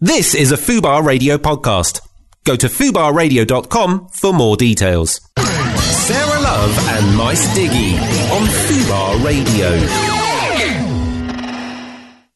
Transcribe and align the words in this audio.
This 0.00 0.34
is 0.34 0.52
a 0.52 0.56
Fubar 0.58 1.02
Radio 1.02 1.38
podcast. 1.38 2.06
Go 2.44 2.54
to 2.54 2.66
fubarradio.com 2.66 4.08
for 4.08 4.34
more 4.34 4.54
details. 4.54 5.22
Sarah 5.38 6.40
Love 6.40 6.78
and 6.90 7.16
Mice 7.16 7.46
Diggy 7.56 7.98
on 8.30 8.46
Fubar 8.46 9.24
Radio. 9.24 10.15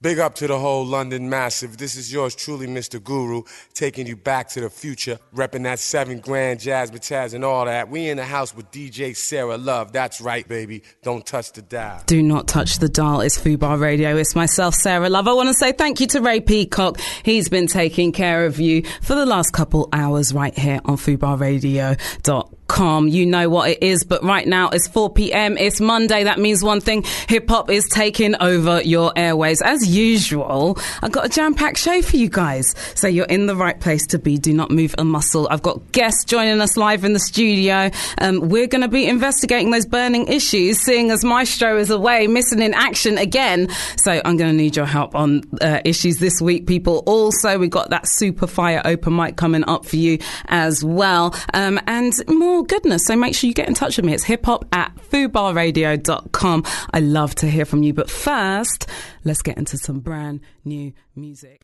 Big 0.03 0.19
up 0.19 0.35
to 0.35 0.47
the 0.47 0.59
whole 0.59 0.87
London 0.87 1.29
Massive. 1.29 1.77
This 1.77 1.95
is 1.95 2.11
yours 2.11 2.35
truly, 2.35 2.67
Mr. 2.67 3.05
Guru, 3.05 3.43
taking 3.75 4.07
you 4.07 4.17
back 4.17 4.49
to 4.49 4.61
the 4.63 4.71
future, 4.71 5.19
repping 5.37 5.65
that 5.65 5.79
seven 5.79 6.21
grand 6.21 6.61
jazz, 6.61 6.91
Taz, 6.91 7.35
and 7.35 7.45
all 7.45 7.67
that. 7.67 7.91
We 7.91 8.09
in 8.09 8.17
the 8.17 8.25
house 8.25 8.57
with 8.57 8.71
DJ 8.71 9.15
Sarah 9.15 9.59
Love. 9.59 9.93
That's 9.93 10.23
right, 10.23 10.49
baby. 10.49 10.85
Don't 11.03 11.27
touch 11.27 11.53
the 11.53 11.61
dial. 11.61 12.03
Do 12.07 12.23
not 12.23 12.49
touch 12.49 12.79
the 12.79 12.89
dial. 12.89 13.21
It's 13.21 13.39
Fubar 13.39 13.79
Radio. 13.79 14.17
It's 14.17 14.35
myself, 14.35 14.75
Sarah 14.75 15.11
Love. 15.11 15.29
I 15.29 15.35
want 15.35 15.49
to 15.51 15.55
say 15.55 15.73
thank 15.73 16.01
you 16.01 16.07
to 16.07 16.23
Ray 16.23 16.41
Peacock. 16.41 16.99
He's 17.23 17.51
been 17.51 17.67
taking 17.67 18.13
care 18.13 18.47
of 18.47 18.59
you 18.59 18.85
for 19.03 19.15
the 19.15 19.27
last 19.27 19.53
couple 19.53 19.91
hours 19.93 20.33
right 20.33 20.59
here 20.59 20.81
on 20.87 20.97
FubarRadio.com 20.97 22.60
calm. 22.71 23.09
You 23.09 23.27
know 23.27 23.49
what 23.49 23.69
it 23.71 23.83
is. 23.83 24.05
But 24.05 24.23
right 24.23 24.47
now 24.47 24.69
it's 24.71 24.87
4 24.89 25.11
p.m. 25.13 25.59
It's 25.59 25.81
Monday. 25.81 26.25
That 26.25 26.39
means 26.39 26.63
one 26.63 26.81
thing. 26.81 27.05
Hip 27.29 27.49
hop 27.49 27.69
is 27.69 27.87
taking 27.89 28.37
over 28.41 28.81
your 28.83 29.13
airways. 29.17 29.61
As 29.61 29.87
usual, 29.87 30.79
I've 31.03 31.11
got 31.11 31.27
a 31.27 31.29
jam 31.29 31.55
packed 31.55 31.79
show 31.79 32.01
for 32.01 32.17
you 32.17 32.29
guys. 32.29 32.75
So 32.95 33.09
you're 33.09 33.27
in 33.27 33.47
the 33.47 33.57
right 33.57 33.79
place 33.79 34.07
to 34.09 34.19
be. 34.19 34.39
Do 34.39 34.53
not 34.55 34.71
move 34.71 34.95
a 34.99 35.05
muscle. 35.05 35.49
I've 35.51 35.63
got 35.63 35.91
guests 35.91 36.25
joining 36.25 36.61
us 36.61 36.77
live 36.77 37.05
in 37.05 37.13
the 37.13 37.19
studio. 37.19 37.91
Um, 38.19 38.49
we're 38.49 38.69
going 38.69 38.83
to 38.83 38.89
be 38.89 39.07
investigating 39.07 39.73
those 39.73 39.87
burning 39.87 40.29
issues, 40.29 40.79
seeing 40.79 41.11
as 41.11 41.25
Maestro 41.25 41.77
is 41.77 41.91
away, 41.91 42.29
missing 42.29 42.63
in 42.63 42.73
action 42.73 43.19
again. 43.19 43.69
So 43.97 44.13
I'm 44.25 44.37
going 44.37 44.51
to 44.51 44.57
need 44.57 44.77
your 44.77 44.87
help 44.87 45.17
on 45.17 45.43
uh, 45.61 45.81
issues 45.85 46.19
this 46.19 46.41
week, 46.41 46.69
people. 46.69 47.03
Also, 47.07 47.59
we've 47.59 47.69
got 47.69 47.91
that 47.91 48.07
super 48.07 48.47
fire 48.47 48.81
open 48.85 49.17
mic 49.17 49.37
coming 49.37 49.65
up 49.65 49.85
for 49.85 49.97
you 49.97 50.19
as 50.47 50.85
well. 50.85 51.35
Um, 51.53 51.81
and 51.89 52.13
more 52.29 52.60
Oh, 52.61 52.65
goodness. 52.65 53.07
So 53.07 53.17
make 53.17 53.35
sure 53.35 53.49
you 53.49 53.55
get 53.55 53.69
in 53.69 53.75
touch 53.75 53.97
with 53.97 54.05
me. 54.05 54.13
It's 54.13 54.23
hip 54.23 54.45
hop 54.45 54.67
at 54.71 54.95
fubarradio.com. 55.11 56.65
I 56.93 57.01
love 57.01 57.35
to 57.37 57.47
hear 57.49 57.65
from 57.65 57.83
you. 57.83 57.95
But 57.95 58.11
first, 58.11 58.87
let's 59.25 59.41
get 59.41 59.57
into 59.57 59.79
some 59.79 60.01
brand 60.01 60.41
new 60.63 60.93
music. 61.17 61.63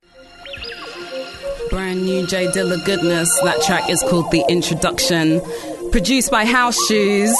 Brand 1.69 2.03
new 2.07 2.27
J 2.27 2.47
Dilla 2.47 2.83
goodness. 2.87 3.29
That 3.45 3.61
track 3.61 3.91
is 3.91 4.01
called 4.09 4.31
The 4.31 4.43
Introduction. 4.49 5.43
Produced 5.93 6.31
by 6.31 6.45
House 6.45 6.77
Shoes, 6.87 7.35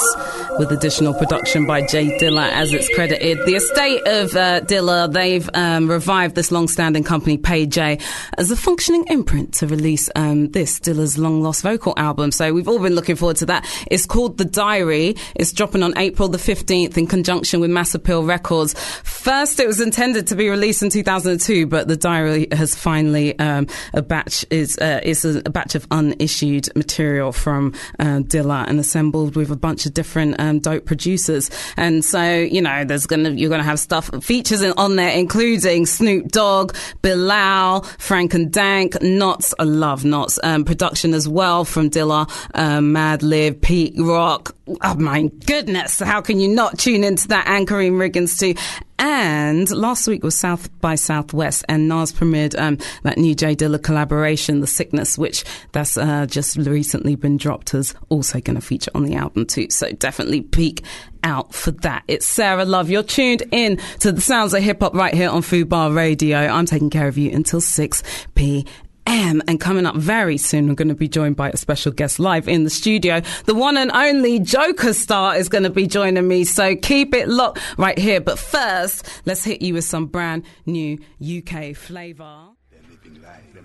with 0.57 0.71
additional 0.71 1.13
production 1.13 1.67
by 1.67 1.85
J 1.85 2.17
Dilla 2.17 2.49
as 2.49 2.73
it's 2.73 2.89
credited. 2.95 3.37
The 3.45 3.55
estate 3.55 4.01
of 4.07 4.35
uh, 4.35 4.61
Dilla, 4.61 5.11
they've 5.11 5.47
um, 5.53 5.89
revived 5.89 6.33
this 6.33 6.51
long-standing 6.51 7.03
company, 7.03 7.37
Pay 7.37 7.67
Jay, 7.67 7.99
as 8.37 8.49
a 8.49 8.55
functioning 8.55 9.05
imprint 9.07 9.53
to 9.55 9.67
release 9.67 10.09
um, 10.15 10.49
this 10.49 10.79
Dilla's 10.79 11.17
long-lost 11.17 11.61
vocal 11.61 11.93
album. 11.97 12.31
So 12.31 12.53
we've 12.53 12.67
all 12.67 12.79
been 12.79 12.95
looking 12.95 13.15
forward 13.15 13.37
to 13.37 13.45
that. 13.47 13.65
It's 13.91 14.05
called 14.07 14.37
The 14.37 14.45
Diary. 14.45 15.15
It's 15.35 15.51
dropping 15.51 15.83
on 15.83 15.95
April 15.97 16.27
the 16.27 16.39
15th 16.39 16.97
in 16.97 17.05
conjunction 17.05 17.59
with 17.59 17.69
Mass 17.69 17.93
Appeal 17.93 18.23
Records. 18.23 18.73
First, 19.03 19.59
it 19.59 19.67
was 19.67 19.79
intended 19.79 20.27
to 20.27 20.35
be 20.35 20.49
released 20.49 20.81
in 20.81 20.89
2002, 20.89 21.67
but 21.67 21.87
The 21.87 21.97
Diary 21.97 22.47
has 22.51 22.73
finally 22.73 23.37
um, 23.37 23.67
a 23.93 24.01
batch 24.01 24.45
is 24.49 24.77
uh, 24.79 25.01
is 25.03 25.25
a, 25.25 25.49
batch 25.49 25.75
of 25.75 25.87
unissued 25.91 26.69
material 26.75 27.31
from 27.31 27.73
uh, 27.99 28.19
Dilla 28.19 28.36
and 28.43 28.79
assembled 28.79 29.35
with 29.35 29.51
a 29.51 29.55
bunch 29.55 29.85
of 29.85 29.93
different 29.93 30.35
um, 30.39 30.59
dope 30.59 30.85
producers. 30.85 31.49
And 31.77 32.03
so, 32.03 32.33
you 32.33 32.61
know, 32.61 32.83
there's 32.83 33.05
gonna 33.05 33.31
you're 33.31 33.49
gonna 33.49 33.63
have 33.63 33.79
stuff 33.79 34.09
features 34.23 34.63
on 34.63 34.95
there, 34.95 35.11
including 35.11 35.85
Snoop 35.85 36.29
Dogg, 36.29 36.75
Bilal, 37.01 37.81
Frank 37.97 38.33
and 38.33 38.51
Dank, 38.51 38.93
Nottz. 38.93 39.53
I 39.59 39.63
love 39.63 40.03
Nottz. 40.03 40.39
Um, 40.43 40.65
production 40.65 41.13
as 41.13 41.27
well 41.27 41.65
from 41.65 41.89
Dilla, 41.89 42.29
um, 42.53 42.93
Madlib, 42.93 43.61
Pete 43.61 43.95
Rock. 43.97 44.55
Oh 44.81 44.95
my 44.95 45.23
goodness! 45.45 45.99
How 45.99 46.21
can 46.21 46.39
you 46.39 46.49
not 46.49 46.77
tune 46.77 47.03
into 47.03 47.29
that? 47.29 47.47
Anchoring 47.47 47.93
Riggins 47.93 48.37
too. 48.37 48.53
And 48.99 49.69
last 49.69 50.07
week 50.07 50.23
was 50.23 50.35
South 50.35 50.69
by 50.81 50.95
Southwest, 50.95 51.63
and 51.69 51.87
Nas 51.87 52.11
premiered 52.11 52.59
um, 52.59 52.79
that 53.03 53.17
new 53.17 53.35
J 53.35 53.55
Dilla 53.55 53.81
collaboration, 53.81 54.59
The 54.59 54.67
Sickness, 54.67 55.17
which 55.17 55.43
that's 55.71 55.97
uh, 55.97 56.25
just 56.25 56.57
recently 56.57 57.15
been 57.15 57.37
dropped 57.37 57.73
as 57.75 57.93
also 58.09 58.41
going 58.41 58.55
to 58.55 58.61
feature 58.61 58.91
on 58.95 59.03
the 59.03 59.15
album 59.15 59.45
too. 59.45 59.69
So 59.69 59.91
definitely 59.91 60.41
peek 60.41 60.83
out 61.23 61.53
for 61.53 61.71
that. 61.71 62.03
It's 62.07 62.25
Sarah 62.25 62.65
Love. 62.65 62.89
You're 62.89 63.03
tuned 63.03 63.43
in 63.51 63.77
to 63.99 64.11
the 64.11 64.21
sounds 64.21 64.53
of 64.53 64.63
hip 64.63 64.79
hop 64.81 64.95
right 64.95 65.13
here 65.13 65.29
on 65.29 65.41
Fubar 65.41 65.95
Radio. 65.95 66.39
I'm 66.39 66.65
taking 66.65 66.89
care 66.89 67.07
of 67.07 67.17
you 67.17 67.31
until 67.31 67.61
6 67.61 68.03
p.m 68.35 68.86
am. 69.07 69.41
And 69.47 69.59
coming 69.59 69.85
up 69.85 69.95
very 69.95 70.37
soon, 70.37 70.67
we're 70.67 70.75
going 70.75 70.87
to 70.89 70.95
be 70.95 71.07
joined 71.07 71.35
by 71.35 71.49
a 71.49 71.57
special 71.57 71.91
guest 71.91 72.19
live 72.19 72.47
in 72.47 72.63
the 72.63 72.69
studio. 72.69 73.21
The 73.45 73.55
one 73.55 73.77
and 73.77 73.91
only 73.91 74.39
Joker 74.39 74.93
Starr 74.93 75.35
is 75.35 75.49
going 75.49 75.63
to 75.63 75.69
be 75.69 75.87
joining 75.87 76.27
me. 76.27 76.43
So 76.43 76.75
keep 76.75 77.13
it 77.15 77.27
locked 77.27 77.59
right 77.77 77.97
here. 77.97 78.21
But 78.21 78.37
first, 78.39 79.07
let's 79.25 79.43
hit 79.43 79.61
you 79.61 79.73
with 79.73 79.85
some 79.85 80.05
brand 80.07 80.43
new 80.65 80.99
UK 81.21 81.75
flavor. 81.75 82.56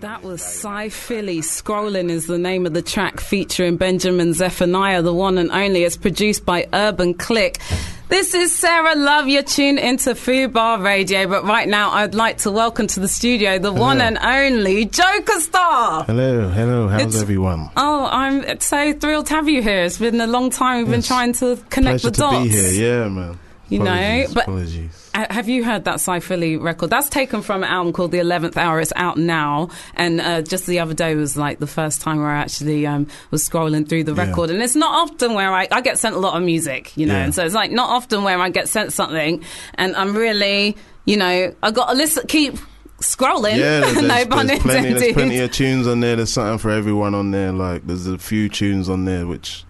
That 0.03 0.25
was 0.25 0.43
Cy 0.43 0.89
Philly. 0.89 1.43
Scrolling 1.43 2.11
is 2.11 2.27
the 2.27 2.37
name 2.37 2.67
of 2.67 2.75
the 2.75 2.83
track 2.83 3.21
featuring 3.21 3.77
Benjamin 3.77 4.35
Zephaniah, 4.35 5.01
the 5.01 5.15
one 5.15 5.39
and 5.39 5.49
only. 5.53 5.85
It's 5.85 5.97
produced 5.97 6.45
by 6.45 6.67
Urban 6.73 7.15
Click. 7.15 7.61
This 8.09 8.35
is 8.35 8.53
Sarah 8.53 8.97
Love. 8.97 9.29
You're 9.29 9.45
tuned 9.45 9.79
into 9.79 10.11
Fubar 10.17 10.83
Radio, 10.83 11.29
but 11.29 11.45
right 11.45 11.69
now 11.69 11.93
I'd 11.93 12.17
like 12.17 12.39
to 12.39 12.51
welcome 12.51 12.89
to 12.89 12.99
the 12.99 13.07
studio 13.07 13.61
the 13.61 13.73
hello. 13.73 13.81
one 13.81 14.01
and 14.01 14.19
only 14.19 14.87
Joker 14.87 15.39
Starr. 15.39 16.03
Hello, 16.03 16.49
hello. 16.49 16.89
How's 16.89 17.03
it's, 17.03 17.23
everyone? 17.23 17.71
Oh, 17.77 18.09
I'm 18.11 18.59
so 18.59 18.93
thrilled 18.95 19.27
to 19.27 19.35
have 19.35 19.49
you 19.49 19.63
here. 19.63 19.85
It's 19.85 19.99
been 19.99 20.21
a 20.21 20.27
long 20.27 20.51
time. 20.51 20.79
We've 20.79 20.89
yes. 20.89 20.97
been 20.97 21.03
trying 21.03 21.33
to 21.35 21.63
connect 21.71 22.03
Pleasure 22.03 22.11
the 22.11 22.17
dots. 22.17 22.37
to 22.39 22.43
be 22.43 22.49
here. 22.49 23.03
Yeah, 23.03 23.09
man. 23.09 23.39
You 23.69 23.83
apologies, 23.83 24.29
know, 24.29 24.35
but 24.35 24.43
apologies. 24.43 25.02
Have 25.15 25.49
you 25.49 25.63
heard 25.63 25.85
that 25.85 26.01
Cy 26.01 26.21
Philly 26.21 26.57
record? 26.57 26.89
That's 26.89 27.11
taken 27.11 27.43
from 27.43 27.63
an 27.63 27.69
album 27.69 27.93
called 27.93 28.13
The 28.13 28.19
Eleventh 28.19 28.57
Hour. 28.57 28.81
It's 28.81 28.93
out 28.97 29.19
now, 29.19 29.69
and 29.95 30.21
uh, 30.21 30.41
just 30.41 30.67
the 30.67 30.79
other 30.79 30.95
day 30.95 31.15
was 31.15 31.37
like 31.37 31.59
the 31.59 31.67
first 31.67 32.01
time 32.01 32.19
where 32.19 32.29
I 32.29 32.39
actually 32.39 32.87
um, 32.87 33.07
was 33.31 33.47
scrolling 33.47 33.87
through 33.87 34.05
the 34.05 34.15
record. 34.15 34.49
Yeah. 34.49 34.55
And 34.55 34.65
it's 34.65 34.75
not 34.75 34.93
often 34.93 35.35
where 35.35 35.53
I, 35.53 35.69
I 35.71 35.83
get 35.83 35.99
sent 35.99 36.15
a 36.15 36.19
lot 36.19 36.35
of 36.35 36.43
music, 36.43 36.97
you 36.97 37.07
know, 37.07 37.15
yeah. 37.15 37.25
and 37.25 37.35
so 37.35 37.45
it's 37.45 37.55
like 37.55 37.71
not 37.71 37.91
often 37.91 38.25
where 38.25 38.39
I 38.39 38.49
get 38.49 38.69
sent 38.69 38.93
something, 38.95 39.45
and 39.75 39.95
I'm 39.97 40.17
really, 40.17 40.77
you 41.05 41.19
know, 41.19 41.55
I 41.63 41.71
got 41.73 41.91
to 41.91 41.95
listen, 41.95 42.27
keep 42.27 42.57
scrolling. 43.03 43.59
Yeah, 43.59 43.81
there's, 43.81 43.97
no 43.97 44.09
there's, 44.09 44.27
plenty, 44.27 44.59
there's 44.95 45.13
plenty 45.13 45.39
of 45.41 45.53
tunes 45.53 45.87
on 45.87 46.01
there. 46.01 46.17
There's 46.17 46.33
something 46.33 46.59
for 46.59 46.71
everyone 46.71 47.15
on 47.15 47.33
there. 47.33 47.53
Like 47.53 47.87
there's 47.87 48.07
a 48.07 48.17
few 48.19 48.49
tunes 48.49 48.89
on 48.89 49.05
there 49.05 49.27
which 49.27 49.65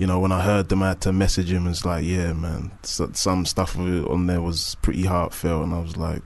you 0.00 0.06
know, 0.06 0.18
when 0.18 0.32
I 0.32 0.40
heard 0.40 0.70
them, 0.70 0.82
I 0.82 0.88
had 0.88 1.02
to 1.02 1.12
message 1.12 1.52
him. 1.52 1.66
It's 1.66 1.84
like, 1.84 2.04
yeah, 2.06 2.32
man, 2.32 2.72
some 2.82 3.44
stuff 3.44 3.78
on 3.78 4.26
there 4.26 4.40
was 4.40 4.76
pretty 4.80 5.04
heartfelt, 5.04 5.64
and 5.64 5.74
I 5.74 5.78
was 5.78 5.98
like, 5.98 6.22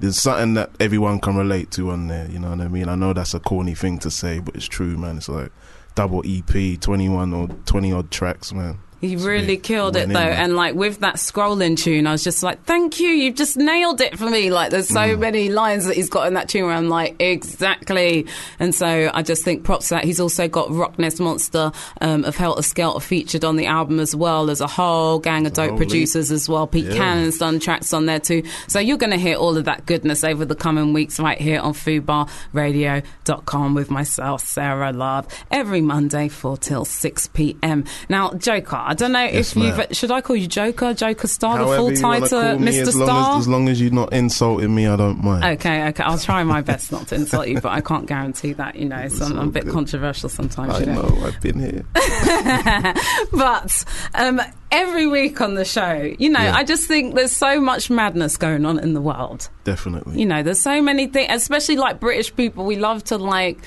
there's 0.00 0.20
something 0.20 0.54
that 0.54 0.70
everyone 0.80 1.20
can 1.20 1.36
relate 1.36 1.70
to 1.72 1.90
on 1.90 2.08
there. 2.08 2.28
You 2.28 2.40
know 2.40 2.50
what 2.50 2.60
I 2.60 2.66
mean? 2.66 2.88
I 2.88 2.96
know 2.96 3.12
that's 3.12 3.32
a 3.32 3.38
corny 3.38 3.76
thing 3.76 4.00
to 4.00 4.10
say, 4.10 4.40
but 4.40 4.56
it's 4.56 4.66
true, 4.66 4.98
man. 4.98 5.18
It's 5.18 5.28
like 5.28 5.52
double 5.94 6.24
EP, 6.26 6.80
21 6.80 7.32
or 7.32 7.46
20 7.66 7.92
odd 7.92 8.10
tracks, 8.10 8.52
man. 8.52 8.80
He 9.04 9.16
really 9.16 9.56
killed 9.56 9.96
it 9.96 10.08
though, 10.08 10.18
and 10.18 10.56
like 10.56 10.74
with 10.74 11.00
that 11.00 11.16
scrolling 11.16 11.76
tune, 11.76 12.06
I 12.06 12.12
was 12.12 12.24
just 12.24 12.42
like, 12.42 12.64
"Thank 12.64 13.00
you, 13.00 13.08
you've 13.08 13.34
just 13.34 13.56
nailed 13.56 14.00
it 14.00 14.18
for 14.18 14.28
me." 14.28 14.50
Like, 14.50 14.70
there's 14.70 14.88
so 14.88 15.00
mm. 15.00 15.18
many 15.18 15.48
lines 15.48 15.86
that 15.86 15.96
he's 15.96 16.08
got 16.08 16.26
in 16.26 16.34
that 16.34 16.48
tune 16.48 16.66
where 16.66 16.74
I'm 16.74 16.88
like, 16.88 17.20
exactly. 17.20 18.26
And 18.58 18.74
so 18.74 19.10
I 19.12 19.22
just 19.22 19.44
think 19.44 19.64
props 19.64 19.88
to 19.88 19.94
that. 19.94 20.04
He's 20.04 20.20
also 20.20 20.48
got 20.48 20.70
Rockness 20.70 21.20
Monsta 21.20 21.74
um, 22.00 22.24
of 22.24 22.36
Heltah 22.36 22.58
Skeltah 22.58 23.02
featured 23.02 23.44
on 23.44 23.56
the 23.56 23.66
album 23.66 24.00
as 24.00 24.14
well. 24.14 24.46
There's 24.46 24.60
a 24.60 24.66
whole 24.66 25.18
gang 25.18 25.46
of 25.46 25.52
dope 25.52 25.70
Holy. 25.70 25.78
producers 25.78 26.30
as 26.30 26.48
well. 26.48 26.66
Pete 26.66 26.86
yeah. 26.86 26.94
Cannon's 26.94 27.38
done 27.38 27.60
tracks 27.60 27.92
on 27.92 28.06
there 28.06 28.20
too. 28.20 28.42
So 28.68 28.78
you're 28.78 28.96
going 28.96 29.10
to 29.10 29.18
hear 29.18 29.36
all 29.36 29.56
of 29.56 29.64
that 29.64 29.86
goodness 29.86 30.24
over 30.24 30.44
the 30.44 30.54
coming 30.54 30.92
weeks 30.92 31.20
right 31.20 31.40
here 31.40 31.60
on 31.60 31.74
FubarRadio.com 31.74 33.74
with 33.74 33.90
myself, 33.90 34.42
Sarah 34.42 34.92
Love, 34.92 35.26
every 35.50 35.80
Monday 35.80 36.28
4 36.28 36.56
till 36.58 36.84
6 36.84 37.28
p.m. 37.28 37.84
Now, 38.08 38.32
Joker. 38.34 38.76
I 38.94 38.96
don't 38.96 39.10
know 39.10 39.24
yes, 39.24 39.56
if 39.56 39.56
you 39.56 39.86
should 39.92 40.12
I 40.12 40.20
call 40.20 40.36
you 40.36 40.46
Joker, 40.46 40.94
Joker 40.94 41.26
Starr, 41.26 41.56
However 41.56 41.90
the 41.90 41.96
full 41.96 42.20
title, 42.20 42.42
Mr. 42.60 42.82
As 42.82 42.94
Star. 42.94 43.32
As, 43.32 43.40
as, 43.40 43.48
long 43.48 43.68
as 43.68 43.80
you're 43.80 43.90
not 43.90 44.12
insulting 44.12 44.72
me, 44.72 44.86
I 44.86 44.94
don't 44.94 45.20
mind. 45.20 45.58
Okay, 45.58 45.88
okay, 45.88 46.04
I'll 46.04 46.16
try 46.16 46.44
my 46.44 46.60
best 46.60 46.92
not 46.92 47.08
to 47.08 47.16
insult 47.16 47.48
you, 47.48 47.60
but 47.60 47.72
I 47.72 47.80
can't 47.80 48.06
guarantee 48.06 48.52
that. 48.52 48.76
You 48.76 48.88
know, 48.88 49.08
so 49.08 49.24
I'm, 49.24 49.36
I'm, 49.36 49.48
a 49.48 49.50
bit 49.50 49.64
good. 49.64 49.72
controversial 49.72 50.28
sometimes. 50.28 50.74
I 50.74 50.78
you 50.78 50.86
know? 50.86 51.02
know, 51.02 51.26
I've 51.26 51.40
been 51.40 51.58
here. 51.58 51.84
but 53.32 53.84
um, 54.14 54.40
every 54.70 55.08
week 55.08 55.40
on 55.40 55.54
the 55.54 55.64
show, 55.64 56.14
you 56.16 56.28
know, 56.28 56.38
yeah. 56.38 56.54
I 56.54 56.62
just 56.62 56.86
think 56.86 57.16
there's 57.16 57.32
so 57.32 57.60
much 57.60 57.90
madness 57.90 58.36
going 58.36 58.64
on 58.64 58.78
in 58.78 58.94
the 58.94 59.00
world. 59.00 59.48
Definitely. 59.64 60.20
You 60.20 60.26
know, 60.26 60.44
there's 60.44 60.60
so 60.60 60.80
many 60.80 61.08
things, 61.08 61.32
especially 61.32 61.78
like 61.78 61.98
British 61.98 62.32
people. 62.36 62.64
We 62.64 62.76
love 62.76 63.02
to 63.04 63.18
like 63.18 63.58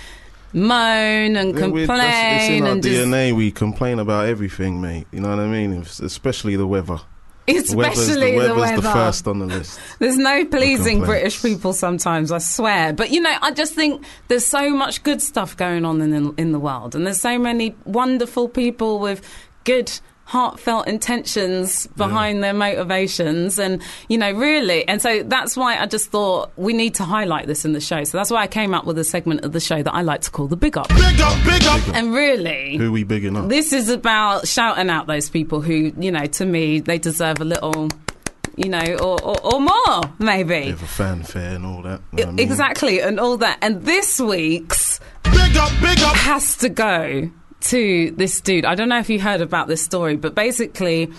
moan 0.54 1.36
and 1.36 1.54
yeah, 1.54 1.60
complain. 1.60 1.90
It's 1.90 2.50
in 2.50 2.64
our 2.64 2.72
and 2.72 2.84
DNA. 2.84 3.36
We 3.36 3.52
complain 3.52 4.00
about 4.00 4.28
everything, 4.28 4.82
mate. 4.82 5.08
You 5.12 5.22
know 5.22 5.30
what 5.30 5.40
I 5.40 5.48
mean? 5.48 5.74
Especially 5.74 6.56
the 6.56 6.68
weather. 6.68 7.00
Especially 7.48 8.14
the, 8.14 8.32
the, 8.32 8.38
weather's 8.38 8.58
weather. 8.58 8.82
the 8.82 8.92
first 8.92 9.28
on 9.28 9.40
the 9.40 9.46
list. 9.46 9.80
There's 10.00 10.18
no 10.18 10.44
pleasing. 10.46 11.02
British 11.02 11.42
people 11.42 11.72
sometimes, 11.72 12.32
I 12.32 12.40
swear. 12.40 12.92
But 12.92 13.12
you 13.12 13.22
know, 13.22 13.34
I 13.42 13.52
just 13.52 13.74
think 13.74 14.04
there's 14.28 14.46
so 14.46 14.70
much 14.72 15.04
good 15.04 15.22
stuff 15.22 15.56
going 15.56 15.86
on 15.86 16.02
in 16.02 16.36
in 16.38 16.52
the 16.52 16.60
world, 16.60 16.94
and 16.94 17.06
there's 17.06 17.22
so 17.22 17.40
many 17.40 17.76
wonderful 17.86 18.50
people 18.50 19.00
with 19.00 19.22
good. 19.64 19.92
Heartfelt 20.28 20.88
intentions 20.90 21.88
behind 21.96 22.44
their 22.44 22.54
motivations, 22.54 23.58
and 23.58 23.82
you 24.10 24.18
know, 24.18 24.32
really, 24.34 24.86
and 24.86 25.02
so 25.02 25.24
that's 25.24 25.56
why 25.56 25.78
I 25.78 25.86
just 25.86 26.10
thought 26.12 26.52
we 26.58 26.74
need 26.74 26.96
to 26.96 27.06
highlight 27.06 27.48
this 27.48 27.64
in 27.64 27.72
the 27.72 27.80
show. 27.80 28.04
So 28.04 28.18
that's 28.18 28.30
why 28.30 28.42
I 28.42 28.48
came 28.48 28.74
up 28.74 28.84
with 28.84 28.98
a 29.00 29.06
segment 29.06 29.46
of 29.46 29.54
the 29.54 29.62
show 29.62 29.82
that 29.82 29.94
I 29.94 30.02
like 30.02 30.20
to 30.22 30.32
call 30.32 30.48
the 30.48 30.58
Big 30.58 30.78
Up. 30.78 30.90
Big 30.90 31.22
up, 31.22 31.44
big 31.46 31.64
up. 31.64 31.82
And 31.96 32.14
really, 32.14 32.76
Who 32.76 32.92
we 32.92 33.06
bigging 33.06 33.38
up? 33.38 33.48
this 33.48 33.72
is 33.72 33.88
about 33.90 34.48
shouting 34.50 34.90
out 34.90 35.08
those 35.08 35.30
people 35.30 35.62
who, 35.62 35.94
you 35.98 36.12
know, 36.12 36.26
to 36.26 36.46
me, 36.46 36.82
they 36.82 36.98
deserve 36.98 37.40
a 37.40 37.46
little, 37.46 37.88
you 38.58 38.68
know, 38.68 38.84
or, 39.02 39.22
or, 39.24 39.54
or 39.56 39.62
more, 39.62 40.02
maybe. 40.20 40.72
With 40.74 40.84
a 40.84 40.88
fanfare 40.88 41.56
and 41.56 41.66
all 41.66 41.82
that. 41.84 42.02
you 42.12 42.26
know 42.26 42.32
I 42.32 42.34
mean? 42.34 42.40
Exactly, 42.40 43.00
and 43.00 43.18
all 43.20 43.38
that. 43.38 43.60
And 43.62 43.84
this 43.86 44.20
week's 44.20 45.00
Big 45.24 45.56
up, 45.56 45.72
big 45.82 46.00
up. 46.00 46.16
has 46.18 46.58
to 46.58 46.68
go 46.70 47.32
to 47.62 48.12
this 48.12 48.42
dude. 48.42 48.66
I 48.66 48.76
don't 48.76 48.90
know 48.90 49.00
if 49.00 49.10
you 49.10 49.20
heard 49.20 49.42
about 49.42 49.68
this 49.68 49.82
story, 49.82 50.16
but 50.16 50.36
basically, 50.36 51.12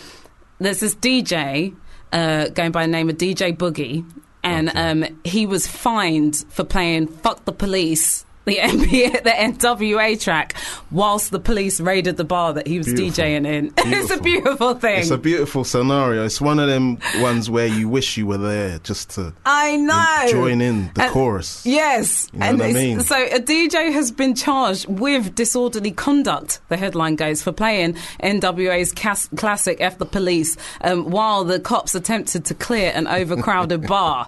there's 0.59 0.81
this 0.81 0.95
DJ 0.95 1.75
uh, 2.13 2.49
going 2.49 2.73
by 2.73 2.87
the 2.87 2.93
name 2.93 3.09
of 3.09 3.17
DJ 3.17 3.57
Boogie, 3.57 4.05
and 4.43 4.71
um, 4.75 5.21
he 5.25 5.47
was 5.47 5.67
fined 5.67 6.45
for 6.49 6.65
playing 6.65 7.09
"Fuck 7.09 7.45
the 7.45 7.53
Police." 7.53 8.25
The 8.49 8.57
NBA, 8.57 9.25
the 9.25 9.31
NWA 9.31 10.19
track, 10.21 10.55
whilst 10.91 11.31
the 11.31 11.39
police 11.39 11.81
raided 11.81 12.17
the 12.17 12.25
bar 12.25 12.55
that 12.55 12.67
he 12.67 12.79
was 12.79 12.87
Beautiful. 12.87 13.25
DJing 13.25 13.47
in. 13.47 13.73
it's 13.79 14.11
a 14.11 14.21
Beautiful. 14.23 14.75
thing. 14.75 15.01
It's 15.01 15.11
a 15.11 15.19
beautiful 15.19 15.65
scenario. 15.65 16.25
It's 16.25 16.41
one 16.41 16.59
of 16.59 16.67
them 16.69 16.99
ones 17.19 17.51
where 17.51 17.67
you 17.67 17.89
wish 17.91 18.17
you 18.17 18.27
were 18.27 18.39
there 18.39 18.79
just 18.79 19.11
to 19.11 19.35
I 19.45 19.77
know. 19.77 20.31
join 20.31 20.61
in 20.63 20.91
the 20.95 21.03
And- 21.05 21.13
chorus. 21.13 21.65
Yes, 21.67 22.29
You 22.33 22.39
know 22.39 22.47
and 22.47 22.63
I 22.63 22.73
mean? 22.73 23.01
so 23.01 23.17
a 23.23 23.39
DJ 23.39 23.93
has 23.93 24.11
been 24.11 24.35
charged 24.35 24.87
with 24.89 25.35
disorderly 25.35 25.91
conduct. 25.93 26.61
The 26.71 26.77
headline 26.79 27.17
goes 27.17 27.43
for 27.43 27.53
playing 27.53 27.95
NWA's 28.23 28.93
cas- 28.93 29.29
classic 29.37 29.77
"F 29.81 29.99
the 29.99 30.07
Police" 30.07 30.57
um, 30.81 31.11
while 31.11 31.45
the 31.45 31.61
cops 31.61 31.95
attempted 31.95 32.47
to 32.47 32.55
clear 32.55 32.93
an 32.95 33.07
overcrowded 33.07 33.87
bar. 33.87 34.27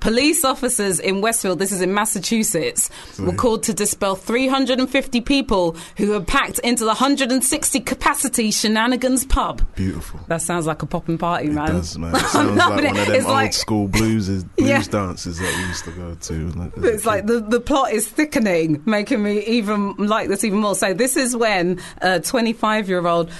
Police 0.00 0.44
officers 0.44 0.98
in 0.98 1.20
Westfield, 1.20 1.58
this 1.58 1.72
is 1.72 1.82
in 1.82 1.92
Massachusetts, 1.92 2.88
were 3.18 3.34
called 3.34 3.59
to 3.60 3.74
dispel 3.74 4.14
350 4.16 5.20
people 5.20 5.76
who 5.96 6.12
had 6.12 6.26
packed 6.26 6.58
into 6.60 6.84
the 6.84 6.88
160 6.88 7.80
capacity 7.80 8.50
Shenanigans 8.50 9.24
pub. 9.24 9.62
Beautiful. 9.74 10.20
That 10.28 10.42
sounds 10.42 10.66
like 10.66 10.82
a 10.82 10.86
popping 10.86 11.18
party, 11.18 11.46
It 11.48 11.52
man. 11.52 11.68
does, 11.72 11.96
man. 11.98 12.14
It 12.14 12.20
sounds 12.20 12.50
like 12.50 12.58
loving 12.58 12.84
one 12.86 12.96
of 12.98 13.06
them 13.06 13.14
It's 13.16 13.24
old 13.24 13.32
like- 13.34 13.52
school 13.52 13.88
blues, 13.88 14.26
blues 14.56 14.68
Yeah. 14.68 14.82
dances 14.82 15.38
that 15.38 15.56
we 15.56 15.62
used 15.68 15.84
to 15.84 15.90
go 15.92 16.14
to. 16.14 16.70
It's 16.88 17.06
like 17.06 17.26
the, 17.26 17.40
the 17.40 17.60
plot 17.60 17.92
is 17.92 18.08
thickening, 18.08 18.82
making 18.86 19.22
me 19.22 19.44
even 19.46 19.94
like 19.96 20.28
this 20.28 20.44
even 20.44 20.58
more. 20.60 20.74
So 20.74 20.94
this 20.94 21.16
is 21.16 21.36
when 21.36 21.80
a 22.00 22.20
25 22.20 22.88
year 22.88 23.06
old 23.06 23.30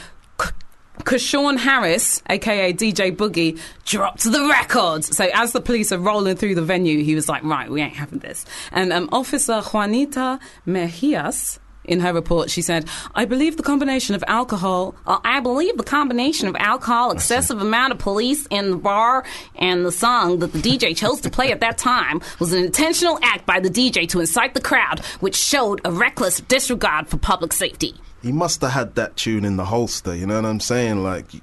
Kashawn 1.01 1.59
Harris, 1.59 2.23
aka 2.29 2.73
DJ 2.73 3.15
Boogie, 3.15 3.59
dropped 3.85 4.25
the 4.25 4.47
record. 4.49 5.05
So 5.05 5.29
as 5.33 5.53
the 5.53 5.61
police 5.61 5.93
are 5.93 5.99
rolling 5.99 6.37
through 6.37 6.55
the 6.55 6.63
venue, 6.63 7.03
he 7.03 7.15
was 7.15 7.29
like, 7.29 7.43
"Right, 7.43 7.71
we 7.71 7.81
ain't 7.81 7.95
having 7.95 8.19
this." 8.19 8.45
And 8.73 8.93
um, 8.93 9.09
Officer 9.13 9.61
Juanita 9.61 10.39
Mejias. 10.67 11.59
In 11.83 12.01
her 12.01 12.13
report, 12.13 12.51
she 12.51 12.61
said, 12.61 12.87
"I 13.15 13.25
believe 13.25 13.57
the 13.57 13.63
combination 13.63 14.15
of 14.15 14.23
alcohol. 14.29 14.95
Uh, 15.07 15.19
I 15.25 15.41
believe 15.41 15.79
the 15.79 15.83
combination 15.83 16.47
of 16.47 16.55
alcohol, 16.57 17.11
excessive 17.11 17.61
amount 17.61 17.93
of 17.93 17.99
police 17.99 18.47
in 18.51 18.71
the 18.71 18.77
bar, 18.77 19.25
and 19.57 19.85
the 19.85 19.91
song 19.91 20.41
that 20.41 20.53
the 20.53 20.61
DJ 20.61 20.95
chose 20.95 21.23
to 21.23 21.31
play 21.31 21.51
at 21.51 21.61
that 21.61 21.79
time 21.79 22.21
was 22.39 22.53
an 22.53 22.63
intentional 22.63 23.19
act 23.23 23.47
by 23.47 23.61
the 23.61 23.71
DJ 23.71 24.07
to 24.11 24.21
incite 24.21 24.53
the 24.53 24.61
crowd, 24.61 25.01
which 25.21 25.35
showed 25.35 25.81
a 25.85 25.91
reckless 25.91 26.41
disregard 26.43 27.09
for 27.09 27.17
public 27.17 27.53
safety." 27.53 27.95
He 28.23 28.33
must 28.33 28.61
have 28.63 28.73
had 28.73 28.95
that 28.97 29.17
tune 29.17 29.45
in 29.45 29.57
the 29.57 29.65
holster. 29.65 30.15
You 30.15 30.27
know 30.27 30.37
what 30.37 30.45
I'm 30.47 30.61
saying? 30.61 31.03
Like, 31.03 31.33
you 31.35 31.41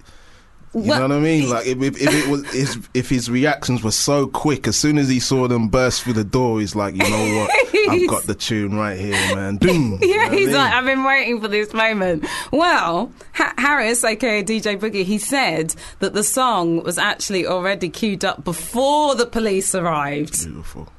Well, 0.74 1.07
know 1.07 1.15
what 1.15 1.18
I 1.18 1.19
mean? 1.19 1.50
Like, 1.50 1.65
if, 1.65 1.81
if, 1.81 2.00
if 2.01 2.13
it 2.13 2.29
was 2.29 2.47
his, 2.51 2.89
if 2.94 3.09
his 3.09 3.31
reactions 3.31 3.83
were 3.83 3.91
so 3.91 4.27
quick, 4.27 4.68
as 4.68 4.75
soon 4.75 4.97
as 4.97 5.09
he 5.09 5.19
saw 5.19 5.47
them 5.47 5.69
burst 5.69 6.03
through 6.03 6.13
the 6.13 6.24
door, 6.24 6.59
he's 6.59 6.75
like, 6.75 6.94
you 6.94 7.09
know 7.09 7.38
what? 7.39 7.51
I've 7.89 8.07
got 8.09 8.24
the 8.24 8.35
tune 8.35 8.75
right 8.75 9.00
here, 9.00 9.13
man. 9.35 9.57
Doom. 9.57 9.97
You 10.01 10.18
know 10.18 10.24
Yeah, 10.24 10.29
I 10.29 10.35
he's 10.35 10.47
mean? 10.47 10.56
like, 10.56 10.74
I've 10.74 10.85
been 10.85 11.03
waiting 11.06 11.39
for 11.41 11.47
this 11.47 11.74
moment. 11.74 12.25
Well, 12.51 13.12
ha- 13.33 13.53
Harris, 13.57 14.03
aka 14.03 14.44
DJ 14.44 14.77
Boogie, 14.77 15.06
he 15.06 15.18
said 15.18 15.74
that 16.00 16.13
the 16.13 16.24
song 16.24 16.83
was 16.83 16.97
actually 16.97 17.47
already 17.47 17.89
queued 17.89 18.25
up 18.25 18.44
before 18.44 19.15
the 19.15 19.25
police 19.25 19.74
arrived, 19.74 20.44
beautiful. 20.44 20.89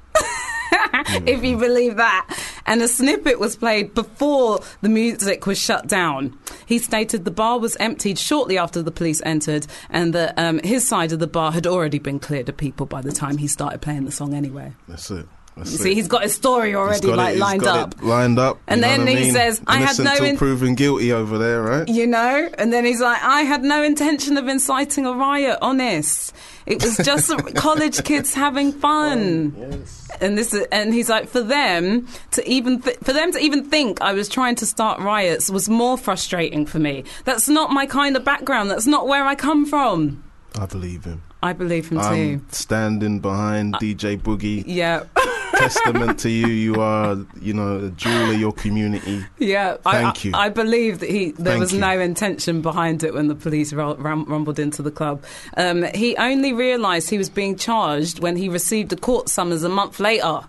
if 1.26 1.44
you 1.44 1.56
believe 1.56 1.97
that. 1.97 2.26
And 2.67 2.82
a 2.82 2.88
snippet 2.88 3.38
was 3.38 3.56
played 3.56 3.94
before 3.94 4.61
the 4.82 4.88
music 4.88 5.47
was 5.47 5.59
shut 5.59 5.87
down. 5.87 6.38
He 6.67 6.79
stated 6.79 7.25
the 7.25 7.31
bar 7.31 7.59
was 7.59 7.76
emptied 7.76 8.19
shortly 8.19 8.59
after 8.59 8.82
the 8.82 8.91
police 8.91 9.23
entered, 9.25 9.67
and 9.91 10.12
that 10.15 10.38
um, 10.38 10.59
his 10.61 10.87
side 10.87 11.12
of 11.12 11.19
the 11.19 11.26
bar 11.26 11.53
had 11.53 11.67
already 11.67 11.99
been 11.99 12.19
cleared 12.19 12.49
of 12.49 12.56
people 12.56 12.87
by 12.87 13.00
the 13.00 13.12
time 13.12 13.38
he 13.38 13.47
started 13.47 13.81
playing 13.81 14.05
the 14.05 14.12
song 14.12 14.35
anyway. 14.35 14.73
That's 14.87 15.11
it. 15.11 15.26
That's 15.58 15.70
You 15.72 15.76
it. 15.76 15.81
see, 15.82 15.94
he's 15.94 16.08
got 16.08 16.22
his 16.22 16.34
story 16.34 16.75
already 16.75 17.08
it- 17.08 17.16
like 17.16 17.32
he's 17.32 17.40
lined 17.40 17.60
got 17.62 17.78
up. 17.78 17.94
it 17.99 18.05
lined 18.05 18.38
up. 18.38 18.60
And 18.66 18.82
then 18.82 19.02
I 19.02 19.10
he 19.10 19.14
mean? 19.16 19.32
says, 19.32 19.60
I 19.66 19.78
had 19.78 19.99
no 19.99 20.14
in- 20.25 20.37
proven 20.37 20.75
guilty 20.75 21.12
over 21.12 21.37
there, 21.38 21.62
right? 21.62 21.88
you 21.88 22.06
know 22.06 22.49
and 22.58 22.72
then 22.72 22.84
he's 22.84 23.00
like 23.00 23.22
i 23.22 23.43
had 23.43 23.62
no 23.62 23.82
intention 23.82 24.37
of 24.37 24.46
inciting 24.49 25.06
a 25.06 25.12
riot 25.12 25.58
honest 25.62 26.34
it 26.66 26.82
was 26.82 26.96
just 26.99 27.31
college 27.55 28.02
kids 28.05 28.34
having 28.34 28.72
fun 28.72 29.55
oh, 29.56 29.69
Yes. 29.70 30.08
and 30.20 30.37
this 30.37 30.52
is, 30.55 30.66
and 30.72 30.93
he's 30.93 31.08
like 31.08 31.28
for 31.28 31.40
them 31.43 32.06
to 32.32 32.49
even 32.49 32.81
th- 32.82 32.96
for 33.02 33.12
them 33.12 33.32
to 33.32 33.38
even 33.38 33.64
think 33.64 34.00
i 34.00 34.12
was 34.12 34.28
trying 34.28 34.54
to 34.56 34.66
start 34.66 35.00
riots 35.00 35.50
was 35.50 35.69
more 35.69 35.96
frustrating 35.99 36.66
for 36.66 36.78
me 36.78 37.04
that's 37.25 37.49
not 37.49 37.70
my 37.70 37.87
kind 37.87 38.16
of 38.16 38.25
background 38.25 38.70
that's 38.70 38.87
not 38.87 39.06
where 39.08 39.25
i 39.25 39.34
come 39.34 39.64
from 39.66 40.22
I 40.58 40.66
believe 40.66 41.04
him. 41.04 41.22
I 41.43 41.52
believe 41.52 41.88
him 41.88 41.99
too 41.99 42.05
I'm 42.05 42.46
standing 42.50 43.20
behind 43.20 43.75
DJ 43.75 44.19
Boogie. 44.20 44.64
yeah 44.67 45.05
Testament 45.58 46.20
to 46.20 46.31
you. 46.31 46.46
You 46.46 46.81
are, 46.81 47.17
you 47.40 47.52
know, 47.52 47.87
a 47.87 47.90
jewel 47.90 48.31
of 48.31 48.38
your 48.38 48.52
community. 48.52 49.25
Yeah, 49.38 49.76
Thank 49.82 50.19
I, 50.19 50.29
you. 50.29 50.31
I, 50.35 50.44
I 50.44 50.49
believe 50.50 51.00
that 51.00 51.11
he 51.11 51.32
there 51.32 51.52
Thank 51.55 51.61
was 51.61 51.73
you. 51.73 51.81
no 51.81 51.99
intention 51.99 52.62
behind 52.62 53.02
it 53.02 53.12
when 53.14 53.26
the 53.26 53.35
police 53.35 53.73
rum, 53.73 54.25
rumbled 54.26 54.58
into 54.61 54.82
the 54.82 54.90
club. 54.93 55.25
Um, 55.56 55.85
he 55.94 56.17
only 56.17 56.52
realised 56.52 57.11
he 57.11 57.19
was 57.19 57.29
being 57.29 57.56
charged 57.56 58.20
when 58.20 58.37
he 58.37 58.49
received 58.49 58.93
a 58.93 58.96
court 58.96 59.29
summons 59.29 59.64
a 59.64 59.69
month 59.69 59.99
later, 59.99 60.43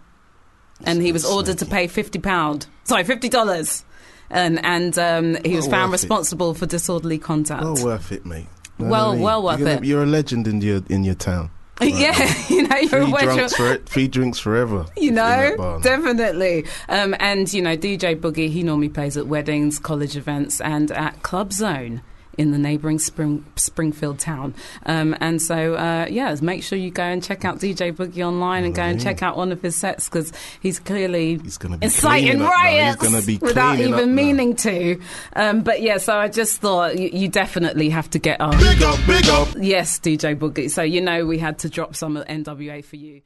and 0.84 1.02
he 1.02 1.12
was 1.12 1.26
ordered 1.26 1.58
to 1.60 1.66
pay 1.66 1.88
fifty 1.88 2.20
pound. 2.20 2.68
Sorry, 2.84 3.04
fifty 3.04 3.30
dollars. 3.30 3.84
And 4.30 4.64
and 4.64 4.96
um, 5.00 5.38
he 5.44 5.56
was 5.56 5.66
found 5.66 5.92
worth 5.92 6.02
it. 6.02 6.04
responsible 6.04 6.54
for 6.54 6.68
disorderly 6.68 7.18
conduct. 7.18 7.64
Well 7.64 7.84
worth 7.84 8.12
it, 8.12 8.28
mate. 8.28 8.46
Well- 8.80 9.12
I 9.12 9.14
mean? 9.14 9.24
well 9.24 9.44
worth 9.44 9.60
you're 9.60 9.70
it. 9.70 9.84
You're 9.84 10.04
a 10.04 10.08
legend 10.08 10.48
in 10.48 10.62
your 10.62 10.82
in 10.90 11.04
your 11.04 11.16
town. 11.16 11.52
yeah, 11.82 12.34
you 12.50 12.68
know, 12.68 12.76
you're 12.76 12.90
Free 12.90 13.14
a 13.14 13.34
drinks 13.36 13.56
for 13.56 13.72
it. 13.72 13.88
Free 13.88 14.08
drinks 14.10 14.38
forever. 14.38 14.86
You 14.98 15.12
know, 15.12 15.80
definitely. 15.82 16.66
Um, 16.90 17.16
and, 17.20 17.52
you 17.54 17.62
know, 17.62 17.78
DJ 17.78 18.20
Boogie, 18.20 18.50
he 18.50 18.64
normally 18.64 18.90
plays 18.90 19.16
at 19.16 19.28
weddings, 19.28 19.80
college 19.80 20.18
events, 20.18 20.60
and 20.60 20.92
at 20.92 21.24
Club 21.24 21.54
Zone 21.54 22.02
in 22.40 22.52
the 22.52 22.58
neighbouring 22.58 23.00
Spring, 23.00 23.46
Springfield 23.58 24.18
town. 24.18 24.56
Um, 24.86 25.14
and 25.20 25.42
so, 25.42 25.76
uh, 25.76 26.08
yeah, 26.10 26.34
make 26.42 26.64
sure 26.64 26.78
you 26.80 26.90
go 26.90 27.04
and 27.04 27.22
check 27.22 27.44
out 27.44 27.60
DJ 27.60 27.92
Boogie 27.92 28.26
online 28.26 28.64
and 28.64 28.74
go 28.74 28.82
and 28.82 29.00
check 29.00 29.22
out 29.22 29.36
one 29.36 29.52
of 29.52 29.62
his 29.62 29.76
sets 29.76 30.08
because 30.08 30.32
he's 30.62 30.80
clearly 30.80 31.38
He's 31.38 31.58
gonna 31.58 31.78
be 31.78 31.86
inciting 31.86 32.40
cleaning. 32.40 32.40
He's 32.40 32.50
riots 32.50 32.96
gonna 33.04 33.22
be 33.22 33.38
without 33.40 33.80
even 33.80 34.16
meaning 34.16 34.56
to. 34.56 35.02
Um, 35.36 35.62
but 35.62 35.82
yeah, 35.82 35.98
so 35.98 36.18
I 36.18 36.30
just 36.30 36.62
thought 36.62 36.98
you, 36.98 37.10
you 37.12 37.28
definitely 37.28 37.90
have 37.90 38.10
to 38.12 38.20
get 38.20 38.40
on. 38.40 38.58
Big 38.58 38.82
up, 38.84 39.00
big 39.06 39.28
up. 39.28 39.50
Yes, 39.60 40.00
DJ 40.00 40.34
Boogie. 40.38 40.70
So 40.70 40.82
you 40.82 41.02
know 41.02 41.26
we 41.26 41.40
had 41.40 41.60
to 41.60 41.70
drop 41.70 41.94
some 41.94 42.16
of 42.16 42.26
NWA 42.28 42.86
for 42.86 42.96
you. 42.96 43.22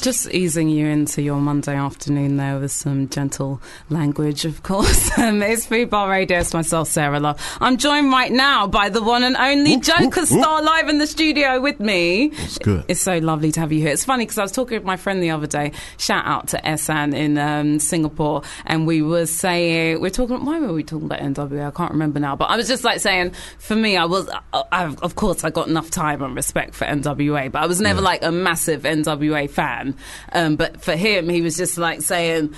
Just 0.00 0.30
easing 0.30 0.68
you 0.68 0.86
into 0.86 1.22
your 1.22 1.36
Monday 1.40 1.74
afternoon 1.74 2.36
there 2.36 2.58
with 2.58 2.72
some 2.72 3.08
gentle 3.08 3.60
language, 3.90 4.44
of 4.44 4.62
course. 4.62 5.10
Um, 5.24 5.42
it's 5.42 5.66
Fubar 5.66 6.10
Radio. 6.10 6.40
It's 6.40 6.52
myself, 6.52 6.88
Sarah 6.88 7.20
Love. 7.20 7.33
I'm 7.60 7.76
joined 7.76 8.10
right 8.10 8.32
now 8.32 8.66
by 8.66 8.88
the 8.88 9.02
one 9.02 9.22
and 9.22 9.36
only 9.36 9.78
Joker 9.78 10.26
Starr 10.26 10.62
live 10.62 10.88
in 10.88 10.98
the 10.98 11.06
studio 11.06 11.60
with 11.60 11.80
me. 11.80 12.26
It's 12.26 12.58
good. 12.58 12.84
It's 12.88 13.00
so 13.00 13.18
lovely 13.18 13.52
to 13.52 13.60
have 13.60 13.72
you 13.72 13.80
here. 13.80 13.92
It's 13.92 14.04
funny 14.04 14.24
because 14.24 14.38
I 14.38 14.42
was 14.42 14.52
talking 14.52 14.76
with 14.76 14.84
my 14.84 14.96
friend 14.96 15.22
the 15.22 15.30
other 15.30 15.46
day. 15.46 15.72
Shout 15.98 16.24
out 16.26 16.48
to 16.48 16.58
Esan 16.58 17.14
in 17.14 17.38
um, 17.38 17.78
Singapore, 17.78 18.42
and 18.66 18.86
we 18.86 19.02
were 19.02 19.26
saying 19.26 20.00
we're 20.00 20.10
talking. 20.10 20.44
Why 20.44 20.60
were 20.60 20.72
we 20.72 20.82
talking 20.82 21.06
about 21.06 21.20
NWA? 21.20 21.68
I 21.68 21.70
can't 21.70 21.92
remember 21.92 22.20
now. 22.20 22.36
But 22.36 22.50
I 22.50 22.56
was 22.56 22.68
just 22.68 22.84
like 22.84 23.00
saying, 23.00 23.32
for 23.58 23.76
me, 23.76 23.96
I 23.96 24.04
was, 24.04 24.28
I, 24.52 24.62
I've, 24.72 25.00
of 25.02 25.14
course, 25.14 25.44
I 25.44 25.50
got 25.50 25.68
enough 25.68 25.90
time 25.90 26.22
and 26.22 26.34
respect 26.34 26.74
for 26.74 26.84
NWA, 26.84 27.50
but 27.50 27.62
I 27.62 27.66
was 27.66 27.80
never 27.80 28.00
like 28.00 28.22
a 28.22 28.32
massive 28.32 28.82
NWA 28.82 29.48
fan. 29.50 29.96
Um, 30.32 30.56
but 30.56 30.80
for 30.82 30.96
him, 30.96 31.28
he 31.28 31.42
was 31.42 31.56
just 31.56 31.78
like 31.78 32.02
saying 32.02 32.54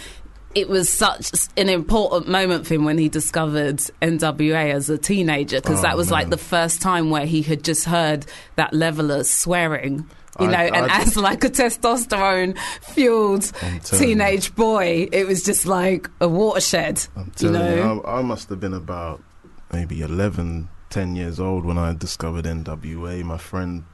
it 0.56 0.70
was 0.70 0.88
such 0.88 1.30
an 1.58 1.68
important 1.68 2.28
moment 2.28 2.66
for 2.66 2.74
him 2.74 2.84
when 2.86 2.96
he 2.96 3.10
discovered 3.10 3.76
NWA 4.00 4.72
as 4.72 4.88
a 4.88 4.96
teenager 4.96 5.60
because 5.60 5.80
Oh, 5.80 5.82
that 5.82 5.96
was 5.98 6.10
like 6.10 6.30
the 6.30 6.38
first 6.38 6.80
time 6.80 7.10
where 7.10 7.26
he 7.26 7.42
had 7.42 7.62
just 7.62 7.84
heard 7.84 8.24
that 8.56 8.72
level 8.72 9.10
of 9.10 9.26
swearing. 9.26 10.08
You 10.40 10.46
I- 10.46 10.50
know, 10.50 10.74
and 10.74 10.90
I- 10.90 11.02
as 11.02 11.14
like 11.28 11.44
a 11.44 11.50
testosterone 11.50 12.56
fueled 12.80 13.52
teenage 13.84 14.54
boy, 14.54 15.08
it 15.12 15.26
was 15.26 15.44
just 15.44 15.66
like 15.66 16.08
a 16.20 16.28
watershed. 16.28 17.06
I'm 17.14 17.30
you 17.38 17.50
know, 17.50 17.74
you, 17.74 18.02
I, 18.02 18.20
I 18.20 18.22
must 18.22 18.48
have 18.48 18.58
been 18.58 18.74
about 18.74 19.22
maybe 19.72 20.00
11, 20.00 20.70
10 20.88 21.16
years 21.16 21.38
old 21.38 21.66
when 21.66 21.76
I 21.76 21.92
discovered 21.92 22.46
NWA. 22.46 23.22
My 23.24 23.36
friend 23.38 23.84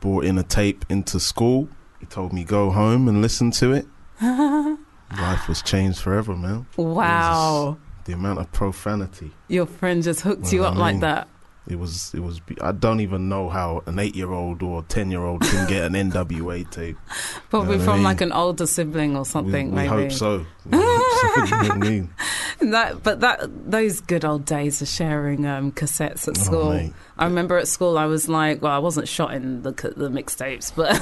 brought 0.00 0.26
in 0.26 0.36
a 0.36 0.42
tape 0.42 0.84
into 0.90 1.18
school. 1.18 1.68
He 1.98 2.04
told 2.04 2.34
me 2.34 2.44
go 2.44 2.70
home 2.70 3.08
and 3.08 3.22
listen 3.22 3.50
to 3.52 3.72
it. 3.72 3.86
Life 5.18 5.48
was 5.48 5.62
changed 5.62 5.98
forever, 6.00 6.36
man. 6.36 6.66
wow, 6.76 7.76
The 8.04 8.12
amount 8.12 8.38
of 8.38 8.50
profanity. 8.52 9.32
your 9.48 9.66
friend 9.66 10.02
just 10.02 10.20
hooked 10.20 10.52
you 10.52 10.64
up 10.64 10.76
I 10.76 10.78
like 10.78 11.00
that. 11.00 11.28
It 11.70 11.78
was. 11.78 12.12
It 12.14 12.20
was. 12.20 12.40
I 12.60 12.72
don't 12.72 13.00
even 13.00 13.28
know 13.28 13.48
how 13.48 13.82
an 13.86 13.98
eight-year-old 13.98 14.62
or 14.62 14.82
ten-year-old 14.84 15.42
can 15.42 15.68
get 15.68 15.84
an 15.84 15.92
NWA 15.92 16.68
tape. 16.72 16.96
Probably 17.50 17.76
what 17.76 17.82
I 17.82 17.84
from 17.84 17.94
mean? 17.96 18.02
like 18.04 18.20
an 18.20 18.32
older 18.32 18.66
sibling 18.66 19.16
or 19.16 19.24
something. 19.24 19.70
we 19.70 19.76
maybe. 19.76 19.88
hope 19.88 20.12
so. 20.12 20.38
We 20.66 20.78
hope 20.80 20.86
so. 21.20 21.44
You 21.44 21.46
know 21.50 21.74
I 21.74 21.78
mean? 21.78 22.14
That, 22.60 23.02
but 23.02 23.20
that 23.20 23.70
those 23.70 24.02
good 24.02 24.22
old 24.22 24.44
days 24.44 24.82
of 24.82 24.88
sharing 24.88 25.46
um, 25.46 25.72
cassettes 25.72 26.28
at 26.28 26.36
Oh, 26.38 26.42
school. 26.42 26.70
mate. 26.74 26.92
I 27.16 27.24
remember 27.24 27.56
at 27.56 27.66
school 27.68 27.96
I 27.96 28.04
was 28.04 28.28
like, 28.28 28.60
well, 28.60 28.72
I 28.72 28.78
wasn't 28.78 29.08
shot 29.08 29.32
in 29.32 29.62
the 29.62 29.70
the 29.72 30.10
mixtapes, 30.10 30.70
but 30.76 30.92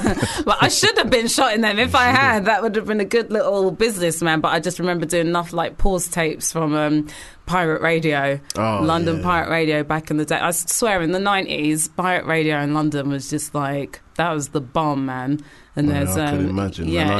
but 0.45 0.57
I 0.61 0.69
should 0.69 0.97
have 0.97 1.09
been 1.09 1.27
shot 1.27 1.53
in 1.53 1.59
them 1.61 1.77
if 1.77 1.95
I 1.95 2.05
had. 2.05 2.45
That 2.45 2.61
would 2.61 2.75
have 2.77 2.85
been 2.85 3.01
a 3.01 3.05
good 3.05 3.29
little 3.29 3.71
businessman. 3.71 4.39
But 4.39 4.53
I 4.53 4.61
just 4.61 4.79
remember 4.79 5.05
doing 5.05 5.27
enough 5.27 5.51
like 5.51 5.77
pause 5.77 6.07
tapes 6.07 6.49
from 6.53 6.75
um, 6.75 7.07
pirate 7.49 7.81
radio, 7.81 8.39
Oh, 8.55 8.79
London 8.83 9.17
yeah. 9.17 9.23
pirate 9.23 9.49
radio 9.49 9.83
back 9.83 10.11
in 10.11 10.17
the 10.17 10.25
day. 10.25 10.37
I 10.39 10.51
swear 10.51 11.01
in 11.01 11.11
the 11.11 11.19
nineties, 11.19 11.87
pirate 11.87 12.25
radio 12.25 12.59
in 12.61 12.73
London 12.75 13.09
was 13.09 13.29
just 13.29 13.55
like 13.55 14.01
that 14.15 14.31
was 14.31 14.49
the 14.49 14.61
bomb, 14.61 15.05
man. 15.07 15.39
And 15.75 15.87
Yeah, 15.87 15.93
there's 16.03 16.15
I 16.17 16.25
um, 16.27 16.37
could 16.37 16.49
imagine. 16.49 16.87
yeah, 16.87 17.17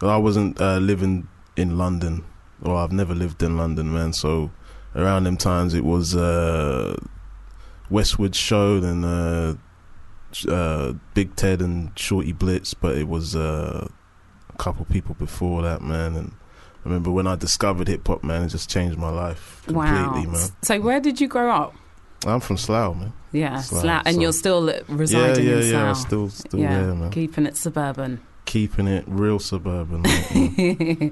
I- 0.00 0.06
I 0.06 0.16
wasn't 0.16 0.60
uh, 0.60 0.78
living 0.78 1.26
in 1.56 1.76
London, 1.76 2.22
or 2.62 2.76
I've 2.76 2.92
never 2.92 3.14
lived 3.16 3.42
in 3.42 3.56
London, 3.56 3.92
man. 3.92 4.12
So 4.12 4.50
around 4.94 5.24
them 5.24 5.36
times, 5.36 5.74
it 5.74 5.84
was 5.84 6.14
uh, 6.14 6.94
Westwood 7.90 8.36
Show, 8.36 8.78
then 8.78 9.02
uh, 9.04 9.54
uh, 10.48 10.92
Big 11.14 11.34
Ted 11.34 11.60
and 11.60 11.98
Shorty 11.98 12.32
Blitz, 12.32 12.74
but 12.74 12.96
it 12.96 13.08
was 13.08 13.34
uh, 13.34 13.88
a 14.54 14.56
couple 14.56 14.84
people 14.84 15.14
before 15.18 15.62
that, 15.62 15.80
man. 15.82 16.14
And 16.14 16.32
I 16.84 16.88
remember 16.88 17.10
when 17.10 17.26
I 17.26 17.34
discovered 17.36 17.88
hip 17.88 18.06
hop, 18.06 18.22
man, 18.24 18.42
it 18.44 18.48
just 18.48 18.70
changed 18.70 18.96
my 18.98 19.10
life 19.10 19.62
completely, 19.66 20.26
wow. 20.26 20.32
man. 20.32 20.48
So 20.62 20.80
where 20.80 21.00
did 21.00 21.20
you 21.20 21.28
grow 21.28 21.50
up? 21.50 21.74
I'm 22.26 22.40
from 22.40 22.56
Slough, 22.56 22.96
man. 22.96 23.12
Yeah, 23.32 23.60
Slough, 23.60 23.82
Slough. 23.82 24.02
and 24.06 24.14
so- 24.16 24.20
you're 24.22 24.32
still 24.32 24.66
Yeah, 24.70 24.80
residing 24.88 25.46
yeah, 25.46 25.52
in 25.56 25.62
yeah. 25.62 25.92
Slough. 25.92 25.96
Still, 25.96 26.28
still 26.30 26.60
yeah, 26.60 26.80
there, 26.80 26.94
man. 26.94 27.10
keeping 27.10 27.46
it 27.46 27.56
suburban. 27.56 28.20
Keeping 28.46 28.86
it 28.88 29.04
real 29.06 29.38
suburban. 29.38 30.02
man. 30.02 31.10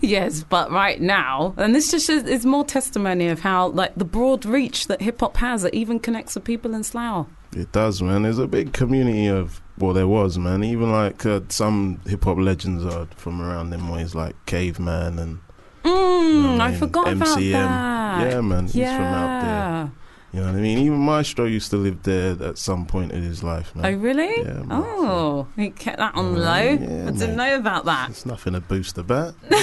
yes, 0.00 0.44
but 0.44 0.70
right 0.70 1.00
now, 1.00 1.52
and 1.56 1.74
this 1.74 1.90
just 1.90 2.08
is, 2.08 2.22
is 2.24 2.46
more 2.46 2.64
testimony 2.64 3.26
of 3.28 3.40
how 3.40 3.68
like 3.68 3.94
the 3.96 4.04
broad 4.04 4.44
reach 4.44 4.86
that 4.86 5.00
hip 5.02 5.20
hop 5.20 5.36
has. 5.38 5.64
It 5.64 5.74
even 5.74 5.98
connects 5.98 6.36
with 6.36 6.44
people 6.44 6.74
in 6.74 6.84
Slough. 6.84 7.26
It 7.52 7.72
does, 7.72 8.02
man. 8.02 8.22
There's 8.22 8.38
a 8.38 8.46
big 8.46 8.72
community 8.72 9.26
of 9.26 9.60
well, 9.78 9.92
there 9.92 10.08
was, 10.08 10.38
man. 10.38 10.64
Even 10.64 10.90
like 10.90 11.24
uh, 11.26 11.40
some 11.48 12.00
hip 12.06 12.24
hop 12.24 12.38
legends 12.38 12.84
are 12.84 13.06
from 13.16 13.40
around 13.42 13.70
them 13.70 13.88
ways, 13.88 14.14
like 14.14 14.34
Caveman 14.46 15.18
and 15.18 15.40
Mm, 15.86 16.34
you 16.34 16.42
know 16.42 16.64
I 16.64 16.70
mean? 16.70 16.78
forgot 16.80 17.12
about 17.12 17.36
that. 17.36 17.42
Yeah, 18.32 18.40
man. 18.40 18.64
He's 18.64 18.74
yeah. 18.74 18.96
from 18.96 19.04
out 19.04 19.42
there. 19.42 19.92
You 20.36 20.42
know 20.42 20.48
what 20.48 20.58
I 20.58 20.60
mean? 20.60 20.76
Even 20.80 20.98
Maestro 20.98 21.46
used 21.46 21.70
to 21.70 21.78
live 21.78 22.02
there 22.02 22.36
at 22.42 22.58
some 22.58 22.84
point 22.84 23.10
in 23.12 23.22
his 23.22 23.42
life, 23.42 23.74
man. 23.74 23.86
Oh 23.86 23.98
really? 23.98 24.42
Yeah, 24.42 24.52
man. 24.64 24.66
oh, 24.70 25.46
he 25.56 25.70
kept 25.70 25.96
that 25.96 26.14
on 26.14 26.34
Yeah, 26.36 26.40
low. 26.40 26.62
yeah, 26.62 26.74
I 26.74 27.10
didn't 27.12 27.18
mate. 27.18 27.36
know 27.36 27.56
about 27.56 27.86
that. 27.86 28.10
It's 28.10 28.26
nothing 28.26 28.52
to 28.52 28.60
boost 28.60 28.98
about. 28.98 29.34
no, 29.50 29.60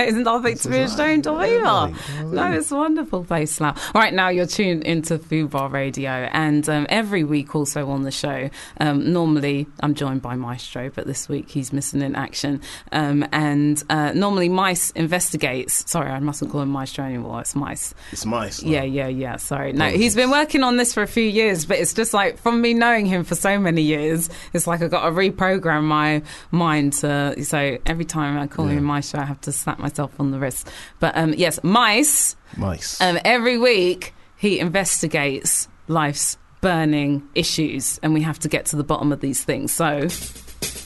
it's 0.00 0.16
nothing 0.16 0.56
to 0.56 0.68
be 0.70 0.78
ashamed 0.78 1.26
of 1.26 1.36
either. 1.38 1.52
yeah, 1.56 1.86
mate, 1.88 1.94
you 2.08 2.14
know 2.22 2.28
what 2.30 2.38
I 2.38 2.50
No, 2.52 2.56
it's 2.58 2.70
a 2.72 2.76
wonderful 2.76 3.24
place, 3.24 3.52
Slough. 3.52 3.94
Right 3.94 4.14
now, 4.14 4.30
you're 4.30 4.46
tuned 4.46 4.84
into 4.84 5.18
Fubar 5.18 5.70
Radio, 5.70 6.10
and 6.10 6.66
um, 6.70 6.86
every 6.88 7.22
week 7.22 7.54
also 7.54 7.90
on 7.90 8.04
the 8.04 8.10
show, 8.10 8.48
um, 8.80 9.12
normally 9.12 9.66
I'm 9.80 9.92
joined 9.94 10.22
by 10.22 10.36
Maestro, 10.36 10.88
but 10.88 11.06
this 11.06 11.28
week 11.28 11.50
he's 11.50 11.70
missing 11.70 12.00
in 12.00 12.16
action. 12.16 12.62
Um, 12.92 13.26
and 13.30 13.84
uh, 13.90 14.12
normally 14.14 14.48
Mice 14.48 14.90
investigates. 14.92 15.90
Sorry, 15.90 16.10
I 16.10 16.18
mustn't 16.20 16.50
call 16.50 16.62
him 16.62 16.70
Maestro 16.70 17.04
anymore. 17.04 17.42
It's 17.42 17.54
Mice. 17.54 17.92
It's 18.10 18.24
nice. 18.24 18.62
Yeah, 18.62 18.84
yeah, 18.84 19.08
yeah. 19.08 19.36
Sorry. 19.36 19.74
No, 19.90 19.96
he's 19.96 20.14
been 20.14 20.30
working 20.30 20.62
on 20.62 20.76
this 20.76 20.92
for 20.94 21.02
a 21.02 21.06
few 21.06 21.24
years, 21.24 21.64
but 21.66 21.78
it's 21.78 21.94
just 21.94 22.12
like 22.14 22.38
from 22.38 22.60
me 22.60 22.74
knowing 22.74 23.06
him 23.06 23.24
for 23.24 23.34
so 23.34 23.58
many 23.58 23.82
years, 23.82 24.30
it's 24.52 24.66
like 24.66 24.82
I 24.82 24.88
got 24.88 25.04
to 25.04 25.10
reprogram 25.10 25.84
my 25.84 26.22
mind. 26.50 26.92
To, 26.94 27.42
so 27.44 27.78
every 27.86 28.04
time 28.04 28.38
I 28.38 28.46
call 28.46 28.66
Yeah. 28.68 28.78
him 28.78 28.84
Maestro, 28.84 29.20
I 29.20 29.24
have 29.24 29.40
to 29.42 29.52
slap 29.52 29.78
myself 29.78 30.12
on 30.18 30.30
the 30.30 30.38
wrist. 30.38 30.68
But 31.00 31.16
um, 31.16 31.34
yes, 31.34 31.58
Mice. 31.62 32.36
Mice. 32.56 33.00
Um, 33.00 33.18
every 33.24 33.58
week 33.58 34.14
he 34.36 34.58
investigates 34.58 35.68
life's 35.88 36.36
burning 36.60 37.28
issues, 37.34 37.98
and 38.02 38.14
we 38.14 38.22
have 38.22 38.38
to 38.40 38.48
get 38.48 38.66
to 38.66 38.76
the 38.76 38.84
bottom 38.84 39.12
of 39.12 39.20
these 39.20 39.42
things. 39.42 39.72
So 39.72 40.06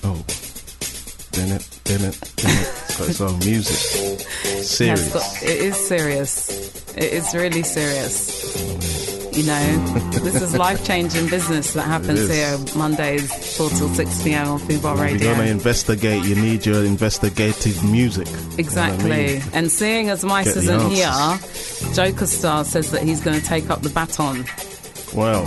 oh. 0.05 0.25
Din 1.37 1.53
it, 1.53 1.65
din 1.85 2.01
it, 2.09 2.19
din 2.37 2.51
it. 2.51 2.69
It's 2.89 3.01
its 3.09 3.21
own 3.21 3.39
music. 3.41 3.77
Serious. 4.65 5.13
Got- 5.13 5.43
it 5.43 5.59
is 5.69 5.77
serious. 5.87 6.49
It 6.97 7.13
is 7.13 7.35
really 7.35 7.63
serious. 7.63 8.33
You 9.37 9.43
know, 9.45 9.67
this 10.25 10.41
is 10.41 10.57
life 10.57 10.83
changing 10.87 11.29
business 11.29 11.75
that 11.75 11.83
happens 11.83 12.27
here 12.27 12.33
here 12.33 12.55
is. 12.55 12.75
Mondays, 12.75 13.31
4 13.59 13.69
till 13.69 13.91
6 13.91 14.23
pm 14.23 14.49
on 14.49 14.59
Fubar 14.61 14.95
If 14.95 15.01
Radio. 15.01 15.27
you're 15.29 15.37
gonna 15.37 15.51
investigate, 15.51 16.25
you 16.25 16.37
need 16.37 16.65
your 16.65 16.83
investigative 16.85 17.85
music. 17.85 18.27
You 18.29 18.35
know 18.35 18.49
I 18.49 18.55
Exactly. 18.57 19.11
mean? 19.11 19.43
And 19.53 19.71
seeing 19.71 20.09
as 20.09 20.25
Mice 20.25 20.47
Get 20.55 20.57
isn't 20.57 20.81
answers. 20.81 20.97
here, 21.85 21.93
Joker 21.95 22.27
Starr 22.27 22.65
says 22.65 22.91
that 22.93 23.03
he's 23.03 23.21
going 23.21 23.39
to 23.39 23.45
take 23.47 23.69
up 23.69 23.83
the 23.83 23.91
baton. 23.91 24.47
Well, 25.15 25.47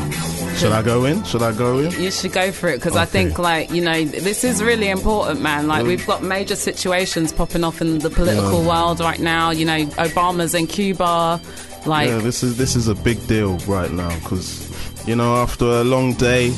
should 0.55 0.71
I 0.71 0.81
go 0.81 1.05
in? 1.05 1.23
Should 1.25 1.41
I 1.41 1.51
go 1.51 1.79
in? 1.79 1.91
You 2.01 2.11
should 2.11 2.31
go 2.31 2.51
for 2.51 2.69
it 2.69 2.77
because 2.77 2.95
I 2.95 3.05
think, 3.05 3.37
like, 3.37 3.69
you 3.71 3.81
know, 3.81 4.03
this 4.05 4.43
is 4.43 4.63
really 4.63 4.89
important, 4.89 5.41
man. 5.41 5.67
Like, 5.67 5.85
we've 5.85 6.05
got 6.07 6.23
major 6.23 6.55
situations 6.55 7.31
popping 7.33 7.63
off 7.63 7.81
in 7.81 7.99
the 7.99 8.09
political 8.09 8.61
Yeah. 8.63 8.67
world 8.69 8.99
right 8.99 9.19
now. 9.19 9.51
You 9.51 9.65
know, 9.65 9.85
Obama's 9.97 10.55
in 10.55 10.65
Cuba. 10.67 11.39
Like, 11.85 12.09
yeah, 12.09 12.17
this 12.17 12.41
is 12.43 12.57
this 12.57 12.75
is 12.75 12.87
a 12.87 12.95
big 12.95 13.25
deal 13.27 13.57
right 13.59 13.91
now 13.91 14.09
because 14.19 14.67
you 15.07 15.15
know 15.15 15.35
after 15.37 15.65
a 15.65 15.83
long 15.83 16.13
day, 16.13 16.51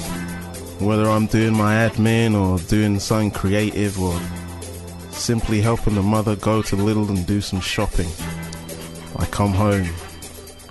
whether 0.79 1.07
I'm 1.09 1.27
doing 1.27 1.53
my 1.55 1.73
admin 1.87 2.33
or 2.35 2.57
doing 2.67 2.99
something 2.99 3.29
creative 3.31 4.01
or 4.01 4.19
simply 5.11 5.61
helping 5.61 5.93
the 5.95 6.01
mother 6.01 6.35
go 6.35 6.61
to 6.63 6.75
Lidl 6.75 7.09
and 7.09 7.25
do 7.27 7.39
some 7.41 7.61
shopping, 7.61 8.09
I 9.17 9.25
come 9.25 9.53
home 9.53 9.89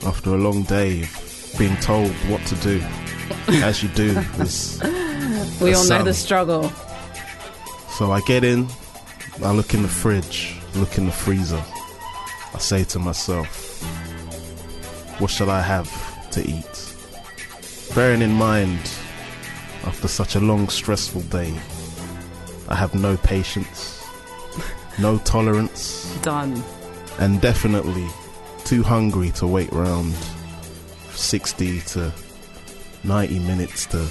after 0.05 0.31
a 0.35 0.39
long 0.39 0.63
day 0.65 1.09
being 1.61 1.77
told 1.77 2.11
what 2.31 2.43
to 2.47 2.55
do, 2.55 2.83
as 3.63 3.83
you 3.83 3.91
do. 3.91 4.15
This, 4.39 4.83
we 5.61 5.75
all 5.75 5.87
know 5.87 6.03
the 6.03 6.15
struggle. 6.15 6.71
so 7.91 8.11
I 8.11 8.23
get 8.23 8.45
in, 8.45 8.67
I 9.45 9.53
look 9.53 9.75
in 9.75 9.83
the 9.83 9.89
fridge, 9.89 10.57
look 10.75 10.97
in 10.97 11.05
the 11.05 11.13
freezer. 11.13 11.63
I 12.55 12.59
say 12.59 12.83
to 12.85 12.99
myself, 12.99 13.83
what 15.21 15.31
shall 15.31 15.51
I 15.51 15.61
have 15.61 16.31
to 16.31 16.41
eat? 16.41 16.95
Bearing 17.95 18.23
in 18.23 18.33
mind, 18.33 18.81
after 19.85 20.09
such 20.09 20.37
a 20.37 20.41
long, 20.41 20.71
stressful 20.71 21.21
day, 21.29 21.55
I 22.71 22.75
have 22.75 22.95
no 22.95 23.19
patience, 23.19 24.03
no 24.99 25.19
tolerance, 25.19 26.17
Done. 26.23 26.65
and 27.19 27.39
definitely 27.43 28.09
too 28.65 28.83
hungry 28.83 29.31
to 29.33 29.47
wait 29.47 29.71
round 29.73 30.15
60 31.21 31.81
to 31.81 32.13
90 33.05 33.39
minutes 33.41 33.87
to 33.87 34.07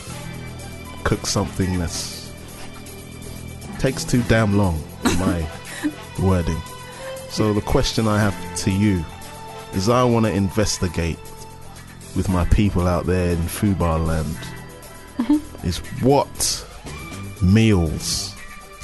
cook 1.04 1.26
something 1.26 1.80
that's 1.80 2.32
takes 3.80 4.04
too 4.04 4.22
damn 4.24 4.58
long 4.58 4.82
in 5.06 5.20
my 5.20 5.50
wording. 6.22 6.62
So 7.30 7.54
the 7.54 7.62
question 7.62 8.08
i 8.08 8.20
have 8.20 8.36
to 8.58 8.72
you 8.72 9.06
is 9.74 9.88
i 9.88 10.04
want 10.04 10.26
to 10.26 10.32
investigate 10.32 11.20
with 12.16 12.28
my 12.28 12.44
people 12.46 12.88
out 12.88 13.06
there 13.06 13.32
in 13.32 13.38
fubar 13.38 14.06
land 14.06 14.38
mm-hmm. 15.18 15.68
is 15.68 15.78
what 16.02 16.66
meals 17.42 18.36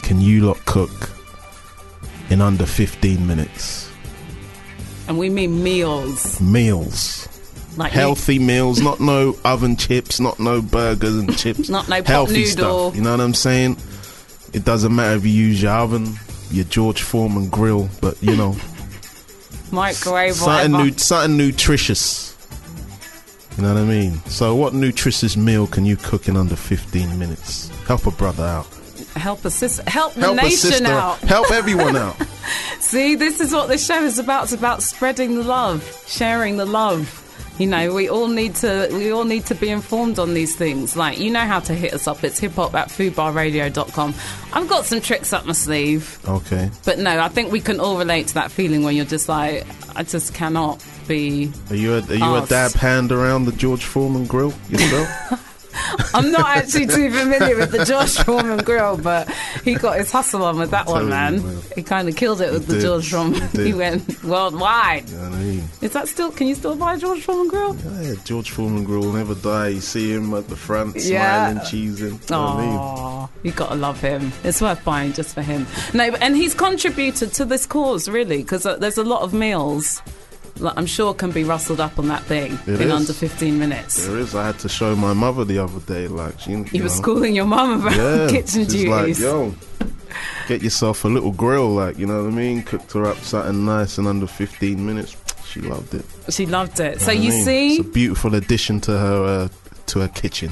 can 0.02 0.22
you 0.22 0.46
lot 0.46 0.64
cook 0.66 1.10
in 2.30 2.42
under 2.42 2.66
15 2.66 3.26
minutes? 3.26 3.92
And 5.08 5.18
we 5.18 5.30
mean 5.30 5.64
meals. 5.64 6.40
meals 6.42 7.28
Like 7.78 7.92
healthy 7.92 8.40
meals, 8.40 8.82
not 8.82 9.00
no 9.00 9.36
oven 9.44 9.76
chips, 9.76 10.20
not 10.20 10.40
no 10.40 10.62
burgers 10.62 11.16
and 11.16 11.38
chips. 11.38 11.68
Not 11.76 11.90
no 11.90 12.02
healthy 12.04 12.46
stuff. 12.46 12.96
You 12.96 13.02
know 13.02 13.12
what 13.12 13.20
I'm 13.20 13.34
saying? 13.34 13.78
It 14.54 14.64
doesn't 14.64 14.96
matter 14.96 15.16
if 15.18 15.26
you 15.26 15.32
use 15.32 15.62
your 15.62 15.74
oven, 15.74 16.16
your 16.52 16.64
George 16.66 17.02
Foreman 17.02 17.50
grill, 17.50 17.90
but 18.00 18.22
you 18.24 18.36
know, 18.36 18.56
Microwave, 19.72 20.36
something 20.36 20.72
nu- 20.72 20.98
something 20.98 21.36
nutritious. 21.38 22.32
You 23.58 23.64
know 23.64 23.74
what 23.74 23.82
I 23.82 23.86
mean? 23.86 24.18
So, 24.26 24.56
what 24.56 24.74
nutritious 24.74 25.36
meal 25.38 25.68
can 25.68 25.86
you 25.86 25.96
cook 25.98 26.28
in 26.28 26.36
under 26.38 26.56
15 26.56 27.18
minutes? 27.20 27.70
Help 27.88 28.06
a 28.06 28.12
brother 28.12 28.44
out. 28.44 28.68
help 29.16 29.44
a 29.46 29.50
sister, 29.50 29.84
help 29.90 30.14
the 30.14 30.22
Help 30.22 30.36
nation 30.38 30.86
out. 30.86 31.20
Help 31.20 31.52
everyone 31.52 31.96
out. 31.96 32.16
See, 32.80 33.16
this 33.16 33.40
is 33.42 33.52
what 33.54 33.68
this 33.68 33.86
show 33.86 34.04
is 34.04 34.20
about. 34.20 34.44
It's 34.46 34.54
about 34.54 34.84
spreading 34.84 35.36
the 35.36 35.44
love, 35.44 36.04
sharing 36.08 36.58
the 36.58 36.66
love. 36.66 37.22
You 37.58 37.68
know, 37.68 37.94
we 37.94 38.10
all 38.10 38.28
need 38.28 38.56
to 38.56 38.90
we 38.92 39.12
all 39.12 39.24
need 39.24 39.46
to 39.46 39.56
be 39.56 39.70
informed 39.70 40.20
on 40.20 40.34
these 40.34 40.56
things. 40.56 40.98
Like, 40.98 41.20
you 41.20 41.32
know 41.32 41.46
how 41.46 41.60
to 41.62 41.74
hit 41.74 41.94
us 41.94 42.08
up. 42.08 42.24
It's 42.24 42.38
hip 42.38 42.54
hop 42.54 42.76
at 42.76 42.90
fubarradio.com. 42.90 44.14
I've 44.54 44.68
got 44.68 44.86
some 44.86 45.00
tricks 45.00 45.32
up 45.32 45.46
my 45.46 45.54
sleeve. 45.54 46.20
Okay. 46.28 46.70
But 46.84 47.00
no, 47.00 47.20
I 47.20 47.30
think 47.30 47.52
we 47.52 47.62
can 47.62 47.80
all 47.80 47.98
relate 47.98 48.28
to 48.28 48.34
that 48.36 48.52
feeling 48.52 48.84
when 48.84 48.96
you're 48.96 49.06
just 49.06 49.30
like, 49.30 49.66
I 49.96 50.04
just 50.04 50.34
cannot 50.34 50.84
be. 51.08 51.52
Are 51.70 51.76
you 51.76 51.94
a, 51.96 52.02
are 52.02 52.16
you 52.16 52.36
a 52.36 52.46
dab 52.46 52.74
hand 52.74 53.12
around 53.12 53.46
the 53.46 53.54
George 53.54 53.86
Foreman 53.86 54.26
grill 54.26 54.54
yourself? 54.70 55.52
I'm 56.14 56.32
not 56.32 56.46
actually 56.58 56.88
too 56.88 57.12
familiar 57.12 57.58
with 57.58 57.72
the 57.72 57.84
George 57.86 58.16
Foreman 58.18 58.64
grill, 58.64 58.98
but 58.98 59.30
he 59.64 59.76
got 59.76 59.98
his 59.98 60.12
hustle 60.12 60.44
on 60.44 60.58
with 60.58 60.72
that 60.72 60.88
one, 60.88 61.04
you, 61.04 61.10
man. 61.10 61.62
He 61.76 61.84
kind 61.84 62.08
of 62.08 62.16
killed 62.16 62.42
it 62.42 62.52
with 62.52 62.68
the. 62.68 62.80
George 62.80 63.10
Foreman. 63.12 63.48
He. 63.50 63.66
He 63.66 63.74
went 63.74 64.24
worldwide. 64.24 65.10
you 65.10 65.18
know 65.18 65.24
I 65.24 65.30
mean? 65.32 65.64
Is 65.82 65.92
that 65.94 66.08
still? 66.08 66.32
Can 66.32 66.48
you 66.48 66.56
still 66.56 66.76
buy 66.76 66.94
a 66.94 66.98
George 66.98 67.22
Foreman 67.24 67.48
grill? 67.48 67.76
Yeah, 68.02 68.14
George 68.24 68.52
Foreman 68.52 68.84
grill 68.84 69.02
will 69.02 69.14
never 69.14 69.34
die. 69.36 69.70
You 69.70 69.82
see 69.82 70.12
him 70.14 70.34
at 70.36 70.48
the 70.48 70.56
front, 70.56 70.96
Yeah. 70.98 71.52
smiling, 71.52 71.60
cheesing. 71.68 72.00
You 72.12 72.12
what 72.14 72.32
I 72.32 72.62
mean? 72.62 72.78
Oh, 72.80 73.30
you 73.44 73.52
gotta 73.52 73.76
love 73.76 74.00
him. 74.00 74.32
It's 74.44 74.62
worth 74.62 74.84
buying 74.86 75.14
just 75.14 75.34
for 75.34 75.42
him. 75.42 75.66
No, 75.94 76.04
and 76.22 76.36
he's 76.38 76.54
contributed 76.54 77.34
to 77.34 77.46
this 77.46 77.66
cause 77.66 78.08
really 78.08 78.38
because 78.44 78.66
uh, 78.66 78.78
there's 78.78 78.98
a 79.00 79.04
lot 79.04 79.22
of 79.24 79.34
meals. 79.34 80.02
I'm 80.64 80.86
sure 80.86 81.14
can 81.14 81.32
be 81.32 81.44
rustled 81.44 81.80
up 81.82 82.00
on 82.00 82.08
that 82.08 82.24
thing 82.24 82.54
It 82.66 82.80
in 82.82 82.88
is. 82.88 82.94
under 82.94 83.14
15 83.14 83.60
minutes. 83.60 84.08
There 84.08 84.18
is. 84.18 84.34
I 84.36 84.46
had 84.48 84.60
to 84.60 84.70
show 84.70 84.96
my 84.96 85.14
mother 85.14 85.44
the 85.44 85.60
other 85.60 85.80
day. 85.82 86.08
Like 86.08 86.40
she, 86.40 86.52
you, 86.52 86.66
You 86.72 86.90
schooling 86.90 87.36
your 87.36 87.46
mum 87.46 87.82
about 87.82 87.96
yeah, 87.98 88.28
kitchen 88.30 88.64
she's 88.64 88.68
duties. 88.68 88.88
like, 88.90 89.20
yo, 89.20 89.54
get 90.48 90.62
yourself 90.64 91.04
a 91.04 91.08
little 91.10 91.32
grill. 91.32 91.70
Like 91.70 91.98
you 91.98 92.06
know 92.06 92.24
what 92.24 92.32
I 92.32 92.36
mean? 92.36 92.64
Cooked 92.64 92.94
her 92.94 93.06
up 93.06 93.18
something 93.18 93.66
nice 93.66 93.98
in 93.98 94.08
under 94.08 94.28
15 94.28 94.86
minutes. 94.86 95.16
She 95.46 95.62
loved 95.62 95.94
it. 95.94 96.06
She 96.30 96.46
loved 96.46 96.80
it. 96.80 97.02
So 97.02 97.12
you 97.12 97.30
mean? 97.32 97.44
see, 97.44 97.76
it's 97.76 97.88
a 97.88 97.92
beautiful 97.92 98.36
addition 98.36 98.80
to 98.82 98.92
her 98.98 99.24
uh, 99.24 99.48
to 99.88 100.00
her 100.00 100.08
kitchen. 100.08 100.52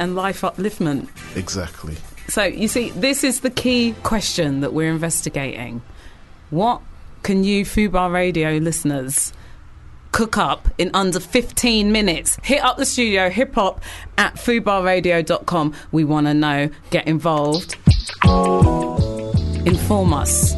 and 0.00 0.14
life 0.16 0.40
upliftment. 0.42 1.08
Exactly. 1.36 1.96
So 2.28 2.42
you 2.44 2.68
see, 2.68 2.90
this 2.90 3.24
is 3.24 3.40
the 3.40 3.50
key 3.50 3.94
question 4.02 4.60
that 4.60 4.72
we're 4.72 4.90
investigating. 4.90 5.80
What 6.50 6.80
can 7.22 7.44
you, 7.44 7.64
Fubar 7.64 8.12
Radio 8.12 8.52
listeners, 8.58 9.32
cook 10.12 10.36
up 10.38 10.68
in 10.78 10.90
under 10.94 11.20
15 11.20 11.92
minutes? 11.92 12.38
Hit 12.42 12.62
up 12.62 12.76
the 12.76 12.86
studio, 12.86 13.30
hip 13.30 13.54
hop 13.54 13.82
at 14.16 14.34
fubarradio.com. 14.34 15.74
We 15.92 16.04
want 16.04 16.26
to 16.26 16.34
know. 16.34 16.70
Get 16.90 17.06
involved. 17.06 17.76
Inform 19.66 20.14
us. 20.14 20.54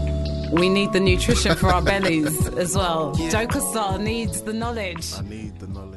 We 0.53 0.69
need 0.69 0.93
the 0.93 1.01
nutrition 1.01 1.55
for 1.57 1.69
our 1.69 1.83
bellies 1.83 2.49
as 2.49 2.77
well. 2.77 3.15
Star 3.15 3.99
needs 3.99 4.43
the 4.43 4.53
knowledge. 4.53 5.15
I 5.15 5.23
need 5.23 5.59
the 5.61 5.67
knowledge. 5.69 5.90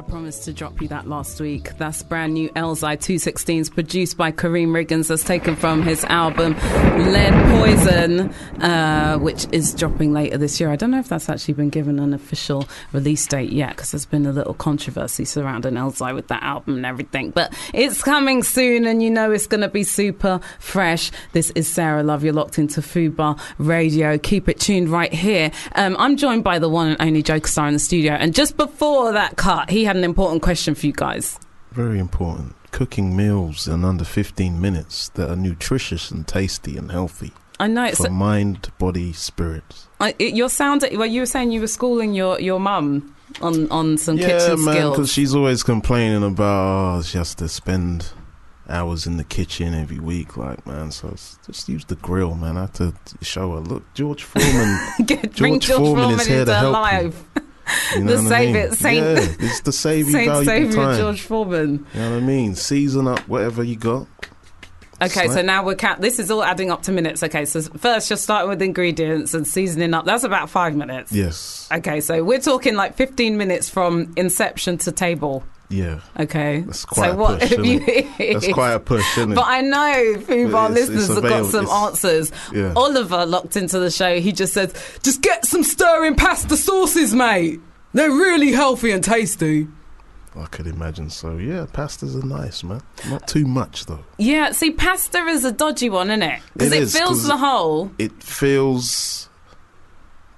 I 0.00 0.02
promised 0.02 0.44
to 0.44 0.54
drop 0.54 0.80
you 0.80 0.88
that 0.88 1.06
last 1.06 1.42
week. 1.42 1.76
That's 1.76 2.02
brand 2.02 2.32
new 2.32 2.48
Elzhi 2.52 2.96
216s 2.96 3.70
produced 3.70 4.16
by 4.16 4.32
Karriem 4.32 4.68
Riggins. 4.68 5.08
That's 5.08 5.22
taken 5.22 5.56
from 5.56 5.82
his 5.82 6.06
album 6.06 6.54
Lead 7.12 7.34
Poison, 7.50 8.30
uh, 8.62 9.18
which 9.18 9.46
is 9.52 9.74
dropping 9.74 10.14
later 10.14 10.38
this 10.38 10.58
year. 10.58 10.70
I 10.70 10.76
don't 10.76 10.90
know 10.90 11.00
if 11.00 11.10
that's 11.10 11.28
actually 11.28 11.52
been 11.52 11.68
given 11.68 11.98
an 11.98 12.14
official 12.14 12.66
release 12.94 13.26
date 13.26 13.52
yet 13.52 13.76
because 13.76 13.90
there's 13.90 14.06
been 14.06 14.24
a 14.24 14.32
little 14.32 14.54
controversy 14.54 15.26
surrounding 15.26 15.74
Elzhi 15.74 16.14
with 16.14 16.28
that 16.28 16.42
album 16.42 16.76
and 16.76 16.86
everything. 16.86 17.28
But 17.28 17.54
it's 17.74 18.02
coming 18.02 18.42
soon 18.42 18.86
and 18.86 19.02
you 19.02 19.10
know 19.10 19.30
it's 19.30 19.46
going 19.46 19.60
to 19.60 19.68
be 19.68 19.82
super 19.84 20.40
fresh. 20.60 21.10
This 21.32 21.50
is 21.50 21.68
Sarah 21.68 22.02
Love. 22.02 22.24
You're 22.24 22.32
locked 22.32 22.58
into 22.58 22.80
Fubar 22.80 23.38
Radio. 23.58 24.16
Keep 24.16 24.48
it 24.48 24.60
tuned 24.60 24.88
right 24.88 25.12
here. 25.12 25.50
Um, 25.74 25.94
I'm 25.98 26.16
joined 26.16 26.42
by 26.42 26.58
the 26.58 26.70
one 26.70 26.88
and 26.88 27.02
only 27.02 27.22
Joker 27.22 27.48
Starr 27.48 27.66
in 27.66 27.74
the 27.74 27.78
studio. 27.78 28.14
And 28.14 28.34
just 28.34 28.56
before 28.56 29.12
that 29.12 29.36
cut, 29.36 29.68
he 29.68 29.89
had 29.90 29.96
an 29.96 30.04
important 30.04 30.40
question 30.40 30.76
for 30.76 30.86
you 30.86 30.92
guys. 30.92 31.36
Very 31.72 31.98
important. 31.98 32.54
Cooking 32.70 33.16
meals 33.16 33.66
in 33.66 33.84
under 33.84 34.04
15 34.04 34.60
minutes 34.60 35.08
that 35.10 35.28
are 35.28 35.34
nutritious 35.34 36.12
and 36.12 36.28
tasty 36.28 36.76
and 36.76 36.92
healthy 36.92 37.32
I 37.58 37.66
know 37.66 37.84
it's. 37.86 37.98
for 37.98 38.08
mind, 38.08 38.70
body, 38.78 39.12
spirits. 39.12 39.88
I, 39.98 40.14
it, 40.20 40.34
your 40.34 40.48
sound. 40.48 40.84
Well, 40.92 41.06
you 41.06 41.22
were 41.22 41.26
saying 41.26 41.50
you 41.50 41.60
were 41.60 41.66
schooling 41.66 42.14
your 42.14 42.40
your 42.40 42.60
mum 42.60 43.14
on 43.42 43.68
on 43.70 43.98
some 43.98 44.16
Yeah, 44.16 44.38
kitchen 44.38 44.64
man, 44.64 44.90
because 44.90 45.12
she's 45.12 45.34
always 45.34 45.62
complaining 45.64 46.22
about 46.22 46.98
oh, 46.98 47.02
she 47.02 47.18
has 47.18 47.34
to 47.34 47.48
spend 47.48 48.12
hours 48.68 49.06
in 49.06 49.16
the 49.16 49.24
kitchen 49.24 49.74
every 49.74 49.98
week. 49.98 50.36
Like, 50.36 50.64
man, 50.66 50.90
so 50.92 51.10
just 51.10 51.68
use 51.68 51.84
the 51.84 51.96
grill, 51.96 52.34
man. 52.34 52.56
I 52.56 52.60
have 52.62 52.72
to 52.74 52.94
show 53.22 53.54
her. 53.56 53.60
Look, 53.60 53.92
George 53.94 54.22
Foreman. 54.22 54.78
Get, 55.04 55.32
George 55.32 55.66
George 55.66 55.66
Foreman 55.66 55.94
Foreman 55.96 56.20
is 56.20 56.26
here 56.26 56.44
to 56.44 56.54
help 56.54 56.72
life. 56.72 57.24
You 57.36 57.42
know 57.96 58.16
The 58.16 58.22
what 58.22 58.26
I 58.26 58.28
save 58.28 58.46
mean? 58.54 58.56
it, 58.56 58.74
Saint- 58.74 58.96
Yeah, 59.04 59.46
it's 59.46 59.60
the 59.60 59.72
save 59.72 60.06
you 60.06 60.12
Saint 60.12 60.44
Saviour 60.44 60.72
time. 60.72 60.98
George 60.98 61.20
Foreman. 61.22 61.86
You 61.94 62.00
know 62.00 62.10
what 62.10 62.16
I 62.16 62.20
mean? 62.20 62.54
Season 62.54 63.06
up 63.08 63.20
whatever 63.28 63.62
you 63.64 63.76
got. 63.76 64.06
Okay, 65.02 65.28
so 65.28 65.40
now 65.40 65.64
we're 65.64 65.76
ca- 65.76 65.96
this 65.98 66.18
is 66.18 66.30
all 66.30 66.44
adding 66.44 66.70
up 66.70 66.82
to 66.82 66.92
minutes. 66.92 67.22
Okay, 67.22 67.46
so 67.46 67.62
first 67.62 68.10
you're 68.10 68.18
starting 68.18 68.50
with 68.50 68.60
ingredients 68.60 69.32
and 69.32 69.46
seasoning 69.46 69.94
up. 69.94 70.04
That's 70.04 70.24
about 70.24 70.50
five 70.50 70.76
minutes. 70.76 71.10
Yes. 71.10 71.66
Okay, 71.72 72.00
so 72.02 72.22
we're 72.22 72.38
talking 72.40 72.74
like 72.74 72.96
15 72.96 73.38
minutes 73.38 73.70
from 73.70 74.12
inception 74.18 74.76
to 74.78 74.92
table. 74.92 75.42
Yeah. 75.70 76.00
Okay, 76.18 76.60
That's 76.66 76.84
quite 76.84 77.10
so 77.10 77.12
a 77.12 77.16
what 77.16 77.40
push, 77.40 77.50
have 77.50 77.64
you? 77.64 77.80
That's 78.18 78.52
quite 78.52 78.72
a 78.72 78.80
push, 78.80 79.18
isn't 79.18 79.32
it? 79.32 79.34
But 79.36 79.46
I 79.46 79.60
know 79.60 80.14
Fubar 80.18 80.70
It's- 80.72 80.88
it's 80.88 80.90
listeners 80.90 81.08
have 81.08 81.22
got 81.22 81.46
some 81.46 81.64
it's- 81.64 81.82
answers. 81.84 82.32
yeah. 82.52 82.72
Oliver 82.74 83.24
locked 83.24 83.56
into 83.56 83.78
the 83.78 83.90
show. 83.90 84.20
He 84.20 84.32
just 84.32 84.52
says, 84.52 84.74
"Just 85.04 85.22
get 85.22 85.46
some 85.46 85.62
stirring 85.62 86.16
pasta 86.16 86.56
sauces, 86.56 87.14
mate. 87.14 87.60
They're 87.94 88.10
really 88.10 88.50
healthy 88.52 88.90
and 88.90 89.02
tasty." 89.02 89.68
I 90.36 90.46
could 90.46 90.66
imagine 90.68 91.08
so. 91.10 91.36
Yeah, 91.38 91.66
pastas 91.72 92.20
are 92.20 92.26
nice, 92.26 92.62
man. 92.64 92.82
Not 93.08 93.22
uh, 93.22 93.26
too 93.26 93.46
much 93.46 93.86
though. 93.86 94.04
Yeah, 94.18 94.50
see, 94.52 94.72
pasta 94.72 95.18
is 95.26 95.44
a 95.44 95.52
dodgy 95.52 95.88
one, 95.88 96.10
isn't 96.10 96.22
it? 96.22 96.40
Because 96.52 96.72
It 96.72 96.76
it, 96.76 96.82
is, 96.82 96.96
fills 96.96 97.26
the 97.26 97.36
hole. 97.36 97.90
It 97.98 98.22
feels, 98.22 99.28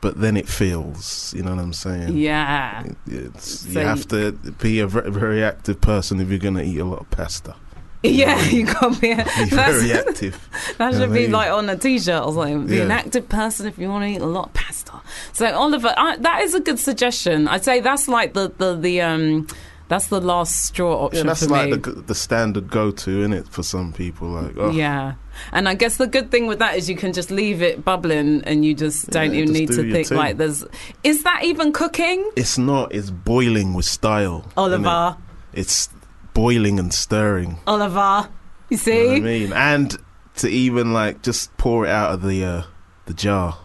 but 0.02 0.20
then 0.20 0.36
it 0.36 0.46
feels. 0.48 1.32
You 1.34 1.42
know 1.42 1.52
what 1.54 1.60
I'm 1.62 1.72
saying? 1.72 2.18
Yeah. 2.18 2.84
It- 2.84 2.96
It's, 3.34 3.64
you 3.66 3.80
have 3.80 4.06
to 4.08 4.32
be 4.60 4.80
a 4.80 4.86
very, 4.86 5.10
very 5.10 5.42
active 5.42 5.80
person 5.80 6.20
if 6.20 6.28
you're 6.28 6.38
going 6.38 6.56
to 6.56 6.62
eat 6.64 6.78
a 6.78 6.84
lot 6.84 7.00
of 7.00 7.10
pasta. 7.10 7.54
Yeah, 8.04 8.36
you 8.46 8.66
got 8.66 9.00
me. 9.00 9.14
Be 9.14 9.22
That's, 9.22 9.50
very 9.54 9.92
active. 9.92 10.34
that 10.78 10.92
should 10.94 11.02
be 11.02 11.06
what 11.06 11.10
I 11.10 11.20
mean? 11.22 11.30
like 11.30 11.50
on 11.52 11.70
a 11.70 11.76
t-shirt 11.76 12.24
or 12.26 12.32
something. 12.34 12.66
Be 12.66 12.80
an 12.80 12.90
active 12.90 13.28
person 13.28 13.66
if 13.68 13.78
you 13.78 13.88
want 13.88 14.02
to 14.02 14.08
eat 14.08 14.20
a 14.20 14.26
lot 14.26 14.46
of 14.48 14.54
pasta. 14.54 15.00
So 15.32 15.46
Oliver, 15.54 15.94
I, 15.96 16.16
that 16.16 16.42
is 16.42 16.52
a 16.52 16.58
good 16.60 16.80
suggestion. 16.80 17.46
I'd 17.46 17.62
say 17.64 17.78
that's 17.80 18.08
like 18.08 18.34
the 18.34 18.52
the 18.58 18.74
the 18.74 19.00
um. 19.02 19.46
That's 19.86 20.06
the 20.08 20.20
last 20.20 20.64
straw 20.64 20.96
Yeah, 20.98 21.04
option 21.04 21.26
that's 21.28 21.44
for 21.44 21.50
like 21.50 21.82
the, 21.82 21.90
the 21.92 22.14
standard 22.16 22.70
go-to, 22.70 23.22
in 23.22 23.32
it 23.32 23.46
for 23.46 23.62
some 23.62 23.92
people. 23.92 24.28
Like, 24.30 24.56
oh, 24.56 24.70
Yeah. 24.72 25.14
And 25.53 25.68
I 25.68 25.75
guess 25.75 25.97
the 25.97 26.07
good 26.07 26.31
thing 26.31 26.47
with 26.47 26.59
that 26.61 26.77
is 26.77 26.88
you 26.88 26.97
can 26.97 27.12
just 27.12 27.31
leave 27.31 27.62
it 27.62 27.85
bubbling 27.85 28.42
and 28.45 28.64
you 28.64 28.75
just 28.75 29.11
don't 29.11 29.33
Yeah, 29.33 29.42
even 29.42 29.49
just 29.49 29.61
need 29.61 29.68
do 29.68 29.83
to 29.85 29.92
think 29.92 30.09
thing. 30.09 30.18
like 30.18 30.37
there's. 30.37 30.64
Is 31.05 31.23
that 31.25 31.45
even 31.45 31.73
cooking? 31.73 32.31
it's 32.37 32.59
not. 32.59 32.95
It's 32.95 33.11
boiling 33.11 33.75
with 33.75 33.85
style. 33.87 34.45
Oliver. 34.57 35.16
It's 35.53 35.88
boiling 36.35 36.79
and 36.79 36.92
stirring. 36.95 37.59
Oliver. 37.66 38.29
You 38.71 38.77
You 38.77 38.77
know 38.77 38.83
see? 38.83 39.07
what 39.09 39.16
I 39.16 39.21
mean? 39.21 39.53
And 39.53 39.97
to 40.37 40.49
even 40.49 40.92
like 40.92 41.23
just 41.23 41.55
pour 41.59 41.85
it 41.87 41.90
out 41.90 42.12
of 42.12 42.23
the 42.23 42.45
uh, 42.45 42.62
the 43.07 43.14
jar. 43.14 43.59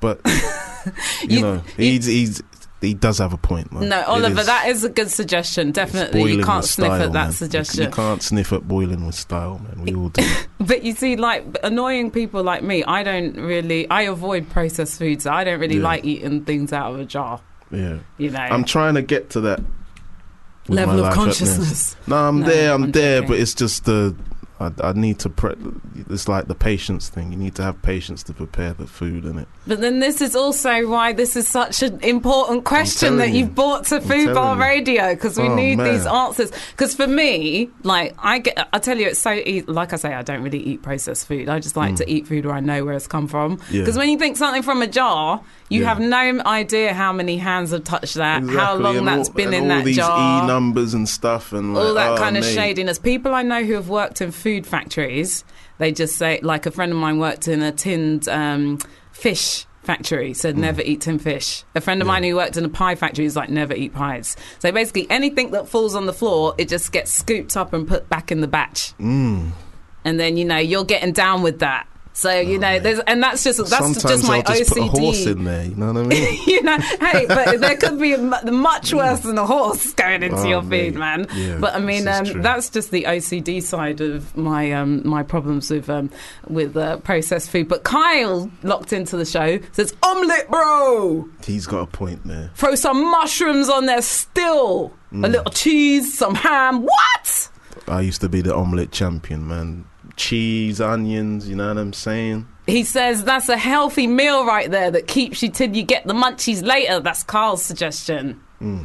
But 0.00 0.20
you, 1.22 1.36
You- 1.36 1.40
know, 1.40 1.54
you- 1.54 1.84
he's 1.84 2.06
he's 2.06 2.42
he 2.82 2.92
does 2.94 3.18
have 3.18 3.32
a 3.32 3.36
point. 3.38 3.72
Like, 3.72 3.88
No, 3.88 4.02
Oliver, 4.04 4.40
is- 4.40 4.46
that 4.46 4.68
is 4.68 4.84
a 4.84 4.88
good 4.90 5.10
suggestion. 5.10 5.70
Definitely. 5.72 6.32
You 6.32 6.44
can't 6.44 6.64
sniff 6.64 6.88
style, 6.88 7.02
at 7.02 7.12
that 7.12 7.24
man. 7.26 7.32
suggestion. 7.32 7.84
You, 7.84 7.90
can't 7.90 8.22
sniff 8.22 8.52
at 8.52 8.68
boiling 8.68 9.06
with 9.06 9.14
style, 9.14 9.58
man. 9.60 9.82
We 9.84 9.94
all 9.94 10.08
do. 10.10 10.22
But 10.60 10.84
you 10.84 10.92
see, 10.94 11.16
like 11.16 11.44
annoying 11.64 12.10
people 12.10 12.42
like 12.42 12.62
me, 12.62 12.84
I 12.84 13.02
don't 13.02 13.34
really. 13.36 13.88
I 13.90 14.02
avoid 14.02 14.50
processed 14.50 14.98
foods. 14.98 15.26
I 15.26 15.44
don't 15.44 15.58
really 15.60 15.76
Yeah. 15.78 15.82
like 15.84 16.04
eating 16.04 16.44
things 16.44 16.72
out 16.72 16.92
of 16.92 17.00
a 17.00 17.04
jar. 17.04 17.40
yeah, 17.70 17.98
You 18.18 18.30
know, 18.30 18.38
I'm 18.38 18.64
trying 18.64 18.94
to 18.94 19.02
get 19.02 19.30
to 19.30 19.40
that 19.42 19.60
level 20.68 21.04
of 21.04 21.14
consciousness. 21.14 21.96
No, 22.06 22.16
I'm 22.16 22.40
No, 22.40 22.46
there. 22.46 22.72
I'm, 22.74 22.84
I'm 22.84 22.92
there, 22.92 23.16
joking. 23.20 23.28
but 23.30 23.38
it's 23.40 23.54
just 23.54 23.84
the. 23.84 24.14
I, 24.62 24.88
I 24.88 24.92
need 24.92 25.18
to. 25.20 25.28
Pre- 25.30 25.54
it's 26.08 26.28
like 26.28 26.46
the 26.48 26.54
patience 26.54 27.08
thing. 27.08 27.32
You 27.32 27.38
need 27.38 27.54
to 27.56 27.62
have 27.62 27.80
patience 27.82 28.22
to 28.24 28.32
prepare 28.32 28.72
the 28.72 28.86
food, 28.86 29.24
in 29.24 29.38
it. 29.38 29.48
But 29.66 29.80
then 29.80 29.98
this 30.00 30.20
is 30.20 30.34
also 30.36 30.88
why 30.88 31.12
this 31.12 31.36
is 31.36 31.46
such 31.48 31.82
an 31.82 32.00
important 32.00 32.64
question 32.64 33.16
that 33.18 33.28
you've 33.28 33.48
you. 33.48 33.54
brought 33.54 33.84
to 33.86 33.96
I'm 33.96 34.02
Fubar 34.02 34.54
you. 34.56 34.62
Radio 34.62 35.14
because 35.14 35.38
we 35.38 35.48
Oh, 35.48 35.54
need 35.54 35.76
man. 35.76 35.92
these 35.92 36.06
answers. 36.06 36.50
Because 36.70 36.94
for 36.94 37.06
me, 37.06 37.70
like 37.82 38.14
I 38.18 38.38
get, 38.38 38.68
I 38.72 38.78
tell 38.78 38.98
you, 38.98 39.06
it's 39.08 39.18
so 39.20 39.32
easy. 39.32 39.66
Like 39.66 39.92
I 39.92 39.96
say, 39.96 40.14
I 40.14 40.22
don't 40.22 40.42
really 40.42 40.60
eat 40.62 40.82
processed 40.82 41.26
food. 41.28 41.48
I 41.48 41.58
just 41.60 41.76
like 41.76 41.96
to 41.96 42.10
eat 42.10 42.26
food 42.26 42.44
where 42.46 42.54
I 42.54 42.60
know 42.60 42.84
where 42.84 42.94
it's 42.94 43.06
come 43.06 43.26
from. 43.28 43.58
Mm. 43.58 43.72
Yeah. 43.72 43.80
Because 43.82 43.96
when 43.96 44.08
you 44.10 44.18
think 44.18 44.36
something 44.36 44.62
from 44.62 44.82
a 44.82 44.86
jar, 44.86 45.40
you 45.68 45.82
Yeah. 45.82 45.88
have 45.88 46.00
no 46.00 46.42
idea 46.44 46.92
how 46.92 47.12
many 47.12 47.36
hands 47.38 47.70
have 47.70 47.84
touched 47.84 48.14
that, 48.14 48.42
how 48.48 48.74
long 48.74 48.98
and 48.98 49.08
that's 49.08 49.28
all, 49.28 49.34
been 49.34 49.54
in 49.54 49.62
all 49.70 49.78
that 49.78 49.84
these 49.84 49.96
jar 49.96 50.44
e 50.44 50.46
numbers 50.46 50.92
and 50.94 51.08
stuff, 51.08 51.52
and 51.52 51.72
like, 51.74 51.84
all 51.86 51.94
that 51.94 52.10
oh, 52.12 52.16
kind 52.18 52.36
of 52.36 52.42
mate. 52.44 52.54
shadiness. 52.54 52.98
People 52.98 53.34
I 53.34 53.42
know 53.42 53.64
who 53.64 53.72
have 53.74 53.88
worked 53.88 54.20
in 54.20 54.30
food 54.32 54.51
factories, 54.60 55.44
they 55.78 55.92
just 55.92 56.16
say, 56.16 56.40
like 56.42 56.66
a 56.66 56.70
friend 56.70 56.92
of 56.92 56.98
mine 56.98 57.18
worked 57.18 57.48
in 57.48 57.62
a 57.62 57.72
tinned 57.72 58.28
um, 58.28 58.78
fish 59.12 59.66
factory, 59.82 60.32
said 60.34 60.56
never 60.56 60.80
eat 60.82 61.00
tin 61.00 61.18
fish. 61.18 61.64
A 61.74 61.80
friend 61.80 62.00
of 62.00 62.06
mine 62.06 62.22
who 62.22 62.36
worked 62.36 62.56
in 62.56 62.64
a 62.64 62.68
pie 62.68 62.94
factory 62.94 63.24
is 63.24 63.34
like, 63.34 63.50
never 63.50 63.74
eat 63.74 63.92
pies. 63.92 64.36
So 64.60 64.70
basically, 64.70 65.10
anything 65.10 65.50
that 65.52 65.68
falls 65.68 65.94
on 65.94 66.06
the 66.06 66.12
floor, 66.12 66.54
it 66.58 66.68
just 66.68 66.92
gets 66.92 67.10
scooped 67.10 67.56
up 67.56 67.72
and 67.72 67.86
put 67.86 68.08
back 68.08 68.30
in 68.30 68.40
the 68.40 68.48
batch. 68.48 68.96
Mm. 68.98 69.50
And 70.04 70.20
then, 70.20 70.36
you 70.36 70.44
know, 70.44 70.58
you're 70.58 70.84
getting 70.84 71.12
down 71.12 71.42
with 71.42 71.60
that. 71.60 71.86
So, 72.14 72.38
you 72.38 72.58
know, 72.58 72.78
there's, 72.78 72.98
and 73.00 73.22
that's 73.22 73.42
just, 73.42 73.58
that's 73.58 73.70
Sometimes 73.70 74.02
just 74.02 74.28
my 74.28 74.42
I'll 74.46 74.56
just 74.56 74.70
OCD. 74.70 74.74
put 74.74 74.78
a 74.98 75.00
horse 75.00 75.26
in 75.26 75.44
there. 75.44 75.64
You 75.64 75.74
know 75.76 75.92
what 75.92 75.96
I 75.96 76.06
mean? 76.06 76.38
you 76.46 76.62
know, 76.62 76.76
hey, 76.78 77.24
but 77.26 77.58
there 77.60 77.76
could 77.76 77.98
be 77.98 78.16
much 78.16 78.92
worse 78.92 79.20
than 79.20 79.38
a 79.38 79.46
horse 79.46 79.92
going 79.94 80.22
into 80.22 80.36
Oh, 80.36 80.44
your 80.48 80.62
mate. 80.62 80.90
food, 80.92 80.98
man. 81.00 81.26
Yeah, 81.34 81.56
but 81.58 81.74
I 81.74 81.78
mean, 81.78 82.06
um, 82.08 82.42
that's 82.42 82.68
just 82.68 82.90
the 82.90 83.04
OCD 83.04 83.62
side 83.62 84.00
of 84.02 84.36
my 84.36 84.72
um, 84.72 85.06
my 85.08 85.22
problems 85.22 85.70
with 85.70 85.88
um, 85.88 86.10
with 86.48 86.76
uh, 86.76 86.98
processed 86.98 87.48
food. 87.50 87.68
But 87.68 87.84
Kyle 87.84 88.50
locked 88.62 88.92
into 88.92 89.16
the 89.16 89.24
show 89.24 89.58
says 89.72 89.94
omelette, 90.02 90.50
bro. 90.50 91.28
He's 91.44 91.66
got 91.66 91.80
a 91.80 91.86
point 91.86 92.26
there. 92.26 92.50
Throw 92.56 92.74
some 92.74 93.10
mushrooms 93.10 93.68
on 93.70 93.86
there, 93.86 94.02
still 94.02 94.92
a 95.12 95.14
Mm. 95.14 95.30
little 95.32 95.52
cheese, 95.52 96.16
some 96.16 96.34
ham. 96.34 96.82
What? 96.82 97.48
I 97.88 98.00
used 98.02 98.20
to 98.22 98.28
be 98.28 98.40
the 98.42 98.54
omelette 98.54 98.92
champion, 98.92 99.46
man. 99.48 99.84
Cheese, 100.16 100.80
onions, 100.80 101.48
you 101.48 101.56
know 101.56 101.68
what 101.68 101.78
I'm 101.78 101.92
saying? 101.92 102.46
He 102.66 102.84
says 102.84 103.24
that's 103.24 103.48
a 103.48 103.56
healthy 103.56 104.06
meal 104.06 104.46
right 104.46 104.70
there 104.70 104.90
that 104.90 105.08
keeps 105.08 105.42
you 105.42 105.50
till 105.50 105.74
you 105.74 105.82
get 105.82 106.06
the 106.06 106.14
munchies 106.14 106.64
later. 106.64 107.00
That's 107.00 107.22
Carl's 107.22 107.62
suggestion. 107.62 108.40
Mm. 108.60 108.84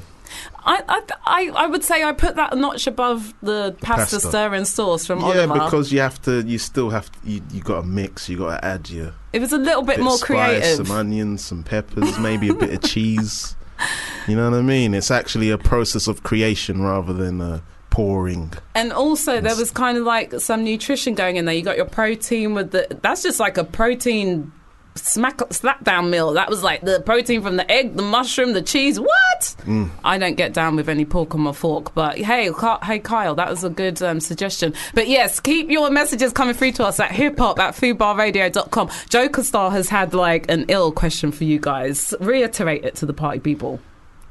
I, 0.65 1.01
I, 1.25 1.51
I, 1.55 1.67
would 1.67 1.83
say 1.83 2.03
I 2.03 2.11
put 2.11 2.35
that 2.35 2.53
a 2.53 2.55
notch 2.57 2.87
above 2.87 3.33
the 3.41 3.75
pasta, 3.81 4.15
pasta. 4.15 4.27
stir 4.27 4.53
and 4.53 4.67
sauce 4.67 5.05
from 5.05 5.19
yeah, 5.19 5.25
Oliver. 5.25 5.53
because 5.53 5.93
you 5.93 5.99
have 6.01 6.21
to. 6.23 6.43
You 6.43 6.57
still 6.57 6.89
have. 6.89 7.09
To, 7.11 7.19
you 7.23 7.41
you 7.51 7.61
got 7.61 7.81
to 7.81 7.87
mix. 7.87 8.27
You 8.27 8.37
got 8.37 8.59
to 8.59 8.65
add 8.65 8.89
your 8.89 9.13
it 9.31 9.39
was 9.39 9.53
a 9.53 9.57
little 9.57 9.83
bit, 9.83 9.97
bit 9.97 10.03
more 10.03 10.17
spice, 10.17 10.59
creative. 10.59 10.87
some 10.87 10.97
onions, 10.97 11.45
some 11.45 11.63
peppers, 11.63 12.19
maybe 12.19 12.49
a 12.49 12.53
bit 12.53 12.73
of 12.73 12.81
cheese. 12.89 13.55
You 14.27 14.35
know 14.35 14.49
what 14.49 14.57
I 14.57 14.61
mean? 14.61 14.93
It's 14.93 15.11
actually 15.11 15.51
a 15.51 15.57
process 15.57 16.07
of 16.07 16.23
creation 16.23 16.81
rather 16.81 17.13
than 17.13 17.39
uh, 17.39 17.61
pouring. 17.97 18.53
And 18.75 18.93
also, 18.93 19.41
there 19.41 19.55
was 19.55 19.71
kind 19.71 19.97
of 19.97 20.03
like 20.03 20.31
some 20.39 20.63
nutrition 20.63 21.15
going 21.15 21.37
in 21.37 21.45
there. 21.45 21.55
You 21.55 21.63
got 21.63 21.77
your 21.77 21.87
protein 21.87 22.53
with 22.53 22.69
the. 22.69 22.87
That's 23.01 23.23
just 23.23 23.39
like 23.39 23.57
a 23.57 23.63
protein 23.63 24.51
smack 24.93 25.41
slap 25.51 25.83
down 25.83 26.11
meal. 26.11 26.33
That 26.33 26.47
was 26.47 26.61
like 26.61 26.81
the 26.81 27.01
protein 27.01 27.41
from 27.41 27.55
the 27.55 27.69
egg, 27.71 27.95
the 27.95 28.03
mushroom, 28.03 28.53
the 28.53 28.61
cheese. 28.61 28.99
What? 28.99 29.55
Mm. 29.65 29.89
I 30.03 30.19
don't 30.19 30.35
get 30.35 30.53
down 30.53 30.75
with 30.75 30.89
any 30.89 31.05
pork 31.05 31.33
on 31.33 31.41
my 31.41 31.53
fork. 31.53 31.95
But 31.95 32.19
hey, 32.19 32.51
hey, 32.83 32.99
Kyle, 32.99 33.33
that 33.33 33.49
was 33.49 33.63
a 33.63 33.69
good 33.71 33.99
um, 34.03 34.19
suggestion. 34.19 34.75
But 34.93 35.07
yes, 35.07 35.39
keep 35.39 35.71
your 35.71 35.89
messages 35.89 36.31
coming 36.31 36.53
through 36.53 36.73
to 36.73 36.85
us 36.85 36.99
at 36.99 37.11
hip 37.11 37.39
hop 37.39 37.57
at 37.57 37.73
fubarradio.com. 37.73 38.91
Joker 39.09 39.41
Starr 39.41 39.71
has 39.71 39.89
had 39.89 40.13
like 40.13 40.51
an 40.51 40.65
ill 40.67 40.91
question 40.91 41.31
for 41.31 41.45
you 41.45 41.57
guys. 41.57 42.13
Reiterate 42.19 42.85
it 42.85 42.93
to 42.97 43.07
the 43.07 43.13
party 43.13 43.39
people. 43.39 43.79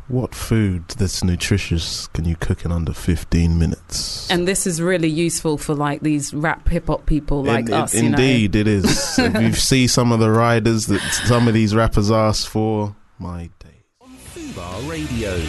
What 0.09 0.37
food 0.37 0.87
that's 0.91 1.25
nutritious 1.25 2.07
can 2.09 2.25
you 2.27 2.37
cook 2.37 2.65
in 2.65 2.71
under 2.71 2.93
15 2.93 3.59
minutes? 3.59 4.31
And 4.31 4.47
this 4.47 4.65
is 4.65 4.81
really 4.81 5.09
useful 5.09 5.59
for 5.59 5.75
like 5.75 6.01
these 6.03 6.33
rap 6.33 6.69
hip 6.69 6.87
hop 6.87 7.07
people 7.07 7.43
like 7.43 7.67
In- 7.67 7.75
us. 7.75 7.93
in- 7.93 8.05
you 8.05 8.11
know? 8.11 8.19
indeed, 8.19 8.55
it 8.55 8.69
is. 8.69 8.85
if 9.19 9.41
you 9.43 9.53
see 9.53 9.89
some 9.89 10.13
of 10.13 10.21
the 10.21 10.31
riders 10.31 10.87
that 10.87 11.01
some 11.27 11.49
of 11.49 11.55
these 11.55 11.75
rappers 11.75 12.13
ask 12.13 12.49
for, 12.49 12.95
my 13.19 13.51
day. 13.59 13.83
Fubar 14.33 14.89
Radio. 14.89 15.43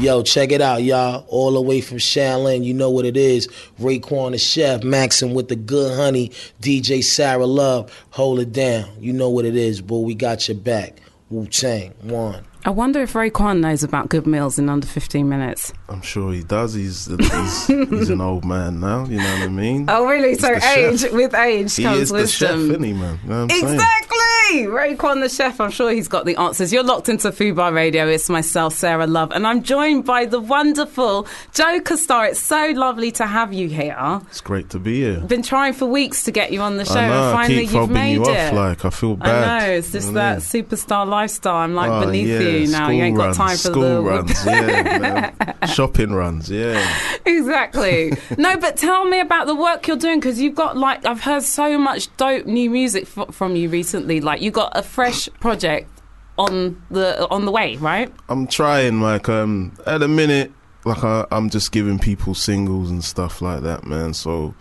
Yo, 0.00 0.22
check 0.22 0.52
it 0.52 0.60
out, 0.60 0.84
y'all. 0.84 1.24
All 1.26 1.54
the 1.54 1.60
way 1.60 1.80
from 1.80 1.98
Shaolin, 1.98 2.62
you 2.64 2.72
know 2.72 2.88
what 2.88 3.04
it 3.04 3.16
is. 3.16 3.48
Raekwon 3.80 4.30
the 4.30 4.38
chef, 4.38 4.84
Maxim 4.84 5.34
with 5.34 5.48
the 5.48 5.56
good 5.56 5.96
honey, 5.96 6.30
DJ 6.62 7.02
Sarah 7.02 7.46
Love. 7.46 7.90
Hold 8.10 8.38
it 8.38 8.52
down. 8.52 8.88
You 9.00 9.12
know 9.12 9.28
what 9.28 9.44
it 9.44 9.56
is, 9.56 9.80
boy. 9.80 9.98
We 10.06 10.14
got 10.14 10.46
your 10.46 10.56
back. 10.56 11.00
Wu 11.30 11.46
Tang, 11.46 11.92
one. 12.02 12.44
I 12.68 12.70
wonder 12.70 13.00
if 13.00 13.14
Raekwon 13.14 13.60
knows 13.60 13.82
about 13.82 14.10
good 14.10 14.26
meals 14.26 14.58
in 14.58 14.68
under 14.68 14.86
15 14.86 15.26
minutes. 15.26 15.72
I'm 15.88 16.02
sure 16.02 16.34
he 16.34 16.42
does. 16.42 16.74
He's 16.74 17.06
he's, 17.06 17.66
he's 17.66 18.10
an 18.10 18.20
old 18.20 18.44
man 18.44 18.78
now. 18.78 19.06
You 19.06 19.16
know 19.16 19.32
what 19.38 19.42
I 19.44 19.48
mean? 19.48 19.86
Oh, 19.88 20.04
really? 20.06 20.28
He's 20.30 20.40
so 20.40 20.52
the 20.52 20.60
chef. 20.60 20.76
age, 20.76 21.10
with 21.10 21.34
age 21.34 21.74
he 21.76 21.84
comes 21.84 21.98
is 22.00 22.08
the 22.10 22.26
chef, 22.26 22.50
wisdom. 22.50 22.70
isn't 22.72 22.82
he, 22.82 22.92
man? 22.92 23.18
You 23.24 23.28
know 23.30 23.42
I'm 23.44 23.48
saying? 23.48 23.64
Exactly! 23.74 24.18
Raekwon 24.66 25.22
the 25.22 25.28
chef, 25.30 25.60
I'm 25.62 25.70
sure 25.70 25.90
he's 25.92 26.08
got 26.08 26.26
the 26.26 26.36
answers. 26.36 26.70
You're 26.72 26.82
locked 26.82 27.08
into 27.08 27.28
Fubar 27.30 27.72
Radio. 27.74 28.06
It's 28.06 28.28
myself, 28.28 28.74
Sarah 28.74 29.06
Love, 29.06 29.30
and 29.32 29.46
I'm 29.46 29.62
joined 29.62 30.04
by 30.04 30.26
the 30.26 30.40
wonderful 30.40 31.26
Joker 31.54 31.96
Starr. 31.96 32.26
It's 32.26 32.40
so 32.40 32.72
lovely 32.74 33.10
to 33.12 33.26
have 33.26 33.52
you 33.54 33.68
here. 33.68 34.20
It's 34.28 34.40
great 34.42 34.68
to 34.70 34.78
be 34.78 35.00
here. 35.02 35.20
Been 35.20 35.42
trying 35.42 35.72
for 35.72 35.86
weeks 35.86 36.22
to 36.24 36.30
get 36.32 36.52
you 36.52 36.60
on 36.60 36.76
the 36.76 36.84
show, 36.84 36.94
I 36.98 37.08
know. 37.08 37.12
and 37.14 37.24
I 37.28 37.32
finally 37.32 37.66
keep 37.66 37.74
you've 37.74 37.90
made 37.90 38.12
you 38.14 38.24
it. 38.24 38.48
off. 38.48 38.52
Like 38.54 38.84
I 38.84 38.90
feel 38.90 39.16
bad. 39.16 39.28
I 39.44 39.58
know, 39.68 39.72
it's 39.72 39.92
just 39.92 40.08
You 40.08 40.14
that 40.14 40.34
know? 40.36 40.40
superstar 40.40 41.06
lifestyle. 41.06 41.56
I'm 41.56 41.74
like 41.74 41.90
Oh, 41.90 42.06
beneath 42.06 42.28
yeah, 42.28 42.40
you 42.40 42.57
now. 42.66 42.88
You 42.88 42.98
school 42.98 43.02
ain't 43.04 43.16
got 43.16 43.24
runs, 43.24 43.36
time 43.36 43.48
for 43.50 43.56
school 43.56 43.82
the 43.82 44.02
runs. 44.02 44.46
Yeah, 44.46 45.66
shopping 45.66 46.12
runs. 46.12 46.50
Yeah. 46.50 47.20
exactly. 47.24 48.12
no, 48.38 48.56
but 48.56 48.76
tell 48.76 49.04
me 49.04 49.20
about 49.20 49.46
the 49.46 49.54
work 49.54 49.86
you're 49.86 49.96
doing 49.96 50.20
because 50.20 50.40
you've 50.40 50.54
got 50.54 50.76
like 50.76 51.04
I've 51.06 51.20
heard 51.20 51.42
so 51.42 51.78
much 51.78 52.14
dope 52.16 52.46
new 52.46 52.70
music 52.70 53.08
f- 53.16 53.34
from 53.34 53.56
you 53.56 53.68
recently. 53.68 54.20
Like 54.20 54.40
you 54.40 54.50
got 54.50 54.72
a 54.76 54.82
fresh 54.82 55.28
project 55.40 55.90
on 56.36 56.82
the 56.90 57.28
on 57.28 57.44
the 57.44 57.52
way, 57.52 57.76
right? 57.76 58.12
I'm 58.28 58.46
trying. 58.46 59.00
Like 59.00 59.28
um, 59.28 59.76
at 59.86 59.98
the 59.98 60.08
minute, 60.08 60.52
like 60.84 61.04
I, 61.04 61.26
I'm 61.30 61.50
just 61.50 61.72
giving 61.72 61.98
people 61.98 62.34
singles 62.34 62.90
and 62.90 63.04
stuff 63.04 63.42
like 63.42 63.62
that, 63.62 63.84
man. 63.84 64.14
So. 64.14 64.54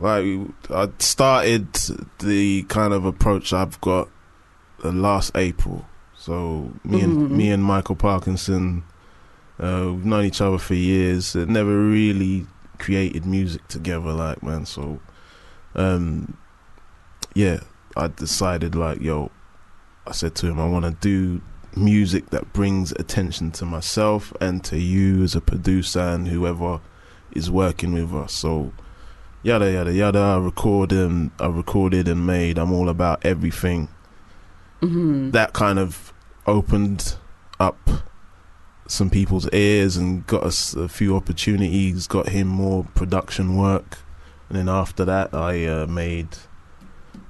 Like 0.00 0.24
I 0.70 0.88
started 1.00 1.74
the 2.20 2.62
kind 2.68 2.92
of 2.94 3.04
approach 3.04 3.52
I've 3.52 3.80
got 3.80 4.08
last 4.84 5.32
April. 5.34 5.86
So 6.28 6.72
me 6.84 7.00
and 7.00 7.16
Mhm. 7.16 7.30
me 7.30 7.50
and 7.50 7.64
Michael 7.64 7.96
Parkinson, 7.96 8.82
uh, 9.58 9.84
we've 9.86 10.04
known 10.04 10.26
each 10.26 10.42
other 10.42 10.58
for 10.58 10.74
years. 10.74 11.34
Uh, 11.34 11.46
never 11.48 11.74
really 11.88 12.46
created 12.78 13.24
music 13.24 13.66
together, 13.68 14.12
like 14.12 14.42
man. 14.42 14.66
So, 14.66 15.00
um, 15.74 16.34
yeah, 17.32 17.60
I 17.96 18.08
decided 18.08 18.74
like, 18.74 19.00
yo, 19.00 19.30
I 20.06 20.12
said 20.12 20.34
to 20.36 20.48
him, 20.48 20.60
I 20.60 20.68
want 20.68 20.84
to 20.84 20.90
do 21.00 21.40
music 21.74 22.28
that 22.28 22.52
brings 22.52 22.92
attention 22.92 23.50
to 23.52 23.64
myself 23.64 24.30
and 24.38 24.62
to 24.64 24.78
you 24.78 25.22
as 25.22 25.34
a 25.34 25.40
producer 25.40 26.00
and 26.00 26.28
whoever 26.28 26.80
is 27.32 27.50
working 27.50 27.94
with 27.94 28.12
us. 28.14 28.34
So, 28.34 28.72
yada 29.42 29.70
yada 29.72 29.94
yada. 29.94 30.18
I 30.18 30.36
recorded, 30.38 30.98
and 30.98 31.30
I 31.40 31.46
recorded 31.46 32.06
and 32.06 32.26
made. 32.26 32.58
I'm 32.58 32.70
all 32.72 32.90
about 32.90 33.24
everything 33.24 33.88
Mm-hmm. 34.82 35.30
that 35.32 35.54
kind 35.54 35.78
of 35.78 36.12
opened 36.48 37.16
up 37.60 37.78
some 38.86 39.10
people's 39.10 39.48
ears 39.52 39.96
and 39.96 40.26
got 40.26 40.42
us 40.42 40.74
a 40.74 40.88
few 40.88 41.14
opportunities, 41.14 42.06
got 42.06 42.28
him 42.30 42.48
more 42.48 42.84
production 42.94 43.56
work. 43.56 43.98
And 44.48 44.56
then 44.58 44.68
after 44.68 45.04
that, 45.04 45.34
I 45.34 45.66
uh, 45.66 45.86
made 45.86 46.28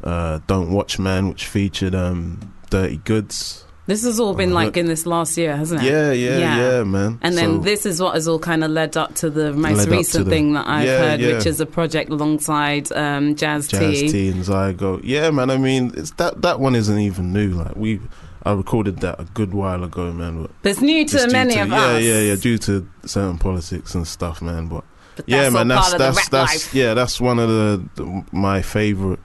uh, 0.04 0.38
Don't 0.46 0.70
Watch 0.70 0.98
Man, 0.98 1.28
which 1.28 1.46
featured 1.46 1.94
um, 1.94 2.54
Dirty 2.70 2.98
Goods. 2.98 3.64
This 3.86 4.04
has 4.04 4.20
all 4.20 4.34
been 4.34 4.52
like 4.52 4.76
in 4.76 4.84
this 4.86 5.06
last 5.06 5.38
year, 5.38 5.56
hasn't 5.56 5.82
it? 5.82 5.86
Yeah, 5.90 6.12
yeah, 6.12 6.38
Yeah. 6.38 6.56
yeah, 6.58 6.84
man. 6.84 7.18
And 7.22 7.36
then 7.36 7.56
So- 7.56 7.58
this 7.60 7.86
is 7.86 8.00
what 8.02 8.14
has 8.14 8.28
all 8.28 8.38
kind 8.38 8.62
of 8.62 8.70
led 8.70 8.96
up 8.98 9.14
to 9.16 9.30
the 9.30 9.52
most 9.54 9.78
Led 9.78 9.82
up 9.84 9.88
to 9.88 9.96
recent 9.96 10.24
the- 10.26 10.30
thing 10.30 10.52
that 10.52 10.68
I've 10.68 10.84
Yeah, 10.86 10.98
heard, 10.98 11.20
yeah. 11.20 11.36
which 11.38 11.46
is 11.46 11.58
a 11.60 11.66
project 11.66 12.10
alongside 12.10 12.92
um, 12.92 13.34
Jazz, 13.34 13.66
Jazz 13.66 13.80
T. 13.80 14.08
T 14.10 14.28
and 14.28 14.44
Zygo. 14.44 15.00
Yeah, 15.02 15.30
man. 15.30 15.50
I 15.50 15.56
mean, 15.56 15.92
it's 15.96 16.10
that 16.12 16.42
that 16.42 16.60
one 16.60 16.74
isn't 16.76 16.98
even 16.98 17.32
new. 17.32 17.48
Like 17.52 17.76
we, 17.76 17.98
I 18.44 18.52
recorded 18.52 18.98
that 19.00 19.20
a 19.20 19.24
good 19.24 19.52
while 19.52 19.82
ago, 19.84 20.12
man. 20.12 20.42
But 20.42 20.50
But 20.62 20.70
it's 20.72 20.80
new 20.80 21.04
to 21.06 21.26
due 21.26 21.32
many 21.32 21.54
to- 21.54 21.62
of 21.62 21.68
yeah, 21.68 21.76
us. 21.76 22.02
yeah, 22.02 22.12
yeah, 22.14 22.20
yeah. 22.20 22.36
due 22.36 22.58
to 22.58 22.88
certain 23.04 23.38
politics 23.38 23.94
and 23.94 24.06
stuff, 24.06 24.40
man. 24.40 24.68
But 24.68 24.84
But 25.16 25.28
yeah, 25.28 25.50
man, 25.50 25.68
that's 25.68 25.92
that's 25.94 25.94
of 25.94 25.98
the 26.30 26.36
rap 26.38 26.48
that's 26.50 26.74
yeah, 26.74 26.94
that's 26.94 27.20
one 27.20 27.38
of 27.38 27.48
the, 27.48 27.88
the 27.96 28.24
my 28.32 28.62
favorite 28.62 29.20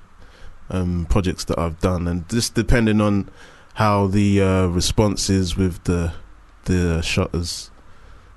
um, 0.70 1.06
projects 1.10 1.46
that 1.46 1.60
I've 1.60 1.80
done, 1.80 2.08
and 2.08 2.28
just 2.30 2.56
depending 2.56 3.00
on 3.02 3.30
how 3.76 4.08
the 4.08 4.42
uh, 4.42 4.66
response 4.68 5.30
is 5.30 5.56
with 5.56 5.84
the 5.84 6.14
the 6.66 7.02
Shotters, 7.02 7.70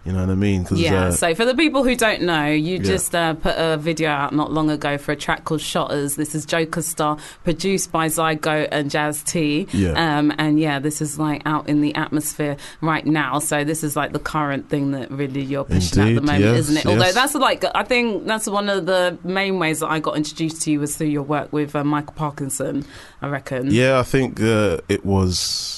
You 0.07 0.13
know 0.13 0.21
what 0.21 0.31
I 0.31 0.35
mean? 0.37 0.65
'Cause, 0.65 0.79
Yeah. 0.79 1.07
uh, 1.07 1.11
so 1.11 1.35
for 1.35 1.45
the 1.45 1.55
people 1.55 1.83
who 1.83 1.97
don't 1.97 2.23
know, 2.23 2.47
you 2.47 2.77
Yeah. 2.77 2.83
just 2.83 3.13
uh, 3.13 3.35
put 3.35 3.55
a 3.59 3.77
video 3.77 4.09
out 4.09 4.33
not 4.33 4.53
long 4.53 4.71
ago 4.71 4.99
for 4.99 5.11
a 5.11 5.17
track 5.17 5.45
called 5.45 5.61
Shotters. 5.61 6.15
This 6.15 6.33
is 6.33 6.47
Joker 6.47 6.81
Starr, 6.81 7.17
produced 7.43 7.91
by 7.91 8.07
Zygo 8.07 8.69
and 8.71 8.89
Jazz 8.89 9.25
T. 9.25 9.67
Yeah. 9.73 9.95
Um, 10.19 10.33
and 10.39 10.61
yeah, 10.61 10.79
this 10.79 11.03
is 11.03 11.19
like 11.19 11.43
out 11.45 11.69
in 11.69 11.81
the 11.81 11.93
atmosphere 11.97 12.57
right 12.81 13.05
now. 13.05 13.41
So 13.41 13.65
this 13.65 13.83
is 13.83 13.97
like 13.97 14.13
the 14.13 14.21
current 14.21 14.69
thing 14.69 14.93
that 14.93 15.11
really 15.11 15.43
you're 15.43 15.65
pushing 15.65 16.01
at 16.03 16.15
the 16.15 16.21
moment, 16.21 16.41
yes, 16.45 16.59
isn't 16.61 16.77
it? 16.77 16.87
Although 16.87 17.05
yes. 17.07 17.15
that's 17.15 17.35
like 17.35 17.65
I 17.75 17.83
think 17.83 18.27
that's 18.27 18.47
one 18.47 18.69
of 18.69 18.87
the 18.87 19.19
main 19.25 19.59
ways 19.59 19.81
that 19.81 19.91
I 19.91 19.99
got 19.99 20.17
introduced 20.17 20.63
to 20.63 20.71
you 20.71 20.79
was 20.79 20.95
through 20.95 21.09
your 21.09 21.23
work 21.25 21.53
with 21.53 21.75
uh, 21.75 21.83
Michael 21.83 22.15
Parkinson. 22.15 22.85
I 23.21 23.27
reckon. 23.27 23.73
Yeah, 23.73 23.99
I 23.99 24.05
think 24.05 24.41
uh, 24.41 24.79
it 24.89 25.05
was. 25.05 25.76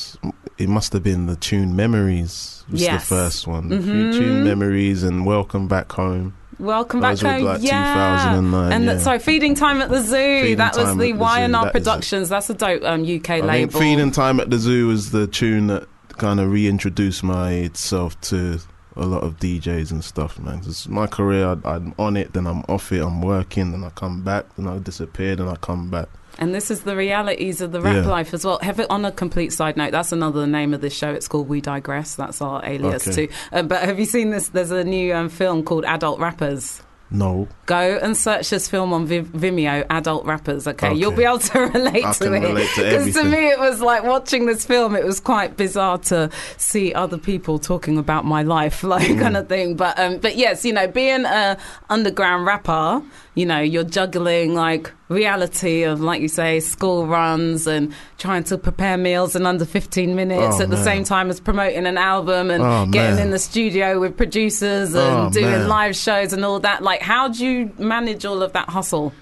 It 0.59 0.69
must 0.69 0.93
have 0.93 1.03
been 1.03 1.27
the 1.27 1.37
tune 1.37 1.77
"Memories." 1.77 2.65
Was 2.71 2.83
Yes. 2.83 3.03
the 3.03 3.07
first 3.15 3.47
one. 3.47 3.71
Mhm. 3.71 4.13
Tune 4.13 4.45
"Memories" 4.45 5.03
and 5.05 5.25
"Welcome 5.25 5.69
Back 5.69 5.93
Home." 5.93 6.35
Welcome 6.59 7.01
back 7.01 7.13
Those 7.19 7.23
home. 7.23 7.43
like 7.45 7.63
yeah. 7.63 7.95
2009, 7.95 8.73
And 8.73 8.89
the- 8.89 8.99
sorry, 8.99 9.21
Feeding 9.21 9.55
Time 9.55 9.81
at 9.81 9.91
the 9.91 10.03
Zoo. 10.03 10.41
Feeding 10.43 10.57
that 10.59 10.75
was 10.77 10.87
the 10.87 10.91
at 10.91 10.99
the 10.99 11.07
Zoo, 11.07 11.15
YNR 11.15 11.65
that. 11.67 11.73
Productions. 11.73 12.29
That's 12.29 12.51
a 12.51 12.55
dope 12.55 12.83
um, 12.83 13.05
UK 13.05 13.31
I 13.37 13.41
label. 13.41 13.79
"Feeding 13.81 14.11
Time 14.11 14.41
at 14.41 14.51
the 14.51 14.59
Zoo" 14.59 14.89
was 14.89 15.13
the 15.13 15.29
tune 15.29 15.69
that 15.69 15.85
kind 16.17 16.41
of 16.41 16.51
reintroduced 16.51 17.23
myself 17.23 18.21
to 18.23 18.59
a 18.97 19.07
lot 19.07 19.23
of 19.23 19.39
DJs 19.39 19.93
and 19.93 20.03
stuff, 20.03 20.41
man. 20.41 20.59
'Cause 20.59 20.89
my 20.89 21.07
career, 21.07 21.57
I, 21.65 21.75
I'm 21.77 21.95
on 22.01 22.17
it, 22.17 22.33
then 22.33 22.49
I'm 22.49 22.65
off 22.69 22.91
it, 22.91 23.01
I'm 23.01 23.23
working, 23.23 23.71
then 23.71 23.85
I 23.85 23.91
come 23.91 24.23
back, 24.23 24.47
then 24.57 24.67
I 24.67 24.79
disappear, 24.79 25.37
then 25.37 25.47
I 25.47 25.55
come 25.55 25.89
back. 25.89 26.09
And 26.39 26.55
this 26.55 26.71
is 26.71 26.83
the 26.83 26.95
realities 26.97 27.61
of 27.61 27.73
the 27.73 27.81
rap 27.81 27.97
Yeah. 28.05 28.07
life 28.11 28.33
as 28.33 28.45
well. 28.45 28.59
Have 28.63 28.79
it 28.81 28.87
on 28.91 29.05
a 29.05 29.11
complete 29.13 29.53
side 29.53 29.77
note. 29.77 29.91
That's 29.93 30.13
another 30.13 30.47
name 30.47 30.73
of 30.73 30.81
this 30.81 30.95
show. 30.95 31.11
It's 31.11 31.27
called 31.29 31.49
We 31.49 31.61
Digress. 31.61 32.15
That's 32.15 32.41
our 32.41 32.65
alias 32.65 33.09
Okay. 33.09 33.27
too. 33.27 33.33
Um, 33.53 33.67
but 33.69 33.83
have 33.83 33.99
you 33.99 34.05
seen 34.07 34.31
this? 34.31 34.49
There's 34.49 34.71
a 34.71 34.85
new 34.85 35.13
um, 35.15 35.29
film 35.29 35.63
called 35.65 35.85
Adult 35.85 36.21
Rappers. 36.21 36.83
No, 37.11 37.49
Go 37.65 37.99
and 38.03 38.15
search 38.15 38.51
this 38.51 38.69
film 38.69 38.93
on 38.93 39.09
Vimeo, 39.09 39.87
Adult 39.89 40.27
Rappers. 40.27 40.69
Okay, 40.69 40.89
Okay. 40.89 40.97
you'll 40.99 41.11
be 41.13 41.25
able 41.25 41.39
to 41.39 41.59
relate 41.75 42.05
I 42.05 42.13
to 42.13 42.25
can 42.25 42.35
it. 42.35 42.41
relate 42.47 42.69
to 42.75 43.13
to 43.15 43.25
me, 43.25 43.49
it 43.49 43.59
was 43.59 43.81
like 43.81 44.05
watching 44.05 44.45
this 44.45 44.67
film. 44.67 44.95
It 44.95 45.07
was 45.07 45.19
quite 45.19 45.57
bizarre 45.57 45.97
to 46.13 46.29
see 46.59 46.93
other 46.93 47.17
people 47.17 47.59
talking 47.59 47.97
about 47.97 48.27
my 48.27 48.43
life, 48.43 48.83
like 48.95 49.09
Mm. 49.09 49.21
kind 49.21 49.37
of 49.39 49.49
thing. 49.49 49.75
But 49.75 49.99
um, 49.99 50.19
but 50.19 50.37
yes, 50.37 50.67
you 50.67 50.75
know, 50.75 50.87
being 50.87 51.25
a 51.25 51.57
underground 51.89 52.45
rapper, 52.45 53.01
you 53.35 53.47
know, 53.47 53.61
you're 53.61 53.85
juggling 53.85 54.55
like 54.55 54.93
reality 55.09 55.85
of 55.85 56.01
like 56.01 56.21
you 56.21 56.29
say 56.29 56.61
school 56.61 57.07
runs 57.07 57.67
and 57.67 57.95
trying 58.19 58.45
to 58.45 58.59
prepare 58.59 58.97
meals 58.99 59.35
in 59.35 59.47
under 59.47 59.65
15 59.65 60.15
minutes 60.15 60.57
Oh, 60.59 60.63
at 60.63 60.69
the 60.71 60.83
same 60.85 61.03
time 61.05 61.31
as 61.31 61.41
promoting 61.41 61.87
an 61.87 61.97
album 61.97 62.51
and 62.51 62.63
Oh, 62.63 62.87
getting 62.87 63.17
man. 63.17 63.25
in 63.27 63.31
the 63.31 63.39
studio 63.39 63.99
with 64.01 64.17
producers 64.19 64.95
and 64.95 65.29
Oh, 65.29 65.31
doing 65.31 65.47
man. 65.47 65.69
live 65.69 65.97
shows 65.97 66.33
and 66.35 66.45
all 66.45 66.61
that 66.61 66.83
like 66.83 67.01
how 67.01 67.29
do 67.29 67.47
you 67.47 67.73
manage 67.79 68.25
all 68.27 68.43
of 68.43 68.53
that 68.53 68.69
hustle 68.69 69.13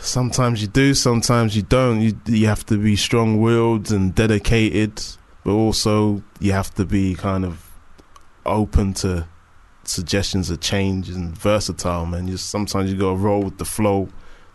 sometimes 0.00 0.60
you 0.60 0.68
do, 0.68 0.92
sometimes 0.94 1.54
you 1.56 1.62
don't. 1.62 2.00
You 2.00 2.18
you 2.26 2.46
have 2.46 2.66
to 2.66 2.76
be 2.76 2.96
strong 2.96 3.40
willed 3.40 3.92
and 3.92 4.12
dedicated, 4.14 5.00
but 5.44 5.52
also 5.52 6.22
you 6.40 6.50
have 6.52 6.74
to 6.74 6.84
be 6.84 7.14
kind 7.14 7.44
of 7.44 7.64
open 8.44 8.92
to 8.94 9.26
suggestions 9.84 10.50
of 10.50 10.60
change 10.60 11.08
and 11.08 11.36
versatile. 11.38 12.06
Man, 12.06 12.26
you 12.28 12.36
sometimes 12.36 12.90
you 12.92 12.98
got 12.98 13.10
to 13.10 13.16
roll 13.16 13.42
with 13.44 13.58
the 13.58 13.64
flow. 13.64 14.08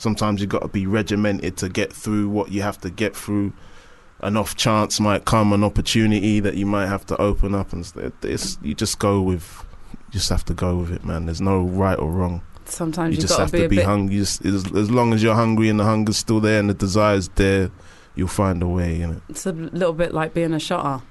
Sometimes 0.03 0.41
you 0.41 0.47
got 0.47 0.63
to 0.63 0.67
be 0.67 0.85
regimented 0.85 1.55
to 1.55 1.69
get 1.69 1.93
through 1.93 2.27
what 2.27 2.51
you 2.51 2.61
have 2.61 2.77
to 2.81 2.89
get 2.89 3.15
through. 3.15 3.53
An 4.19 4.35
off 4.35 4.53
chance 4.57 4.99
might 4.99 5.23
come, 5.23 5.53
an 5.53 5.63
opportunity 5.63 6.41
that 6.41 6.55
you 6.55 6.65
might 6.65 6.87
have 6.87 7.05
to 7.05 7.21
open 7.21 7.55
up, 7.55 7.71
and 7.71 7.89
it's, 8.21 8.57
you 8.61 8.75
just 8.75 8.99
go 8.99 9.21
with. 9.21 9.65
You 9.91 10.19
just 10.19 10.29
have 10.29 10.43
to 10.45 10.53
go 10.53 10.75
with 10.75 10.91
it, 10.91 11.05
man. 11.05 11.25
There's 11.25 11.39
no 11.39 11.61
right 11.61 11.97
or 11.97 12.11
wrong 12.11 12.41
sometimes 12.65 13.15
you 13.15 13.21
just 13.21 13.37
have 13.37 13.51
to 13.51 13.67
be 13.67 13.81
hungry. 13.81 14.17
Just, 14.17 14.45
as, 14.45 14.65
as 14.73 14.91
long 14.91 15.13
as 15.13 15.23
you're 15.23 15.35
hungry 15.35 15.69
and 15.69 15.79
the 15.79 15.83
hunger's 15.83 16.17
still 16.17 16.39
there 16.39 16.59
and 16.59 16.69
the 16.69 16.73
desire's 16.73 17.29
there, 17.35 17.71
you'll 18.15 18.27
find 18.27 18.61
a 18.61 18.67
way. 18.67 18.95
You 18.95 19.07
know. 19.07 19.21
it's 19.29 19.45
a 19.45 19.51
little 19.51 19.93
bit 19.93 20.13
like 20.13 20.33
being 20.33 20.53
a 20.53 20.59
shotter 20.59 21.03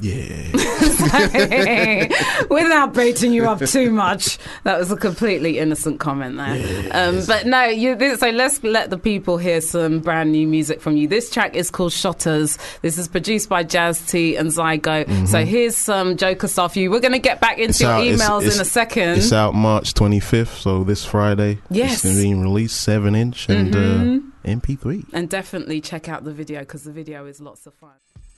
Yeah. 0.00 0.50
without 2.50 2.94
baiting 2.94 3.32
you 3.32 3.46
up 3.48 3.58
too 3.60 3.90
much 3.90 4.38
that 4.64 4.78
was 4.78 4.90
a 4.90 4.96
completely 4.96 5.58
innocent 5.58 6.00
comment 6.00 6.36
there 6.36 6.88
um, 6.92 7.20
but 7.26 7.46
no 7.46 7.64
you 7.64 8.16
so 8.16 8.30
let's 8.30 8.62
let 8.64 8.90
the 8.90 8.98
people 8.98 9.38
hear 9.38 9.60
some 9.60 10.00
brand 10.00 10.32
new 10.32 10.46
music 10.46 10.80
from 10.80 10.96
you 10.96 11.06
this 11.08 11.30
track 11.30 11.54
is 11.54 11.70
called 11.70 11.92
shotters 11.92 12.58
this 12.82 12.98
is 12.98 13.08
produced 13.08 13.48
by 13.48 13.62
jazz 13.62 14.00
t 14.06 14.36
and 14.36 14.48
zygo 14.50 15.06
so 15.28 15.44
here's 15.44 15.76
some 15.76 16.16
joker 16.16 16.48
stuff 16.48 16.76
you 16.76 16.90
we're 16.90 17.00
going 17.00 17.12
to 17.12 17.18
get 17.18 17.40
back 17.40 17.58
into 17.58 17.70
Mm-hmm. 17.70 17.70
It's 17.70 17.80
your 17.80 17.90
out- 17.90 18.02
it's- 18.02 18.20
emails 18.28 18.40
it's- 18.42 18.54
in 18.56 18.60
a 18.62 18.64
second 18.64 19.08
it's 19.18 19.32
out 19.32 19.54
March 19.54 19.94
25th, 19.94 20.60
so 20.60 20.84
this 20.84 21.04
Friday. 21.04 21.58
Yes. 21.70 22.04
It's 22.04 22.14
being 22.20 22.40
released, 22.42 22.80
7 22.82 23.14
inch 23.14 23.48
and 23.48 23.72
Mhm. 23.74 24.18
uh, 24.18 24.48
MP3. 24.48 25.04
And 25.12 25.28
definitely 25.28 25.80
check 25.80 26.08
out 26.08 26.24
the 26.24 26.32
video 26.32 26.60
because 26.60 26.84
the 26.84 26.92
video 26.92 27.26
is 27.26 27.40
lots 27.40 27.66
of 27.66 27.74
fun. 27.74 27.90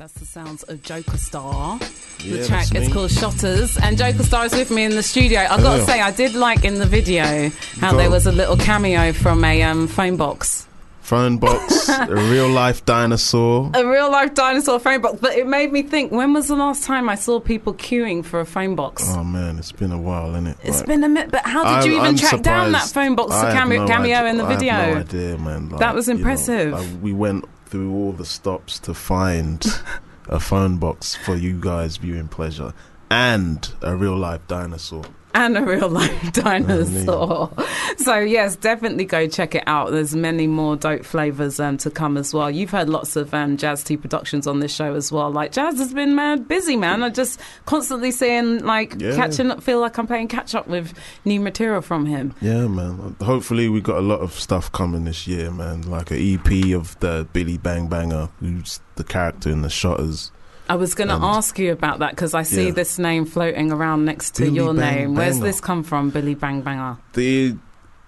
That's 0.02 0.14
the 0.14 0.26
sounds 0.26 0.64
of 0.64 0.82
Joker 0.82 1.16
Starr. 1.16 1.78
The 1.78 2.24
Yeah, 2.24 2.46
track 2.48 2.66
that's 2.70 2.88
is 2.88 2.92
called 2.92 3.12
Shotters, 3.12 3.78
and 3.78 3.96
Joker 3.96 4.24
Starr 4.24 4.46
is 4.46 4.52
with 4.52 4.72
me 4.72 4.82
in 4.82 4.96
the 4.96 5.02
studio. 5.04 5.46
I've 5.48 5.62
got 5.62 5.76
to 5.76 5.84
say, 5.84 6.00
I 6.00 6.10
did 6.10 6.34
like 6.34 6.64
in 6.64 6.80
the 6.80 6.86
video 6.86 7.50
how 7.78 7.96
there 7.96 8.10
was 8.10 8.26
a 8.26 8.32
little 8.32 8.56
cameo 8.56 9.12
from 9.12 9.44
a 9.44 9.62
um, 9.62 9.86
phone 9.86 10.16
box, 10.16 10.66
Phone 11.02 11.38
box, 11.38 11.88
a 11.88 12.06
real 12.32 12.48
life 12.48 12.84
dinosaur. 12.84 13.70
a 13.74 13.86
real 13.86 14.10
life 14.10 14.34
dinosaur 14.34 14.80
phone 14.80 15.02
box. 15.02 15.18
But 15.20 15.36
it 15.36 15.46
made 15.46 15.70
me 15.70 15.82
think: 15.82 16.10
when 16.10 16.32
was 16.32 16.48
the 16.48 16.56
last 16.56 16.82
time 16.82 17.08
I 17.08 17.14
saw 17.14 17.38
people 17.38 17.72
queuing 17.72 18.24
for 18.24 18.40
a 18.40 18.44
phone 18.44 18.74
box? 18.74 19.04
Oh 19.06 19.22
man, 19.22 19.56
it's 19.56 19.70
been 19.70 19.92
a 19.92 20.00
while, 20.00 20.30
isn't 20.30 20.48
it? 20.48 20.56
It's 20.64 20.82
been 20.82 21.04
a 21.04 21.08
minute, 21.08 21.30
but 21.30 21.46
how 21.46 21.76
did 21.80 21.88
you 21.88 22.00
even 22.00 22.16
track 22.16 22.42
down 22.42 22.72
that 22.72 22.88
phone 22.88 23.14
box 23.14 23.36
to 23.36 23.52
cameo, 23.52 23.86
cameo 23.86 24.24
in 24.26 24.36
the 24.36 24.46
video? 24.46 24.72
I 24.72 24.76
have 24.78 24.94
no 24.94 25.00
idea, 25.20 25.38
man. 25.38 25.68
Like, 25.68 25.78
That 25.78 25.94
was 25.94 26.08
you 26.08 26.14
know, 26.14 26.18
impressive. 26.18 26.72
like, 26.72 26.88
we 27.00 27.12
went 27.12 27.44
through 27.72 27.90
all 27.94 28.12
the 28.12 28.26
stops 28.26 28.78
to 28.78 28.92
find 28.92 29.64
a 30.28 30.38
phone 30.38 30.76
box 30.76 31.14
for 31.14 31.34
you 31.36 31.58
guys 31.58 31.96
viewing 31.96 32.28
pleasure 32.28 32.74
and 33.10 33.72
a 33.80 33.96
real 33.96 34.14
life 34.14 34.46
dinosaur. 34.46 35.02
And 35.34 35.56
a 35.56 35.62
real 35.62 35.88
life 35.88 36.32
dinosaur. 36.34 37.50
So 37.96 38.18
yes, 38.18 38.56
definitely 38.56 39.04
go 39.06 39.26
check 39.26 39.54
it 39.54 39.64
out. 39.66 39.90
There's 39.90 40.14
many 40.14 40.46
more 40.46 40.76
dope 40.76 41.04
flavors 41.04 41.58
um, 41.58 41.78
to 41.78 41.90
come 41.90 42.16
as 42.16 42.34
well. 42.34 42.50
You've 42.50 42.70
heard 42.70 42.88
lots 42.88 43.16
of 43.16 43.32
um, 43.32 43.56
Jazz 43.56 43.82
T 43.82 43.96
productions 43.96 44.46
on 44.46 44.60
this 44.60 44.74
show 44.74 44.94
as 44.94 45.10
well. 45.10 45.30
Like 45.30 45.52
Jazz 45.52 45.78
has 45.78 45.94
been 45.94 46.14
mad 46.14 46.48
busy, 46.48 46.76
man. 46.76 47.02
I 47.02 47.08
just 47.10 47.40
constantly 47.64 48.10
seeing 48.10 48.58
like 48.64 48.94
Yeah. 48.98 49.16
catching 49.16 49.50
up. 49.50 49.62
Feel 49.62 49.80
like 49.80 49.96
I'm 49.98 50.06
playing 50.06 50.28
catch 50.28 50.54
up 50.54 50.68
with 50.68 50.92
new 51.24 51.40
material 51.40 51.80
from 51.80 52.06
him. 52.06 52.34
Yeah, 52.40 52.66
man. 52.66 53.16
Hopefully, 53.22 53.68
we 53.68 53.80
got 53.80 53.96
a 53.98 54.02
lot 54.02 54.20
of 54.20 54.32
stuff 54.34 54.70
coming 54.72 55.04
this 55.04 55.26
year, 55.26 55.50
man. 55.50 55.82
Like 55.82 56.10
an 56.10 56.18
EP 56.18 56.74
of 56.74 56.98
the 57.00 57.26
Billy 57.32 57.56
Bang 57.58 57.88
Banger, 57.88 58.28
who's 58.40 58.80
the 58.96 59.04
character 59.04 59.50
in 59.50 59.62
the 59.62 59.70
Shotters. 59.70 60.30
I 60.72 60.74
was 60.76 60.94
going 60.94 61.08
to 61.08 61.14
ask 61.20 61.58
you 61.58 61.70
about 61.72 61.98
that 61.98 62.10
because 62.12 62.32
I 62.32 62.44
see 62.44 62.66
Yeah. 62.68 62.72
this 62.72 62.98
name 62.98 63.26
floating 63.26 63.70
around 63.70 64.06
next 64.06 64.34
to 64.36 64.44
Billy 64.44 64.56
your 64.56 64.72
Bang 64.74 64.94
name. 64.96 65.14
Where's 65.14 65.38
this 65.38 65.60
come 65.60 65.82
from, 65.82 66.08
Billy 66.08 66.34
Bang 66.34 66.62
Banger? 66.62 66.96
The 67.12 67.56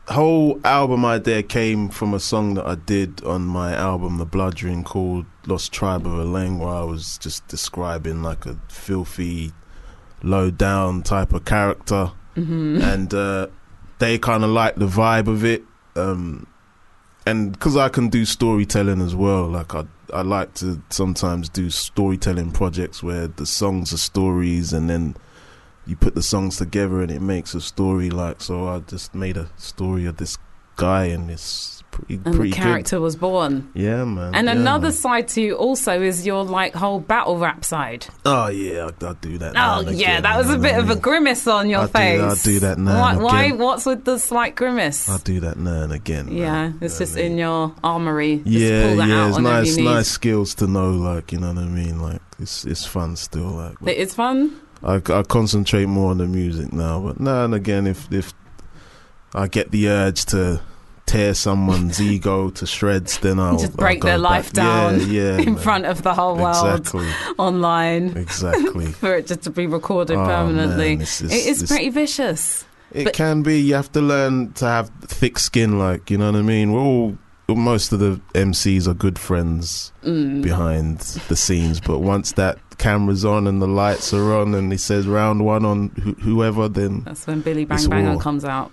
whole 0.08 0.58
album 0.64 1.04
idea 1.04 1.42
came 1.42 1.90
from 1.90 2.14
a 2.14 2.20
song 2.20 2.54
that 2.54 2.66
I 2.66 2.76
did 2.76 3.22
on 3.24 3.42
my 3.46 3.74
album, 3.74 4.16
The 4.16 4.24
Blood 4.24 4.62
Ring, 4.62 4.82
called 4.82 5.26
Lost 5.46 5.72
Tribe 5.72 6.06
of 6.06 6.14
a 6.18 6.22
Elaine, 6.22 6.58
where 6.58 6.70
I 6.74 6.84
was 6.84 7.18
just 7.18 7.46
describing 7.48 8.22
like 8.22 8.46
a 8.46 8.56
filthy, 8.68 9.52
low 10.22 10.50
down 10.50 11.02
type 11.02 11.34
of 11.34 11.44
character. 11.44 12.12
hmm 12.34 12.80
and 12.80 13.12
uh, 13.12 13.46
they 13.98 14.18
kind 14.18 14.42
of 14.42 14.48
like 14.50 14.76
the 14.76 14.88
vibe 14.88 15.26
of 15.28 15.44
it. 15.44 15.62
Um, 15.96 16.46
and 17.26 17.52
because 17.52 17.76
I 17.76 17.88
can 17.90 18.08
do 18.08 18.24
storytelling 18.24 19.02
as 19.02 19.14
well, 19.14 19.46
like 19.48 19.74
I 19.74 19.84
I 20.12 20.22
like 20.22 20.54
to 20.54 20.82
sometimes 20.90 21.48
do 21.48 21.70
storytelling 21.70 22.52
projects 22.52 23.02
where 23.02 23.26
the 23.26 23.46
songs 23.46 23.92
are 23.92 23.98
stories, 23.98 24.72
and 24.72 24.88
then 24.88 25.16
you 25.86 25.96
put 25.96 26.14
the 26.14 26.22
songs 26.22 26.56
together 26.56 27.02
and 27.02 27.10
it 27.10 27.20
makes 27.20 27.54
a 27.54 27.60
story. 27.60 28.10
Like 28.10 28.40
so, 28.40 28.68
I 28.68 28.80
just 28.80 29.14
made 29.14 29.36
a 29.36 29.48
story 29.56 30.06
of 30.06 30.18
this 30.18 30.38
guy, 30.76 31.06
and 31.06 31.30
it's 31.30 31.73
pretty 31.94 32.20
And 32.24 32.34
the 32.34 32.50
character 32.50 33.00
was 33.00 33.16
born. 33.16 33.70
Yeah, 33.74 34.04
man. 34.04 34.34
And 34.34 34.46
yeah, 34.46 34.52
another 34.52 34.88
man. 34.88 34.92
side 34.92 35.28
to 35.28 35.40
you 35.40 35.54
also 35.54 36.00
is 36.02 36.26
your 36.26 36.44
like 36.44 36.74
whole 36.74 37.00
battle 37.00 37.38
rap 37.38 37.64
side. 37.64 38.06
Oh 38.24 38.48
yeah, 38.48 38.90
I, 39.00 39.06
I 39.06 39.12
do 39.20 39.38
that. 39.38 39.54
now 39.54 39.78
Oh 39.78 39.80
yeah, 39.82 39.90
again, 39.90 40.22
that 40.22 40.36
was 40.38 40.50
a 40.50 40.58
bit 40.58 40.76
of 40.78 40.90
a 40.90 40.96
grimace 40.96 41.46
on 41.46 41.70
your 41.70 41.80
I 41.82 41.86
do- 41.86 41.92
face. 41.92 42.20
I 42.20 42.34
do 42.50 42.60
that 42.60 42.78
now 42.78 43.00
Why? 43.00 43.16
why 43.16 43.50
what's 43.52 43.86
with 43.86 44.04
the 44.04 44.18
slight 44.18 44.54
grimace? 44.56 45.08
I 45.08 45.18
do 45.18 45.40
that 45.40 45.56
now 45.56 45.82
and 45.82 45.92
again. 45.92 46.28
yeah, 46.30 46.68
You 46.68 46.78
it's 46.82 46.98
just 46.98 47.14
mean? 47.16 47.32
in 47.32 47.38
your 47.38 47.74
armory. 47.84 48.38
Just 48.38 48.48
yeah, 48.48 48.88
pull 48.88 48.96
that 48.96 49.08
yeah, 49.08 49.28
it's 49.28 49.38
nice, 49.38 49.76
nice 49.76 50.08
skills 50.08 50.54
to 50.56 50.66
know. 50.66 50.90
Like 50.90 51.32
you 51.32 51.38
know 51.38 51.48
what 51.54 51.58
I 51.58 51.66
mean. 51.66 52.00
Like 52.00 52.20
it's 52.40 52.64
it's 52.64 52.84
fun 52.84 53.16
still. 53.16 53.50
Like 53.50 53.76
but 53.80 53.92
It 53.92 53.98
is 53.98 54.14
fun. 54.14 54.60
I, 54.82 54.96
I 54.96 55.22
concentrate 55.22 55.86
more 55.86 56.10
on 56.10 56.18
the 56.18 56.26
music 56.26 56.72
now. 56.72 57.00
But 57.00 57.18
now 57.20 57.44
and 57.44 57.54
again, 57.54 57.86
if 57.86 58.12
if 58.12 58.34
I 59.32 59.48
get 59.48 59.70
the 59.70 59.88
urge 59.88 60.26
to 60.26 60.60
tear 61.14 61.34
someone's 61.34 62.00
ego 62.12 62.50
to 62.50 62.66
shreds, 62.66 63.18
then 63.18 63.38
I'll 63.38 63.58
just 63.58 63.76
break 63.76 64.04
I'll 64.04 64.10
their 64.10 64.18
life 64.18 64.52
back. 64.52 64.64
down 64.64 65.00
yeah, 65.00 65.06
yeah, 65.06 65.38
in 65.38 65.54
man. 65.54 65.56
front 65.62 65.84
of 65.86 66.02
the 66.02 66.12
whole 66.14 66.36
world 66.36 66.80
Exactly, 66.80 67.08
online 67.38 68.16
exactly. 68.16 68.86
for 69.00 69.14
it 69.16 69.26
just 69.26 69.42
to 69.42 69.50
be 69.50 69.66
recorded 69.66 70.16
Oh, 70.16 70.24
permanently. 70.24 70.96
man, 70.96 71.02
is- 71.02 71.20
it 71.22 71.32
is 71.32 71.60
this- 71.60 71.70
pretty 71.70 71.90
vicious. 71.90 72.64
It 72.92 73.04
But- 73.04 73.14
can 73.14 73.42
be. 73.42 73.60
You 73.60 73.74
have 73.74 73.90
to 73.92 74.00
learn 74.00 74.52
to 74.54 74.66
have 74.66 74.88
thick 75.06 75.38
skin, 75.38 75.78
like 75.78 76.10
you 76.10 76.18
know 76.18 76.30
what 76.30 76.38
I 76.38 76.42
mean. 76.42 76.72
We're 76.72 76.80
all 76.80 77.18
most 77.48 77.92
of 77.92 77.98
the 77.98 78.20
MCs 78.34 78.86
are 78.88 78.94
good 78.94 79.18
friends 79.18 79.92
Mm. 80.04 80.42
behind 80.42 81.00
the 81.28 81.36
scenes, 81.36 81.78
but 81.80 81.98
once 81.98 82.32
that 82.32 82.58
camera's 82.78 83.24
on 83.24 83.46
and 83.46 83.60
the 83.60 83.66
lights 83.68 84.14
are 84.14 84.34
on, 84.34 84.54
and 84.54 84.72
he 84.72 84.78
says 84.78 85.06
round 85.06 85.44
one 85.44 85.64
on 85.64 85.88
wh- 85.88 86.22
whoever, 86.22 86.68
then 86.68 87.02
That's 87.04 87.26
when 87.26 87.40
Billy 87.40 87.64
Bang 87.64 87.86
Banger 87.88 88.16
comes 88.18 88.44
out. 88.44 88.70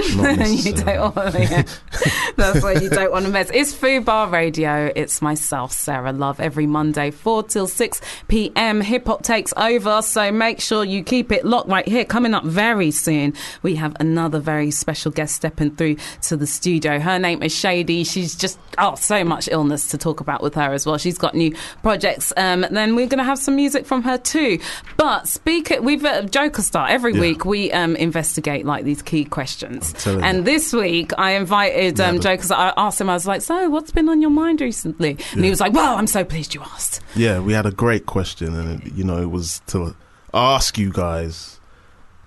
you 0.10 0.72
don't 0.72 1.14
want 1.16 1.34
to, 1.34 1.40
yeah. 1.42 1.62
That's 2.36 2.62
why 2.62 2.72
you 2.74 2.88
don't 2.88 3.12
want 3.12 3.26
to 3.26 3.30
mess. 3.30 3.50
It's 3.52 3.74
Fubar 3.74 4.30
Radio. 4.30 4.90
It's 4.96 5.20
myself, 5.20 5.72
Sarah 5.72 6.12
Love, 6.12 6.40
every 6.40 6.66
Monday, 6.66 7.10
4 7.10 7.42
till 7.44 7.66
6 7.66 8.00
p.m. 8.28 8.80
Hip 8.80 9.06
hop 9.06 9.22
takes 9.22 9.52
over, 9.56 10.00
so 10.02 10.32
make 10.32 10.60
sure 10.60 10.84
you 10.84 11.02
keep 11.04 11.30
it 11.32 11.44
locked 11.44 11.68
right 11.68 11.86
here. 11.86 12.04
Coming 12.04 12.34
up 12.34 12.44
very 12.44 12.90
soon, 12.90 13.34
we 13.62 13.74
have 13.76 13.94
another 14.00 14.38
very 14.38 14.70
special 14.70 15.10
guest 15.10 15.36
stepping 15.36 15.74
through 15.76 15.96
to 16.22 16.36
the 16.36 16.46
studio. 16.46 16.98
Her 16.98 17.18
name 17.18 17.42
is 17.42 17.54
Shay 17.54 17.82
D. 17.82 18.04
She's 18.04 18.34
just, 18.34 18.58
oh, 18.78 18.94
so 18.94 19.22
much 19.24 19.48
illness 19.52 19.88
to 19.88 19.98
talk 19.98 20.20
about 20.20 20.42
with 20.42 20.54
her 20.54 20.72
as 20.72 20.86
well. 20.86 20.98
She's 20.98 21.18
got 21.18 21.34
new 21.34 21.54
projects. 21.82 22.32
Um, 22.36 22.64
then 22.70 22.96
we're 22.96 23.06
going 23.06 23.18
to 23.18 23.24
have 23.24 23.38
some 23.38 23.56
music 23.56 23.84
from 23.86 24.02
her 24.04 24.16
too. 24.18 24.58
But 24.96 25.28
speak 25.28 25.70
it, 25.70 25.84
we've 25.84 26.04
uh, 26.04 26.22
Joker 26.22 26.62
Starr. 26.62 26.88
Every 26.88 27.14
Yeah. 27.14 27.20
week 27.20 27.44
we 27.44 27.70
um, 27.72 27.96
investigate 27.96 28.64
like 28.64 28.84
these 28.84 29.02
key 29.02 29.24
questions. 29.24 29.89
And 30.06 30.44
this 30.44 30.72
week, 30.72 31.12
I 31.18 31.32
invited 31.32 32.00
um, 32.00 32.20
Joe 32.20 32.34
because 32.34 32.50
I 32.50 32.72
asked 32.76 33.00
him, 33.00 33.10
I 33.10 33.14
was 33.14 33.26
like, 33.26 33.42
So, 33.42 33.68
what's 33.68 33.90
been 33.90 34.08
on 34.08 34.20
your 34.20 34.30
mind 34.30 34.60
recently? 34.60 35.16
And 35.32 35.44
he 35.44 35.50
was 35.50 35.60
like, 35.60 35.72
Well, 35.72 35.96
I'm 35.96 36.06
so 36.06 36.24
pleased 36.24 36.54
you 36.54 36.62
asked. 36.62 37.00
Yeah, 37.14 37.40
we 37.40 37.52
had 37.52 37.66
a 37.66 37.72
great 37.72 38.06
question, 38.06 38.54
and 38.54 38.82
it, 38.82 38.92
you 38.94 39.04
know, 39.04 39.20
it 39.20 39.30
was 39.30 39.60
to 39.68 39.94
ask 40.32 40.78
you 40.78 40.92
guys: 40.92 41.60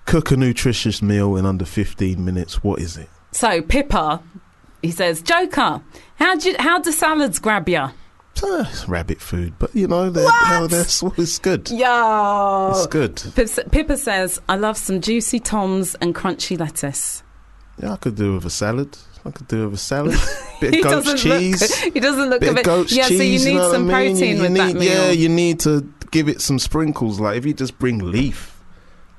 cook 0.04 0.30
a 0.30 0.36
nutritious 0.36 1.02
meal 1.02 1.36
in 1.36 1.46
under 1.46 1.64
fifteen 1.64 2.24
minutes. 2.24 2.62
What 2.62 2.80
is 2.80 2.96
it? 2.96 3.08
So, 3.32 3.62
Pippa, 3.62 4.22
he 4.80 4.92
says, 4.92 5.22
Joker, 5.22 5.82
how 6.16 6.36
do, 6.36 6.50
you, 6.50 6.56
how 6.58 6.78
do 6.78 6.92
salads 6.92 7.40
grab 7.40 7.68
you? 7.68 7.78
Uh, 8.42 8.64
it's 8.68 8.88
rabbit 8.88 9.20
food, 9.20 9.54
but 9.58 9.74
you 9.74 9.88
know, 9.88 10.08
they're, 10.08 10.28
it's 10.70 11.38
good. 11.40 11.68
Yeah. 11.70 12.70
It's 12.70 12.86
good. 12.86 13.20
Pip- 13.34 13.72
Pippa 13.72 13.96
says, 13.96 14.40
I 14.48 14.54
love 14.54 14.76
some 14.76 15.00
juicy 15.00 15.40
toms 15.40 15.96
and 15.96 16.14
crunchy 16.14 16.58
lettuce. 16.58 17.23
Yeah, 17.82 17.92
I 17.92 17.96
could 17.96 18.14
do 18.16 18.34
with 18.34 18.44
a 18.46 18.50
salad. 18.50 18.96
I 19.24 19.30
could 19.30 19.48
do 19.48 19.64
with 19.64 19.74
a 19.74 19.78
salad. 19.78 20.16
Bit 20.60 20.76
of 20.76 20.82
goat's 21.04 21.22
cheese. 21.22 21.60
Look, 21.84 21.94
he 21.94 22.00
doesn't 22.00 22.30
look 22.30 22.40
bit 22.40 22.48
a 22.48 22.58
of 22.70 22.86
bit. 22.86 22.92
yeah, 22.92 23.08
cheese. 23.08 23.18
so 23.18 23.24
you 23.24 23.38
need 23.52 23.58
know 23.58 23.72
some 23.72 23.90
I 23.90 24.02
mean? 24.04 24.14
protein 24.16 24.36
You 24.36 24.42
with 24.42 24.50
need, 24.52 24.60
that 24.60 24.74
meal. 24.74 24.84
Yeah, 25.06 25.10
you 25.10 25.28
need 25.28 25.60
to 25.60 25.92
give 26.10 26.28
it 26.28 26.40
some 26.40 26.58
sprinkles. 26.58 27.18
Like 27.20 27.36
if 27.38 27.44
you 27.46 27.52
just 27.54 27.78
bring 27.78 27.98
leaf. 27.98 28.50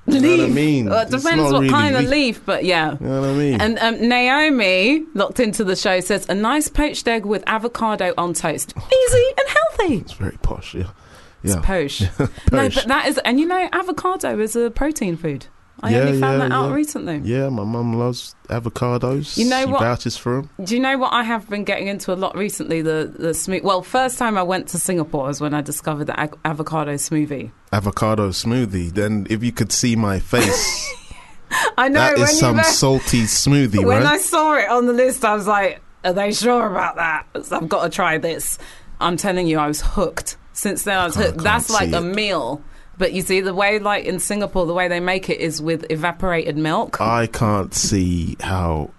You 0.07 0.21
know 0.21 0.29
what 0.37 0.39
I 0.41 0.47
mean? 0.49 0.85
Well, 0.89 0.99
it 1.05 1.09
depends 1.09 1.43
what 1.51 1.61
really 1.61 1.69
kind 1.69 1.95
of 1.95 2.01
leaf. 2.03 2.11
leaf, 2.37 2.45
but 2.45 2.63
yeah. 2.63 2.95
You 2.99 3.07
know 3.07 3.21
what 3.21 3.29
I 3.31 3.33
mean? 3.33 3.59
And 3.59 3.79
um, 3.79 4.07
Naomi, 4.07 5.03
locked 5.15 5.39
into 5.39 5.63
the 5.63 5.75
show, 5.75 5.99
says 5.99 6.29
a 6.29 6.35
nice 6.35 6.67
poached 6.67 7.07
egg 7.07 7.25
with 7.25 7.43
avocado 7.47 8.13
on 8.17 8.33
toast. 8.33 8.73
Easy 8.77 9.25
and 9.37 9.47
healthy. 9.47 9.95
it's 9.97 10.13
very 10.13 10.37
posh. 10.43 10.75
Yeah, 10.75 10.91
It's 11.43 11.55
yeah. 11.55 11.61
posh. 11.61 12.01
No, 12.51 12.69
but 12.69 12.85
that 12.87 13.07
is, 13.07 13.17
and 13.25 13.39
you 13.39 13.47
know, 13.47 13.67
avocado 13.71 14.39
is 14.39 14.55
a 14.55 14.69
protein 14.69 15.17
food. 15.17 15.47
I 15.83 15.89
Yeah, 15.91 15.97
only 15.99 16.19
found 16.19 16.41
yeah, 16.41 16.47
that 16.47 16.55
out 16.55 16.69
yeah. 16.69 16.73
recently. 16.75 17.17
Yeah, 17.23 17.49
my 17.49 17.63
mum 17.63 17.99
loves 17.99 18.33
avocados. 18.49 19.37
You 19.37 19.49
know 19.49 19.65
she 19.65 19.71
what? 19.71 19.81
vouches 19.81 20.15
for 20.17 20.41
them. 20.41 20.49
Do 20.63 20.73
you 20.73 20.79
know 20.81 20.97
what 20.97 21.11
I 21.13 21.23
have 21.23 21.49
been 21.49 21.63
getting 21.65 21.87
into 21.87 22.13
a 22.13 22.15
lot 22.15 22.35
recently? 22.37 22.81
The 22.81 23.13
the 23.17 23.33
smooth. 23.33 23.63
Well, 23.63 23.81
first 23.81 24.17
time 24.17 24.37
I 24.37 24.43
went 24.43 24.67
to 24.69 24.79
Singapore 24.79 25.27
was 25.27 25.41
when 25.41 25.53
I 25.53 25.61
discovered 25.61 26.05
the 26.05 26.17
ag- 26.19 26.37
avocado 26.45 26.93
smoothie. 26.95 27.51
Avocado 27.73 28.29
smoothie. 28.29 28.91
Then, 28.93 29.27
if 29.29 29.43
you 29.43 29.51
could 29.51 29.71
see 29.71 29.95
my 29.95 30.19
face, 30.19 30.93
I 31.77 31.89
know 31.89 31.99
that 31.99 32.15
when 32.17 32.23
is 32.23 32.39
some 32.39 32.63
salty 32.63 33.23
smoothie, 33.23 33.83
when 33.85 34.03
right? 34.03 34.13
I 34.13 34.17
saw 34.17 34.53
it 34.55 34.69
on 34.69 34.85
the 34.85 34.93
list, 34.93 35.25
I 35.25 35.35
was 35.35 35.45
like, 35.47 35.81
"Are 36.05 36.13
they 36.13 36.31
sure 36.31 36.67
about 36.67 36.95
that?" 36.95 37.25
So 37.45 37.57
I've 37.57 37.69
got 37.69 37.83
to 37.83 37.89
try 37.89 38.17
this. 38.17 38.57
I'm 39.01 39.17
telling 39.17 39.45
you, 39.47 39.59
I 39.59 39.67
was 39.67 39.81
hooked. 39.81 40.37
Since 40.53 40.83
then, 40.83 40.97
I 40.97 41.05
was 41.05 41.17
oh, 41.17 41.21
can't- 41.21 41.31
hooked. 41.33 41.43
That's 41.43 41.69
like 41.69 41.89
see 41.89 41.95
a 41.95 42.01
it. 42.01 42.15
meal. 42.15 42.61
But 42.97 43.13
you 43.13 43.21
see, 43.21 43.41
the 43.41 43.53
way, 43.53 43.79
like 43.79 44.05
in 44.05 44.19
Singapore, 44.19 44.65
the 44.65 44.73
way 44.73 44.87
they 44.87 44.99
make 44.99 45.29
it 45.29 45.39
is 45.39 45.61
with 45.61 45.85
evaporated 45.91 46.57
milk. 46.57 46.99
I 47.01 47.27
can't 47.27 47.73
see 47.73 48.37
how 48.39 48.91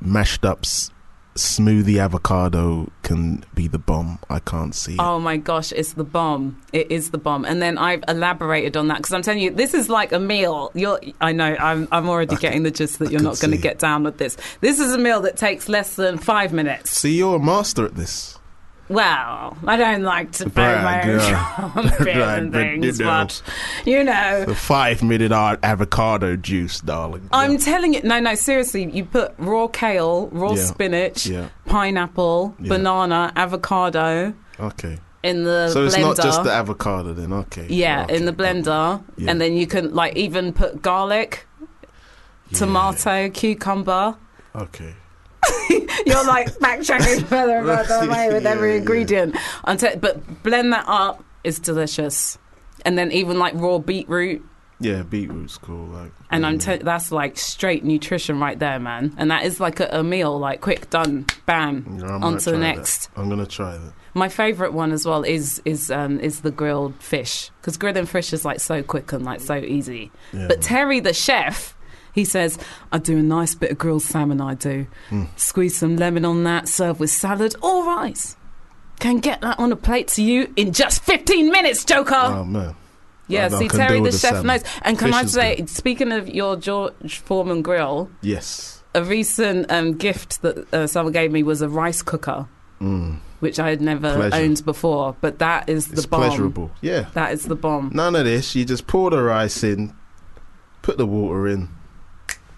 mashed 0.00 0.44
up 0.44 0.60
s- 0.64 0.90
smoothie 1.34 2.00
avocado 2.02 2.90
can 3.02 3.44
be 3.54 3.66
the 3.68 3.78
bomb. 3.78 4.18
I 4.30 4.38
can't 4.38 4.74
see. 4.74 4.94
it. 4.94 5.00
Oh 5.00 5.18
my 5.18 5.36
gosh, 5.36 5.72
it's 5.72 5.94
the 5.94 6.04
bomb. 6.04 6.60
It 6.72 6.90
is 6.90 7.10
the 7.10 7.18
bomb. 7.18 7.44
And 7.44 7.60
then 7.60 7.76
I've 7.76 8.04
elaborated 8.08 8.76
on 8.76 8.88
that 8.88 8.98
because 8.98 9.12
I'm 9.12 9.22
telling 9.22 9.40
you, 9.42 9.50
this 9.50 9.74
is 9.74 9.88
like 9.88 10.12
a 10.12 10.18
meal. 10.20 10.70
You're, 10.74 11.00
I 11.20 11.32
know, 11.32 11.56
I'm, 11.58 11.88
I'm 11.92 12.08
already 12.08 12.36
getting 12.36 12.62
the 12.62 12.70
gist 12.70 13.00
that 13.00 13.08
I 13.08 13.10
you're 13.12 13.20
not 13.22 13.40
going 13.40 13.50
to 13.50 13.56
get 13.58 13.78
down 13.78 14.04
with 14.04 14.18
this. 14.18 14.36
This 14.60 14.78
is 14.80 14.92
a 14.92 14.98
meal 14.98 15.20
that 15.22 15.36
takes 15.36 15.68
less 15.68 15.96
than 15.96 16.18
five 16.18 16.52
minutes. 16.52 16.90
See, 16.92 17.18
you're 17.18 17.36
a 17.36 17.40
master 17.42 17.84
at 17.84 17.96
this. 17.96 18.38
Well, 18.90 19.56
I 19.66 19.76
don't 19.78 20.02
like 20.02 20.32
to 20.32 20.50
bang 20.50 20.84
my 20.84 21.00
Brag, 21.02 21.08
own 21.08 21.18
yeah. 21.20 21.94
Brag, 22.04 22.38
and 22.38 22.52
but 22.52 22.58
you 22.66 22.80
things, 22.82 23.00
know. 23.00 23.06
but 23.06 23.42
you 23.86 24.04
know. 24.04 24.44
The 24.44 24.54
five 24.54 25.02
minute 25.02 25.32
a- 25.32 25.58
avocado 25.62 26.36
juice, 26.36 26.80
darling. 26.80 27.28
I'm 27.32 27.52
Yeah. 27.52 27.58
telling 27.58 27.94
you, 27.94 28.02
no, 28.02 28.20
no, 28.20 28.34
seriously. 28.34 28.84
You 28.90 29.06
put 29.06 29.32
raw 29.38 29.68
kale, 29.68 30.28
raw 30.32 30.52
Yeah. 30.52 30.64
spinach, 30.64 31.30
pineapple, 31.64 32.54
banana, 32.60 33.32
avocado 33.36 34.34
Okay. 34.60 34.98
in 35.22 35.44
the 35.44 35.70
So 35.70 35.86
it's 35.86 35.96
blender. 35.96 36.00
not 36.02 36.16
just 36.16 36.44
the 36.44 36.52
avocado 36.52 37.14
then. 37.14 37.32
Okay. 37.32 37.66
Yeah, 37.70 38.02
Okay. 38.04 38.16
in 38.16 38.26
the 38.26 38.32
blender, 38.34 39.02
and 39.26 39.40
then 39.40 39.54
you 39.54 39.66
can 39.66 39.94
like 39.94 40.14
even 40.16 40.52
put 40.52 40.82
garlic, 40.82 41.46
tomato, 42.52 43.30
cucumber. 43.30 44.16
Okay. 44.54 44.94
You're 46.06 46.24
like 46.26 46.52
backtracking 46.58 47.24
further 47.26 47.58
and 47.58 47.86
further 47.86 48.06
away 48.10 48.32
with 48.32 48.46
every 48.46 48.68
Yeah, 48.70 48.74
yeah. 48.74 48.78
ingredient. 48.80 49.36
Until, 49.64 49.96
but 49.96 50.42
blend 50.42 50.72
that 50.72 50.84
up 50.86 51.24
is 51.44 51.58
delicious, 51.58 52.38
and 52.84 52.96
then 52.98 53.12
even 53.12 53.38
like 53.38 53.54
raw 53.54 53.78
beetroot. 53.78 54.44
Yeah, 54.80 55.02
beetroot's 55.02 55.56
cool. 55.56 55.86
Like, 55.86 56.12
And 56.30 56.44
I'm 56.44 56.58
mm. 56.58 56.78
te- 56.78 56.84
that's 56.84 57.12
like 57.12 57.38
straight 57.38 57.84
nutrition 57.84 58.40
right 58.40 58.58
there, 58.58 58.78
man. 58.80 59.14
And 59.16 59.30
that 59.30 59.44
is 59.44 59.60
like 59.60 59.78
a, 59.80 59.88
a 59.92 60.02
meal, 60.02 60.36
like 60.38 60.60
quick, 60.60 60.90
done, 60.90 61.26
bam, 61.46 61.98
Yeah, 62.00 62.06
on 62.16 62.38
to 62.38 62.44
the 62.46 62.50
try 62.50 62.60
that. 62.60 62.76
next. 62.76 63.08
I'm 63.16 63.28
gonna 63.28 63.46
try 63.46 63.78
that. 63.78 63.92
My 64.16 64.28
favourite 64.28 64.72
one 64.72 64.92
as 64.92 65.06
well 65.06 65.22
is 65.24 65.62
is 65.64 65.90
um, 65.90 66.20
is 66.20 66.40
the 66.40 66.50
grilled 66.50 66.94
fish 66.96 67.50
because 67.60 67.76
grilling 67.76 68.06
fish 68.06 68.32
is 68.32 68.44
like 68.44 68.60
so 68.60 68.82
quick 68.82 69.12
and 69.12 69.24
like 69.24 69.40
so 69.40 69.56
easy. 69.56 70.10
Yeah, 70.32 70.48
But 70.48 70.58
man. 70.58 70.60
Terry, 70.60 71.00
the 71.00 71.12
chef, 71.14 71.73
he 72.14 72.24
says, 72.24 72.58
I 72.92 72.98
do 72.98 73.18
a 73.18 73.22
nice 73.22 73.54
bit 73.54 73.70
of 73.72 73.78
grilled 73.78 74.02
salmon, 74.02 74.40
I 74.40 74.54
do. 74.54 74.86
Mm. 75.10 75.28
Squeeze 75.38 75.76
some 75.76 75.96
lemon 75.96 76.24
on 76.24 76.44
that, 76.44 76.68
serve 76.68 77.00
with 77.00 77.10
salad 77.10 77.54
or 77.62 77.84
rice. 77.84 78.36
Can 79.00 79.18
get 79.18 79.40
that 79.40 79.58
on 79.58 79.72
a 79.72 79.76
plate 79.76 80.08
to 80.08 80.22
you 80.22 80.52
in 80.56 80.72
just 80.72 81.02
15 81.02 81.50
minutes, 81.50 81.84
Joker. 81.84 82.14
oh 82.14 82.44
man. 82.44 82.76
yeah, 83.26 83.48
see, 83.48 83.68
Terry, 83.68 83.98
the 83.98 84.10
the 84.10 84.12
chef, 84.12 84.30
salmon. 84.34 84.46
knows. 84.46 84.62
And 84.82 84.98
can 84.98 85.08
Fish 85.08 85.16
I 85.16 85.24
say, 85.26 85.56
good. 85.56 85.68
speaking 85.68 86.12
of 86.12 86.28
your 86.28 86.56
George 86.56 87.18
Foreman 87.18 87.62
grill, 87.62 88.08
Yes. 88.22 88.82
a 88.94 89.02
recent 89.02 89.70
um, 89.72 89.94
gift 89.94 90.42
that 90.42 90.72
uh, 90.72 90.86
someone 90.86 91.12
gave 91.12 91.32
me 91.32 91.42
was 91.42 91.60
a 91.62 91.68
rice 91.68 92.02
cooker, 92.02 92.46
Mm. 92.80 93.18
which 93.40 93.58
I 93.58 93.70
had 93.70 93.80
never 93.80 94.14
Pleasure. 94.14 94.36
owned 94.36 94.64
before. 94.64 95.16
But 95.20 95.38
that 95.40 95.68
is 95.68 95.88
the 95.88 95.94
It's 95.94 96.06
bomb. 96.06 96.20
pleasurable. 96.20 96.70
Yeah. 96.80 97.06
That 97.14 97.32
is 97.32 97.44
the 97.46 97.56
bomb. 97.56 97.90
None 97.94 98.14
of 98.14 98.24
this. 98.24 98.54
You 98.54 98.64
just 98.64 98.86
pour 98.86 99.10
the 99.10 99.22
rice 99.22 99.64
in, 99.64 99.92
put 100.82 100.98
the 100.98 101.06
water 101.06 101.48
in, 101.48 101.68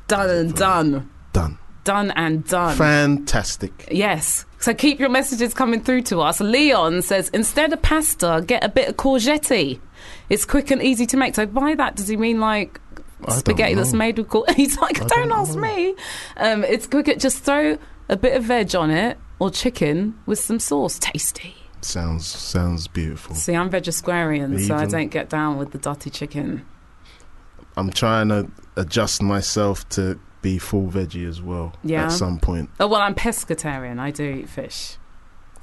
Done 0.08 0.30
and 0.30 0.54
done. 0.54 1.10
done. 1.32 1.58
Done 1.84 2.10
and 2.12 2.44
done. 2.44 2.76
Fantastic. 2.76 3.88
Yes. 3.90 4.44
So 4.58 4.74
keep 4.74 4.98
your 4.98 5.08
messages 5.08 5.54
coming 5.54 5.80
through 5.80 6.02
to 6.02 6.20
us. 6.20 6.40
Leon 6.40 7.02
says 7.02 7.28
instead 7.28 7.72
of 7.72 7.80
pasta, 7.82 8.42
get 8.44 8.64
a 8.64 8.68
bit 8.68 8.88
of 8.88 8.96
courgette. 8.96 9.78
It's 10.28 10.44
quick 10.44 10.70
and 10.72 10.82
easy 10.82 11.06
to 11.06 11.16
make. 11.16 11.34
So 11.36 11.46
by 11.46 11.74
that, 11.76 11.94
does 11.94 12.08
he 12.08 12.16
mean 12.16 12.40
like 12.40 12.80
spaghetti 13.28 13.74
that's 13.74 13.92
made 13.92 14.18
with 14.18 14.28
courgette? 14.28 14.54
He's 14.56 14.76
like, 14.78 14.98
don't, 14.98 15.08
don't 15.08 15.32
ask 15.32 15.54
know. 15.54 15.60
me. 15.62 15.94
Um, 16.36 16.64
it's 16.64 16.86
quick. 16.86 17.06
Just 17.18 17.44
throw 17.44 17.78
a 18.08 18.16
bit 18.16 18.36
of 18.36 18.44
veg 18.44 18.74
on 18.74 18.90
it 18.90 19.18
or 19.38 19.50
chicken 19.50 20.18
with 20.26 20.40
some 20.40 20.58
sauce. 20.58 20.98
Tasty. 20.98 21.54
Sounds 21.82 22.26
sounds 22.26 22.88
beautiful. 22.88 23.36
See, 23.36 23.54
I'm 23.54 23.70
vegetarian, 23.70 24.58
so 24.58 24.74
I 24.74 24.86
don't 24.86 25.08
get 25.08 25.28
down 25.28 25.56
with 25.56 25.70
the 25.70 25.78
dirty 25.78 26.10
chicken. 26.10 26.66
I'm 27.76 27.90
trying 27.90 28.28
to 28.28 28.50
adjust 28.76 29.22
myself 29.22 29.88
to 29.90 30.18
be 30.42 30.58
full 30.58 30.88
veggie 30.88 31.28
as 31.28 31.42
well. 31.42 31.74
Yeah. 31.82 32.06
At 32.06 32.12
some 32.12 32.38
point. 32.38 32.70
Oh 32.80 32.86
well, 32.86 33.00
I'm 33.00 33.14
pescatarian. 33.14 33.98
I 33.98 34.10
do 34.10 34.24
eat 34.24 34.48
fish. 34.48 34.96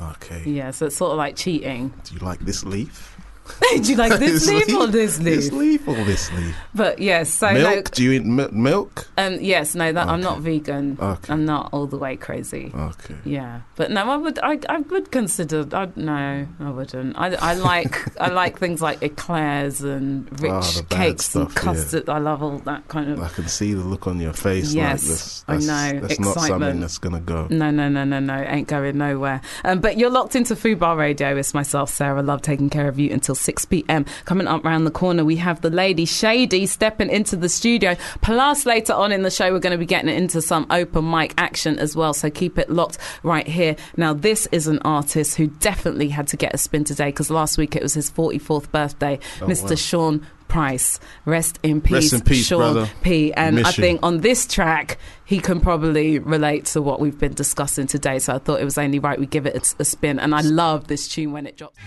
Okay. 0.02 0.44
Yeah, 0.46 0.72
so 0.72 0.88
it's 0.88 0.96
sort 0.96 1.12
of 1.12 1.18
like 1.18 1.36
cheating. 1.36 1.94
Do 2.04 2.16
you 2.16 2.20
like 2.20 2.40
this 2.40 2.64
leaf? 2.64 3.18
Do 3.76 3.82
you 3.92 3.96
like 3.98 4.20
this 4.20 4.48
leaf 4.48 4.74
or 4.76 4.88
this 4.88 5.20
leaf? 5.20 5.36
This 5.36 5.52
leaf 5.52 5.88
or 5.88 5.96
this 5.96 6.32
leaf? 6.34 6.56
But 6.74 7.00
yes, 7.00 7.30
so 7.30 7.52
milk? 7.54 7.76
no, 7.76 7.82
Do 7.92 8.04
you 8.04 8.12
eat 8.14 8.26
mi- 8.26 8.48
milk? 8.52 9.08
um, 9.18 9.38
yes, 9.42 9.76
no, 9.76 9.92
that 9.92 10.08
I'm 10.08 10.22
not 10.22 10.40
vegan. 10.40 10.98
Okay. 11.00 11.34
I'm 11.34 11.44
not 11.46 11.70
all 11.74 11.86
the 11.88 11.98
way 11.98 12.16
crazy. 12.16 12.72
Okay. 12.74 13.16
Yeah, 13.26 13.62
but 13.76 13.92
no, 13.92 14.10
I 14.10 14.16
would, 14.18 14.40
I, 14.40 14.60
I 14.70 14.78
would 14.80 15.12
consider. 15.12 15.66
I, 15.76 15.90
no, 15.96 16.48
I 16.60 16.70
wouldn't. 16.70 17.18
I, 17.18 17.34
I 17.36 17.54
like, 17.56 18.20
I 18.22 18.30
like 18.30 18.60
things 18.60 18.82
like 18.82 19.02
eclairs 19.04 19.82
and 19.82 20.30
rich 20.42 20.52
Ah, 20.52 20.62
the 20.62 20.84
bad 20.84 20.98
cakes 20.98 21.26
stuff, 21.26 21.48
and 21.48 21.56
yeah. 21.56 21.62
custard. 21.62 22.10
I 22.10 22.18
love 22.20 22.42
all 22.44 22.60
that 22.60 22.88
kind 22.88 23.12
of. 23.12 23.22
I 23.22 23.30
can 23.30 23.48
see 23.48 23.74
the 23.74 23.84
look 23.84 24.08
on 24.08 24.20
your 24.20 24.34
face. 24.34 24.74
Yes, 24.74 25.44
like 25.48 25.60
this, 25.60 25.70
I 25.70 25.92
know. 25.94 26.00
That's 26.00 26.20
not 26.20 26.40
something 26.40 26.80
that's 26.80 26.98
gonna 26.98 27.20
go. 27.20 27.48
No, 27.50 27.72
no, 27.72 27.90
no, 27.90 28.04
no, 28.04 28.20
no. 28.20 28.36
Ain't 28.48 28.68
going 28.68 28.98
nowhere. 28.98 29.42
Um, 29.66 29.80
but 29.80 29.98
you're 29.98 30.10
locked 30.10 30.36
into 30.36 30.56
Fubar 30.56 30.96
Radio. 30.98 31.36
It's 31.36 31.54
myself, 31.54 31.90
Sarah 31.90 32.22
Love, 32.24 32.42
taking 32.42 32.70
care 32.70 32.88
of 32.88 32.98
you 33.00 33.12
until 33.12 33.33
6 33.36 33.66
p.m. 33.66 34.06
Coming 34.26 34.48
up 34.48 34.64
round 34.64 34.86
the 34.86 34.92
corner, 34.92 35.26
we 35.26 35.36
have 35.38 35.62
the 35.62 35.70
lady 35.70 36.06
Shay 36.06 36.46
D 36.46 36.66
stepping 36.66 37.10
into 37.10 37.36
the 37.36 37.50
studio. 37.50 37.96
Plus, 38.22 38.66
later 38.66 38.94
on 38.94 39.12
in 39.12 39.24
the 39.24 39.32
show, 39.32 39.52
we're 39.52 39.60
going 39.60 39.72
to 39.72 39.78
be 39.78 39.86
getting 39.86 40.14
into 40.14 40.42
some 40.42 40.66
open 40.70 41.10
mic 41.10 41.34
action 41.38 41.80
as 41.80 41.96
well. 41.96 42.14
So 42.14 42.30
keep 42.30 42.58
it 42.58 42.70
locked 42.70 42.98
right 43.24 43.48
here. 43.48 43.76
Now, 43.98 44.14
this 44.14 44.48
is 44.52 44.68
an 44.68 44.80
artist 44.80 45.36
who 45.36 45.48
definitely 45.48 46.10
had 46.10 46.28
to 46.28 46.38
get 46.38 46.54
a 46.54 46.58
spin 46.58 46.84
today 46.84 47.08
because 47.08 47.30
last 47.30 47.58
week 47.58 47.76
it 47.76 47.84
was 47.84 47.94
his 47.94 48.12
44th 48.12 48.72
birthday. 48.72 49.20
Oh, 49.42 49.46
Mr. 49.46 49.72
wow. 49.72 49.76
Sean 49.76 50.28
Price. 50.48 51.00
Rest 51.26 51.60
in 51.64 51.82
peace, 51.82 52.12
Rest 52.12 52.14
in 52.14 52.22
peace, 52.22 52.46
Sean 52.46 52.60
brother. 52.60 52.90
P. 53.02 53.34
And 53.34 53.66
I 53.66 53.72
think 53.72 54.02
on 54.04 54.22
this 54.22 54.46
track, 54.46 55.00
he 55.26 55.40
can 55.40 55.60
probably 55.60 56.20
relate 56.20 56.66
to 56.66 56.82
what 56.82 57.00
we've 57.00 57.18
been 57.18 57.34
discussing 57.34 57.88
today. 57.88 58.20
So 58.20 58.36
I 58.36 58.38
thought 58.38 58.62
it 58.62 58.66
was 58.66 58.78
only 58.78 59.00
right 59.00 59.20
we 59.20 59.26
give 59.26 59.48
it 59.48 59.56
a, 59.56 59.82
a 59.82 59.86
spin. 59.86 60.20
And 60.20 60.36
I 60.36 60.42
love 60.42 60.88
this 60.88 61.08
tune 61.08 61.32
when 61.32 61.48
it 61.48 61.58
drops. 61.58 61.80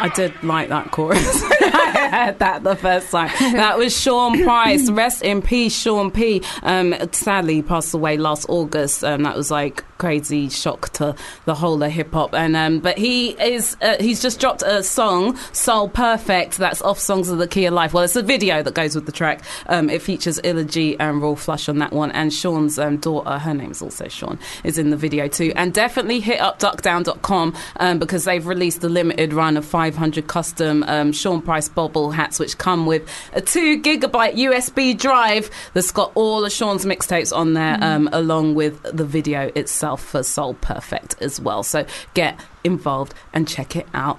I 0.00 0.08
did 0.08 0.42
like 0.42 0.68
that 0.68 0.90
chorus. 0.90 1.42
I 1.60 2.08
heard 2.10 2.38
that 2.38 2.62
the 2.62 2.76
first 2.76 3.10
time. 3.10 3.28
That 3.54 3.78
was 3.78 3.98
Sean 3.98 4.42
Price. 4.42 4.88
Rest 4.90 5.22
in 5.22 5.42
peace, 5.42 5.78
Sean 5.78 6.10
P. 6.10 6.42
Um, 6.62 6.94
sadly, 7.12 7.62
passed 7.62 7.94
away 7.94 8.16
last 8.16 8.46
August. 8.48 9.04
Um, 9.04 9.22
that 9.24 9.36
was 9.36 9.50
like 9.50 9.84
crazy 9.98 10.48
shock 10.48 10.90
to 10.94 11.14
the 11.44 11.54
whole 11.54 11.82
of 11.82 11.90
hip 11.90 12.12
hop. 12.12 12.34
And 12.34 12.56
um, 12.56 12.78
but 12.80 12.96
he 12.96 13.30
is 13.30 13.76
uh, 13.82 13.96
he's 14.00 14.22
just 14.22 14.40
dropped 14.40 14.62
a 14.62 14.82
song, 14.82 15.36
Soul 15.52 15.88
Perfect. 15.88 16.56
That's 16.56 16.80
off 16.80 16.98
Songs 16.98 17.28
of 17.28 17.38
the 17.38 17.48
Key 17.48 17.66
of 17.66 17.74
Life. 17.74 17.92
Well, 17.92 18.04
it's 18.04 18.16
a 18.16 18.22
video 18.22 18.62
that 18.62 18.74
goes 18.74 18.94
with 18.94 19.06
the 19.06 19.12
track. 19.12 19.42
Um, 19.66 19.90
it 19.90 20.00
features 20.00 20.40
Illa 20.42 20.64
G 20.64 20.96
and 20.98 21.20
Raw 21.20 21.34
Flush 21.34 21.68
on 21.68 21.78
that 21.78 21.92
one, 21.92 22.10
and 22.12 22.32
Sean's 22.32 22.78
um, 22.78 22.96
daughter, 22.98 23.38
her 23.38 23.54
name's 23.54 23.82
also 23.82 24.08
Sean, 24.08 24.38
is 24.64 24.78
in 24.78 24.90
the 24.90 24.96
video 24.96 25.28
too. 25.28 25.52
And 25.56 25.74
definitely 25.74 26.20
hit 26.20 26.40
up 26.40 26.58
duckdown.com 26.58 27.54
um, 27.76 27.98
because 27.98 28.24
they've 28.24 28.46
released 28.46 28.82
a 28.84 28.88
limited 28.88 29.32
run 29.32 29.56
of 29.56 29.64
500 29.64 30.26
custom 30.26 30.84
um, 30.84 31.12
Sean 31.12 31.42
Price 31.42 31.68
bobble 31.68 32.12
hats, 32.12 32.38
which 32.38 32.56
come 32.56 32.86
with 32.86 33.08
a 33.32 33.40
two 33.40 33.82
gigabyte 33.82 34.34
USB 34.34 34.96
drive 34.96 35.50
that's 35.74 35.90
got 35.90 36.12
all 36.14 36.44
of 36.44 36.52
Sean's 36.52 36.84
mixtapes 36.84 37.36
on 37.36 37.54
there, 37.54 37.78
um, 37.80 38.08
along 38.12 38.54
with 38.54 38.80
the 38.82 39.04
video 39.04 39.50
itself 39.54 39.87
for 39.96 40.22
Soul 40.22 40.54
Perfect 40.54 41.16
as 41.20 41.40
well. 41.40 41.62
So 41.62 41.86
get 42.14 42.38
involved 42.64 43.14
and 43.32 43.46
check 43.48 43.76
it 43.76 43.86
out. 43.94 44.18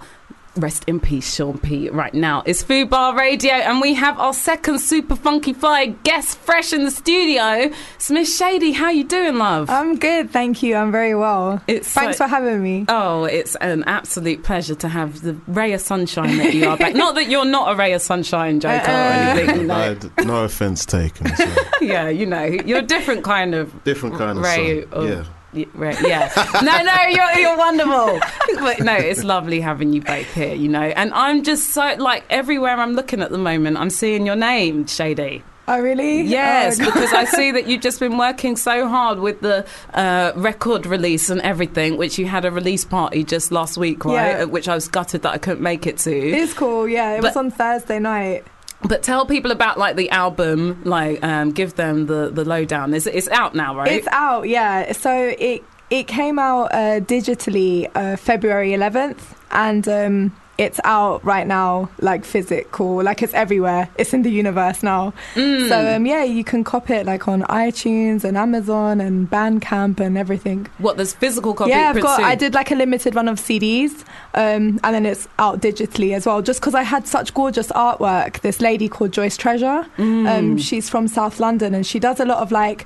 Rest 0.56 0.84
in 0.88 1.00
peace, 1.00 1.36
Sean 1.36 1.58
P. 1.60 1.90
Right 1.90 2.14
now, 2.14 2.42
it's 2.46 2.64
Fubar 2.64 3.16
Radio, 3.16 3.54
and 3.54 3.80
we 3.80 3.94
have 3.94 4.20
our 4.20 4.34
second 4.34 4.80
super 4.80 5.16
funky 5.16 5.54
fire 5.54 5.86
guest 6.04 6.38
fresh 6.40 6.74
in 6.74 6.84
the 6.84 6.92
studio. 6.92 7.72
Smith 8.00 8.28
Shay 8.28 8.58
D, 8.60 8.72
how 8.74 8.90
you 8.90 9.04
doing, 9.06 9.38
love? 9.38 9.70
I'm 9.70 9.98
good, 9.98 10.32
thank 10.32 10.62
you. 10.64 10.76
I'm 10.76 10.92
very 10.92 11.14
well. 11.16 11.62
It's 11.68 11.88
Thanks 11.88 12.18
so- 12.18 12.26
for 12.26 12.30
having 12.30 12.62
me. 12.64 12.86
Oh, 12.90 13.24
it's 13.26 13.56
an 13.58 13.84
absolute 13.86 14.44
pleasure 14.44 14.76
to 14.76 14.88
have 14.90 15.22
the 15.22 15.38
ray 15.48 15.72
of 15.74 15.82
sunshine 15.82 16.38
that 16.40 16.54
you 16.54 16.68
are 16.68 16.76
back. 16.78 16.96
not 16.96 17.14
that 17.16 17.30
you're 17.30 17.46
not 17.46 17.72
a 17.72 17.76
ray 17.76 17.94
of 17.94 18.02
sunshine, 18.02 18.60
Joker, 18.60 18.76
uh-uh. 18.76 18.92
or 18.92 19.40
anything. 19.40 19.62
You 19.62 19.68
know. 19.68 19.76
I 19.76 19.94
d- 19.94 20.10
no 20.26 20.44
offense 20.44 20.84
taken. 20.86 21.34
So. 21.38 21.46
yeah, 21.82 22.10
you 22.10 22.26
know, 22.26 22.44
you're 22.44 22.80
a 22.80 22.82
different 22.82 23.24
kind 23.24 23.54
of 23.54 23.84
Different 23.86 24.18
kind 24.18 24.38
of 24.40 24.44
ray. 24.44 24.82
sun. 24.82 24.94
of- 24.94 25.10
Yeah. 25.10 25.24
Ray- 25.54 25.96
yeah. 26.06 26.30
No, 26.62 26.82
no, 26.84 26.96
you're, 27.10 27.40
you're 27.40 27.58
wonderful. 27.58 28.20
But 28.60 28.80
no, 28.82 28.94
it's 28.96 29.24
lovely 29.24 29.60
having 29.62 29.94
you 29.94 30.02
both 30.02 30.32
here, 30.34 30.54
you 30.54 30.68
know. 30.70 30.82
And 30.82 31.14
I'm 31.14 31.44
just 31.44 31.70
so, 31.74 31.96
like, 31.98 32.24
everywhere 32.30 32.78
I'm 32.78 32.94
looking 32.94 33.22
at 33.22 33.32
the 33.32 33.38
moment, 33.38 33.78
I'm 33.78 33.90
seeing 33.90 34.26
your 34.26 34.36
name, 34.36 34.86
Shay 34.88 35.14
D. 35.14 35.44
Oh, 35.68 35.80
really? 35.80 36.22
Yes, 36.24 36.80
Oh, 36.82 36.86
because 36.92 37.14
I 37.14 37.26
see 37.26 37.52
that 37.52 37.68
you've 37.68 37.82
just 37.82 38.00
been 38.00 38.18
working 38.18 38.56
so 38.56 38.88
hard 38.88 39.20
with 39.20 39.42
the 39.42 39.68
uh, 39.94 40.32
record 40.36 40.88
release 40.88 41.30
and 41.30 41.40
everything, 41.42 41.96
which 41.98 42.18
you 42.18 42.26
had 42.26 42.44
a 42.44 42.50
release 42.52 42.84
party 42.86 43.24
just 43.24 43.52
last 43.52 43.78
week, 43.78 44.04
right? 44.04 44.14
Yeah. 44.40 44.44
Which 44.46 44.68
I 44.68 44.74
was 44.74 44.88
gutted 44.88 45.22
that 45.22 45.32
I 45.34 45.38
couldn't 45.38 45.62
make 45.62 45.86
it 45.86 46.00
to. 46.00 46.12
It's 46.12 46.54
cool, 46.56 46.88
yeah. 46.88 47.14
It 47.16 47.22
was 47.22 47.38
on 47.38 47.52
Thursday 47.52 48.00
night. 48.00 48.46
But 48.82 49.04
tell 49.04 49.26
people 49.26 49.52
about 49.52 49.78
like 49.78 49.96
the 49.98 50.10
album, 50.10 50.82
like 50.86 51.24
um, 51.24 51.52
give 51.52 51.76
them 51.76 52.06
the 52.06 52.30
the 52.30 52.46
lowdown. 52.46 52.94
Is 52.94 53.08
it's 53.08 53.28
out 53.30 53.54
now, 53.54 53.76
right? 53.76 53.92
It's 53.92 54.08
out, 54.12 54.48
yeah. 54.48 54.94
So 54.94 55.36
it 55.38 55.64
it 55.90 56.08
came 56.08 56.40
out 56.40 56.74
uh, 56.74 57.00
digitally 57.02 57.90
uh, 57.96 58.16
February 58.16 58.72
11th, 58.72 59.20
and 59.52 59.88
um, 59.88 60.36
it's 60.60 60.80
out 60.84 61.24
right 61.24 61.48
now, 61.48 61.90
like 62.00 62.26
physical, 62.26 63.02
like 63.02 63.24
it's 63.24 63.34
everywhere. 63.34 63.88
It's 63.98 64.14
in 64.14 64.24
the 64.24 64.30
universe 64.30 64.84
now. 64.84 65.14
Mm. 65.36 65.70
So 65.70 65.96
um, 65.96 66.06
yeah, 66.06 66.26
you 66.26 66.44
can 66.44 66.66
cop 66.66 66.90
it 66.90 67.06
like 67.06 67.30
on 67.30 67.44
iTunes 67.44 68.26
and 68.26 68.38
Amazon 68.38 69.00
and 69.00 69.30
Bandcamp 69.30 70.02
and 70.02 70.18
everything. 70.18 70.68
what 70.78 70.98
there's 70.98 71.14
physical 71.14 71.54
copy. 71.54 71.70
yeah, 71.70 71.94
I've 71.96 72.02
got. 72.02 72.18
soon? 72.18 72.26
I 72.26 72.36
did 72.36 72.54
like 72.54 72.72
a 72.72 72.76
limited 72.76 73.16
run 73.16 73.30
of 73.30 73.40
CDs, 73.40 74.04
um, 74.34 74.82
and 74.84 74.94
then 74.94 75.06
it's 75.06 75.30
out 75.40 75.62
digitally 75.62 76.14
as 76.14 76.26
well. 76.26 76.42
Just 76.42 76.60
because 76.60 76.76
I 76.76 76.84
had 76.84 77.08
such 77.08 77.34
gorgeous 77.34 77.70
artwork. 77.70 78.42
This 78.42 78.60
lady 78.60 78.90
called 78.90 79.14
Joyce 79.14 79.38
Treasure. 79.38 79.86
Mm. 79.98 80.28
Um, 80.28 80.58
she's 80.58 80.90
from 80.90 81.08
South 81.08 81.40
London, 81.40 81.74
and 81.74 81.88
she 81.88 82.00
does 82.00 82.20
a 82.20 82.26
lot 82.26 82.40
of 82.40 82.52
like. 82.52 82.86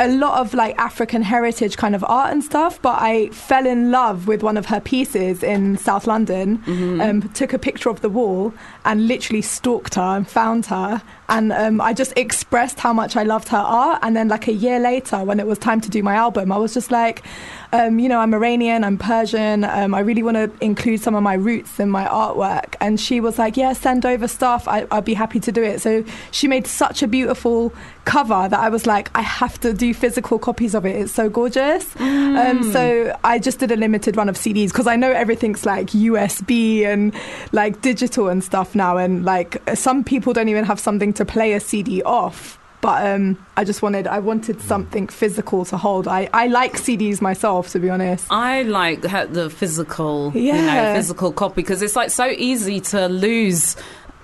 A 0.00 0.08
lot 0.08 0.40
of 0.40 0.54
like 0.54 0.78
African 0.78 1.22
heritage 1.22 1.76
kind 1.76 1.94
of 1.94 2.04
art 2.04 2.32
and 2.32 2.44
stuff, 2.44 2.80
but 2.80 2.98
I 3.00 3.28
fell 3.30 3.66
in 3.66 3.90
love 3.90 4.28
with 4.28 4.42
one 4.42 4.56
of 4.56 4.66
her 4.66 4.80
pieces 4.80 5.42
in 5.42 5.76
South 5.76 6.06
London. 6.06 6.58
Mm-hmm. 6.58 7.00
Um, 7.00 7.28
took 7.30 7.52
a 7.52 7.58
picture 7.58 7.90
of 7.90 8.00
the 8.00 8.08
wall 8.08 8.54
and 8.84 9.08
literally 9.08 9.42
stalked 9.42 9.96
her 9.96 10.16
and 10.16 10.28
found 10.28 10.66
her. 10.66 11.02
And 11.28 11.52
um, 11.52 11.80
I 11.80 11.92
just 11.92 12.12
expressed 12.16 12.78
how 12.78 12.92
much 12.92 13.16
I 13.16 13.22
loved 13.22 13.48
her 13.48 13.58
art. 13.58 13.98
And 14.02 14.16
then, 14.16 14.28
like 14.28 14.48
a 14.48 14.52
year 14.52 14.78
later, 14.78 15.24
when 15.24 15.40
it 15.40 15.46
was 15.46 15.58
time 15.58 15.80
to 15.82 15.90
do 15.90 16.02
my 16.02 16.14
album, 16.14 16.52
I 16.52 16.56
was 16.58 16.74
just 16.74 16.90
like, 16.90 17.24
um, 17.72 17.98
you 17.98 18.08
know, 18.08 18.18
I'm 18.18 18.32
Iranian, 18.32 18.82
I'm 18.82 18.96
Persian. 18.96 19.64
Um, 19.64 19.94
I 19.94 20.00
really 20.00 20.22
want 20.22 20.36
to 20.36 20.50
include 20.64 21.00
some 21.00 21.14
of 21.14 21.22
my 21.22 21.34
roots 21.34 21.78
in 21.78 21.90
my 21.90 22.06
artwork. 22.06 22.74
And 22.80 22.98
she 22.98 23.20
was 23.20 23.38
like, 23.38 23.56
yeah, 23.56 23.72
send 23.74 24.06
over 24.06 24.26
stuff. 24.26 24.66
I, 24.66 24.86
I'd 24.90 25.04
be 25.04 25.14
happy 25.14 25.38
to 25.40 25.52
do 25.52 25.62
it. 25.62 25.80
So 25.80 26.04
she 26.30 26.48
made 26.48 26.66
such 26.66 27.02
a 27.02 27.06
beautiful 27.08 27.74
cover 28.04 28.48
that 28.48 28.58
I 28.58 28.70
was 28.70 28.86
like, 28.86 29.10
I 29.14 29.20
have 29.20 29.60
to 29.60 29.74
do 29.74 29.92
physical 29.92 30.38
copies 30.38 30.74
of 30.74 30.86
it. 30.86 30.96
It's 30.96 31.12
so 31.12 31.28
gorgeous. 31.28 31.94
Um, 31.98 32.72
so 32.72 33.18
I 33.24 33.38
just 33.38 33.58
did 33.58 33.70
a 33.70 33.76
limited 33.76 34.16
run 34.16 34.28
of 34.28 34.36
CDs 34.36 34.68
because 34.68 34.86
I 34.86 34.96
know 34.96 35.10
everything's 35.10 35.66
like 35.66 35.88
USB 35.88 36.84
and 36.84 37.12
like 37.52 37.82
digital 37.82 38.28
and 38.28 38.42
stuff 38.42 38.74
now. 38.74 38.96
And 38.96 39.24
like 39.24 39.60
some 39.76 40.04
people 40.04 40.32
don't 40.32 40.48
even 40.48 40.64
have 40.64 40.80
something 40.80 41.12
to 41.14 41.24
play 41.24 41.52
a 41.52 41.60
CD 41.60 42.02
off. 42.02 42.57
But 42.80 43.06
um, 43.08 43.44
I 43.56 43.64
just 43.64 43.82
wanted, 43.82 44.06
I 44.06 44.20
wanted 44.20 44.60
something 44.60 45.08
physical 45.08 45.64
to 45.64 45.76
hold. 45.76 46.06
I, 46.06 46.28
I 46.32 46.46
like 46.46 46.74
CDs 46.74 47.20
myself, 47.20 47.70
to 47.70 47.80
be 47.80 47.90
honest. 47.90 48.26
I 48.30 48.62
like 48.62 49.00
the 49.02 49.50
physical, 49.50 50.30
you 50.34 50.52
know, 50.52 50.58
Yeah. 50.62 50.94
physical 50.94 51.32
copy 51.32 51.56
because 51.62 51.82
it's 51.82 51.96
like 51.96 52.10
so 52.10 52.26
easy 52.26 52.78
to 52.92 53.08
lose 53.08 53.76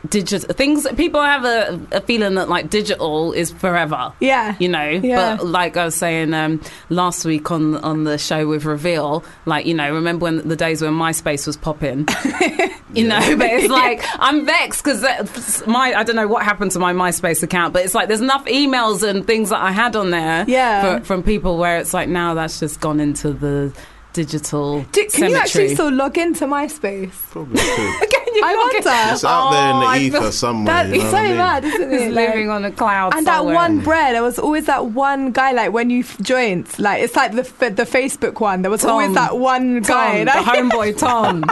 digital 0.09 0.52
things. 0.55 0.86
People 0.96 1.20
have 1.22 1.44
a, 1.44 1.80
a 1.92 2.00
feeling 2.00 2.34
that 2.34 2.48
like 2.48 2.70
digital 2.70 3.32
is 3.32 3.50
forever. 3.50 4.12
Yeah. 4.20 4.57
you 4.59 4.68
know. 4.68 4.88
Yeah. 4.88 5.36
But 5.36 5.46
like 5.46 5.76
I 5.76 5.84
was 5.86 5.94
saying 5.94 6.34
um, 6.34 6.61
last 6.88 7.24
week 7.24 7.50
on 7.50 7.76
on 7.76 8.05
the 8.05 8.18
show 8.18 8.46
with 8.46 8.64
Reveal, 8.64 9.24
like 9.46 9.66
you 9.66 9.74
know, 9.74 9.92
remember 9.92 10.24
when 10.24 10.46
the 10.48 10.57
days 10.57 10.82
when 10.82 10.92
MySpace 10.92 11.46
was 11.46 11.57
popping, 11.57 12.07
you 12.94 13.07
know. 13.09 13.36
But 13.36 13.48
it's 13.50 13.68
like 13.70 14.02
I'm 14.18 14.44
vexed 14.46 14.84
because 14.84 15.66
my 15.66 15.94
I 15.94 16.02
don't 16.05 16.16
know 16.16 16.28
what 16.28 16.42
happened 16.44 16.70
to 16.72 16.78
my 16.78 16.92
MySpace 16.92 17.42
account, 17.42 17.72
but 17.72 17.84
it's 17.84 17.94
like 17.94 18.09
there's 18.09 18.20
enough 18.20 18.44
emails 18.46 19.02
and 19.09 19.26
things 19.26 19.50
that 19.50 19.61
I 19.62 19.70
had 19.72 19.96
on 19.96 20.11
there, 20.11 20.44
Yeah. 20.48 20.98
for, 20.98 21.05
from 21.05 21.22
people 21.22 21.59
where 21.59 21.78
it's 21.78 21.94
like 21.94 22.09
now 22.09 22.34
that's 22.34 22.61
just 22.61 22.80
gone 22.80 23.00
into 23.00 23.32
the 23.32 23.72
digital 24.14 24.80
Do, 24.92 25.02
can 25.02 25.10
cemetery. 25.10 25.30
you 25.32 25.36
actually 25.38 25.74
still 25.74 25.90
log 25.92 26.16
into 26.16 26.46
MySpace? 26.46 27.12
Probably 27.30 27.56
could. 27.60 28.10
Can 28.10 28.34
you 28.34 28.42
I 28.44 28.54
wonder. 28.56 28.78
It's 28.78 29.24
out 29.24 29.50
there 29.50 29.70
in 29.70 29.76
Oh, 29.76 29.80
the 29.80 29.86
I 29.86 29.98
ether 29.98 30.20
feel- 30.22 30.32
somewhere. 30.32 30.74
That 30.84 30.88
you 30.88 30.94
is 30.94 31.02
know 31.04 31.10
so 31.10 31.16
I 31.18 31.22
mean? 31.28 31.36
mad, 31.36 31.64
isn't 31.64 31.92
It's 31.92 32.02
it? 32.04 32.12
Like- 32.12 32.28
living 32.30 32.48
on 32.50 32.64
a 32.64 32.70
cloud 32.72 33.14
and 33.14 33.26
that 33.26 33.44
one 33.44 33.80
bread, 33.80 34.14
there 34.14 34.22
was 34.22 34.38
always 34.38 34.64
that 34.66 34.86
one 34.86 35.30
guy. 35.32 35.52
Like 35.52 35.72
when 35.72 35.90
you 35.90 36.02
joined, 36.22 36.78
like 36.78 37.02
it's 37.02 37.14
like 37.16 37.32
the 37.32 37.42
the 37.70 37.84
Facebook 37.84 38.40
one. 38.40 38.62
There 38.62 38.70
was 38.70 38.80
Tom. 38.82 38.90
always 38.92 39.14
that 39.14 39.36
one 39.38 39.80
guy. 39.82 40.24
Tom, 40.24 40.24
that- 40.24 40.44
the 40.44 40.50
homeboy 40.76 40.96
Tom. 40.98 41.44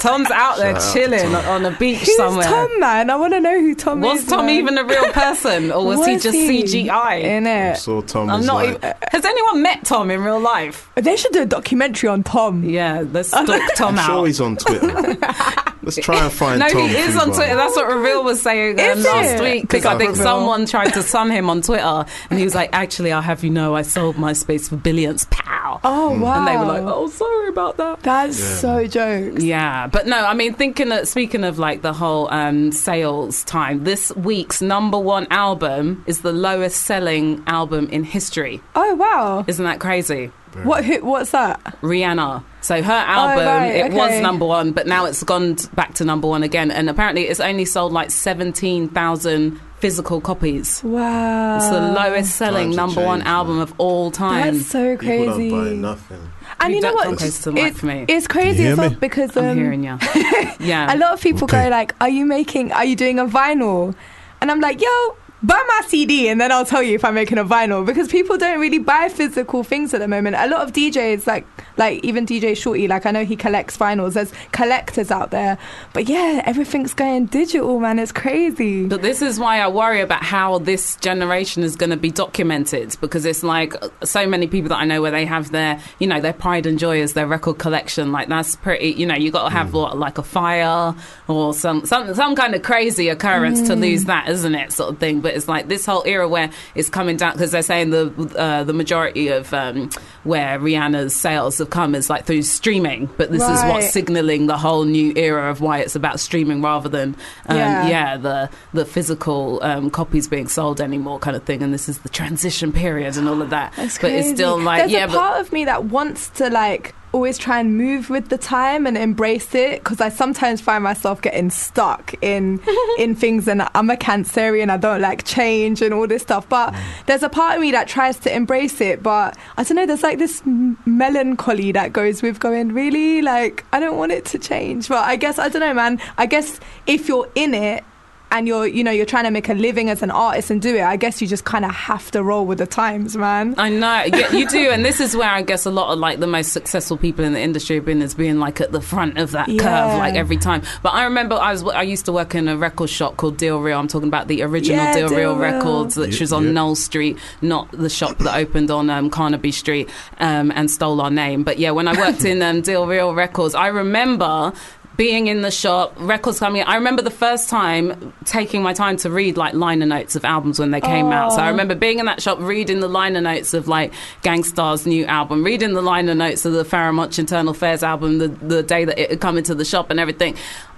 Tom's 0.00 0.30
out 0.30 0.56
there 0.58 0.74
Shout 0.74 0.82
out 0.82 0.92
chilling 0.94 1.32
Tom. 1.32 1.44
on 1.46 1.66
a 1.66 1.76
beach 1.78 1.98
Who's 2.00 2.16
somewhere. 2.16 2.44
Tom, 2.46 2.80
man? 2.80 3.10
I 3.10 3.16
want 3.16 3.32
to 3.34 3.40
know 3.40 3.60
who 3.60 3.74
Tom 3.74 4.00
Was 4.00 4.20
is. 4.20 4.24
Was 4.24 4.32
Tom 4.32 4.46
man. 4.46 4.54
even 4.56 4.78
a 4.78 4.84
real 4.84 5.12
person, 5.12 5.70
or 5.70 5.84
was, 5.86 6.04
he 6.06 6.14
Was 6.14 6.22
just 6.22 6.36
CGI? 6.38 7.22
In 7.22 7.46
it. 7.46 7.76
saw 7.76 8.00
Tom 8.02 8.30
I'm 8.30 8.40
as 8.40 8.46
not. 8.46 8.54
like, 8.56 8.68
even, 8.76 8.94
has 9.12 9.24
anyone 9.24 9.62
met 9.62 9.84
Tom 9.84 10.10
in 10.10 10.22
real 10.22 10.40
life? 10.40 10.90
They 10.96 11.16
should 11.16 11.32
do 11.32 11.42
a 11.42 11.46
documentary 11.46 12.08
on 12.08 12.22
Tom. 12.22 12.64
Yeah, 12.64 13.04
let's 13.12 13.28
stalk 13.28 13.46
Tom 13.46 13.50
out. 13.50 13.80
I'm 13.80 13.98
out. 13.98 14.06
sure 14.06 14.26
he's 14.26 14.40
on 14.40 14.56
Twitter. 14.56 15.16
Let's 15.82 15.96
try 15.96 16.22
and 16.24 16.32
find 16.32 16.60
no, 16.60 16.68
Tom. 16.68 16.88
he 16.88 16.94
is 16.96 17.16
on 17.16 17.32
Twitter. 17.32 17.56
That's 17.56 17.74
what 17.74 17.88
Reveal 17.88 18.22
was 18.22 18.42
saying 18.42 18.78
um, 18.78 19.02
last 19.02 19.34
it? 19.36 19.40
week 19.40 19.62
because 19.62 19.86
I 19.86 19.96
think 19.96 20.10
Reveal. 20.10 20.24
someone 20.24 20.66
tried 20.66 20.90
to 20.90 21.02
sun 21.02 21.30
him 21.30 21.48
on 21.48 21.62
Twitter, 21.62 22.04
and 22.28 22.38
he 22.38 22.44
was 22.44 22.54
like, 22.54 22.70
"Actually, 22.72 23.12
I'll 23.12 23.22
have 23.22 23.42
you 23.42 23.50
know, 23.50 23.74
I 23.74 23.82
sold 23.82 24.18
my 24.18 24.32
space 24.34 24.68
for 24.68 24.76
billions, 24.76 25.26
pow." 25.30 25.80
Oh 25.82 26.18
wow! 26.18 26.38
And 26.38 26.46
they 26.48 26.56
were 26.56 26.66
like, 26.66 26.82
"Oh, 26.82 27.08
sorry 27.08 27.48
about 27.48 27.78
that." 27.78 28.00
That's 28.02 28.36
so 28.38 28.86
jokes. 28.86 29.42
Yeah, 29.42 29.86
but 29.86 30.06
no, 30.06 30.24
I 30.24 30.34
mean, 30.34 30.54
thinking 30.54 30.92
of, 30.92 31.08
speaking 31.08 31.44
of 31.44 31.58
like 31.58 31.82
the 31.82 31.92
whole 31.94 32.30
um, 32.32 32.72
sales 32.72 33.44
time, 33.44 33.84
this 33.84 34.14
week's 34.16 34.60
number 34.60 34.98
one 34.98 35.26
album 35.30 36.04
is 36.06 36.20
the 36.20 36.32
lowest 36.32 36.82
selling 36.82 37.42
album 37.46 37.88
in 37.88 38.04
history. 38.04 38.60
Oh 38.74 38.94
wow! 38.96 39.44
Isn't 39.46 39.64
that 39.64 39.80
crazy? 39.80 40.26
What? 40.64 40.84
Who, 40.84 41.04
what's 41.04 41.30
that? 41.30 41.62
Rihanna. 41.80 42.44
So 42.62 42.82
her 42.82 42.92
album, 42.92 43.46
right, 43.46 43.66
it 43.74 43.92
was 43.92 44.20
number 44.20 44.44
one, 44.44 44.72
but 44.72 44.86
now 44.86 45.06
it's 45.06 45.22
gone 45.22 45.56
back 45.74 45.94
to 45.94 46.04
number 46.04 46.28
one 46.28 46.42
again. 46.42 46.70
And 46.70 46.90
apparently, 46.90 47.22
it's 47.28 47.40
only 47.40 47.64
sold 47.64 47.92
like 47.92 48.10
seventeen 48.10 48.88
thousand 48.88 49.58
physical 49.78 50.20
copies. 50.20 50.82
Wow! 50.84 51.56
It's 51.56 51.70
the 51.70 51.80
lowest 51.80 52.36
selling 52.36 52.72
Times 52.72 52.76
have 52.76 52.86
number 52.88 53.04
one 53.04 53.22
album 53.22 53.54
man. 53.56 53.62
of 53.62 53.74
all 53.78 54.10
time. 54.10 54.54
That's 54.58 54.66
so 54.66 54.96
People 54.98 55.24
don't 55.26 55.34
crazy. 55.36 55.50
buy 55.50 55.70
nothing. 55.72 56.30
And 56.60 56.70
You 56.72 56.76
you 56.76 56.82
know 56.82 56.92
what? 56.92 57.04
come 57.04 57.16
close 57.16 57.38
to 57.38 57.44
the 57.44 57.52
mic 57.52 57.64
It's, 57.70 57.80
for 57.80 57.86
me. 57.86 58.04
it's 58.06 58.26
crazy 58.28 58.62
hear 58.64 58.72
as 58.72 58.78
well 58.78 58.90
me? 58.90 58.96
because 58.96 59.34
I'm 59.38 59.44
um, 59.46 59.56
hearing 59.56 59.82
you. 59.84 59.98
Yeah. 60.60 60.94
a 60.94 60.98
lot 60.98 61.14
of 61.14 61.22
people 61.22 61.44
Okay. 61.44 61.64
go 61.64 61.70
like, 61.70 61.94
"Are 62.02 62.10
you 62.10 62.26
making? 62.26 62.72
Are 62.72 62.84
you 62.84 62.94
doing 62.96 63.18
a 63.18 63.24
vinyl?" 63.24 63.94
And 64.42 64.50
I'm 64.50 64.60
like, 64.60 64.82
"Yo." 64.82 65.16
Buy 65.42 65.62
my 65.66 65.80
CD 65.86 66.28
and 66.28 66.38
then 66.40 66.52
I'll 66.52 66.66
tell 66.66 66.82
you 66.82 66.94
if 66.94 67.04
I'm 67.04 67.14
making 67.14 67.38
a 67.38 67.44
vinyl 67.44 67.84
because 67.86 68.08
people 68.08 68.36
don't 68.36 68.60
really 68.60 68.78
buy 68.78 69.08
physical 69.08 69.64
things 69.64 69.94
at 69.94 70.00
the 70.00 70.08
moment. 70.08 70.36
A 70.36 70.48
lot 70.48 70.60
of 70.60 70.72
DJs, 70.72 71.26
like 71.26 71.46
like 71.78 72.04
even 72.04 72.26
DJ 72.26 72.54
Shorty, 72.54 72.86
like 72.86 73.06
I 73.06 73.10
know 73.10 73.24
he 73.24 73.36
collects 73.36 73.76
vinyls. 73.78 74.12
There's 74.12 74.32
collectors 74.52 75.10
out 75.10 75.30
there, 75.30 75.56
but 75.94 76.08
yeah, 76.10 76.42
everything's 76.44 76.92
going 76.92 77.26
digital, 77.26 77.80
man. 77.80 77.98
It's 77.98 78.12
crazy. 78.12 78.86
But 78.86 79.00
this 79.00 79.22
is 79.22 79.40
why 79.40 79.60
I 79.60 79.68
worry 79.68 80.02
about 80.02 80.22
how 80.22 80.58
this 80.58 80.96
generation 80.96 81.62
is 81.62 81.76
going 81.76 81.88
to 81.88 81.96
be 81.96 82.10
documented 82.10 82.96
because 83.00 83.24
it's 83.24 83.42
like 83.42 83.74
uh, 83.82 83.88
so 84.04 84.26
many 84.26 84.46
people 84.46 84.68
that 84.68 84.78
I 84.78 84.84
know 84.84 85.00
where 85.00 85.10
they 85.10 85.24
have 85.24 85.52
their, 85.52 85.80
you 85.98 86.06
know, 86.06 86.20
their 86.20 86.34
pride 86.34 86.66
and 86.66 86.78
joy 86.78 87.00
is 87.00 87.14
their 87.14 87.26
record 87.26 87.56
collection. 87.56 88.12
Like 88.12 88.28
that's 88.28 88.56
pretty, 88.56 88.90
you 88.90 89.06
know, 89.06 89.14
you 89.16 89.30
got 89.30 89.44
to 89.44 89.50
have 89.50 89.72
what, 89.72 89.96
like 89.96 90.18
a 90.18 90.22
fire 90.22 90.94
or 91.28 91.54
some 91.54 91.86
some 91.86 92.14
some 92.14 92.36
kind 92.36 92.54
of 92.54 92.62
crazy 92.62 93.08
occurrence 93.08 93.62
to 93.68 93.74
lose 93.74 94.04
that, 94.04 94.28
isn't 94.28 94.54
it? 94.54 94.72
Sort 94.72 94.90
of 94.90 94.98
thing. 94.98 95.22
But 95.22 95.29
it's 95.34 95.48
like 95.48 95.68
this 95.68 95.86
whole 95.86 96.02
era 96.06 96.28
where 96.28 96.50
it's 96.74 96.88
coming 96.88 97.16
down 97.16 97.32
because 97.32 97.50
they're 97.50 97.62
saying 97.62 97.90
the 97.90 98.34
uh, 98.36 98.64
the 98.64 98.72
majority 98.72 99.28
of 99.28 99.52
um, 99.54 99.90
where 100.24 100.58
Rihanna's 100.58 101.14
sales 101.14 101.58
have 101.58 101.70
come 101.70 101.94
is 101.94 102.08
like 102.10 102.24
through 102.26 102.42
streaming. 102.42 103.06
But 103.16 103.30
this 103.30 103.42
is 103.42 103.48
Right. 103.48 103.74
what's 103.74 103.90
signaling 103.92 104.46
the 104.46 104.56
whole 104.58 104.84
new 104.84 105.12
era 105.16 105.50
of 105.50 105.60
why 105.60 105.78
it's 105.78 105.94
about 105.96 106.20
streaming 106.20 106.62
rather 106.62 106.88
than 106.88 107.16
um, 107.46 107.56
Yeah. 107.56 107.88
yeah 107.88 108.16
the 108.16 108.50
the 108.72 108.84
physical 108.84 109.60
um, 109.62 109.90
copies 109.90 110.28
being 110.28 110.48
sold 110.48 110.80
anymore 110.80 111.18
kind 111.18 111.36
of 111.36 111.44
thing 111.44 111.62
and 111.62 111.72
this 111.74 111.88
is 111.88 111.98
the 111.98 112.08
transition 112.08 112.72
period 112.72 113.16
and 113.16 113.28
all 113.28 113.42
of 113.42 113.50
that 113.50 113.72
but 113.76 114.10
it's 114.10 114.30
still 114.30 114.58
like 114.58 114.80
There's 114.82 114.92
yeah 114.92 115.04
a 115.04 115.08
part 115.08 115.40
of 115.40 115.52
me 115.52 115.64
that 115.64 115.84
wants 115.84 116.28
to 116.30 116.48
like 116.50 116.94
always 117.12 117.38
try 117.38 117.60
and 117.60 117.76
move 117.76 118.10
with 118.10 118.28
the 118.28 118.38
time 118.38 118.86
and 118.86 118.96
embrace 118.96 119.54
it 119.54 119.82
because 119.82 120.00
I 120.00 120.08
sometimes 120.08 120.60
find 120.60 120.84
myself 120.84 121.20
getting 121.20 121.50
stuck 121.50 122.14
in 122.22 122.60
in 122.98 123.14
things 123.14 123.48
and 123.48 123.66
I'm 123.74 123.90
a 123.90 123.96
Cancerian 123.96 124.70
I 124.70 124.76
don't 124.76 125.00
like 125.00 125.24
change 125.24 125.82
and 125.82 125.92
all 125.92 126.06
this 126.06 126.22
stuff. 126.22 126.48
But 126.48 126.72
mm. 126.72 126.80
there's 127.06 127.22
a 127.22 127.28
part 127.28 127.56
of 127.56 127.60
me 127.60 127.72
that 127.72 127.88
tries 127.88 128.18
to 128.20 128.34
embrace 128.34 128.80
it 128.80 129.02
but 129.02 129.36
I 129.56 129.64
don't 129.64 129.76
know 129.76 129.86
there's 129.86 130.02
like 130.02 130.18
this 130.18 130.42
melancholy 130.44 131.72
that 131.72 131.92
goes 131.92 132.22
with 132.22 132.38
going 132.38 132.72
really? 132.72 133.22
Like 133.22 133.64
I 133.72 133.80
don't 133.80 133.96
want 133.96 134.12
it 134.12 134.24
to 134.26 134.38
change. 134.38 134.88
But 134.88 135.04
I 135.04 135.16
guess 135.16 135.38
I 135.38 135.48
don't 135.48 135.60
know 135.60 135.74
man. 135.74 136.00
I 136.16 136.26
guess 136.26 136.60
if 136.86 137.08
you're 137.08 137.28
in 137.34 137.54
it 137.54 137.84
and 138.32 138.46
you're 138.46 138.66
you 138.66 138.84
know 138.84 138.90
you're 138.90 139.06
trying 139.06 139.24
to 139.24 139.30
make 139.30 139.48
a 139.48 139.54
living 139.54 139.90
as 139.90 140.02
an 140.02 140.10
artist 140.10 140.50
and 140.50 140.62
do 140.62 140.74
it 140.76 140.82
i 140.82 140.96
guess 140.96 141.20
you 141.20 141.26
just 141.26 141.44
kind 141.44 141.64
of 141.64 141.70
have 141.70 142.10
to 142.10 142.22
roll 142.22 142.46
with 142.46 142.58
the 142.58 142.66
times 142.66 143.16
man 143.16 143.54
I 143.58 143.68
know, 143.68 144.04
yeah, 144.06 144.30
you 144.32 144.46
do, 144.48 144.70
and 144.70 144.84
this 144.84 145.00
is 145.00 145.16
where 145.16 145.28
I 145.28 145.42
guess 145.42 145.66
a 145.66 145.70
lot 145.70 145.92
of 145.92 145.98
like 145.98 146.20
the 146.20 146.26
most 146.26 146.52
successful 146.52 146.96
people 146.96 147.24
in 147.24 147.32
the 147.32 147.40
industry 147.40 147.76
have 147.76 147.84
been 147.84 148.00
as 148.02 148.14
being 148.14 148.38
like 148.38 148.60
at 148.60 148.72
the 148.72 148.80
front 148.80 149.18
of 149.18 149.32
that 149.32 149.48
Yeah. 149.48 149.62
curve, 149.62 149.98
like 149.98 150.14
every 150.14 150.36
time. 150.36 150.62
But 150.82 150.90
I 150.94 151.04
remember 151.04 151.34
I 151.34 151.52
was 151.52 151.62
I 151.64 151.82
used 151.82 152.04
to 152.06 152.12
work 152.12 152.34
in 152.34 152.48
a 152.48 152.56
record 152.56 152.88
shop 152.90 153.16
called 153.16 153.36
Deal 153.36 153.60
Real. 153.60 153.78
I'm 153.78 153.88
talking 153.88 154.08
about 154.08 154.28
the 154.28 154.42
original 154.42 154.84
Yeah, 154.84 154.94
Deal, 154.94 155.08
Deal 155.08 155.18
Real 155.18 155.36
Real. 155.36 155.52
Records, 155.54 155.96
which 155.96 156.14
Yeah, 156.16 156.20
was 156.22 156.32
on 156.32 156.44
yeah. 156.44 156.52
Knoll 156.52 156.74
Street, 156.76 157.18
not 157.42 157.70
the 157.72 157.90
shop 157.90 158.18
that 158.18 158.34
opened 158.36 158.70
on 158.70 158.88
um, 158.90 159.10
Carnaby 159.10 159.52
Street 159.52 159.88
um, 160.18 160.50
and 160.54 160.70
stole 160.70 161.00
our 161.00 161.10
name. 161.10 161.42
But 161.42 161.58
yeah, 161.58 161.70
when 161.72 161.88
I 161.88 161.98
worked 161.98 162.24
in 162.32 162.40
um, 162.42 162.60
Deal 162.62 162.86
Real 162.86 163.14
Records, 163.14 163.54
I 163.54 163.68
remember 163.68 164.52
being 165.00 165.28
in 165.28 165.40
the 165.40 165.50
shop, 165.50 165.94
records 165.96 166.38
coming. 166.40 166.60
I 166.62 166.74
remember 166.74 167.00
the 167.00 167.10
first 167.10 167.48
time 167.48 168.12
taking 168.26 168.62
my 168.62 168.74
time 168.74 168.98
to 168.98 169.08
read 169.08 169.38
like 169.38 169.54
liner 169.54 169.86
notes 169.86 170.14
of 170.14 170.26
albums 170.26 170.58
when 170.58 170.72
they 170.72 170.80
came 170.82 171.06
out. 171.06 171.32
So 171.32 171.40
I 171.40 171.48
remember 171.48 171.74
being 171.74 172.00
in 172.00 172.04
that 172.04 172.20
shop, 172.20 172.38
reading 172.38 172.80
the 172.80 172.88
liner 172.88 173.22
notes 173.22 173.54
of 173.54 173.66
like 173.66 173.94
Gang 174.20 174.44
Starr's 174.44 174.86
new 174.86 175.06
album, 175.06 175.42
reading 175.42 175.72
the 175.72 175.80
liner 175.80 176.14
notes 176.14 176.44
of 176.44 176.52
the 176.52 176.66
Pharoahe 176.66 176.92
Monch 176.92 177.18
Internal 177.18 177.52
Affairs 177.52 177.82
album 177.82 178.18
the, 178.18 178.28
the 178.28 178.62
day 178.62 178.84
that 178.84 178.98
it 178.98 179.08
had 179.08 179.20
come 179.22 179.38
into 179.38 179.54
the 179.54 179.64
shop 179.64 179.88
and 179.88 179.98
everything. 179.98 180.36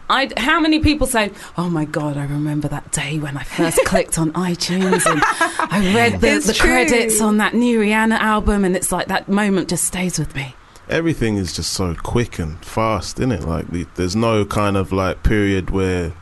I, 0.08 0.30
how 0.36 0.60
many 0.60 0.78
people 0.78 1.08
say, 1.08 1.32
"Oh 1.58 1.68
my 1.68 1.84
God, 1.84 2.16
I 2.16 2.22
remember 2.22 2.68
that 2.68 2.92
day 2.92 3.18
when 3.18 3.36
I 3.36 3.42
first 3.42 3.80
clicked 3.86 4.20
on 4.20 4.30
iTunes 4.34 5.04
and 5.04 5.20
I 5.24 5.92
read 5.96 6.20
the, 6.20 6.38
the 6.38 6.56
credits 6.56 7.20
on 7.20 7.38
that 7.38 7.54
new 7.54 7.80
Rihanna 7.80 8.20
album, 8.20 8.64
and 8.64 8.76
it's 8.76 8.92
like 8.92 9.08
that 9.08 9.28
moment 9.28 9.68
just 9.68 9.82
stays 9.82 10.16
with 10.16 10.32
me." 10.36 10.54
Everything 10.92 11.36
is 11.36 11.52
just 11.54 11.72
so 11.72 11.94
quick 11.94 12.38
and 12.38 12.62
fast, 12.64 13.18
isn't 13.18 13.32
it? 13.32 13.42
Like 13.44 13.68
the, 13.68 13.86
there's 13.96 14.14
no 14.16 14.44
kind 14.44 14.76
of 14.76 14.92
like 14.92 15.22
period 15.22 15.70
where 15.70 16.12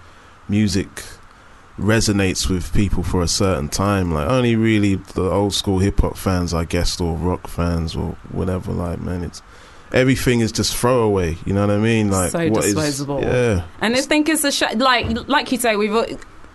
music 0.48 0.88
resonates 1.78 2.48
with 2.48 2.72
people 2.74 3.02
for 3.02 3.22
a 3.22 3.28
certain 3.28 3.68
time. 3.68 4.12
Like 4.12 4.28
only 4.28 4.56
really 4.56 4.96
the 4.96 5.22
old 5.30 5.54
school 5.54 5.78
hip 5.78 6.00
hop 6.00 6.16
fans, 6.16 6.52
I 6.54 6.64
guess, 6.64 7.00
or 7.00 7.16
rock 7.16 7.46
fans 7.46 7.96
or 7.96 8.16
whatever. 8.32 8.72
Like 8.72 9.00
man, 9.00 9.22
it's 9.22 9.42
everything 9.92 10.40
is 10.40 10.52
just 10.52 10.76
throwaway. 10.76 11.36
You 11.46 11.54
know 11.54 11.66
what 11.66 11.74
I 11.74 11.78
mean? 11.78 12.10
Like 12.10 12.30
So 12.32 12.48
what 12.50 12.64
is- 12.64 12.74
disposable. 12.74 13.22
yeah. 13.22 13.64
And 13.80 13.96
I 13.96 14.00
think 14.02 14.28
it's 14.28 14.44
a 14.44 14.52
sh- 14.52 14.74
like 14.76 15.28
like 15.28 15.50
you 15.52 15.58
say 15.58 15.76
we've 15.76 15.94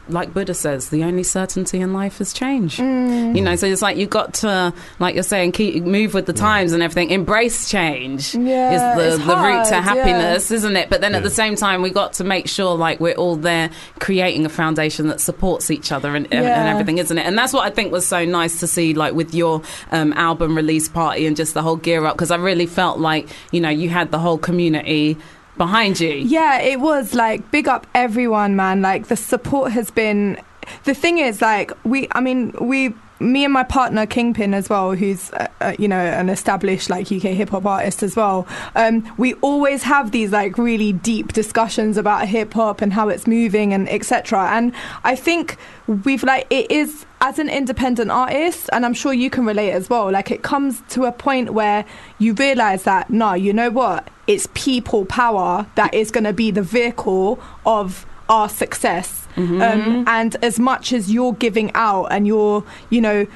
like 0.10 0.34
Buddha 0.34 0.54
says 0.54 0.90
the 0.90 1.04
only 1.04 1.24
certainty 1.24 1.80
in 1.82 1.94
life 1.94 2.22
is 2.22 2.34
change. 2.34 2.78
Mm. 2.78 3.36
You 3.36 3.42
know, 3.42 3.56
so 3.56 3.66
it's 3.68 3.82
like 3.82 3.98
you've 3.98 4.10
got 4.10 4.36
to 4.36 4.74
like 5.00 5.14
you're 5.16 5.24
saying 5.24 5.52
keep 5.54 5.84
move 5.84 6.14
with 6.14 6.26
the 6.26 6.34
times 6.34 6.74
and 6.74 6.84
everything. 6.84 7.10
Embrace 7.10 7.70
change 7.70 8.36
Yeah, 8.36 8.74
is 8.74 8.98
the 8.98 9.16
it's 9.16 9.26
the 9.26 9.34
route 9.36 9.68
to 9.70 9.82
hard, 9.82 9.98
happiness, 9.98 10.52
isn't 10.52 10.76
it? 10.76 10.90
But 10.90 11.02
then 11.02 11.16
at 11.16 11.24
the 11.24 11.30
same 11.30 11.56
time 11.56 11.82
we 11.82 11.90
got 11.90 12.14
to 12.14 12.24
make 12.24 12.48
sure 12.48 12.76
like 12.76 13.00
we're 13.00 13.16
all 13.16 13.36
there 13.36 13.70
creating 14.00 14.46
a 14.46 14.50
foundation 14.50 15.08
that 15.08 15.20
supports 15.22 15.72
each 15.72 15.92
other 15.92 16.16
and, 16.16 16.26
and- 16.32 16.46
and 16.46 16.70
everything, 16.70 16.98
isn't 17.00 17.18
it? 17.18 17.26
And 17.26 17.38
that's 17.38 17.54
what 17.54 17.66
I 17.66 17.70
think 17.70 17.92
was 17.92 18.06
so 18.08 18.24
nice 18.26 18.60
to 18.60 18.68
see 18.68 18.94
like 18.94 19.14
with 19.14 19.34
your 19.34 19.62
um, 19.92 20.14
album 20.14 20.56
release 20.56 20.88
party 20.88 21.26
and 21.26 21.36
just 21.36 21.54
the 21.54 21.62
whole 21.62 21.76
gear 21.76 22.06
up 22.06 22.16
because 22.16 22.32
I 22.32 22.38
really 22.38 22.66
felt 22.68 23.00
like 23.00 23.28
you 23.52 23.60
know 23.62 23.70
you 23.70 23.90
had 23.90 24.12
the 24.12 24.20
whole 24.20 24.38
community 24.38 25.18
behind 25.58 26.00
you. 26.00 26.10
Yeah, 26.10 26.60
it 26.60 26.80
was 26.80 27.14
like 27.14 27.52
big 27.52 27.68
up 27.68 27.88
everyone, 27.94 28.56
man. 28.56 28.82
Like 28.82 29.08
the 29.08 29.16
support 29.16 29.72
has 29.72 29.92
been. 29.92 30.40
The 30.86 30.96
thing 30.96 31.20
is, 31.20 31.42
like 31.42 31.72
we, 31.84 32.08
I 32.12 32.22
mean, 32.22 32.52
we, 32.60 32.94
me 33.20 33.44
and 33.44 33.54
my 33.54 33.64
partner 33.64 34.06
Kingpin 34.06 34.54
as 34.54 34.70
well, 34.70 34.94
who's 34.94 35.32
uh, 35.32 35.48
uh, 35.62 35.74
you 35.80 35.88
know 35.88 36.00
an 36.00 36.30
established 36.30 36.90
like 36.90 37.12
UK 37.12 37.34
hip 37.34 37.50
hop 37.50 37.66
artist 37.66 38.04
as 38.04 38.16
well. 38.16 38.48
Um, 38.76 39.12
we 39.18 39.34
always 39.36 39.84
have 39.84 40.12
these 40.12 40.32
like 40.32 40.58
really 40.58 40.94
deep 40.94 41.34
discussions 41.34 41.98
about 41.98 42.28
hip 42.28 42.54
hop 42.54 42.82
and 42.82 42.94
how 42.94 43.10
it's 43.10 43.26
moving 43.28 43.74
and 43.74 43.90
etc. 43.90 44.50
And 44.52 44.74
I 45.04 45.16
think 45.16 45.58
we've 45.88 46.24
like 46.24 46.48
it 46.50 46.70
is 46.70 47.06
as 47.22 47.40
an 47.40 47.50
independent 47.50 48.12
artist, 48.12 48.70
and 48.74 48.86
I'm 48.86 48.94
sure 48.94 49.14
you 49.14 49.30
can 49.30 49.46
relate 49.46 49.72
as 49.72 49.90
well. 49.90 50.12
Like 50.12 50.32
it 50.32 50.44
comes 50.44 50.82
to 50.90 51.06
a 51.06 51.12
point 51.12 51.54
where 51.54 51.86
you 52.20 52.34
realize 52.34 52.84
that 52.84 53.10
no, 53.10 53.34
you 53.34 53.54
know 53.54 53.70
what? 53.70 54.10
It's 54.28 54.48
people 54.54 55.06
power 55.06 55.68
that 55.76 55.94
is 55.94 56.12
going 56.12 56.24
to 56.24 56.34
be 56.34 56.52
the 56.52 56.64
vehicle 56.64 57.40
of 57.66 58.06
our 58.28 58.50
success. 58.50 59.25
Um, 59.38 60.06
and 60.08 60.36
as 60.44 60.60
much 60.60 60.94
as 60.94 61.12
you're 61.12 61.34
giving 61.34 61.72
out 61.74 62.06
and 62.06 62.26
you're, 62.26 62.64
you 62.90 63.02
know, 63.02 63.28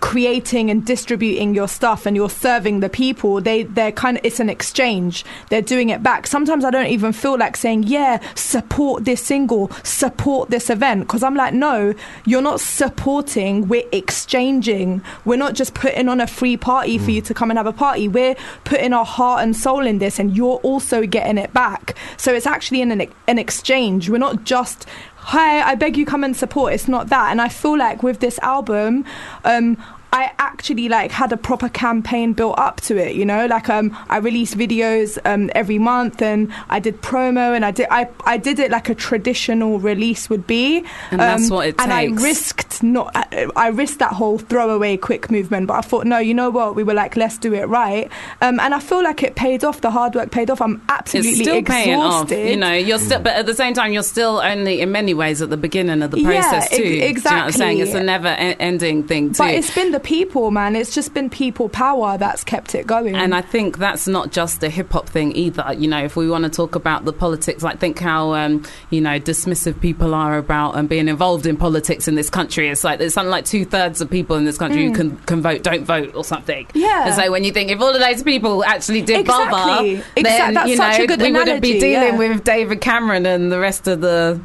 creating 0.00 0.70
and 0.70 0.84
distributing 0.84 1.54
your 1.54 1.66
stuff 1.66 2.06
and 2.06 2.14
you're 2.14 2.30
serving 2.30 2.78
the 2.78 2.88
people 2.88 3.40
they 3.40 3.64
they're 3.64 3.90
kind 3.90 4.16
of 4.16 4.24
it's 4.24 4.38
an 4.38 4.48
exchange. 4.48 5.24
They're 5.50 5.62
doing 5.62 5.88
it 5.90 6.02
back. 6.02 6.26
Sometimes 6.26 6.64
i 6.64 6.70
don't 6.70 6.86
even 6.86 7.12
feel 7.12 7.36
like 7.36 7.56
saying 7.56 7.84
yeah 7.84 8.20
support 8.34 9.04
this 9.04 9.22
single 9.24 9.70
support 9.82 10.50
this 10.50 10.70
event. 10.70 11.00
Because 11.00 11.22
i'm 11.22 11.34
like 11.34 11.54
no 11.54 11.94
you're 12.24 12.42
not 12.42 12.60
supporting. 12.60 13.66
We're 13.68 13.88
exchanging. 13.90 15.02
We're 15.24 15.36
not 15.36 15.54
just 15.54 15.74
putting 15.74 16.08
on 16.08 16.20
a 16.20 16.26
free 16.26 16.56
party 16.56 16.98
for 16.98 17.10
you 17.10 17.22
to 17.22 17.34
come 17.34 17.50
and 17.50 17.58
have 17.58 17.66
a 17.66 17.72
party. 17.72 18.06
We're 18.06 18.36
putting 18.64 18.92
our 18.92 19.04
heart 19.04 19.42
and 19.42 19.56
soul 19.56 19.86
in 19.86 19.98
this 19.98 20.18
and 20.18 20.36
you're 20.36 20.58
also 20.58 21.04
getting 21.04 21.38
it 21.38 21.52
back. 21.52 21.96
So 22.16 22.32
it's 22.32 22.46
actually 22.46 22.80
in 22.80 22.92
an, 22.92 23.12
an 23.26 23.38
exchange. 23.38 24.08
We're 24.08 24.18
not 24.18 24.44
just 24.44 24.86
hi 25.28 25.60
i 25.60 25.74
beg 25.74 25.94
you 25.98 26.06
come 26.06 26.24
and 26.24 26.34
support. 26.34 26.72
It's 26.72 26.88
not 26.88 27.08
that. 27.10 27.30
And 27.30 27.40
i 27.40 27.48
feel 27.48 27.76
like 27.76 28.02
with 28.02 28.20
this 28.20 28.38
album 28.38 29.04
um 29.44 29.76
I 30.12 30.32
actually 30.38 30.88
like 30.88 31.10
had 31.10 31.32
a 31.32 31.36
proper 31.36 31.68
campaign 31.68 32.32
built 32.32 32.58
up 32.58 32.80
to 32.82 32.96
it, 32.96 33.14
you 33.14 33.24
know. 33.24 33.46
Like 33.46 33.68
um, 33.68 33.96
I 34.08 34.18
released 34.18 34.56
videos 34.56 35.18
um, 35.24 35.50
every 35.54 35.78
month, 35.78 36.22
and 36.22 36.52
I 36.68 36.78
did 36.78 37.02
promo, 37.02 37.54
and 37.54 37.64
I 37.64 37.70
did 37.70 37.88
I, 37.90 38.08
I 38.24 38.36
did 38.38 38.58
it 38.58 38.70
like 38.70 38.88
a 38.88 38.94
traditional 38.94 39.78
release 39.78 40.30
would 40.30 40.46
be. 40.46 40.84
And 41.10 41.20
that's 41.20 41.50
what 41.50 41.68
it 41.68 41.74
And 41.78 41.92
I 41.92 42.06
risked 42.06 42.82
not, 42.82 43.10
I, 43.14 43.48
I 43.56 43.68
risked 43.68 43.98
that 43.98 44.12
whole 44.12 44.38
throwaway 44.38 44.96
quick 44.96 45.30
movement, 45.30 45.66
but 45.66 45.74
I 45.74 45.80
thought, 45.82 46.06
no, 46.06 46.18
you 46.18 46.32
know 46.34 46.50
what? 46.50 46.74
We 46.74 46.82
were 46.84 46.94
like, 46.94 47.16
let's 47.16 47.38
do 47.38 47.52
it 47.54 47.66
right, 47.68 48.10
um, 48.40 48.58
and 48.60 48.74
I 48.74 48.80
feel 48.80 49.02
like 49.02 49.22
it 49.22 49.34
paid 49.36 49.64
off. 49.64 49.80
The 49.80 49.90
hard 49.90 50.14
work 50.14 50.30
paid 50.30 50.50
off. 50.50 50.60
I'm 50.62 50.82
absolutely 50.88 51.32
it's 51.32 51.40
still 51.40 51.62
paying 51.62 51.94
off. 51.98 52.22
exhausted. 52.24 52.50
You 52.50 52.56
know, 52.56 52.72
you're 52.72 52.98
still, 52.98 53.20
but 53.20 53.34
at 53.36 53.46
the 53.46 53.54
same 53.54 53.74
time, 53.74 53.92
you're 53.92 54.02
still 54.02 54.38
only 54.38 54.80
in 54.80 54.90
many 54.92 55.14
ways 55.14 55.42
at 55.42 55.50
the 55.50 55.56
beginning 55.56 56.02
of 56.02 56.10
the 56.10 56.20
Yeah, 56.20 56.40
process 56.40 56.70
too. 56.70 56.98
ex- 57.02 57.22
Do 57.22 57.28
you 57.28 57.34
know 57.34 57.40
what 57.42 57.44
I'm 57.46 57.52
saying? 57.52 57.78
It's 57.78 57.94
a 57.94 58.00
exactly. 58.00 58.06
never-ending 58.06 59.04
thing 59.08 59.32
too. 59.32 59.38
But 59.38 59.50
it's 59.54 59.74
been 59.74 59.92
the 59.92 59.97
people, 59.98 60.50
man. 60.50 60.76
It's 60.76 60.94
just 60.94 61.14
been 61.14 61.30
people 61.30 61.68
power 61.68 62.18
that's 62.18 62.44
kept 62.44 62.74
it 62.74 62.86
going. 62.86 63.14
And 63.14 63.34
I 63.34 63.40
think 63.40 63.78
that's 63.78 64.06
not 64.06 64.32
just 64.32 64.62
a 64.62 64.68
hip 64.68 64.92
hop 64.92 65.08
thing 65.08 65.34
either. 65.36 65.74
You 65.76 65.88
know, 65.88 66.04
if 66.04 66.16
we 66.16 66.28
want 66.28 66.44
to 66.44 66.50
talk 66.50 66.74
about 66.74 67.04
the 67.04 67.12
politics, 67.12 67.62
like 67.62 67.78
think 67.78 67.98
how 67.98 68.34
um, 68.34 68.64
you 68.90 69.00
know 69.00 69.18
dismissive 69.20 69.80
people 69.80 70.14
are 70.14 70.38
about 70.38 70.76
um, 70.76 70.86
being 70.86 71.08
involved 71.08 71.46
in 71.46 71.56
politics 71.56 72.08
in 72.08 72.14
this 72.14 72.30
country. 72.30 72.68
It's 72.68 72.84
like 72.84 72.98
there's 72.98 73.14
something 73.14 73.30
like 73.30 73.44
two 73.44 73.64
thirds 73.64 74.00
of 74.00 74.10
people 74.10 74.36
in 74.36 74.44
this 74.44 74.58
country 74.58 74.86
who 74.86 74.94
can, 74.94 75.16
can 75.18 75.42
vote, 75.42 75.62
don't 75.62 75.84
vote, 75.84 76.14
or 76.14 76.24
something. 76.24 76.66
Mm. 76.66 76.70
Yeah. 76.74 77.06
And 77.06 77.14
so 77.14 77.30
when 77.30 77.44
you 77.44 77.52
think 77.52 77.70
if 77.70 77.80
all 77.80 77.94
of 77.94 78.00
those 78.00 78.22
people 78.22 78.64
actually 78.64 79.02
did 79.02 79.20
Exactly. 79.20 79.50
bother, 79.50 80.04
Exact- 80.16 80.22
then 80.24 80.54
that's 80.54 80.70
you 80.70 80.76
such 80.76 80.98
know 80.98 81.04
a 81.04 81.06
good 81.06 81.20
we 81.20 81.32
wouldn't 81.32 81.62
be 81.62 81.80
dealing 81.80 82.14
yeah. 82.14 82.16
with 82.16 82.44
David 82.44 82.80
Cameron 82.80 83.26
and 83.26 83.52
the 83.52 83.58
rest 83.58 83.86
of 83.86 84.00
the 84.00 84.40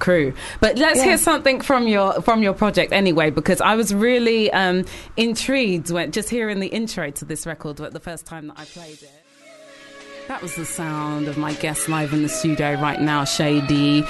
crew. 0.00 0.32
But 0.60 0.76
let's 0.78 0.98
Yeah. 0.98 1.04
hear 1.04 1.18
something 1.18 1.60
from 1.60 1.86
your 1.86 2.20
from 2.22 2.42
your 2.42 2.52
project 2.54 2.92
anyway, 2.92 3.30
because 3.30 3.60
I 3.60 3.76
was 3.76 3.94
really 3.94 4.52
um, 4.52 4.84
intrigued 5.16 5.90
when 5.90 6.10
just 6.10 6.28
hearing 6.28 6.58
the 6.58 6.66
intro 6.68 7.10
to 7.12 7.24
this 7.24 7.46
record 7.46 7.76
the 7.76 8.00
first 8.00 8.26
time 8.26 8.48
that 8.48 8.58
I 8.58 8.64
played 8.64 9.00
it. 9.02 9.12
That 10.26 10.42
was 10.42 10.54
the 10.54 10.64
sound 10.64 11.28
of 11.28 11.36
my 11.38 11.52
guest 11.54 11.88
live 11.88 12.12
in 12.12 12.22
the 12.22 12.28
studio 12.28 12.74
right 12.80 13.00
now, 13.00 13.24
Shay 13.24 13.60
D. 13.66 14.04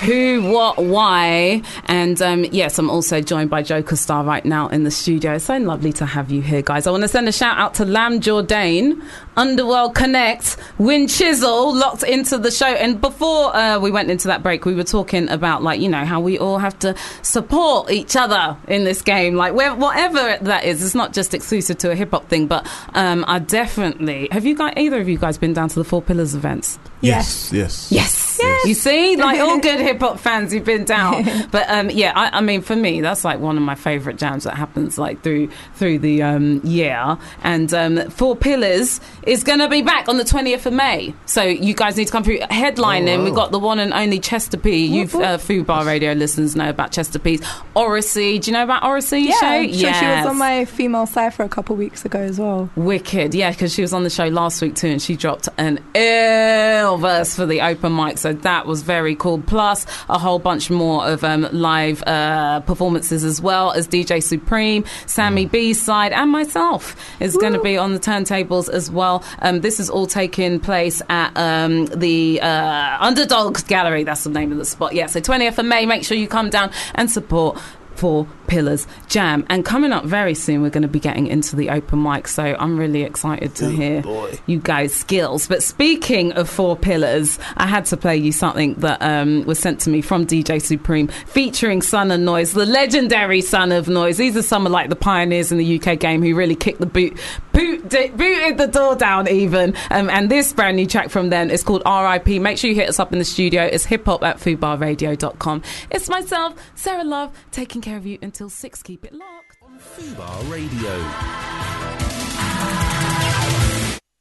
Who, 0.00 0.50
what, 0.52 0.76
why, 0.82 1.62
and 1.86 2.20
um, 2.20 2.44
yes, 2.50 2.80
I'm 2.80 2.90
also 2.90 3.20
joined 3.20 3.48
by 3.48 3.62
Joker 3.62 3.94
Starr 3.94 4.24
right 4.24 4.44
now 4.44 4.66
in 4.68 4.82
the 4.82 4.90
studio. 4.90 5.34
It's 5.34 5.44
so 5.44 5.56
lovely 5.56 5.92
to 5.94 6.04
have 6.04 6.32
you 6.32 6.42
here, 6.42 6.62
guys. 6.62 6.88
I 6.88 6.90
want 6.90 7.02
to 7.04 7.08
send 7.08 7.28
a 7.28 7.32
shout 7.32 7.56
out 7.58 7.74
to 7.74 7.84
Lam 7.84 8.18
Jourdain, 8.20 9.00
Underworld 9.36 9.94
Connect, 9.94 10.56
Win 10.78 11.06
Chisel, 11.06 11.74
locked 11.74 12.02
into 12.02 12.38
the 12.38 12.50
show. 12.50 12.66
And 12.66 13.00
before 13.00 13.54
uh, 13.54 13.78
we 13.78 13.90
went 13.90 14.10
into 14.10 14.28
that 14.28 14.42
break, 14.42 14.64
we 14.64 14.74
were 14.74 14.84
talking 14.84 15.28
about 15.28 15.62
like 15.62 15.80
you 15.80 15.88
know 15.88 16.04
how 16.04 16.20
we 16.20 16.38
all 16.38 16.58
have 16.58 16.78
to 16.80 16.94
support 17.22 17.90
each 17.90 18.16
other 18.16 18.56
in 18.68 18.84
this 18.84 19.02
game, 19.02 19.34
like 19.34 19.54
where, 19.54 19.74
whatever 19.74 20.38
that 20.42 20.64
is. 20.64 20.84
It's 20.84 20.94
not 20.94 21.12
just 21.12 21.34
exclusive 21.34 21.78
to 21.78 21.90
a 21.90 21.94
hip 21.94 22.10
hop 22.10 22.28
thing, 22.28 22.46
but 22.46 22.66
um, 22.94 23.24
I 23.26 23.38
definitely 23.38 24.28
have 24.30 24.44
you 24.44 24.56
guys 24.56 24.74
either 24.76 25.00
of 25.00 25.08
you 25.08 25.18
guys 25.18 25.38
been 25.38 25.52
down 25.52 25.68
to 25.70 25.78
the 25.78 25.84
Four 25.84 26.02
Pillars 26.02 26.34
events? 26.34 26.78
Yes, 27.00 27.52
yes. 27.52 27.92
Yes. 27.92 28.38
Yes. 28.40 28.66
You 28.66 28.74
see, 28.74 29.16
like 29.16 29.40
all 29.40 29.58
good 29.60 29.80
hip 29.88 30.00
hop 30.00 30.18
fans, 30.18 30.52
you've 30.52 30.64
been 30.64 30.84
down. 30.84 31.24
But 31.50 31.68
um, 31.68 31.90
yeah, 31.90 32.12
I, 32.16 32.38
I 32.38 32.40
mean, 32.40 32.62
for 32.62 32.74
me, 32.74 33.00
that's 33.00 33.24
like 33.24 33.38
one 33.38 33.56
of 33.56 33.62
my 33.62 33.74
favourite 33.74 34.18
jams 34.18 34.44
that 34.44 34.54
happens 34.54 34.98
like 34.98 35.22
through 35.22 35.50
through 35.74 35.98
the 36.00 36.22
um, 36.22 36.60
year. 36.64 37.16
And 37.42 37.72
um, 37.72 38.10
Four 38.10 38.34
Pillars 38.34 39.00
is 39.26 39.42
going 39.44 39.58
to 39.60 39.68
be 39.68 39.82
back 39.82 40.08
on 40.08 40.16
the 40.18 40.24
twentieth 40.24 40.66
of 40.66 40.72
May, 40.72 41.14
so 41.26 41.42
you 41.42 41.74
guys 41.74 41.96
need 41.96 42.06
to 42.06 42.12
come 42.12 42.22
through. 42.24 42.38
Headlining, 42.40 43.14
Oh, 43.14 43.18
wow. 43.18 43.24
we've 43.24 43.34
got 43.34 43.50
the 43.52 43.58
one 43.58 43.78
and 43.78 43.92
only 43.92 44.18
Chester 44.20 44.56
P. 44.56 44.86
You've 44.86 45.14
uh, 45.14 45.38
Fubar 45.38 45.86
Radio 45.86 46.12
listeners 46.12 46.54
know 46.56 46.68
about 46.68 46.92
Chester 46.92 47.18
P's. 47.18 47.40
Oracy, 47.74 48.38
do 48.38 48.50
you 48.50 48.56
know 48.56 48.62
about 48.64 48.84
Oracy? 48.84 49.20
yeah? 49.22 49.34
I'm 49.42 49.72
sure 49.72 49.92
she 49.94 50.06
was 50.06 50.26
on 50.26 50.38
my 50.38 50.64
female 50.64 51.06
cipher 51.06 51.42
a 51.42 51.48
couple 51.48 51.76
weeks 51.76 52.04
ago 52.04 52.18
as 52.20 52.38
well. 52.38 52.70
Wicked, 52.76 53.34
yeah, 53.34 53.50
because 53.50 53.72
she 53.74 53.82
was 53.82 53.92
on 53.92 54.04
the 54.04 54.10
show 54.10 54.26
last 54.28 54.60
week 54.62 54.74
too, 54.74 54.88
and 54.88 55.00
she 55.02 55.16
dropped 55.16 55.48
an 55.58 55.78
ill 55.94 56.96
verse 56.98 57.34
for 57.34 57.46
the 57.46 57.60
open 57.62 57.94
mic, 57.94 58.18
so 58.18 58.32
that 58.32 58.66
was 58.66 58.82
very 58.82 59.14
cool. 59.14 59.40
Plus, 59.40 59.86
a 60.08 60.18
whole 60.18 60.38
bunch 60.38 60.70
more 60.70 61.06
of 61.06 61.24
um, 61.24 61.48
live 61.52 62.02
uh, 62.06 62.60
performances 62.60 63.24
as 63.24 63.40
well 63.40 63.72
as 63.72 63.88
DJ 63.88 64.22
Supreme, 64.22 64.84
Sammy 65.06 65.46
B 65.46 65.72
side, 65.74 66.12
and 66.12 66.30
myself 66.30 66.96
is 67.20 67.36
going 67.36 67.52
to 67.54 67.60
be 67.62 67.76
on 67.76 67.92
the 67.92 68.00
turntables 68.00 68.68
as 68.68 68.90
well. 68.90 69.13
Um, 69.40 69.60
this 69.60 69.80
is 69.80 69.90
all 69.90 70.06
taking 70.06 70.60
place 70.60 71.02
at 71.08 71.36
um, 71.36 71.86
the 71.86 72.40
uh, 72.40 72.96
Underdogs 73.00 73.62
Gallery. 73.62 74.04
That's 74.04 74.24
the 74.24 74.30
name 74.30 74.52
of 74.52 74.58
the 74.58 74.64
spot. 74.64 74.94
Yeah, 74.94 75.06
so 75.06 75.20
20th 75.20 75.58
of 75.58 75.66
May. 75.66 75.86
Make 75.86 76.04
sure 76.04 76.16
you 76.16 76.28
come 76.28 76.50
down 76.50 76.70
and 76.94 77.10
support. 77.10 77.60
Four 77.94 78.26
Pillars 78.54 78.86
Jam. 79.08 79.44
And 79.50 79.64
coming 79.64 79.90
up 79.90 80.04
very 80.04 80.32
soon, 80.32 80.62
we're 80.62 80.70
going 80.70 80.82
to 80.82 80.88
be 80.88 81.00
getting 81.00 81.26
into 81.26 81.56
the 81.56 81.70
open 81.70 82.00
mic. 82.00 82.28
So 82.28 82.54
I'm 82.56 82.78
really 82.78 83.02
excited 83.02 83.56
to 83.56 83.68
hear 83.68 84.04
you 84.46 84.60
guys' 84.60 84.94
skills. 84.94 85.48
But 85.48 85.60
speaking 85.60 86.30
of 86.34 86.48
Four 86.48 86.76
Pillars, 86.76 87.40
I 87.56 87.66
had 87.66 87.84
to 87.86 87.96
play 87.96 88.16
you 88.16 88.30
something 88.30 88.74
that 88.74 89.02
um, 89.02 89.44
was 89.44 89.58
sent 89.58 89.80
to 89.80 89.90
me 89.90 90.02
from 90.02 90.24
DJ 90.24 90.62
Supreme 90.62 91.08
featuring 91.08 91.82
Son 91.82 92.12
of 92.12 92.20
Noise, 92.20 92.52
the 92.52 92.64
legendary 92.64 93.40
Son 93.40 93.72
of 93.72 93.88
Noise. 93.88 94.18
These 94.18 94.36
are 94.36 94.42
some 94.42 94.66
of 94.66 94.70
like 94.70 94.88
the 94.88 94.94
pioneers 94.94 95.50
in 95.50 95.58
the 95.58 95.80
UK 95.80 95.98
game 95.98 96.22
who 96.22 96.36
really 96.36 96.54
kicked 96.54 96.78
the 96.78 96.86
boot, 96.86 97.18
boot 97.52 97.88
booted 97.90 98.58
the 98.58 98.68
door 98.70 98.94
down 98.94 99.28
even. 99.28 99.74
Um, 99.90 100.08
and 100.10 100.30
this 100.30 100.52
brand 100.52 100.76
new 100.76 100.86
track 100.86 101.10
from 101.10 101.30
them 101.30 101.50
is 101.50 101.64
called 101.64 101.82
RIP. 101.84 102.40
Make 102.40 102.58
sure 102.58 102.70
you 102.70 102.76
hit 102.76 102.88
us 102.88 103.00
up 103.00 103.12
in 103.12 103.18
the 103.18 103.24
studio. 103.24 103.64
It's 103.64 103.84
hip 103.84 104.06
hop 104.06 104.22
at 104.22 104.38
fubarradio.com. 104.38 105.62
It's 105.90 106.08
myself, 106.08 106.54
Sarah 106.74 107.04
Love, 107.04 107.36
taking 107.50 107.80
care 107.80 107.96
of 107.96 108.06
you 108.06 108.18
until 108.22 108.43
six. 108.48 108.82
Keep 108.82 109.04
it 109.04 109.12
locked. 109.12 109.58
Fubar 109.96 110.50
Radio. 110.50 112.04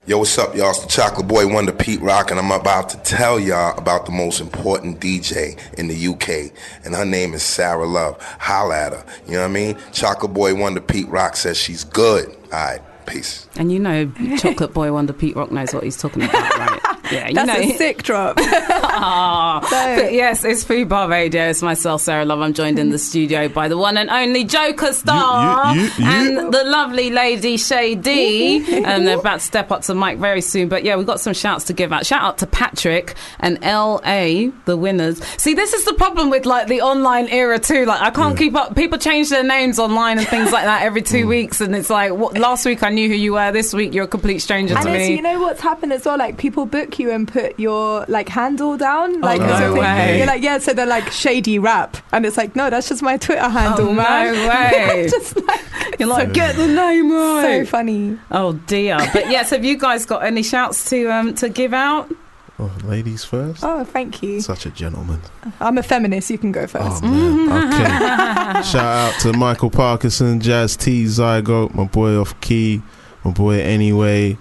Yo, 0.05 0.17
what's 0.17 0.37
up, 0.37 0.53
y'all? 0.53 0.71
It's 0.71 0.81
the 0.81 0.87
Chocolate 0.89 1.29
Boy 1.29 1.47
Wonder 1.47 1.71
Pete 1.71 2.01
Rock, 2.01 2.29
and 2.29 2.37
I'm 2.37 2.51
about 2.51 2.89
to 2.89 2.97
tell 3.03 3.39
y'all 3.39 3.77
about 3.77 4.05
the 4.05 4.11
most 4.11 4.41
important 4.41 4.99
DJ 4.99 5.57
in 5.79 5.87
the 5.87 6.07
UK, 6.07 6.51
and 6.83 6.93
her 6.93 7.05
name 7.05 7.33
is 7.33 7.41
Sarah 7.41 7.87
Love. 7.87 8.21
Holla 8.21 8.75
at 8.77 8.91
her. 8.91 9.05
You 9.27 9.33
know 9.33 9.39
what 9.39 9.45
I 9.45 9.51
mean? 9.53 9.77
Chocolate 9.93 10.33
Boy 10.33 10.55
Wonder 10.55 10.81
Pete 10.81 11.07
Rock 11.07 11.37
says 11.37 11.57
she's 11.57 11.85
good. 11.85 12.27
All 12.27 12.49
right, 12.51 12.81
peace. 13.05 13.47
And 13.55 13.71
you 13.71 13.79
know, 13.79 14.11
Chocolate 14.37 14.73
Boy 14.73 14.91
Wonder 14.91 15.13
Pete 15.13 15.37
Rock 15.37 15.53
knows 15.53 15.73
what 15.73 15.85
he's 15.85 15.95
talking 15.95 16.23
about, 16.23 16.57
right? 16.57 16.81
Yeah, 17.13 17.27
you 17.29 17.33
That's 17.35 17.47
know. 17.47 17.59
a 17.59 17.71
sick 17.77 18.03
drop. 18.03 18.37
Ah, 18.39 19.59
but 19.69 20.13
yes, 20.13 20.43
it's 20.43 20.63
Fubar 20.63 21.09
Radio. 21.09 21.49
It's 21.49 21.61
myself, 21.61 22.01
Sarah 22.01 22.25
Love. 22.25 22.41
I'm 22.41 22.53
joined 22.53 22.79
in 22.79 22.89
the 22.89 22.97
studio 22.99 23.47
by 23.47 23.67
the 23.67 23.77
one 23.77 23.97
and 23.97 24.09
only 24.09 24.43
Joker 24.43 24.93
Starr 24.93 25.75
You- 25.75 25.81
you- 25.81 25.87
you- 25.97 26.05
and 26.05 26.53
the 26.53 26.63
lovely 26.63 27.09
lady 27.09 27.57
Shay 27.57 27.95
D. 27.95 28.57
and 28.83 29.07
they're 29.07 29.19
about 29.19 29.39
to 29.39 29.45
step 29.45 29.71
up 29.71 29.81
to 29.81 29.87
the 29.87 29.95
mic 29.95 30.17
very 30.17 30.41
soon. 30.41 30.69
But 30.69 30.83
yeah, 30.83 30.95
we've 30.95 31.07
got 31.07 31.19
some 31.19 31.33
shouts 31.33 31.65
to 31.65 31.73
give 31.73 31.91
out. 31.93 32.05
Shout 32.05 32.21
out 32.21 32.37
to 32.39 32.47
Patrick 32.47 33.15
and 33.39 33.59
LA, 33.61 34.51
the 34.65 34.77
winners. 34.77 35.23
See, 35.37 35.53
this 35.53 35.73
is 35.73 35.85
the 35.85 35.93
problem 35.93 36.29
with 36.29 36.45
like 36.45 36.67
the 36.67 36.81
online 36.81 37.27
era 37.29 37.59
too. 37.59 37.85
Like 37.85 38.01
I 38.01 38.09
can't 38.09 38.37
keep 38.37 38.55
up. 38.55 38.75
People 38.75 38.97
change 38.97 39.29
their 39.29 39.43
names 39.43 39.79
online 39.79 40.17
and 40.19 40.27
things 40.27 40.51
like 40.51 40.63
that 40.65 40.83
every 40.83 41.01
Mm. 41.03 41.07
two 41.09 41.27
weeks, 41.27 41.59
and 41.59 41.75
it's 41.75 41.89
like 41.89 42.13
what, 42.13 42.37
last 42.37 42.65
week 42.65 42.81
I 42.83 42.89
knew 42.89 43.07
who 43.09 43.13
you 43.15 43.33
were. 43.33 43.51
This 43.51 43.73
week 43.73 43.93
you're 43.93 44.05
a 44.05 44.07
complete 44.07 44.39
stranger 44.39 44.75
and 44.75 44.85
to 44.85 44.91
me. 44.91 45.15
you 45.15 45.21
know 45.21 45.39
what's 45.39 45.59
happened 45.61 45.91
as 45.91 46.05
well? 46.05 46.17
Like 46.17 46.37
people 46.37 46.65
book 46.65 46.97
you 46.99 47.02
and 47.11 47.27
put 47.27 47.59
your 47.59 48.05
like 48.07 48.29
handle 48.29 48.77
down. 48.77 49.21
Like 49.21 49.41
Oh, 49.41 49.45
no 49.59 49.73
way. 49.79 50.17
You're 50.17 50.27
like, 50.27 50.41
yeah, 50.41 50.57
so 50.57 50.73
they're 50.73 50.85
like 50.85 51.11
shady 51.11 51.59
rap. 51.59 51.97
And 52.11 52.25
it's 52.25 52.37
like, 52.37 52.55
no, 52.55 52.69
that's 52.69 52.89
just 52.89 53.01
my 53.01 53.17
Twitter 53.17 53.47
handle, 53.49 53.89
Oh, 53.89 53.93
man. 53.93 54.33
no 54.33 54.47
way. 54.49 55.07
just 55.09 55.35
like 55.45 55.99
You're 55.99 56.09
like, 56.09 56.33
get 56.33 56.55
the 56.55 56.67
name 56.67 57.11
right. 57.11 57.65
so 57.65 57.65
funny. 57.69 58.17
Oh 58.31 58.53
dear. 58.53 58.97
But 59.13 59.29
yes, 59.29 59.49
have 59.51 59.63
you 59.65 59.77
guys 59.77 60.05
got 60.05 60.23
any 60.23 60.43
shouts 60.43 60.89
to 60.89 61.07
um 61.07 61.33
to 61.35 61.49
give 61.49 61.73
out? 61.73 62.13
Oh, 62.59 62.71
ladies 62.83 63.23
first. 63.25 63.63
Oh, 63.63 63.83
thank 63.83 64.21
you. 64.21 64.39
Such 64.39 64.67
a 64.67 64.69
gentleman. 64.69 65.19
I'm 65.59 65.77
a 65.79 65.83
feminist. 65.83 66.29
You 66.29 66.37
can 66.37 66.51
go 66.51 66.61
Oh 66.61 66.67
first. 66.67 67.03
man. 67.03 67.51
Okay. 67.51 68.61
Shout 68.63 68.75
out 68.75 69.19
to 69.21 69.33
Michael 69.33 69.71
Parkinson, 69.71 70.39
Jazz 70.39 70.77
T, 70.77 71.03
Zygote, 71.05 71.73
my 71.73 71.85
boy 71.85 72.15
off 72.15 72.39
key, 72.41 72.83
my 73.25 73.31
boy 73.31 73.59
anyway, 73.59 74.37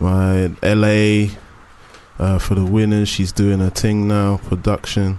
my 0.00 0.48
LA 0.64 1.28
uh, 2.18 2.38
for 2.38 2.54
the 2.54 2.64
winners. 2.64 3.08
She's 3.08 3.32
doing 3.32 3.60
her 3.60 3.70
thing 3.70 4.08
now, 4.08 4.38
production. 4.38 5.18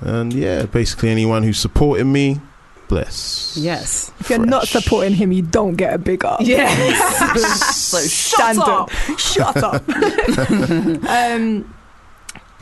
And 0.00 0.32
yeah, 0.32 0.64
basically 0.64 1.10
anyone 1.10 1.42
who's 1.42 1.58
supporting 1.58 2.10
me, 2.10 2.40
bless. 2.88 3.56
Yes. 3.58 4.12
If 4.20 4.30
you're 4.30 4.38
not 4.38 4.66
supporting 4.66 5.14
him, 5.14 5.32
you 5.32 5.42
don't 5.42 5.76
get 5.76 5.94
a 5.94 5.98
big 5.98 6.24
up. 6.24 6.40
Yes. 6.40 7.76
so 7.76 7.98
shut 8.00 8.58
up. 8.58 8.90
Shut 9.18 9.56
up. 9.56 9.88
um, 11.08 11.74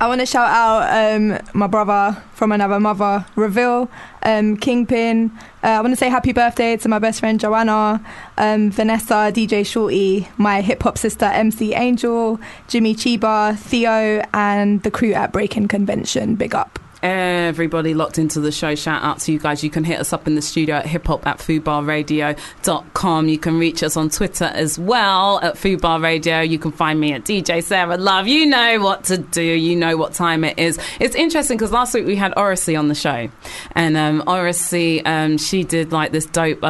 I 0.01 0.07
want 0.07 0.21
to 0.21 0.27
shout 0.27 0.49
out 0.49 1.17
um, 1.17 1.41
my 1.55 1.67
brother 1.67 2.23
from 2.35 2.53
another 2.53 2.79
mother, 2.79 3.27
Reveal, 3.35 3.91
um, 4.23 4.57
Kingpin. 4.57 5.33
Uh, 5.65 5.67
I 5.67 5.81
want 5.81 5.91
to 5.91 5.97
say 5.97 6.09
happy 6.09 6.33
birthday 6.33 6.77
to 6.77 6.89
my 6.89 7.01
best 7.01 7.19
friend 7.19 7.41
Joanna, 7.41 8.01
um, 8.37 8.71
Vanessa, 8.71 9.33
DJ 9.35 9.67
Shorty, 9.67 10.29
my 10.37 10.61
hip 10.61 10.85
hop 10.85 10.99
sister 10.99 11.25
MC 11.25 11.75
Angel, 11.75 12.39
Jimmy 12.69 12.95
Chiba, 12.95 13.59
Theo, 13.59 14.23
and 14.33 14.85
the 14.85 14.91
crew 14.93 15.15
at 15.15 15.33
Breaking 15.33 15.67
Convention. 15.67 16.37
Big 16.37 16.55
up. 16.55 16.79
Everybody 17.03 17.95
locked 17.95 18.19
into 18.19 18.41
the 18.41 18.51
show, 18.53 18.75
shout 18.75 19.03
out 19.03 19.21
to 19.21 19.33
you 19.33 19.39
guys. 19.39 19.63
You 19.63 19.71
can 19.71 19.85
hit 19.85 20.01
us 20.01 20.13
up 20.13 20.27
in 20.27 20.35
the 20.35 20.43
studio 20.43 20.77
at 20.77 20.87
hip 20.87 21.07
hop 21.07 21.27
at 21.27 21.39
fubarradio.com. 21.39 23.29
You 23.29 23.39
can 23.39 23.59
reach 23.59 23.83
us 23.83 23.97
on 23.97 24.11
Twitter 24.11 24.45
as 24.47 24.79
well 24.79 25.41
at 25.41 25.55
Fubar 25.55 26.03
Radio. 26.03 26.41
You 26.41 26.59
can 26.59 26.73
find 26.73 26.99
me 26.99 27.13
at 27.13 27.25
DJ 27.25 27.63
Sarah 27.63 27.97
Love. 27.97 28.27
You 28.27 28.47
know 28.47 28.81
what 28.81 29.05
to 29.05 29.19
do, 29.19 29.43
you 29.43 29.77
know 29.77 29.97
what 29.97 30.13
time 30.15 30.45
it 30.45 30.59
is. 30.59 30.79
It's 31.01 31.15
interesting 31.15 31.57
because 31.57 31.73
last 31.73 31.95
week 31.95 32.07
we 32.07 32.17
had 32.17 32.33
Oracy 32.37 32.77
on 32.77 32.89
the 32.89 32.95
show, 32.95 33.29
and 33.73 33.97
um, 33.97 34.23
Oracy, 34.27 35.05
um, 35.05 35.39
she 35.39 35.65
did 35.65 35.93
like 35.93 36.13
this 36.13 36.27
dope 36.27 36.63
uh, 36.63 36.67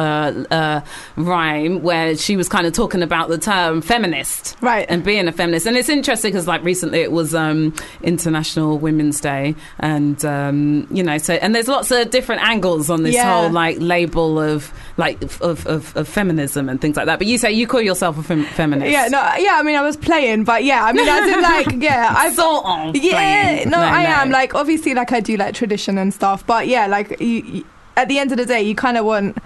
uh, 0.51 0.81
rhyme 1.15 1.81
where 1.81 2.15
she 2.15 2.37
was 2.37 2.47
kind 2.49 2.65
of 2.67 2.73
talking 2.73 3.01
about 3.03 3.29
the 3.29 3.37
term 3.37 3.81
feminist 3.81 4.57
Right. 4.61 4.85
and 4.89 5.03
being 5.03 5.27
a 5.27 5.31
feminist. 5.31 5.65
And 5.65 5.75
it's 5.77 5.89
interesting 5.89 6.31
because, 6.31 6.47
like, 6.47 6.63
recently 6.63 6.99
it 7.01 7.11
was 7.11 7.33
um, 7.35 7.73
International 8.03 8.77
Women's 8.77 9.19
Day, 9.21 9.55
and 9.79 10.18
um, 10.25 10.87
you 10.91 11.03
know, 11.03 11.17
so 11.17 11.33
and 11.35 11.53
there's 11.55 11.67
lots 11.67 11.91
of 11.91 12.09
different 12.09 12.41
angles 12.43 12.89
on 12.89 13.03
this 13.03 13.15
Yeah. 13.15 13.41
whole 13.41 13.49
like 13.51 13.77
label 13.79 14.39
of 14.39 14.71
like 14.97 15.21
of, 15.41 15.65
of, 15.67 15.95
of 15.95 16.07
feminism 16.07 16.69
and 16.69 16.79
things 16.81 16.97
like 16.97 17.05
that. 17.05 17.19
But 17.19 17.27
you 17.27 17.37
say 17.37 17.51
you 17.51 17.67
call 17.67 17.81
yourself 17.81 18.17
a 18.17 18.23
fem- 18.23 18.43
feminist? 18.45 18.91
Yeah, 18.91 19.07
no, 19.09 19.19
yeah. 19.37 19.57
I 19.59 19.63
mean, 19.63 19.75
I 19.75 19.81
was 19.81 19.97
playing, 19.97 20.43
but 20.43 20.63
yeah, 20.63 20.83
I 20.83 20.93
mean, 20.93 21.07
as 21.07 21.29
in 21.35 21.41
like, 21.41 21.67
yeah, 21.83 22.13
I 22.17 22.31
sort 22.31 22.65
of. 22.65 22.95
Yeah, 22.95 23.11
playing. 23.55 23.69
no, 23.69 23.77
I 23.79 24.03
am. 24.03 24.29
Like, 24.29 24.53
obviously, 24.55 24.93
like 24.93 25.11
I 25.11 25.19
do 25.19 25.37
like 25.37 25.55
tradition 25.55 25.97
and 25.97 26.13
stuff, 26.13 26.45
but 26.45 26.67
yeah, 26.67 26.87
like 26.87 27.19
you, 27.19 27.27
you, 27.27 27.65
at 27.97 28.07
the 28.07 28.19
end 28.19 28.31
of 28.31 28.37
the 28.37 28.45
day, 28.45 28.61
you 28.61 28.75
kind 28.75 28.97
of 28.97 29.05
want 29.05 29.37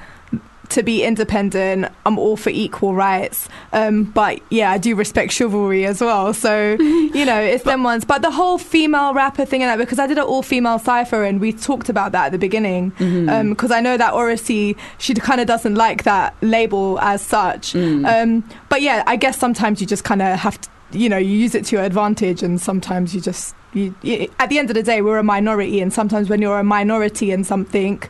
to 0.74 0.84
be 0.84 1.04
independent. 1.04 1.92
I'm 2.06 2.20
all 2.20 2.38
for 2.38 2.50
equal 2.50 2.94
rights, 2.94 3.50
um, 3.72 4.04
but 4.04 4.42
yeah, 4.50 4.72
I 4.72 4.78
do 4.78 4.96
respect 4.96 5.32
chivalry 5.32 5.86
as 5.86 6.02
well. 6.02 6.34
So 6.34 6.74
you 6.80 7.26
know, 7.26 7.40
it's 7.40 7.64
them 7.64 7.84
ones. 7.84 8.06
But 8.06 8.22
the 8.22 8.32
whole 8.32 8.58
female 8.58 9.14
rapper 9.14 9.46
thing 9.46 9.64
and 9.64 9.70
that, 9.70 9.78
because 9.78 10.00
I 10.00 10.08
did 10.08 10.18
an 10.18 10.26
all 10.26 10.44
female 10.44 10.80
cipher 10.80 11.24
and 11.24 11.40
we 11.40 11.54
talked 11.54 11.90
about 11.90 12.12
that 12.12 12.28
at 12.28 12.32
the 12.32 12.38
beginning, 12.38 12.90
because 13.50 13.72
I 13.72 13.80
know 13.80 13.98
that 13.98 14.14
Oracy 14.14 14.76
she 14.98 15.14
kind 15.14 15.42
of 15.42 15.48
doesn't 15.48 15.76
like 15.76 16.04
that 16.04 16.36
label 16.42 17.00
as 17.00 17.22
such. 17.22 17.76
Um, 17.76 18.48
but 18.70 18.82
yeah, 18.82 19.04
I 19.08 19.16
guess 19.16 19.38
sometimes 19.38 19.82
you 19.82 19.88
just 19.88 20.04
kind 20.04 20.22
of 20.22 20.40
have 20.40 20.60
to 20.60 20.70
you 20.94 21.10
know 21.10 21.18
you 21.18 21.36
use 21.36 21.56
it 21.56 21.66
to 21.66 21.76
your 21.76 21.84
advantage 21.84 22.44
and 22.44 22.62
sometimes 22.62 23.16
you 23.16 23.22
just 23.22 23.56
you, 23.74 23.96
you, 24.02 24.30
at 24.40 24.50
the 24.50 24.60
end 24.60 24.70
of 24.70 24.76
the 24.76 24.84
day 24.84 25.02
we're 25.02 25.18
a 25.18 25.24
minority 25.24 25.82
and 25.82 25.92
sometimes 25.92 26.30
when 26.30 26.42
you're 26.42 26.60
a 26.60 26.64
minority 26.64 27.32
in 27.32 27.44
something 27.44 28.02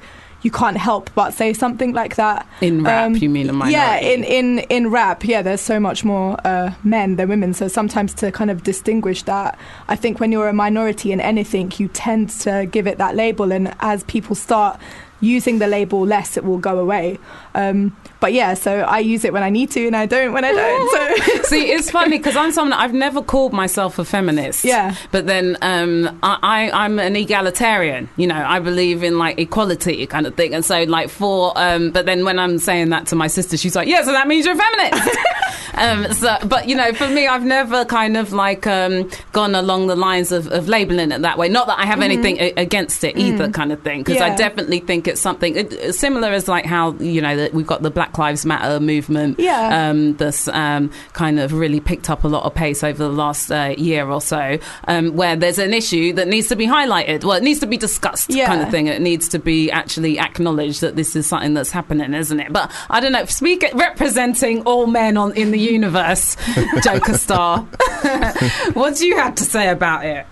you 0.44 0.52
can't 0.52 0.78
help 0.78 1.10
but 1.16 1.32
say 1.34 1.54
something 1.54 1.94
like 1.94 2.16
that. 2.18 2.46
In 2.62 2.84
rap, 2.84 3.06
Um, 3.08 3.16
you 3.16 3.30
mean 3.30 3.50
a 3.50 3.54
minority? 3.54 3.74
yeah 3.74 3.96
in 4.14 4.24
in 4.24 4.60
in 4.70 4.92
rap 4.92 5.24
yeah 5.26 5.42
there's 5.42 5.62
so 5.62 5.80
much 5.80 6.04
more 6.06 6.38
uh, 6.46 6.74
men 6.84 7.16
than 7.16 7.30
women. 7.30 7.54
So 7.54 7.68
sometimes 7.68 8.14
to 8.16 8.32
kind 8.32 8.52
of 8.52 8.64
distinguish 8.64 9.24
that 9.24 9.58
i 9.88 9.96
think 9.96 10.20
when 10.20 10.32
you're 10.34 10.50
a 10.50 10.54
minority 10.54 11.12
in 11.12 11.20
anything 11.22 11.72
you 11.80 11.88
tend 11.88 12.30
to 12.46 12.68
give 12.76 12.86
it 12.92 12.98
that 12.98 13.16
label. 13.16 13.52
And 13.52 13.74
as 13.80 14.04
people 14.04 14.36
start 14.36 14.80
using 15.22 15.60
the 15.60 15.68
label 15.68 16.00
less 16.06 16.38
it 16.38 16.44
will 16.44 16.58
go 16.70 16.78
away. 16.80 17.18
Um, 17.56 17.96
but 18.24 18.32
yeah 18.32 18.54
so 18.54 18.72
i 18.84 19.00
use 19.00 19.26
it 19.26 19.34
when 19.34 19.44
i 19.44 19.50
need 19.50 19.70
to 19.70 19.86
and 19.86 19.98
i 19.98 20.06
don't 20.06 20.32
when 20.32 20.46
i 20.46 20.54
don't 20.54 20.92
so 20.92 21.04
See, 21.54 21.72
it's 21.72 21.92
funny 21.92 22.18
because 22.18 22.36
I'm 22.36 22.52
someone 22.52 22.74
I've 22.74 22.94
never 22.94 23.22
called 23.22 23.54
myself 23.54 24.00
a 24.00 24.06
feminist. 24.06 24.64
Yeah. 24.64 24.96
But 25.12 25.28
then 25.28 25.58
um, 25.62 26.20
I, 26.24 26.40
I, 26.42 26.86
I'm 26.86 27.00
an 27.00 27.16
egalitarian. 27.16 28.10
You 28.18 28.28
know, 28.28 28.44
I 28.44 28.60
believe 28.60 29.04
in 29.04 29.18
like 29.18 29.40
equality 29.40 30.06
kind 30.08 30.26
of 30.26 30.36
thing. 30.36 30.54
And 30.54 30.64
so, 30.64 30.84
like, 30.84 31.10
for 31.10 31.54
um, 31.56 31.92
but 31.92 32.06
then 32.06 32.24
when 32.24 32.40
I'm 32.40 32.60
saying 32.60 32.90
that 32.90 33.08
to 33.08 33.16
my 33.16 33.28
sister, 33.28 33.58
she's 33.58 33.76
like, 33.76 33.88
"Yeah, 33.88 34.04
so 34.04 34.12
that 34.12 34.28
means 34.28 34.46
you're 34.46 34.56
a 34.56 34.58
feminist." 34.58 35.18
um, 35.76 36.14
so, 36.14 36.38
but 36.48 36.70
you 36.70 36.76
know, 36.76 36.94
for 36.94 37.08
me, 37.08 37.28
I've 37.28 37.46
never 37.46 37.86
kind 37.86 38.16
of 38.16 38.32
like 38.32 38.66
um, 38.66 39.10
gone 39.32 39.56
along 39.56 39.88
the 39.88 39.96
lines 39.96 40.32
of, 40.32 40.48
of 40.48 40.70
labeling 40.70 41.12
it 41.12 41.22
that 41.22 41.38
way. 41.38 41.50
Not 41.50 41.68
that 41.68 41.80
I 41.80 41.86
have 41.86 42.02
anything 42.02 42.38
a- 42.40 42.54
against 42.54 43.04
it 43.04 43.18
either, 43.18 43.50
kind 43.50 43.72
of 43.72 43.82
thing. 43.82 44.04
Because 44.04 44.22
I 44.22 44.36
definitely 44.36 44.80
think 44.80 45.08
it's 45.08 45.22
something 45.22 45.56
it, 45.56 45.94
similar 45.94 46.30
as 46.30 46.48
like 46.48 46.66
how 46.66 46.94
you 46.94 47.22
know 47.22 47.36
that 47.36 47.54
we've 47.54 47.68
got 47.68 47.82
the 47.82 47.92
Black 47.92 48.13
Lives 48.18 48.46
Matter 48.46 48.80
movement 48.80 49.40
Yeah. 49.40 49.90
um, 49.90 50.16
that's 50.18 50.48
um, 50.48 50.92
kind 51.14 51.40
of 51.40 51.54
really 51.54 51.80
picked 51.80 52.10
up 52.10 52.24
a 52.24 52.28
lot 52.28 52.44
of 52.44 52.54
pace 52.56 52.84
over 52.84 52.98
the 52.98 53.10
last 53.10 53.52
uh, 53.52 53.74
year 53.78 54.10
or 54.10 54.22
so, 54.22 54.58
um, 54.88 55.16
where 55.16 55.36
there's 55.36 55.60
an 55.60 55.74
issue 55.74 56.14
that 56.14 56.28
needs 56.28 56.48
to 56.48 56.56
be 56.56 56.68
highlighted. 56.68 57.24
Well, 57.24 57.38
it 57.38 57.44
needs 57.44 57.60
to 57.62 57.68
be 57.68 57.78
discussed, 57.78 58.30
Yeah. 58.30 58.48
kind 58.48 58.62
of 58.62 58.70
thing. 58.70 58.88
It 58.88 59.02
needs 59.02 59.28
to 59.30 59.40
be 59.40 59.72
actually 59.72 60.20
acknowledged 60.20 60.82
that 60.82 60.96
this 60.96 61.16
is 61.16 61.26
something 61.28 61.54
that's 61.54 61.72
happening, 61.72 62.14
isn't 62.14 62.40
it? 62.40 62.52
But 62.54 62.72
I 62.90 63.00
don't 63.00 63.12
know. 63.12 63.26
Speak 63.26 63.66
representing 63.74 64.62
all 64.64 64.88
men 64.88 65.18
on 65.18 65.34
in 65.34 65.52
the 65.52 65.60
universe, 65.60 66.36
Joker 66.84 67.14
Starr. 67.18 67.60
what 68.74 68.96
do 68.98 69.06
you 69.08 69.18
have 69.18 69.36
to 69.36 69.44
say 69.44 69.70
about 69.70 70.06
it? 70.06 70.26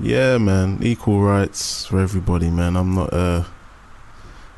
Yeah, 0.00 0.38
man. 0.38 0.78
Equal 0.82 1.22
rights 1.22 1.86
for 1.86 1.98
everybody, 2.00 2.50
man. 2.50 2.76
I'm 2.76 2.94
not 2.94 3.12
uh 3.12 3.44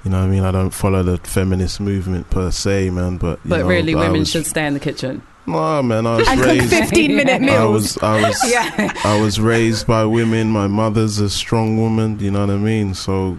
you 0.08 0.12
know 0.12 0.20
what 0.20 0.28
I 0.28 0.30
mean? 0.30 0.42
I 0.44 0.50
don't 0.52 0.70
follow 0.70 1.02
the 1.02 1.18
feminist 1.18 1.80
movement 1.80 2.30
per 2.30 2.50
se, 2.50 2.88
man, 2.88 3.18
but 3.18 3.38
you 3.44 3.50
But 3.50 3.58
know, 3.60 3.66
really, 3.68 3.94
I 3.94 3.98
women 3.98 4.20
was- 4.20 4.30
should 4.30 4.46
stay 4.46 4.66
in 4.66 4.72
the 4.72 4.80
kitchen. 4.80 5.20
Nah, 5.46 5.82
man, 5.82 6.06
I 6.06 6.16
was 6.16 6.28
and 6.28 6.40
cook 6.40 6.48
raised 6.48 6.70
15 6.70 7.16
minute 7.16 7.42
I 7.42 7.56
I 7.56 7.64
was 7.64 7.98
I 7.98 8.22
was 8.28 8.38
Yeah. 8.50 8.92
I 9.04 9.20
was 9.20 9.38
raised 9.38 9.86
by 9.86 10.04
women. 10.06 10.50
My 10.50 10.66
mother's 10.66 11.18
a 11.20 11.28
strong 11.28 11.76
woman, 11.78 12.18
you 12.20 12.30
know 12.30 12.40
what 12.46 12.50
I 12.50 12.56
mean? 12.56 12.94
So 12.94 13.38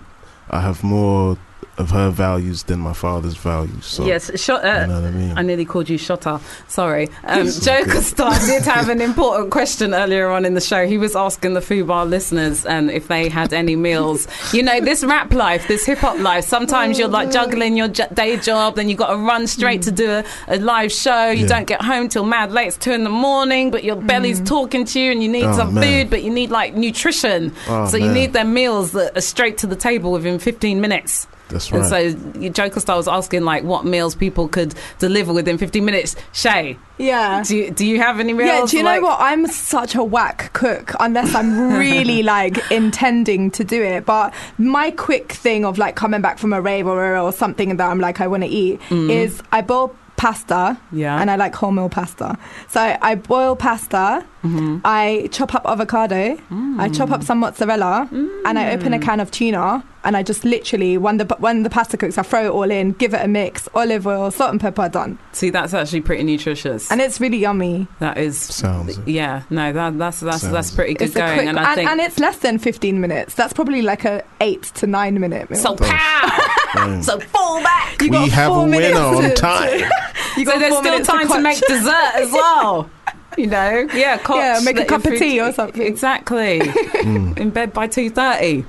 I 0.51 0.61
have 0.61 0.83
more 0.83 1.37
of 1.79 1.89
her 1.91 2.09
values 2.09 2.63
than 2.63 2.77
my 2.79 2.91
father's 2.93 3.35
values. 3.37 3.85
So 3.85 4.05
yes, 4.05 4.29
shot. 4.39 4.65
Uh, 4.65 4.81
you 4.81 4.87
know 4.87 5.01
what 5.01 5.07
I 5.07 5.11
mean? 5.11 5.37
I 5.37 5.41
nearly 5.41 5.63
called 5.63 5.87
you 5.87 5.97
Shotta. 5.97 6.41
Sorry. 6.67 7.07
Um, 7.23 7.49
Joker. 7.49 8.01
Star 8.01 8.37
did 8.39 8.63
have 8.63 8.89
an 8.89 8.99
important 8.99 9.49
question 9.51 9.93
earlier 9.93 10.27
on 10.29 10.43
in 10.45 10.55
the 10.55 10.61
show. 10.61 10.85
He 10.85 10.97
was 10.97 11.15
asking 11.15 11.53
the 11.53 11.61
Fubar 11.61 12.07
listeners 12.07 12.65
um, 12.65 12.89
if 12.89 13.07
they 13.07 13.29
had 13.29 13.53
any 13.53 13.77
meals. 13.77 14.27
You 14.53 14.61
know, 14.61 14.81
this 14.81 15.05
rap 15.05 15.33
life, 15.33 15.67
this 15.69 15.85
hip 15.85 15.99
hop 15.99 16.19
life, 16.19 16.43
sometimes 16.43 16.99
you're 16.99 17.07
like 17.07 17.31
juggling 17.31 17.77
your 17.77 17.87
j- 17.87 18.07
day 18.13 18.35
job, 18.37 18.75
then 18.75 18.89
you've 18.89 18.99
got 18.99 19.11
to 19.11 19.17
run 19.17 19.47
straight 19.47 19.81
to 19.83 19.91
do 19.91 20.11
a, 20.11 20.25
a 20.49 20.59
live 20.59 20.91
show. 20.91 21.29
You 21.29 21.43
Yeah. 21.43 21.47
don't 21.47 21.65
get 21.65 21.81
home 21.81 22.09
till 22.09 22.25
mad 22.25 22.51
late. 22.51 22.67
It's 22.67 22.77
two 22.77 22.91
in 22.91 23.05
the 23.05 23.09
morning, 23.09 23.71
but 23.71 23.85
your 23.85 23.95
belly's 23.95 24.41
talking 24.41 24.83
to 24.83 24.99
you 24.99 25.11
and 25.13 25.23
you 25.23 25.29
need 25.29 25.45
Oh, 25.45 25.53
some 25.55 25.73
man. 25.75 25.83
food, 25.83 26.09
but 26.09 26.23
you 26.23 26.29
need 26.29 26.49
like 26.51 26.73
nutrition. 26.75 27.53
Oh, 27.69 27.87
so 27.87 27.95
you 27.95 28.11
need 28.11 28.33
their 28.33 28.43
meals 28.43 28.91
that 28.91 29.17
are 29.17 29.21
straight 29.21 29.57
to 29.59 29.67
the 29.67 29.77
table 29.77 30.11
within 30.11 30.39
15 30.39 30.81
minutes. 30.81 31.25
That's 31.49 31.71
right. 31.71 31.81
And 31.81 31.89
so 31.89 32.39
your 32.39 32.53
Joker 32.53 32.79
Starr 32.79 32.97
was 32.97 33.07
asking 33.07 33.43
like 33.43 33.63
what 33.63 33.85
meals 33.85 34.15
people 34.15 34.47
could 34.47 34.73
deliver 34.99 35.33
within 35.33 35.57
15 35.57 35.83
minutes. 35.83 36.15
Shay, 36.31 36.77
yeah 36.97 37.43
do 37.43 37.57
you, 37.57 37.71
do 37.71 37.85
you 37.85 37.99
have 37.99 38.19
any 38.19 38.33
meals? 38.33 38.47
Yeah, 38.47 38.65
do 38.65 38.77
you 38.77 38.83
like- 38.83 39.01
know 39.01 39.07
what? 39.07 39.17
I'm 39.19 39.47
such 39.47 39.95
a 39.95 40.03
whack 40.03 40.51
cook 40.53 40.93
unless 40.99 41.33
I'm 41.33 41.73
really 41.77 42.23
like 42.35 42.71
intending 42.71 43.51
to 43.51 43.63
do 43.63 43.81
it. 43.81 44.05
But 44.05 44.33
my 44.57 44.91
quick 44.91 45.31
thing 45.31 45.65
of 45.65 45.77
like 45.77 45.95
coming 45.95 46.21
back 46.21 46.37
from 46.37 46.53
a 46.53 46.61
rave 46.61 46.87
or, 46.87 47.17
or 47.17 47.31
something 47.31 47.77
that 47.77 47.89
I'm 47.89 47.99
like 47.99 48.21
I 48.21 48.27
want 48.27 48.43
to 48.43 48.49
eat 48.49 48.79
mm. 48.89 49.09
is 49.09 49.41
I 49.51 49.61
boil 49.61 49.95
pasta. 50.19 50.77
Yeah. 50.91 51.19
And 51.19 51.31
I 51.31 51.37
like 51.37 51.53
wholemeal 51.53 51.89
pasta. 51.89 52.37
So 52.67 52.97
I 53.01 53.15
boil 53.15 53.55
pasta. 53.55 54.25
Mm-hmm. 54.43 54.79
I 54.85 55.27
chop 55.31 55.53
up 55.53 55.65
avocado. 55.65 56.37
I 56.79 56.89
chop 56.89 57.11
up 57.11 57.21
mm. 57.21 57.23
some 57.23 57.39
mozzarella, 57.39 58.07
and 58.11 58.57
I 58.57 58.71
open 58.73 58.93
a 58.93 58.99
mm. 58.99 59.01
can 59.01 59.19
of 59.19 59.31
tuna. 59.31 59.83
And 60.01 60.15
I 60.15 60.23
just 60.23 60.45
literally 60.45 60.97
when 60.97 61.17
the 61.17 61.25
when 61.39 61.63
the 61.63 61.69
pasta 61.69 61.97
cooks, 61.97 62.17
I 62.17 62.23
throw 62.23 62.45
it 62.45 62.49
all 62.49 62.71
in, 62.71 62.93
give 62.93 63.13
it 63.13 63.21
a 63.21 63.27
mix, 63.27 63.67
olive 63.73 64.07
oil, 64.07 64.31
salt 64.31 64.51
and 64.51 64.61
pepper, 64.61 64.87
done. 64.87 65.19
See, 65.33 65.49
that's 65.49 65.73
actually 65.73 66.01
pretty 66.01 66.23
nutritious. 66.23 66.89
And 66.89 67.01
it's 67.01 67.19
really 67.19 67.37
yummy. 67.37 67.85
that 67.99 68.17
is. 68.17 68.37
Sounds 68.39 68.97
it. 68.97 69.07
Yeah, 69.07 69.43
no, 69.49 69.73
that, 69.73 69.97
that's 69.97 70.21
that's 70.21 70.41
Sounds 70.41 70.53
that's 70.53 70.71
pretty 70.71 70.93
good 70.93 71.05
It's 71.05 71.13
going, 71.13 71.33
quick, 71.33 71.47
and 71.49 71.57
and, 71.57 71.67
I 71.67 71.75
think 71.75 71.89
and 71.89 71.99
it's 71.99 72.17
less 72.17 72.37
than 72.37 72.59
15 72.59 73.01
minutes. 73.01 73.33
That's 73.33 73.51
probably 73.51 73.81
like 73.81 74.05
a 74.05 74.23
eight 74.39 74.63
to 74.75 74.87
nine 74.87 75.19
minute 75.19 75.49
meal. 75.49 75.59
so 75.59 75.75
pow, 75.75 76.49
Dang. 76.75 77.03
so 77.03 77.19
fall 77.19 77.61
back. 77.61 78.01
You 78.01 78.09
got 78.09 78.23
we 78.23 78.29
have 78.29 78.53
four 78.53 78.63
a 78.63 78.67
minutes 78.67 78.95
winner 78.97 79.27
on 79.27 79.35
time. 79.35 79.79
you 80.37 80.45
So 80.45 80.51
got 80.51 80.59
there's 80.59 80.77
still 80.77 81.03
time 81.03 81.27
to, 81.27 81.27
quench. 81.27 81.43
make 81.43 81.59
dessert 81.67 82.11
as 82.15 82.31
well. 82.31 82.89
You 83.39 83.47
know, 83.47 83.87
yeah, 83.93 84.17
coach, 84.17 84.37
Yeah, 84.37 84.59
make 84.63 84.77
a 84.79 84.85
cup 84.85 85.05
of 85.05 85.17
tea 85.17 85.39
or 85.39 85.51
something. 85.53 85.81
Exactly, 85.81 86.59
in 87.03 87.49
bed 87.51 87.71
by 87.73 87.87
two 87.87 88.09
thirty. 88.09 88.65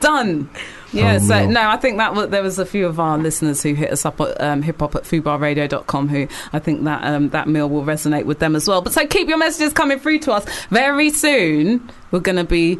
Done. 0.00 0.48
Yeah, 0.92 1.16
Oh, 1.20 1.26
so 1.26 1.44
no. 1.46 1.50
no, 1.50 1.68
I 1.68 1.76
think 1.76 1.98
that 1.98 2.14
was, 2.14 2.28
there 2.30 2.42
was 2.42 2.58
a 2.58 2.64
few 2.64 2.86
of 2.86 2.98
our 3.00 3.18
listeners 3.18 3.62
who 3.62 3.74
hit 3.74 3.90
us 3.92 4.06
up 4.06 4.20
at 4.20 4.40
um, 4.40 4.62
hip 4.62 4.78
hop 4.80 4.94
at 4.94 5.02
fubarradio.com 5.02 6.08
who 6.08 6.28
I 6.52 6.58
think 6.60 6.84
that 6.84 7.02
um, 7.04 7.30
that 7.30 7.48
meal 7.48 7.68
will 7.68 7.82
resonate 7.82 8.24
with 8.24 8.38
them 8.38 8.54
as 8.56 8.66
well. 8.68 8.80
But 8.80 8.92
so 8.92 9.04
keep 9.06 9.28
your 9.28 9.36
messages 9.38 9.72
coming 9.72 9.98
through 9.98 10.20
to 10.20 10.32
us. 10.32 10.46
Very 10.70 11.10
soon, 11.10 11.90
we're 12.12 12.20
going 12.20 12.36
to 12.36 12.44
be 12.44 12.78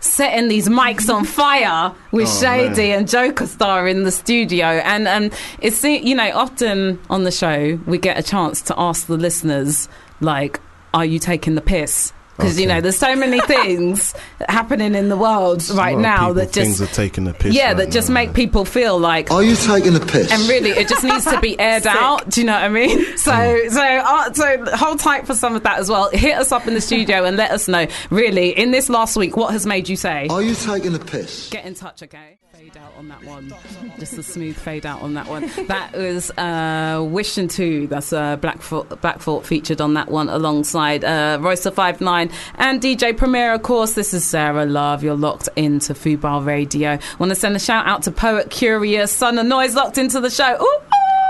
setting 0.00 0.48
these 0.48 0.68
mics 0.68 1.12
on 1.12 1.24
fire 1.24 1.94
with 2.12 2.28
Oh, 2.28 2.40
Shay 2.40 2.72
D 2.74 2.88
man. 2.88 2.98
and 3.00 3.08
Joker 3.08 3.46
Starr 3.46 3.86
in 3.88 4.04
the 4.04 4.10
studio. 4.10 4.66
And 4.66 5.06
um, 5.06 5.30
it's 5.60 5.84
you 5.84 6.14
know 6.14 6.30
often 6.34 6.98
on 7.10 7.24
the 7.24 7.30
show 7.32 7.78
we 7.86 7.98
get 7.98 8.18
a 8.18 8.22
chance 8.22 8.60
to 8.62 8.74
ask 8.78 9.06
the 9.06 9.16
listeners 9.16 9.88
like, 10.24 10.60
"Are 10.92 11.04
you 11.04 11.18
taking 11.18 11.54
the 11.54 11.60
piss?" 11.60 12.12
Because 12.36 12.58
you 12.58 12.66
know 12.66 12.80
there's 12.80 12.98
so 12.98 13.14
many 13.14 13.40
things 13.46 14.12
happening 14.48 14.96
in 14.96 15.08
the 15.08 15.16
world 15.16 15.62
right 15.70 15.96
now 15.96 16.18
people, 16.22 16.34
that 16.34 16.50
things 16.50 16.80
just 16.80 16.90
are 16.90 16.92
taking 16.92 17.22
the 17.22 17.32
piss. 17.32 17.54
yeah 17.54 17.68
right 17.68 17.76
that 17.76 17.92
just 17.92 18.08
now, 18.08 18.14
make 18.14 18.30
man. 18.30 18.34
people 18.34 18.64
feel 18.64 18.98
like 18.98 19.30
Are 19.30 19.40
you 19.44 19.54
taking 19.54 19.92
the 19.92 20.00
piss? 20.04 20.32
and 20.32 20.48
really 20.48 20.70
it 20.70 20.88
just 20.88 21.04
needs 21.04 21.24
to 21.26 21.38
be 21.40 21.56
aired 21.60 21.86
out 21.86 22.28
do 22.28 22.40
you 22.40 22.46
know 22.48 22.54
what 22.54 22.64
i 22.64 22.68
mean 22.68 23.16
so 23.16 23.68
so 23.68 23.80
uh, 23.80 24.32
so 24.32 24.64
hold 24.74 24.98
tight 24.98 25.28
for 25.28 25.34
some 25.36 25.54
of 25.54 25.62
that 25.62 25.78
as 25.78 25.88
well 25.88 26.10
hit 26.10 26.36
us 26.36 26.50
up 26.50 26.66
in 26.66 26.74
the 26.74 26.80
studio 26.80 27.24
and 27.24 27.36
let 27.36 27.52
us 27.52 27.68
know 27.68 27.86
really 28.10 28.48
in 28.50 28.72
this 28.72 28.88
last 28.88 29.16
week 29.16 29.36
what 29.36 29.52
has 29.52 29.64
made 29.64 29.88
you 29.88 29.94
say 29.94 30.26
Are 30.28 30.42
you 30.42 30.56
taking 30.56 30.92
the 30.92 30.98
piss? 30.98 31.48
get 31.50 31.64
in 31.64 31.74
touch 31.74 32.02
okay 32.02 32.36
fade 32.64 32.76
out 32.78 32.94
on 32.96 33.08
that 33.08 33.22
one. 33.24 33.52
Just 33.98 34.16
a 34.16 34.22
smooth 34.22 34.56
fade 34.56 34.86
out 34.86 35.02
on 35.02 35.14
that 35.14 35.26
one. 35.26 35.50
That 35.66 35.92
was 35.92 36.30
uh 36.30 37.06
and 37.36 37.50
Two. 37.50 37.86
that's 37.88 38.12
uh 38.12 38.36
blackfoot 38.36 39.00
blackfoot 39.00 39.44
featured 39.44 39.80
on 39.80 39.94
that 39.94 40.10
one 40.10 40.28
alongside 40.28 41.04
uh 41.04 41.38
royce 41.40 41.64
59 41.64 42.30
and 42.54 42.80
dj 42.80 43.16
premier 43.16 43.52
of 43.52 43.62
course. 43.62 43.92
This 43.92 44.14
is 44.14 44.24
sarah 44.24 44.64
love. 44.64 45.02
You're 45.02 45.16
locked 45.16 45.48
into 45.56 45.94
fubar 45.94 46.44
radio. 46.44 46.98
Want 47.18 47.30
to 47.30 47.36
send 47.36 47.54
a 47.56 47.58
shout 47.58 47.86
out 47.86 48.02
to 48.04 48.10
poet 48.10 48.50
curious 48.50 49.12
son 49.12 49.38
of 49.38 49.46
noise 49.46 49.74
locked 49.74 49.98
into 49.98 50.20
the 50.20 50.30
show. 50.30 50.56
Ooh, 50.60 50.83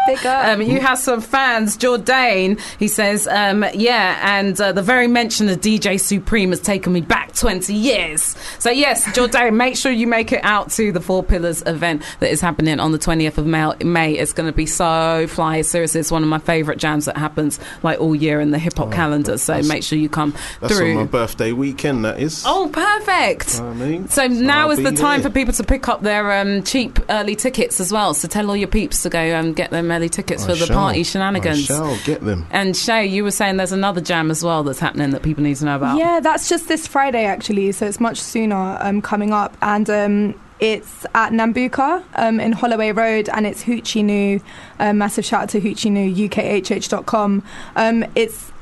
Big 0.06 0.24
up. 0.26 0.46
um, 0.46 0.62
you 0.62 0.80
have 0.80 0.98
some 0.98 1.20
fans. 1.20 1.76
Jourdain, 1.76 2.60
he 2.78 2.88
says, 2.88 3.26
um, 3.26 3.64
yeah, 3.74 4.38
and 4.38 4.60
uh, 4.60 4.72
the 4.72 4.82
very 4.82 5.06
mention 5.06 5.48
of 5.48 5.60
DJ 5.60 5.98
Supreme 6.00 6.50
has 6.50 6.60
taken 6.60 6.92
me 6.92 7.00
back 7.00 7.34
20 7.34 7.72
years. 7.74 8.36
So, 8.58 8.70
yes, 8.70 9.04
Jourdain, 9.16 9.54
make 9.56 9.76
sure 9.76 9.90
you 9.92 10.06
make 10.06 10.32
it 10.32 10.40
out 10.44 10.70
to 10.72 10.92
the 10.92 11.00
Four 11.00 11.22
Pillars 11.22 11.62
event 11.66 12.02
that 12.20 12.30
is 12.30 12.40
happening 12.40 12.80
on 12.80 12.92
the 12.92 12.98
20th 12.98 13.38
of 13.38 13.46
May. 13.46 13.72
May. 13.82 14.12
It's 14.14 14.32
going 14.32 14.46
to 14.50 14.56
be 14.56 14.66
so 14.66 15.26
fly. 15.28 15.62
Seriously, 15.62 16.00
it's 16.00 16.10
one 16.10 16.22
of 16.22 16.28
my 16.28 16.38
favourite 16.38 16.78
jams 16.78 17.06
that 17.06 17.16
happens 17.16 17.58
like 17.82 18.00
all 18.00 18.14
year 18.14 18.40
in 18.40 18.50
the 18.50 18.58
hip 18.58 18.76
hop 18.76 18.92
calendar. 18.92 19.38
So, 19.38 19.62
make 19.62 19.82
sure 19.82 19.98
you 19.98 20.08
come 20.08 20.34
That's 20.60 20.76
through. 20.76 20.90
on 20.92 20.96
my 20.96 21.04
birthday 21.04 21.52
weekend. 21.52 22.04
That 22.04 22.20
is. 22.20 22.44
Oh, 22.46 22.68
perfect. 22.72 23.54
You 23.54 23.60
know 23.60 23.66
what 23.68 23.76
I 23.76 23.86
mean? 23.86 24.08
So 24.08 24.26
now 24.26 24.64
I'll 24.66 24.70
is 24.72 24.82
the 24.82 24.92
time 24.92 25.20
there. 25.22 25.30
for 25.30 25.34
people 25.34 25.54
to 25.54 25.64
pick 25.64 25.88
up 25.88 26.02
their 26.02 26.40
um, 26.40 26.62
cheap 26.62 26.98
early 27.08 27.36
tickets 27.36 27.80
as 27.80 27.92
well. 27.92 28.14
So 28.14 28.28
tell 28.28 28.48
all 28.50 28.56
your 28.56 28.68
peeps 28.68 29.02
to 29.02 29.10
go 29.10 29.36
um, 29.36 29.52
get 29.52 29.70
them 29.70 29.90
early 29.94 30.08
tickets 30.08 30.44
I 30.44 30.46
for 30.48 30.54
the 30.54 30.66
shall. 30.66 30.76
party 30.76 31.02
shenanigans. 31.02 31.70
I 31.70 31.74
shall 31.74 31.98
get 32.04 32.20
them. 32.22 32.46
And 32.50 32.76
Shay, 32.76 33.06
you 33.06 33.24
were 33.24 33.30
saying 33.30 33.56
there's 33.56 33.72
another 33.72 34.00
jam 34.00 34.30
as 34.30 34.42
well 34.42 34.62
that's 34.62 34.78
happening 34.80 35.10
that 35.10 35.22
people 35.22 35.42
need 35.42 35.56
to 35.56 35.64
know 35.64 35.76
about. 35.76 35.98
Yeah, 35.98 36.20
that's 36.20 36.48
just 36.48 36.68
this 36.68 36.86
Friday 36.86 37.24
actually, 37.24 37.72
so 37.72 37.86
it's 37.86 38.00
much 38.00 38.20
sooner 38.20 38.76
um, 38.80 39.00
coming 39.00 39.32
up, 39.32 39.56
and 39.62 39.88
um, 39.90 40.40
it's 40.60 41.04
at 41.14 41.32
Nambucca 41.32 42.02
um, 42.14 42.40
in 42.40 42.52
Holloway 42.52 42.92
Road, 42.92 43.28
and 43.28 43.46
it's 43.46 43.64
Hoochie 43.64 44.04
New. 44.04 44.40
Um, 44.78 44.98
massive 44.98 45.24
shout 45.24 45.42
out 45.42 45.48
to 45.50 45.60
Hoochie 45.60 45.90
New, 45.90 46.28
UKHH.com. 46.28 47.42
Um, 47.76 48.04
it's 48.14 48.52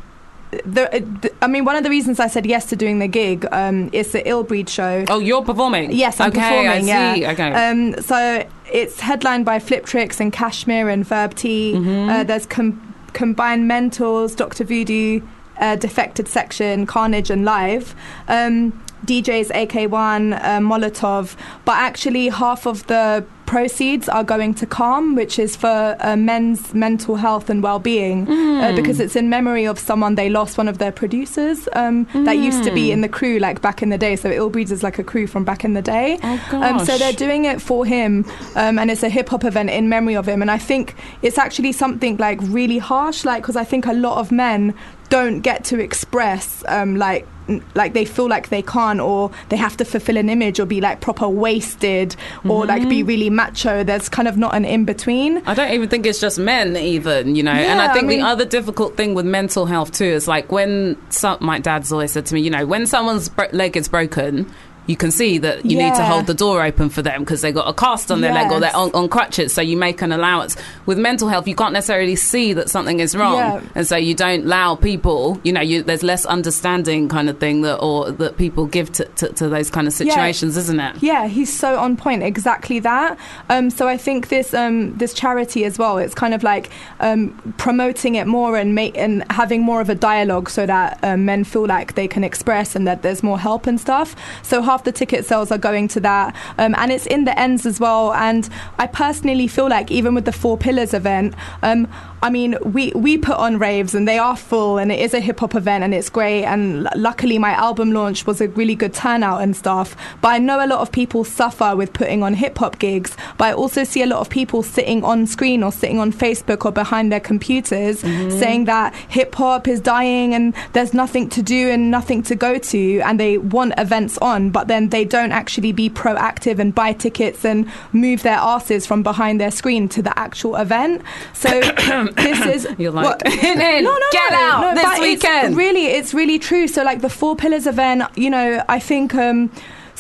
the, 0.52 1.06
the, 1.22 1.32
I 1.40 1.46
mean, 1.46 1.64
one 1.64 1.76
of 1.76 1.82
the 1.82 1.88
reasons 1.90 2.20
I 2.20 2.26
said 2.26 2.44
yes 2.44 2.66
to 2.66 2.76
doing 2.76 2.98
the 2.98 3.08
gig 3.08 3.46
um, 3.52 3.88
is 3.92 4.12
the 4.12 4.26
Ill 4.28 4.42
Breed 4.44 4.68
show. 4.68 5.04
Oh, 5.08 5.18
you're 5.18 5.42
performing? 5.42 5.92
Yes, 5.92 6.20
I'm 6.20 6.30
okay, 6.30 6.40
performing. 6.40 6.90
I 6.90 7.14
see. 7.14 7.20
Yeah. 7.22 7.30
Okay. 7.32 7.52
Um, 7.52 8.00
so 8.02 8.46
it's 8.70 9.00
headlined 9.00 9.46
by 9.46 9.58
Fliptrix 9.58 10.20
and 10.20 10.32
Kashmere 10.32 10.90
and 10.90 11.06
Verb 11.06 11.34
T. 11.34 11.72
Mm-hmm. 11.74 12.08
Uh, 12.10 12.24
there's 12.24 12.46
com- 12.46 12.94
Combined 13.14 13.70
Mentals, 13.70 14.36
Dr. 14.36 14.64
Voodoo, 14.64 15.20
uh, 15.58 15.76
Defected 15.76 16.28
Section, 16.28 16.86
Carnage, 16.86 17.30
and 17.30 17.44
Live. 17.44 17.94
Um, 18.28 18.82
DJs 19.06 19.50
AK1, 19.50 20.32
uh, 20.34 20.58
Molotov, 20.60 21.36
but 21.64 21.76
actually 21.76 22.28
half 22.28 22.66
of 22.66 22.86
the 22.86 23.24
proceeds 23.46 24.08
are 24.08 24.24
going 24.24 24.54
to 24.54 24.64
Calm, 24.64 25.14
which 25.14 25.38
is 25.38 25.56
for 25.56 25.94
uh, 26.00 26.16
men's 26.16 26.72
mental 26.72 27.16
health 27.16 27.50
and 27.50 27.62
well-being, 27.62 28.26
Mm. 28.26 28.62
uh, 28.62 28.76
because 28.76 28.98
it's 28.98 29.14
in 29.14 29.28
memory 29.28 29.66
of 29.66 29.78
someone 29.78 30.14
they 30.14 30.30
lost, 30.30 30.56
one 30.56 30.68
of 30.68 30.78
their 30.78 30.92
producers 30.92 31.68
um, 31.74 32.06
that 32.14 32.38
used 32.38 32.64
to 32.64 32.70
be 32.72 32.88
Mm. 32.88 32.92
in 32.92 33.00
the 33.02 33.08
crew 33.10 33.38
like 33.38 33.60
back 33.60 33.82
in 33.82 33.90
the 33.90 33.98
day. 33.98 34.16
So 34.16 34.30
Ill 34.30 34.48
Breeds 34.48 34.72
is 34.72 34.82
like 34.82 34.98
a 34.98 35.04
crew 35.04 35.26
from 35.26 35.44
back 35.44 35.64
in 35.64 35.74
the 35.74 35.82
day. 35.82 36.18
Oh, 36.22 36.62
Um, 36.62 36.78
so 36.78 36.96
they're 36.96 37.12
doing 37.12 37.44
it 37.44 37.60
for 37.60 37.84
him, 37.84 38.24
um, 38.56 38.78
and 38.78 38.90
it's 38.90 39.02
a 39.02 39.10
hip 39.10 39.28
hop 39.28 39.44
event 39.44 39.68
in 39.68 39.88
memory 39.88 40.14
of 40.16 40.26
him. 40.26 40.40
And 40.40 40.50
I 40.50 40.58
think 40.58 40.94
it's 41.20 41.36
actually 41.36 41.72
something 41.72 42.16
like 42.16 42.38
really 42.42 42.78
harsh, 42.78 43.24
like 43.26 43.42
because 43.42 43.56
I 43.56 43.64
think 43.64 43.84
a 43.86 43.92
lot 43.92 44.16
of 44.18 44.32
men 44.32 44.72
don't 45.10 45.40
get 45.40 45.62
to 45.64 45.78
express 45.78 46.64
um, 46.68 46.96
like 46.96 47.26
like 47.74 47.92
they 47.92 48.04
feel 48.04 48.28
like 48.28 48.48
they 48.50 48.62
can't 48.62 49.00
or 49.00 49.30
they 49.48 49.56
have 49.56 49.76
to 49.76 49.84
fulfill 49.84 50.16
an 50.16 50.28
image 50.28 50.60
or 50.60 50.66
be 50.66 50.80
like 50.80 51.00
proper 51.00 51.28
wasted 51.28 52.14
or 52.48 52.64
like 52.66 52.82
Mm-hmm. 52.82 52.88
be 52.88 53.02
really 53.02 53.30
macho 53.30 53.84
there's 53.84 54.08
kind 54.08 54.26
of 54.28 54.36
not 54.36 54.54
an 54.54 54.64
in 54.64 54.84
between 54.84 55.38
I 55.46 55.54
don't 55.54 55.70
even 55.72 55.88
think 55.88 56.06
it's 56.06 56.20
just 56.20 56.38
men, 56.38 56.76
even, 56.76 57.34
you 57.36 57.42
know. 57.42 57.50
and 57.52 57.80
I 57.80 57.92
think 57.92 58.04
I 58.04 58.08
mean- 58.08 58.20
the 58.20 58.26
other 58.26 58.44
difficult 58.44 58.96
thing 58.96 59.14
with 59.14 59.26
mental 59.26 59.66
health, 59.66 59.92
too, 59.92 60.04
is 60.04 60.26
like 60.28 60.50
when 60.52 60.96
some, 61.10 61.38
my 61.40 61.58
dad's 61.58 61.92
always 61.92 62.12
said 62.12 62.26
to 62.26 62.34
me, 62.34 62.40
you 62.40 62.50
know, 62.50 62.64
when 62.66 62.86
someone's 62.86 63.28
bro- 63.28 63.48
leg 63.52 63.76
is 63.76 63.88
broken, 63.88 64.50
you 64.86 64.96
can 64.96 65.10
see 65.10 65.38
that 65.38 65.64
you 65.64 65.76
need 65.78 65.94
to 65.94 66.04
hold 66.04 66.26
the 66.26 66.34
door 66.34 66.64
open 66.64 66.88
for 66.88 67.02
them 67.02 67.20
because 67.20 67.40
they 67.40 67.52
got 67.52 67.68
a 67.68 67.72
cast 67.72 68.10
on 68.10 68.20
their 68.20 68.32
leg 68.34 68.50
or 68.50 68.58
they're 68.60 68.74
on, 68.74 68.90
on 68.94 69.08
crutches. 69.08 69.52
So 69.52 69.62
you 69.62 69.76
make 69.76 70.02
an 70.02 70.10
allowance. 70.12 70.56
With 70.86 70.98
mental 70.98 71.28
health, 71.28 71.46
you 71.46 71.54
can't 71.54 71.72
necessarily 71.72 72.16
see 72.16 72.52
that 72.54 72.68
something 72.68 72.98
is 73.00 73.14
wrong, 73.14 73.36
Yeah. 73.36 73.60
and 73.74 73.86
so 73.86 73.96
you 73.96 74.14
don't 74.14 74.44
allow 74.44 74.74
people. 74.74 75.40
You 75.44 75.52
know, 75.52 75.60
you, 75.60 75.82
there's 75.82 76.02
less 76.02 76.26
understanding 76.26 77.08
kind 77.08 77.30
of 77.30 77.38
thing 77.38 77.62
that 77.62 77.76
or 77.78 78.10
that 78.10 78.36
people 78.36 78.66
give 78.66 78.90
to, 78.92 79.04
to, 79.04 79.28
to 79.34 79.48
those 79.48 79.70
kind 79.70 79.86
of 79.86 79.92
Yeah. 80.00 80.12
situations, 80.12 80.56
isn't 80.56 80.80
it? 80.80 81.02
Yeah, 81.02 81.26
he's 81.28 81.56
so 81.56 81.78
on 81.78 81.96
point. 81.96 82.22
Exactly 82.22 82.80
that. 82.80 83.18
Um, 83.48 83.70
so 83.70 83.86
I 83.86 83.96
think 83.96 84.28
this 84.28 84.52
um, 84.52 84.96
this 84.98 85.14
charity 85.14 85.64
as 85.64 85.78
well. 85.78 85.98
It's 85.98 86.14
kind 86.14 86.34
of 86.34 86.42
like 86.42 86.70
um, 87.00 87.30
promoting 87.56 88.16
it 88.16 88.26
more 88.26 88.56
and 88.56 88.74
make 88.74 88.96
and 88.98 89.24
having 89.30 89.62
more 89.62 89.80
of 89.80 89.88
a 89.88 89.94
dialogue 89.94 90.50
so 90.50 90.66
that 90.66 90.98
um, 91.02 91.24
men 91.24 91.44
feel 91.44 91.66
like 91.66 91.94
they 91.94 92.08
can 92.08 92.24
express 92.24 92.74
and 92.74 92.86
that 92.86 93.02
there's 93.02 93.22
more 93.22 93.38
help 93.38 93.66
and 93.66 93.80
stuff. 93.80 94.16
So 94.42 94.60
half 94.72 94.84
the 94.84 94.92
ticket 94.92 95.26
sales 95.26 95.50
are 95.50 95.58
going 95.58 95.86
to 95.88 96.00
that, 96.00 96.34
um, 96.58 96.74
and 96.78 96.90
it's 96.90 97.06
in 97.06 97.24
the 97.24 97.38
ends 97.38 97.66
as 97.66 97.78
well. 97.78 98.12
And 98.14 98.48
I 98.78 98.86
personally 98.86 99.46
feel 99.46 99.68
like 99.68 99.90
even 99.90 100.14
with 100.14 100.24
the 100.24 100.32
Four 100.32 100.56
Pillars 100.56 100.94
event. 100.94 101.34
Um, 101.62 101.86
I 102.22 102.30
mean, 102.30 102.56
we, 102.64 102.92
we 102.94 103.18
put 103.18 103.36
on 103.36 103.58
raves 103.58 103.96
and 103.96 104.06
they 104.06 104.16
are 104.18 104.36
full, 104.36 104.78
and 104.78 104.92
it 104.92 105.00
is 105.00 105.12
a 105.12 105.18
hip 105.18 105.40
hop 105.40 105.56
event 105.56 105.82
and 105.82 105.92
it's 105.92 106.08
great. 106.08 106.44
And 106.44 106.86
l- 106.86 106.92
luckily, 106.96 107.36
my 107.36 107.50
album 107.50 107.90
launch 107.90 108.26
was 108.26 108.40
a 108.40 108.48
really 108.48 108.76
good 108.76 108.94
turnout 108.94 109.42
and 109.42 109.56
stuff. 109.56 109.96
But 110.20 110.28
I 110.28 110.38
know 110.38 110.64
a 110.64 110.68
lot 110.68 110.80
of 110.80 110.92
people 110.92 111.24
suffer 111.24 111.74
with 111.74 111.92
putting 111.92 112.22
on 112.22 112.34
hip 112.34 112.58
hop 112.58 112.78
gigs. 112.78 113.16
But 113.38 113.46
I 113.46 113.52
also 113.54 113.82
see 113.82 114.02
a 114.02 114.06
lot 114.06 114.20
of 114.20 114.30
people 114.30 114.62
sitting 114.62 115.02
on 115.02 115.26
screen 115.26 115.64
or 115.64 115.72
sitting 115.72 115.98
on 115.98 116.12
Facebook 116.12 116.64
or 116.64 116.70
behind 116.70 117.10
their 117.10 117.20
computers 117.20 118.02
mm-hmm. 118.02 118.30
saying 118.38 118.66
that 118.66 118.94
hip 119.08 119.34
hop 119.34 119.66
is 119.66 119.80
dying 119.80 120.32
and 120.32 120.54
there's 120.74 120.94
nothing 120.94 121.28
to 121.30 121.42
do 121.42 121.70
and 121.70 121.90
nothing 121.90 122.22
to 122.22 122.36
go 122.36 122.56
to. 122.56 123.00
And 123.00 123.18
they 123.18 123.38
want 123.38 123.74
events 123.78 124.16
on, 124.18 124.50
but 124.50 124.68
then 124.68 124.90
they 124.90 125.04
don't 125.04 125.32
actually 125.32 125.72
be 125.72 125.90
proactive 125.90 126.60
and 126.60 126.72
buy 126.72 126.92
tickets 126.92 127.44
and 127.44 127.68
move 127.92 128.22
their 128.22 128.38
asses 128.38 128.86
from 128.86 129.02
behind 129.02 129.40
their 129.40 129.50
screen 129.50 129.88
to 129.88 130.02
the 130.02 130.16
actual 130.16 130.54
event. 130.54 131.02
So 131.32 131.60
this 132.16 132.40
is 132.66 132.68
You're 132.78 132.92
like, 132.92 133.06
what- 133.22 133.26
"In, 133.44 133.60
in, 133.60 133.84
no, 133.84 133.90
no, 133.92 134.06
get 134.12 134.30
no, 134.32 134.36
out 134.38 134.60
no, 134.60 134.74
this 134.74 134.84
but 134.84 134.92
it's 134.94 135.00
weekend." 135.00 135.56
really, 135.56 135.86
it's 135.86 136.14
really 136.14 136.38
true. 136.38 136.68
So 136.68 136.82
like 136.82 137.00
the 137.00 137.10
Four 137.10 137.36
Pillars 137.36 137.66
event, 137.66 138.02
you 138.16 138.30
know, 138.30 138.62
I 138.68 138.78
think. 138.78 139.14
Um, 139.14 139.50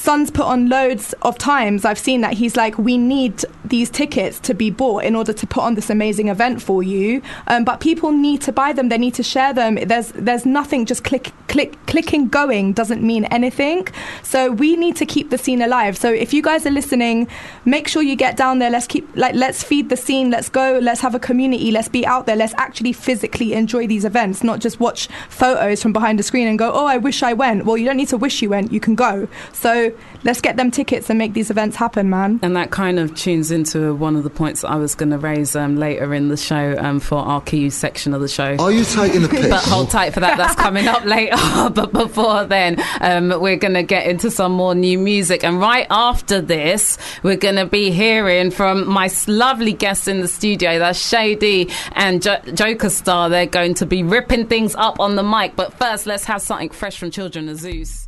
Son's 0.02 0.32
put 0.32 0.46
on 0.46 0.68
loads 0.68 1.14
of 1.22 1.38
times. 1.38 1.84
I've 1.84 1.96
seen 1.96 2.22
that 2.22 2.32
he's 2.32 2.56
like, 2.56 2.76
we 2.76 2.98
need 2.98 3.44
these 3.64 3.88
tickets 3.88 4.40
to 4.40 4.52
be 4.52 4.68
bought 4.68 5.04
in 5.04 5.14
order 5.14 5.32
to 5.32 5.46
put 5.46 5.62
on 5.62 5.76
this 5.76 5.90
amazing 5.90 6.26
event 6.26 6.60
for 6.60 6.82
you. 6.82 7.22
Um, 7.46 7.62
but 7.62 7.78
people 7.78 8.10
need 8.10 8.40
to 8.42 8.52
buy 8.52 8.72
them. 8.72 8.88
They 8.88 8.98
need 8.98 9.14
to 9.14 9.22
share 9.22 9.54
them. 9.54 9.76
There's 9.76 10.10
there's 10.10 10.44
nothing. 10.44 10.86
Just 10.86 11.04
click 11.04 11.30
click 11.46 11.78
clicking 11.86 12.28
going 12.28 12.72
doesn't 12.72 13.00
mean 13.00 13.26
anything. 13.26 13.86
So 14.24 14.50
we 14.50 14.74
need 14.74 14.96
to 14.96 15.06
keep 15.06 15.30
the 15.30 15.38
scene 15.38 15.62
alive. 15.62 15.96
So 15.96 16.12
if 16.12 16.34
you 16.34 16.42
guys 16.42 16.66
are 16.66 16.70
listening, 16.70 17.28
make 17.64 17.86
sure 17.86 18.02
you 18.02 18.16
get 18.16 18.36
down 18.36 18.58
there. 18.58 18.70
Let's 18.70 18.88
keep 18.88 19.08
like 19.16 19.36
let's 19.36 19.62
feed 19.62 19.88
the 19.88 19.96
scene. 19.96 20.30
Let's 20.30 20.48
go. 20.48 20.80
Let's 20.82 21.00
have 21.00 21.14
a 21.14 21.20
community. 21.20 21.70
Let's 21.70 21.88
be 21.88 22.04
out 22.04 22.26
there. 22.26 22.34
Let's 22.34 22.54
actually 22.58 22.92
physically 22.92 23.52
enjoy 23.52 23.86
these 23.86 24.04
events, 24.04 24.42
not 24.42 24.58
just 24.58 24.80
watch 24.80 25.06
photos 25.28 25.80
from 25.80 25.92
behind 25.92 26.18
a 26.18 26.24
screen 26.24 26.48
and 26.48 26.58
go, 26.58 26.72
oh, 26.72 26.86
I 26.86 26.98
wish 26.98 27.22
I 27.22 27.34
went. 27.34 27.66
Well, 27.66 27.78
you 27.78 27.84
don't 27.84 27.96
need 27.96 28.08
to 28.08 28.16
wish 28.16 28.42
you 28.42 28.50
went. 28.50 28.72
You 28.72 28.80
can 28.80 28.96
go. 28.96 29.28
So 29.52 29.91
let's 30.24 30.40
get 30.40 30.56
them 30.56 30.70
tickets 30.70 31.10
and 31.10 31.18
make 31.18 31.32
these 31.32 31.50
events 31.50 31.76
happen, 31.76 32.10
man. 32.10 32.40
And 32.42 32.56
that 32.56 32.70
kind 32.70 32.98
of 32.98 33.14
tunes 33.14 33.50
into 33.50 33.94
one 33.94 34.16
of 34.16 34.24
the 34.24 34.30
points 34.30 34.62
that 34.62 34.70
I 34.70 34.76
was 34.76 34.94
going 34.94 35.10
to 35.10 35.18
raise 35.18 35.56
um, 35.56 35.76
later 35.76 36.14
in 36.14 36.28
the 36.28 36.36
show 36.36 36.76
um, 36.78 37.00
for 37.00 37.18
our 37.18 37.40
key 37.40 37.70
section 37.70 38.14
of 38.14 38.20
the 38.20 38.28
show. 38.28 38.56
Are 38.58 38.70
you 38.70 38.84
taking 38.84 39.22
the 39.22 39.28
piss? 39.30 39.48
But 39.48 39.62
hold 39.64 39.90
tight 39.90 40.14
for 40.14 40.20
that. 40.20 40.36
That's 40.36 40.54
coming 40.54 40.88
up 40.88 41.04
later. 41.04 41.36
but 41.74 41.92
before 41.92 42.44
then, 42.44 42.82
um, 43.00 43.40
we're 43.40 43.56
going 43.56 43.74
to 43.74 43.82
get 43.82 44.06
into 44.06 44.30
some 44.30 44.52
more 44.52 44.74
new 44.74 44.98
music. 44.98 45.44
And 45.44 45.60
right 45.60 45.86
after 45.90 46.40
this, 46.40 46.98
we're 47.22 47.36
going 47.36 47.56
to 47.56 47.66
be 47.66 47.90
hearing 47.90 48.50
from 48.50 48.88
my 48.88 49.10
lovely 49.26 49.72
guests 49.72 50.08
in 50.08 50.20
the 50.20 50.28
studio. 50.28 50.78
That's 50.78 50.98
Shay 50.98 51.34
D 51.34 51.70
and 51.92 52.22
jo- 52.22 52.40
Joker 52.54 52.90
Starr. 52.90 53.28
They're 53.28 53.46
going 53.46 53.74
to 53.74 53.86
be 53.86 54.02
ripping 54.02 54.46
things 54.46 54.74
up 54.74 55.00
on 55.00 55.16
the 55.16 55.22
mic. 55.22 55.56
But 55.56 55.74
first, 55.74 56.06
let's 56.06 56.24
have 56.24 56.42
something 56.42 56.70
fresh 56.70 56.98
from 56.98 57.10
Children 57.10 57.48
of 57.48 57.58
Zeus. 57.58 58.01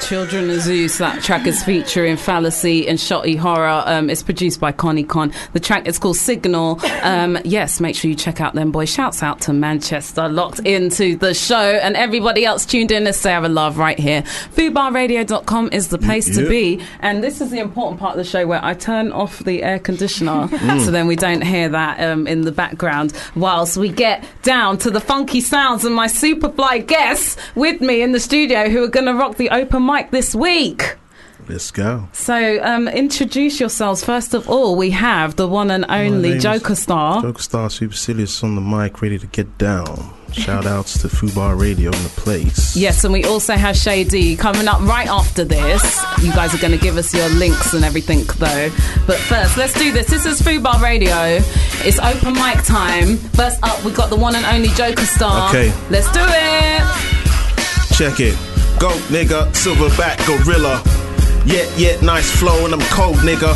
Children 0.00 0.50
of 0.50 0.60
Zeus, 0.60 0.98
that 0.98 1.22
track 1.22 1.46
is 1.46 1.62
featuring 1.62 2.16
Fallacy 2.16 2.88
and 2.88 2.98
Shotty 2.98 3.36
Horroh. 3.36 3.86
Um, 3.86 4.08
it's 4.08 4.22
produced 4.22 4.60
by 4.60 4.72
Konny 4.72 5.06
Kon. 5.06 5.32
The 5.52 5.60
track 5.60 5.86
is 5.86 5.98
called 5.98 6.16
Signal. 6.16 6.80
Um, 7.02 7.38
yes, 7.44 7.78
make 7.78 7.94
sure 7.94 8.08
you 8.08 8.16
check 8.16 8.40
out 8.40 8.54
them 8.54 8.72
boys. 8.72 8.88
Shouts 8.88 9.22
out 9.22 9.40
to 9.42 9.52
Manchester, 9.52 10.28
locked 10.28 10.60
into 10.60 11.16
the 11.16 11.34
show, 11.34 11.56
and 11.56 11.96
everybody 11.96 12.44
else 12.44 12.64
tuned 12.64 12.90
in 12.90 13.06
is 13.06 13.16
Sarah 13.16 13.48
Love 13.48 13.76
right 13.76 13.98
here. 13.98 14.22
Fubarradio.com 14.22 15.70
is 15.72 15.88
the 15.88 15.98
place 15.98 16.34
to 16.34 16.48
be. 16.48 16.82
And 17.00 17.22
this 17.22 17.40
is 17.40 17.50
the 17.50 17.58
important 17.58 18.00
part 18.00 18.12
of 18.12 18.18
the 18.18 18.24
show 18.24 18.46
where 18.46 18.64
I 18.64 18.74
turn 18.74 19.12
off 19.12 19.40
the 19.40 19.62
air 19.62 19.78
conditioner 19.78 20.48
so 20.78 20.90
then 20.90 21.06
we 21.06 21.16
don't 21.16 21.42
hear 21.42 21.68
that 21.68 22.00
um, 22.00 22.26
in 22.26 22.42
the 22.42 22.52
background 22.52 23.12
whilst 23.34 23.76
we 23.76 23.88
get 23.88 24.24
down 24.42 24.78
to 24.78 24.90
the 24.90 25.00
funky 25.00 25.40
sounds 25.40 25.84
and 25.84 25.94
my 25.94 26.06
superfly 26.06 26.86
guests 26.86 27.36
with 27.54 27.80
me 27.80 28.02
in 28.02 28.12
the 28.12 28.20
studio 28.20 28.68
who 28.68 28.82
are 28.82 28.88
going 28.88 29.06
to 29.06 29.14
rock 29.14 29.36
the 29.36 29.50
open 29.58 29.84
mic 29.84 30.10
this 30.10 30.34
week. 30.34 30.96
Let's 31.48 31.70
go. 31.70 32.08
So, 32.12 32.62
um, 32.62 32.88
introduce 32.88 33.58
yourselves. 33.58 34.04
First 34.04 34.34
of 34.34 34.48
all, 34.50 34.76
we 34.76 34.90
have 34.90 35.36
the 35.36 35.48
one 35.48 35.70
and 35.70 35.86
only 35.88 36.38
Joker 36.38 36.74
Starr. 36.74 37.22
Joker 37.22 37.42
Starr 37.42 37.70
Supercilious 37.70 38.44
on 38.44 38.54
the 38.54 38.60
mic, 38.60 39.00
ready 39.00 39.18
to 39.18 39.26
get 39.26 39.56
down. 39.56 40.14
Shout 40.32 40.66
outs 40.66 41.00
to 41.00 41.08
Fubar 41.08 41.58
Radio 41.58 41.90
in 41.90 42.02
the 42.02 42.10
place. 42.10 42.76
Yes, 42.76 43.02
and 43.02 43.14
we 43.14 43.24
also 43.24 43.54
have 43.54 43.76
Shay 43.76 44.04
D 44.04 44.36
coming 44.36 44.68
up 44.68 44.80
right 44.82 45.08
after 45.08 45.42
this. 45.42 45.82
You 46.22 46.32
guys 46.32 46.54
are 46.54 46.58
going 46.58 46.76
to 46.76 46.84
give 46.84 46.98
us 46.98 47.14
your 47.14 47.28
links 47.30 47.72
and 47.72 47.82
everything, 47.82 48.24
though. 48.36 48.68
But 49.06 49.16
first, 49.16 49.56
let's 49.56 49.72
do 49.72 49.90
this. 49.90 50.10
This 50.10 50.26
is 50.26 50.42
Fubar 50.42 50.82
Radio. 50.82 51.38
It's 51.86 51.98
open 51.98 52.34
mic 52.34 52.62
time. 52.64 53.16
First 53.16 53.58
up, 53.62 53.82
we 53.84 53.92
got 53.92 54.10
the 54.10 54.16
one 54.16 54.36
and 54.36 54.44
only 54.44 54.68
Joker 54.68 55.06
Starr. 55.06 55.48
Okay. 55.48 55.72
Let's 55.88 56.12
do 56.12 56.20
it. 56.22 57.96
Check 57.96 58.20
it. 58.20 58.57
Go, 58.78 58.90
nigga, 59.10 59.50
silverback 59.58 60.24
gorilla. 60.24 60.80
Yeah, 61.44 61.66
yeah, 61.76 62.00
nice 62.00 62.30
flow, 62.30 62.64
and 62.64 62.72
I'm 62.72 62.80
cold, 62.94 63.16
nigga. 63.26 63.50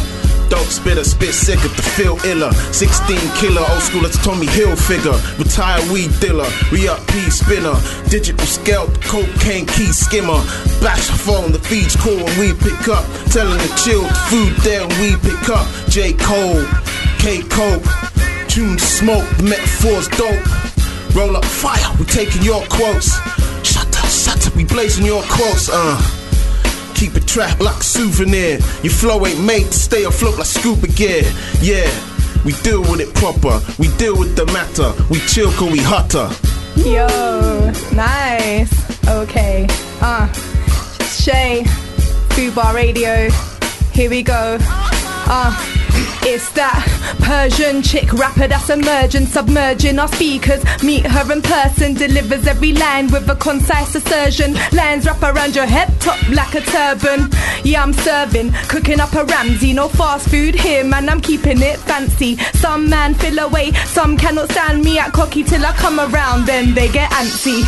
Dope 0.50 0.66
spitter, 0.66 1.04
spit 1.04 1.32
sick 1.32 1.60
at 1.60 1.70
the 1.76 1.82
feel 1.82 2.18
iller. 2.26 2.52
16 2.72 3.16
killer, 3.38 3.62
old 3.70 3.82
school, 3.82 4.02
that's 4.02 4.18
Tommy 4.24 4.46
Hilfiger. 4.46 5.14
Retired 5.38 5.88
weed 5.92 6.10
dealer, 6.18 6.50
re 6.72 6.88
up 6.88 7.06
P 7.06 7.30
spinner. 7.30 7.74
Digital 8.10 8.44
scalp, 8.44 8.90
cocaine 9.02 9.66
key 9.66 9.92
skimmer. 9.92 10.42
Bash 10.82 11.08
phone, 11.22 11.52
the 11.52 11.60
feed's 11.60 11.94
cool 11.94 12.16
when 12.16 12.40
we 12.40 12.52
pick 12.54 12.88
up. 12.88 13.06
Telling 13.30 13.58
the 13.58 13.72
chill, 13.78 14.02
food 14.26 14.56
there 14.66 14.86
when 14.88 15.00
we 15.00 15.16
pick 15.22 15.48
up. 15.48 15.66
J. 15.88 16.14
Cole, 16.14 16.66
K. 17.18 17.42
Coke. 17.46 17.86
Tune 18.48 18.76
smoke, 18.76 19.28
the 19.36 19.44
metaphor's 19.44 20.08
dope. 20.18 20.42
Roll 21.14 21.36
up 21.36 21.44
fire, 21.44 21.96
we 21.98 22.06
taking 22.06 22.42
your 22.42 22.62
quotes. 22.66 23.16
Up, 24.32 24.56
we 24.56 24.64
blazing 24.64 25.04
your 25.04 25.22
quotes, 25.28 25.68
uh. 25.70 26.00
Keep 26.94 27.16
it 27.16 27.26
trapped 27.26 27.60
like 27.60 27.76
a 27.76 27.84
souvenir. 27.84 28.58
Your 28.82 28.92
flow 28.92 29.26
ain't 29.26 29.40
made 29.40 29.66
to 29.66 29.78
stay 29.78 30.04
afloat 30.04 30.38
like 30.38 30.46
scuba 30.46 30.86
gear. 30.88 31.22
Yeah, 31.60 31.90
we 32.44 32.52
deal 32.62 32.80
with 32.80 33.00
it 33.00 33.12
proper. 33.14 33.60
We 33.78 33.88
deal 33.96 34.16
with 34.16 34.36
the 34.36 34.46
matter. 34.46 34.92
We 35.10 35.18
chill 35.20 35.50
we 35.70 35.78
hotter. 35.80 36.30
Yo, 36.76 37.06
nice. 37.92 38.72
Okay. 39.08 39.66
Uh, 40.00 40.32
Shay, 41.02 41.64
Fubar 42.34 42.74
Radio. 42.74 43.28
Here 43.92 44.08
we 44.08 44.22
go. 44.22 44.58
Uh, 44.60 45.81
it's 46.24 46.50
that 46.52 46.84
Persian 47.20 47.82
chick 47.82 48.12
rapper 48.12 48.48
that's 48.48 48.70
emerging, 48.70 49.26
submerging 49.26 49.98
our 49.98 50.08
speakers. 50.08 50.62
Meet 50.82 51.06
her 51.06 51.32
in 51.32 51.42
person, 51.42 51.94
delivers 51.94 52.46
every 52.46 52.72
line 52.72 53.08
with 53.10 53.28
a 53.28 53.36
concise 53.36 53.94
assertion. 53.94 54.54
Lines 54.72 55.06
wrap 55.06 55.22
around 55.22 55.54
your 55.54 55.66
head, 55.66 55.88
top 56.00 56.18
like 56.30 56.54
a 56.54 56.60
turban. 56.60 57.28
Yeah, 57.64 57.82
I'm 57.82 57.92
serving, 57.92 58.52
cooking 58.68 59.00
up 59.00 59.12
a 59.14 59.24
Ramsay. 59.24 59.72
No 59.72 59.88
fast 59.88 60.28
food 60.28 60.54
here, 60.54 60.84
man, 60.84 61.08
I'm 61.08 61.20
keeping 61.20 61.62
it 61.62 61.78
fancy. 61.78 62.36
Some 62.54 62.88
man 62.88 63.14
feel 63.14 63.38
away, 63.38 63.72
some 63.86 64.16
cannot 64.16 64.50
stand 64.50 64.84
me 64.84 64.98
at 64.98 65.12
cocky 65.12 65.42
till 65.42 65.64
I 65.64 65.72
come 65.72 66.00
around, 66.00 66.46
then 66.46 66.74
they 66.74 66.88
get 66.88 67.10
antsy. 67.12 67.62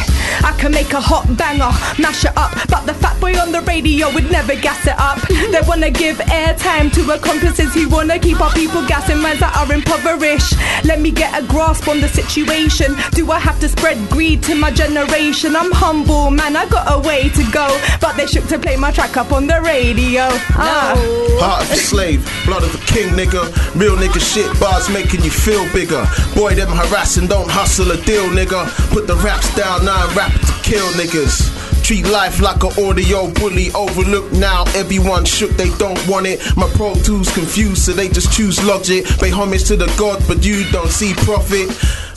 I 0.45 0.53
can 0.59 0.73
make 0.73 0.93
a 0.93 1.01
hot 1.01 1.27
banger, 1.37 1.71
mash 2.01 2.25
it 2.25 2.37
up, 2.37 2.53
but 2.69 2.87
the 2.87 2.95
fat 2.95 3.21
boy 3.21 3.39
on 3.39 3.53
the 3.53 3.63
radio 3.63 4.13
would 4.13 4.31
never 4.31 4.55
gas 4.57 4.87
it 4.87 4.99
up. 4.99 5.21
They 5.29 5.61
wanna 5.67 5.91
give 5.91 6.17
airtime 6.19 6.93
to 6.95 7.15
accomplices 7.15 7.73
who 7.75 7.89
wanna 7.89 8.19
keep 8.19 8.41
our 8.45 8.53
people 8.53 8.87
gassing 8.87 9.21
minds 9.21 9.41
that 9.41 9.57
are 9.57 9.73
impoverished. 9.73 10.53
Let 10.85 11.01
me 11.01 11.11
get 11.11 11.33
a 11.33 11.47
grasp 11.47 11.89
on 11.89 12.01
the 12.01 12.09
situation. 12.09 12.95
Do 13.13 13.31
I 13.31 13.39
have 13.39 13.59
to 13.61 13.69
spread 13.69 13.97
greed 14.11 14.43
to 14.45 14.55
my 14.55 14.71
generation? 14.71 15.57
I'm 15.57 15.73
humble, 15.73 16.31
man, 16.31 16.55
I 16.55 16.69
got 16.69 16.85
a 16.93 16.99
way 17.09 17.31
to 17.31 17.45
go, 17.51 17.67
but 18.01 18.17
they 18.17 18.27
shook 18.27 18.47
to 18.49 18.59
play 18.59 18.77
my 18.77 18.91
track 18.91 19.17
up 19.17 19.33
on 19.33 19.47
the 19.47 19.61
radio. 19.63 20.29
Ah. 20.61 20.93
Heart 21.41 21.63
of 21.65 21.71
a 21.73 21.77
slave, 21.77 22.21
blood 22.45 22.65
of 22.65 22.75
a 22.75 22.85
king, 22.87 23.09
nigga. 23.17 23.49
Real 23.81 23.97
nigga 23.97 24.21
shit, 24.21 24.49
bars 24.61 24.91
making 24.91 25.23
you 25.25 25.31
feel 25.31 25.65
bigger. 25.73 26.05
Boy, 26.35 26.55
them 26.55 26.69
harassing, 26.69 27.27
don't 27.27 27.51
hustle 27.51 27.91
a 27.93 27.97
deal, 28.03 28.27
nigga. 28.29 28.69
Put 28.93 29.07
the 29.07 29.17
raps 29.17 29.55
down, 29.57 29.87
now 29.87 29.97
I'm 29.97 30.15
rapping 30.15 30.41
to 30.41 30.53
kill 30.63 30.87
niggas. 31.01 31.54
Treat 31.85 32.07
life 32.07 32.41
like 32.41 32.65
an 32.65 32.73
audio 32.83 33.31
bully, 33.33 33.71
overlooked 33.75 34.33
now. 34.33 34.65
Everyone 34.75 35.27
shook, 35.27 35.51
they 35.51 35.69
don't 35.77 36.01
want 36.09 36.27
it. 36.27 36.41
My 36.57 36.67
pro 36.69 36.95
tools 36.95 37.31
confused, 37.35 37.83
so 37.83 37.93
they 37.93 38.09
just 38.09 38.33
choose 38.33 38.65
logic. 38.65 39.05
Pay 39.21 39.29
homage 39.29 39.65
to 39.65 39.77
the 39.77 39.95
god, 39.99 40.25
but 40.27 40.43
you 40.43 40.65
don't 40.71 40.89
see 40.89 41.13
profit. 41.13 41.69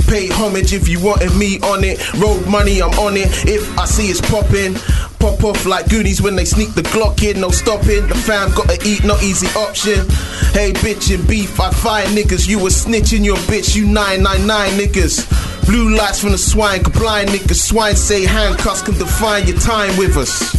Pay 0.08 0.30
homage 0.30 0.72
if 0.72 0.88
you 0.88 1.04
wanted 1.04 1.36
me 1.36 1.60
on 1.64 1.84
it. 1.84 2.00
Road 2.14 2.48
money, 2.48 2.82
I'm 2.82 2.98
on 2.98 3.18
it. 3.18 3.28
If 3.46 3.78
I 3.78 3.84
see 3.84 4.08
it's 4.08 4.22
popping, 4.22 4.76
pop 5.20 5.44
off 5.44 5.66
like 5.66 5.90
Goonies 5.90 6.22
when 6.22 6.38
they 6.38 6.46
sneak 6.46 6.74
the 6.74 6.84
Glock 6.84 7.22
in. 7.30 7.42
No 7.42 7.50
stopping. 7.50 8.08
The 8.08 8.16
fam 8.16 8.56
gotta 8.56 8.80
eat, 8.88 9.04
no 9.04 9.20
easy 9.20 9.48
option. 9.60 10.08
Hey, 10.56 10.72
bitch 10.80 11.14
and 11.14 11.28
beef, 11.28 11.60
I 11.60 11.72
fire 11.72 12.08
niggas. 12.08 12.48
You 12.48 12.60
were 12.60 12.70
snitching 12.70 13.26
your 13.26 13.36
bitch, 13.52 13.76
you 13.76 13.86
999 13.86 14.80
niggas. 14.80 15.47
Blue 15.68 15.96
lights 15.96 16.22
from 16.22 16.32
the 16.32 16.38
swine, 16.38 16.82
blind 16.82 17.30
niggas. 17.30 17.56
Swine 17.56 17.96
say 17.96 18.26
handcuffs 18.26 18.82
can 18.82 18.94
define 18.98 19.46
your 19.48 19.58
time 19.60 19.96
with 19.98 20.16
us. 20.16 20.56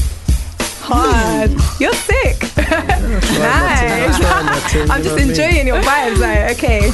hard. 0.83 1.51
You're 1.81 1.95
sick. 1.95 2.43
nice. 3.39 4.21
I'm 4.91 5.03
just 5.03 5.19
enjoying 5.19 5.67
your 5.67 5.81
vibes. 5.81 6.19
Like, 6.19 6.53
okay, 6.59 6.91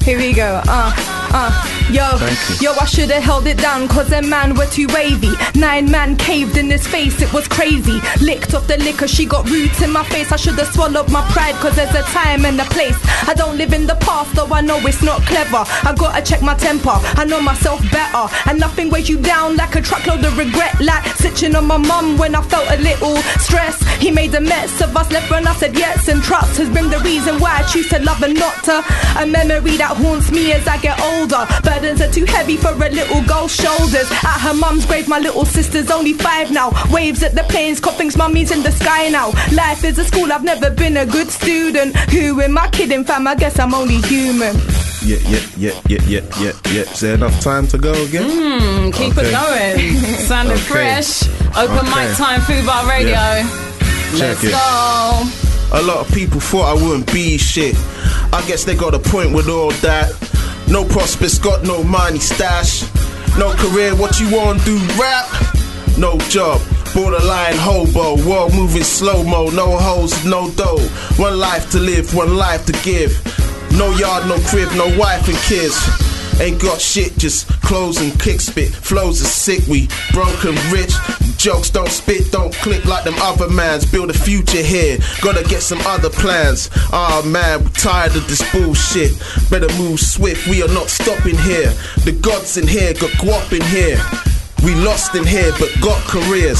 here 0.04 0.18
we 0.18 0.32
go. 0.32 0.60
Uh, 0.66 0.92
uh, 0.96 1.81
yo, 1.92 2.16
yo, 2.60 2.72
I 2.80 2.86
should 2.86 3.10
have 3.10 3.22
held 3.22 3.46
it 3.46 3.58
down 3.58 3.86
cause 3.86 4.08
them 4.08 4.28
man 4.28 4.54
were 4.56 4.66
too 4.66 4.86
wavy. 4.94 5.32
Nine 5.54 5.90
man 5.90 6.16
caved 6.16 6.56
in 6.56 6.70
his 6.70 6.86
face, 6.86 7.20
it 7.20 7.32
was 7.32 7.46
crazy. 7.46 8.00
Licked 8.20 8.54
off 8.54 8.66
the 8.66 8.78
liquor, 8.78 9.06
she 9.06 9.26
got 9.26 9.48
roots 9.48 9.82
in 9.82 9.90
my 9.90 10.04
face. 10.04 10.32
I 10.32 10.36
should 10.36 10.58
have 10.58 10.72
swallowed 10.72 11.10
my 11.10 11.22
pride 11.30 11.54
cause 11.56 11.76
there's 11.76 11.94
a 11.94 12.02
time 12.02 12.44
and 12.44 12.58
a 12.60 12.64
place. 12.64 12.98
I 13.28 13.34
don't 13.34 13.58
live 13.58 13.72
in 13.72 13.86
the 13.86 13.96
past, 13.96 14.34
though 14.34 14.46
I 14.46 14.62
know 14.62 14.78
it's 14.78 15.02
not 15.02 15.20
clever. 15.22 15.64
I 15.88 15.94
gotta 15.96 16.22
check 16.22 16.42
my 16.42 16.54
temper, 16.54 16.96
I 17.20 17.24
know 17.24 17.40
myself 17.40 17.80
better. 17.90 18.26
And 18.48 18.58
nothing 18.58 18.90
weighs 18.90 19.08
you 19.08 19.18
down 19.18 19.56
like 19.56 19.74
a 19.76 19.82
truckload 19.82 20.24
of 20.24 20.36
regret. 20.38 20.80
Like 20.80 21.04
stitching 21.16 21.54
on 21.54 21.66
my 21.66 21.76
mum 21.76 22.16
when 22.16 22.34
I 22.34 22.42
felt 22.42 22.68
a 22.70 22.76
little 22.80 23.16
stress. 23.38 23.82
He 24.00 24.10
made 24.10 24.34
a 24.34 24.40
mess 24.40 24.80
of 24.80 24.96
us, 24.96 25.10
left 25.12 25.30
when 25.30 25.46
I 25.46 25.54
said 25.54 25.76
yes. 25.76 26.08
And 26.08 26.22
trust 26.22 26.56
has 26.56 26.70
been 26.70 26.88
the 26.88 27.00
reason 27.00 27.38
why 27.38 27.58
I 27.58 27.62
choose 27.64 27.88
to 27.90 27.98
love 27.98 28.22
and 28.22 28.34
not 28.34 28.64
to. 28.64 28.82
A 29.18 29.26
memory 29.26 29.76
that 29.76 29.96
haunts 29.96 30.30
me 30.30 30.52
as 30.52 30.66
I 30.66 30.78
get 30.78 30.98
older. 31.00 31.46
Burdens 31.82 32.00
are 32.00 32.12
too 32.12 32.24
heavy 32.26 32.56
for 32.56 32.68
a 32.68 32.90
little 32.90 33.22
girl's 33.24 33.52
shoulders. 33.56 34.08
At 34.12 34.38
her 34.38 34.54
mum's 34.54 34.86
grave, 34.86 35.08
my 35.08 35.18
little 35.18 35.44
sister's 35.44 35.90
only 35.90 36.12
five 36.12 36.52
now. 36.52 36.70
Waves 36.92 37.24
at 37.24 37.34
the 37.34 37.42
planes, 37.42 37.80
coughing's 37.80 38.16
mummy's 38.16 38.52
in 38.52 38.62
the 38.62 38.70
sky 38.70 39.08
now. 39.08 39.30
Life 39.52 39.82
is 39.82 39.98
a 39.98 40.04
school, 40.04 40.32
I've 40.32 40.44
never 40.44 40.70
been 40.70 40.96
a 40.96 41.04
good 41.04 41.28
student. 41.28 41.96
Who 42.12 42.40
am 42.40 42.56
I 42.56 42.68
kidding, 42.68 43.02
fam? 43.02 43.26
I 43.26 43.34
guess 43.34 43.58
I'm 43.58 43.74
only 43.74 43.96
human. 43.96 44.54
Yeah, 45.04 45.16
yeah, 45.26 45.40
yeah, 45.56 45.80
yeah, 45.88 45.98
yeah, 46.06 46.20
yeah, 46.40 46.52
yeah. 46.70 46.82
Is 46.92 47.00
there 47.00 47.14
enough 47.16 47.40
time 47.40 47.66
to 47.66 47.78
go 47.78 47.90
again? 48.04 48.30
Mm, 48.30 48.94
keep 48.94 49.18
Okay. 49.18 49.26
it 49.26 49.32
going. 49.32 49.96
Sounding 50.20 50.52
Okay. 50.54 50.62
fresh. 50.62 51.24
Open 51.58 51.78
Okay. 51.78 52.06
mic 52.06 52.16
time, 52.16 52.40
Fubar 52.42 52.88
Radio. 52.88 53.10
Yeah. 53.10 53.48
Let's 54.14 54.44
it. 54.44 54.52
go. 54.52 55.22
A 55.74 55.82
lot 55.82 56.06
of 56.06 56.14
people 56.14 56.38
thought 56.38 56.78
I 56.78 56.80
wouldn't 56.80 57.12
be 57.12 57.38
shit. 57.38 57.74
I 58.32 58.40
guess 58.46 58.62
they 58.62 58.76
got 58.76 58.94
a 58.94 59.00
point 59.00 59.32
with 59.32 59.48
all 59.48 59.72
that. 59.82 60.12
No 60.68 60.84
prospects, 60.84 61.38
got 61.38 61.64
no 61.64 61.82
money 61.82 62.18
stash. 62.18 62.82
No 63.38 63.52
career, 63.54 63.94
what 63.94 64.20
you 64.20 64.30
want 64.34 64.64
do? 64.64 64.78
Rap? 65.00 65.26
No 65.98 66.18
job. 66.28 66.60
Borderline 66.94 67.56
hobo, 67.56 68.16
world 68.28 68.54
moving 68.54 68.82
slow 68.84 69.22
mo, 69.24 69.48
no 69.50 69.78
hoes, 69.78 70.24
no 70.24 70.50
dough. 70.50 70.80
One 71.16 71.38
life 71.38 71.70
to 71.70 71.78
live, 71.78 72.14
one 72.14 72.36
life 72.36 72.66
to 72.66 72.72
give. 72.84 73.12
No 73.72 73.90
yard, 73.96 74.26
no 74.28 74.38
crib, 74.48 74.68
no 74.76 74.86
wife 74.98 75.26
and 75.28 75.36
kids. 75.38 75.76
Ain't 76.42 76.60
got 76.60 76.80
shit, 76.80 77.16
just 77.18 77.46
clothes 77.62 78.00
and 78.00 78.18
kick 78.18 78.40
spit. 78.40 78.70
Flows 78.70 79.22
are 79.22 79.26
sick, 79.26 79.64
we 79.68 79.86
broken 80.10 80.56
rich. 80.72 80.92
Jokes 81.36 81.70
don't 81.70 81.88
spit, 81.88 82.32
don't 82.32 82.52
click 82.54 82.84
like 82.84 83.04
them 83.04 83.14
other 83.18 83.48
mans. 83.48 83.86
Build 83.86 84.10
a 84.10 84.12
future 84.12 84.60
here, 84.60 84.98
gotta 85.20 85.44
get 85.44 85.62
some 85.62 85.78
other 85.82 86.10
plans. 86.10 86.68
Ah 86.92 87.22
man, 87.24 87.62
we 87.62 87.70
tired 87.70 88.16
of 88.16 88.26
this 88.26 88.42
bullshit. 88.50 89.12
Better 89.50 89.72
move 89.78 90.00
swift, 90.00 90.48
we 90.48 90.64
are 90.64 90.74
not 90.74 90.88
stopping 90.88 91.38
here. 91.38 91.70
The 92.04 92.18
gods 92.20 92.56
in 92.56 92.66
here, 92.66 92.92
got 92.94 93.10
guap 93.22 93.52
in 93.52 93.62
here. 93.66 94.02
We 94.64 94.74
lost 94.84 95.14
in 95.14 95.24
here, 95.24 95.52
but 95.60 95.70
got 95.80 96.02
careers. 96.08 96.58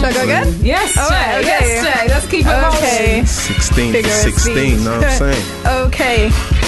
Should 0.00 0.08
I 0.08 0.12
go 0.14 0.22
again? 0.24 0.54
Yes, 0.64 0.96
All 0.96 1.08
Jay. 1.10 1.14
right, 1.14 1.38
okay. 1.40 1.46
Yes, 1.46 1.84
Jay. 1.84 2.08
Let's 2.08 2.26
keep 2.26 2.46
it 2.46 2.48
Okay. 2.48 3.12
rolling. 3.16 3.26
16 3.26 3.92
Figure 3.92 4.10
to 4.10 4.16
16, 4.16 4.54
speech. 4.56 4.84
know 4.84 4.96
what 4.96 5.04
I'm 5.06 5.18
saying? 5.18 5.66
Okay. 5.86 6.59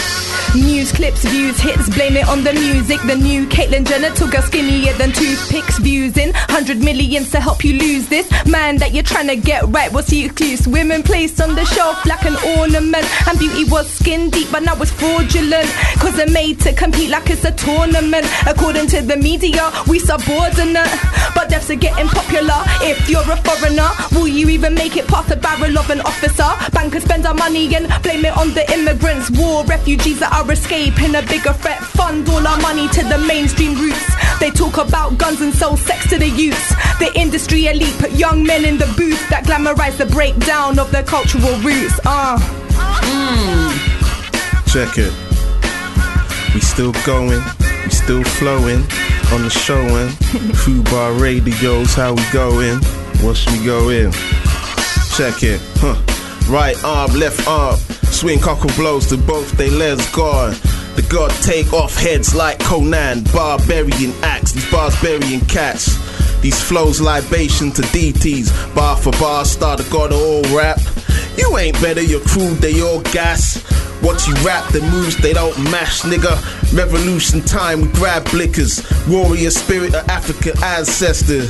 News 0.55 0.93
clips, 0.93 1.25
views, 1.25 1.59
hits, 1.59 1.89
blame 1.89 2.15
it 2.15 2.29
on 2.29 2.45
the 2.45 2.53
music. 2.53 3.01
The 3.07 3.17
new 3.17 3.47
Caitlyn 3.47 3.87
Jenner 3.87 4.11
took 4.15 4.35
her 4.35 4.43
skinnier 4.43 4.93
than 4.95 5.11
toothpicks. 5.11 5.79
Views 5.79 6.19
in 6.19 6.33
100 6.33 6.79
millions 6.79 7.31
to 7.31 7.41
help 7.41 7.65
you 7.65 7.73
lose 7.73 8.07
this. 8.09 8.29
Man 8.45 8.77
that 8.77 8.93
you're 8.93 9.03
trying 9.03 9.29
to 9.29 9.37
get 9.37 9.65
right, 9.69 9.91
what's 9.91 10.09
the 10.09 10.27
excuse? 10.27 10.69
Women 10.69 11.03
placed 11.03 11.41
on 11.41 11.55
the 11.55 11.65
shelf 11.65 12.05
like 12.05 12.25
an 12.27 12.37
ornament. 12.59 13.07
And 13.27 13.39
beauty 13.39 13.65
was 13.65 13.89
skin 13.89 14.29
deep, 14.29 14.49
but 14.53 14.63
now 14.63 14.77
it's 14.77 14.91
fraudulent. 14.91 15.71
Cause 15.97 16.17
they're 16.17 16.29
made 16.29 16.61
to 16.61 16.75
compete 16.75 17.09
like 17.09 17.31
it's 17.31 17.47
a 17.47 17.53
tournament. 17.53 18.27
According 18.47 18.89
to 18.89 19.01
the 19.01 19.17
media, 19.17 19.73
we 19.89 19.99
subordinate. 20.01 20.93
But 21.35 21.49
deaths 21.49 21.71
are 21.71 21.77
getting 21.77 22.09
popular. 22.09 22.61
If 22.85 23.09
you're 23.09 23.23
a 23.23 23.37
foreigner, 23.41 23.89
will 24.13 24.29
you 24.29 24.51
even 24.51 24.75
make 24.75 24.99
it 24.99 25.09
past 25.09 25.31
the 25.31 25.37
barrel 25.37 25.79
of 25.79 25.89
an 25.89 26.03
officer? 26.03 26.53
Bankers 26.73 27.05
spend 27.05 27.25
our 27.25 27.33
money 27.33 27.75
and 27.75 27.89
blame 28.03 28.27
it 28.27 28.37
on 28.37 28.53
the 28.53 28.71
immigrants. 28.71 29.31
War 29.31 29.65
refugees 29.65 30.21
that 30.21 30.31
are 30.31 30.42
escaping 30.51 31.15
a 31.15 31.23
bigger 31.23 31.53
threat. 31.53 31.79
Fund 31.79 32.29
all 32.29 32.47
our 32.47 32.61
money 32.61 32.89
to 32.89 33.03
the 33.05 33.19
mainstream 33.19 33.79
roots. 33.79 34.05
They 34.41 34.51
talk 34.51 34.79
about 34.79 35.19
guns 35.19 35.41
and 35.41 35.55
sell 35.55 35.77
sex 35.77 36.09
to 36.11 36.19
the 36.19 36.29
youths. 36.29 36.75
The 36.99 37.13
industry 37.15 37.67
elite 37.67 37.97
put 37.99 38.13
young 38.13 38.45
men 38.45 38.65
in 38.65 38.79
the 38.79 38.87
booth 38.97 39.29
that 39.31 39.45
glamorize 39.45 39.97
the 39.99 40.07
breakdown 40.07 40.79
of 40.79 40.91
their 40.91 41.05
cultural 41.05 41.57
roots. 41.59 42.01
Uh. 42.05 42.39
Check 44.67 44.99
it. 44.99 45.13
We 46.55 46.61
still 46.61 46.93
going, 47.05 47.43
we 47.85 47.91
still 47.91 48.25
flowing 48.25 48.83
on 49.33 49.43
the 49.43 49.51
showing. 49.51 50.09
Fubar 50.63 51.21
radios, 51.21 51.95
how 51.95 52.15
we 52.15 52.23
going? 52.33 52.79
What 53.23 53.37
should 53.37 53.53
we 53.59 53.65
go 53.65 53.91
in? 53.91 54.13
Check 55.17 55.43
it. 55.43 55.61
Huh. 55.77 55.97
Right 56.51 56.83
arm, 56.85 57.13
left 57.13 57.47
arm. 57.47 57.79
Swing 58.23 58.39
cockle 58.39 58.71
blows 58.77 59.09
to 59.09 59.17
both 59.17 59.51
they 59.59 59.69
legs 59.69 60.09
gone. 60.13 60.53
The 60.95 61.05
god 61.11 61.33
take 61.43 61.73
off 61.73 61.97
heads 61.97 62.37
like 62.37 62.61
Conan. 62.61 63.25
Barbarian 63.35 64.13
axe, 64.23 64.53
these 64.53 64.71
bars 64.71 64.95
burying 65.03 65.41
cats. 65.47 65.99
These 66.41 66.63
flows 66.63 67.01
libation 67.01 67.73
to 67.73 67.83
DTs. 67.83 68.77
Bar 68.77 68.97
for 68.97 69.11
bar, 69.19 69.45
start 69.45 69.81
the 69.81 69.91
god 69.91 70.13
of 70.13 70.21
all 70.21 70.57
rap. 70.57 70.79
You 71.37 71.57
ain't 71.57 71.81
better, 71.81 72.03
your 72.03 72.21
crew, 72.21 72.55
they 72.55 72.81
all 72.81 73.01
gas. 73.13 73.63
What 74.03 74.27
you 74.27 74.35
rap, 74.45 74.71
the 74.73 74.81
moves 74.81 75.17
they 75.17 75.33
don't 75.33 75.57
mash, 75.71 76.03
nigga. 76.03 76.35
Revolution 76.77 77.41
time, 77.43 77.83
we 77.83 77.89
grab 77.89 78.25
blickers. 78.25 78.83
Warrior 79.09 79.51
spirit 79.51 79.95
of 79.95 80.09
African 80.09 80.61
ancestor. 80.63 81.45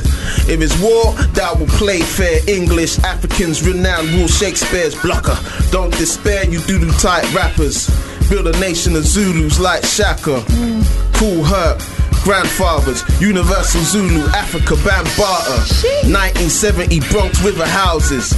If 0.51 0.61
it's 0.61 0.79
war, 0.79 1.13
that 1.33 1.57
will 1.57 1.67
play 1.67 2.01
fair 2.01 2.39
English. 2.47 2.99
Africans 2.99 3.67
renowned 3.67 4.09
rule 4.09 4.27
Shakespeare's 4.27 4.95
blocker. 5.01 5.37
Don't 5.71 5.91
despair, 5.97 6.45
you 6.45 6.59
doodle 6.61 6.93
tight 6.93 7.25
rappers. 7.33 7.89
Build 8.29 8.47
a 8.47 8.59
nation 8.59 8.95
of 8.95 9.03
Zulus 9.05 9.59
like 9.59 9.83
Shaka. 9.83 10.43
Kool 11.13 11.43
Herc. 11.43 11.81
Grandfathers, 12.23 13.03
Universal 13.19 13.81
Zulu, 13.81 14.21
Afrika, 14.27 14.77
Bambaataa. 14.77 15.59
1970 16.07 17.01
Bronx 17.11 17.43
River 17.43 17.65
houses 17.65 18.31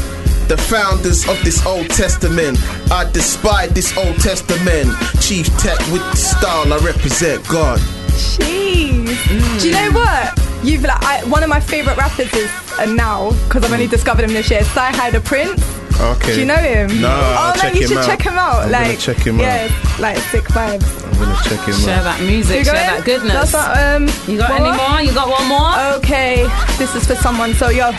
the 0.47 0.57
founders 0.57 1.27
of 1.27 1.41
this 1.43 1.65
Old 1.65 1.89
Testament. 1.89 2.57
I 2.91 3.09
despise 3.11 3.71
this 3.71 3.95
Old 3.97 4.17
Testament. 4.19 4.89
Chief 5.21 5.47
Tech 5.57 5.79
with 5.91 6.01
the 6.11 6.15
style 6.15 6.71
I 6.73 6.77
represent 6.77 7.47
God. 7.47 7.79
Jeez. 8.09 9.61
Do 9.61 9.67
you 9.67 9.73
know 9.73 9.91
what? 9.91 10.39
You've 10.63 10.83
like 10.83 11.03
I, 11.03 11.23
one 11.25 11.43
of 11.43 11.49
my 11.49 11.59
favorite 11.59 11.97
rappers 11.97 12.33
is 12.33 12.51
uh, 12.79 12.85
now 12.85 13.31
because 13.47 13.63
I've 13.63 13.71
only 13.71 13.87
discovered 13.87 14.25
him 14.25 14.33
this 14.33 14.49
year. 14.49 14.61
Sci 14.61 14.91
High 14.91 15.11
the 15.11 15.21
Prince. 15.21 15.84
Okay. 15.99 16.33
Do 16.33 16.39
you 16.41 16.45
know 16.45 16.55
him? 16.55 16.87
No, 17.01 17.07
oh 17.07 17.35
I'll 17.39 17.55
no, 17.55 17.61
check 17.61 17.73
you 17.75 17.81
him 17.81 17.87
should 17.87 17.97
out. 17.99 18.05
check 18.05 18.21
him 18.21 18.33
out. 18.33 18.63
I'm 18.63 18.71
like 18.71 18.85
gonna 18.85 18.97
check 18.97 19.17
him 19.17 19.39
yeah, 19.39 19.69
out. 19.71 19.99
like 19.99 20.17
sick 20.17 20.43
vibes. 20.45 21.03
I'm 21.05 21.13
gonna 21.19 21.39
check 21.43 21.59
him 21.65 21.73
Share 21.73 21.75
out. 21.75 21.83
Share 21.83 22.03
that 22.03 22.21
music, 22.21 22.57
You 22.59 22.65
share 22.65 22.73
got 22.73 22.83
it? 22.83 22.87
that 22.97 23.05
goodness. 23.05 23.51
That's 23.51 23.53
not, 23.53 23.77
um, 23.77 24.03
you 24.31 24.37
got 24.37 24.49
what? 24.51 24.61
any 24.61 24.77
more? 24.77 25.01
You 25.01 25.13
got 25.13 25.29
one 25.29 25.47
more? 25.47 25.95
Okay, 25.97 26.43
this 26.77 26.93
is 26.95 27.07
for 27.07 27.15
someone. 27.15 27.53
So 27.53 27.69
yo, 27.69 27.91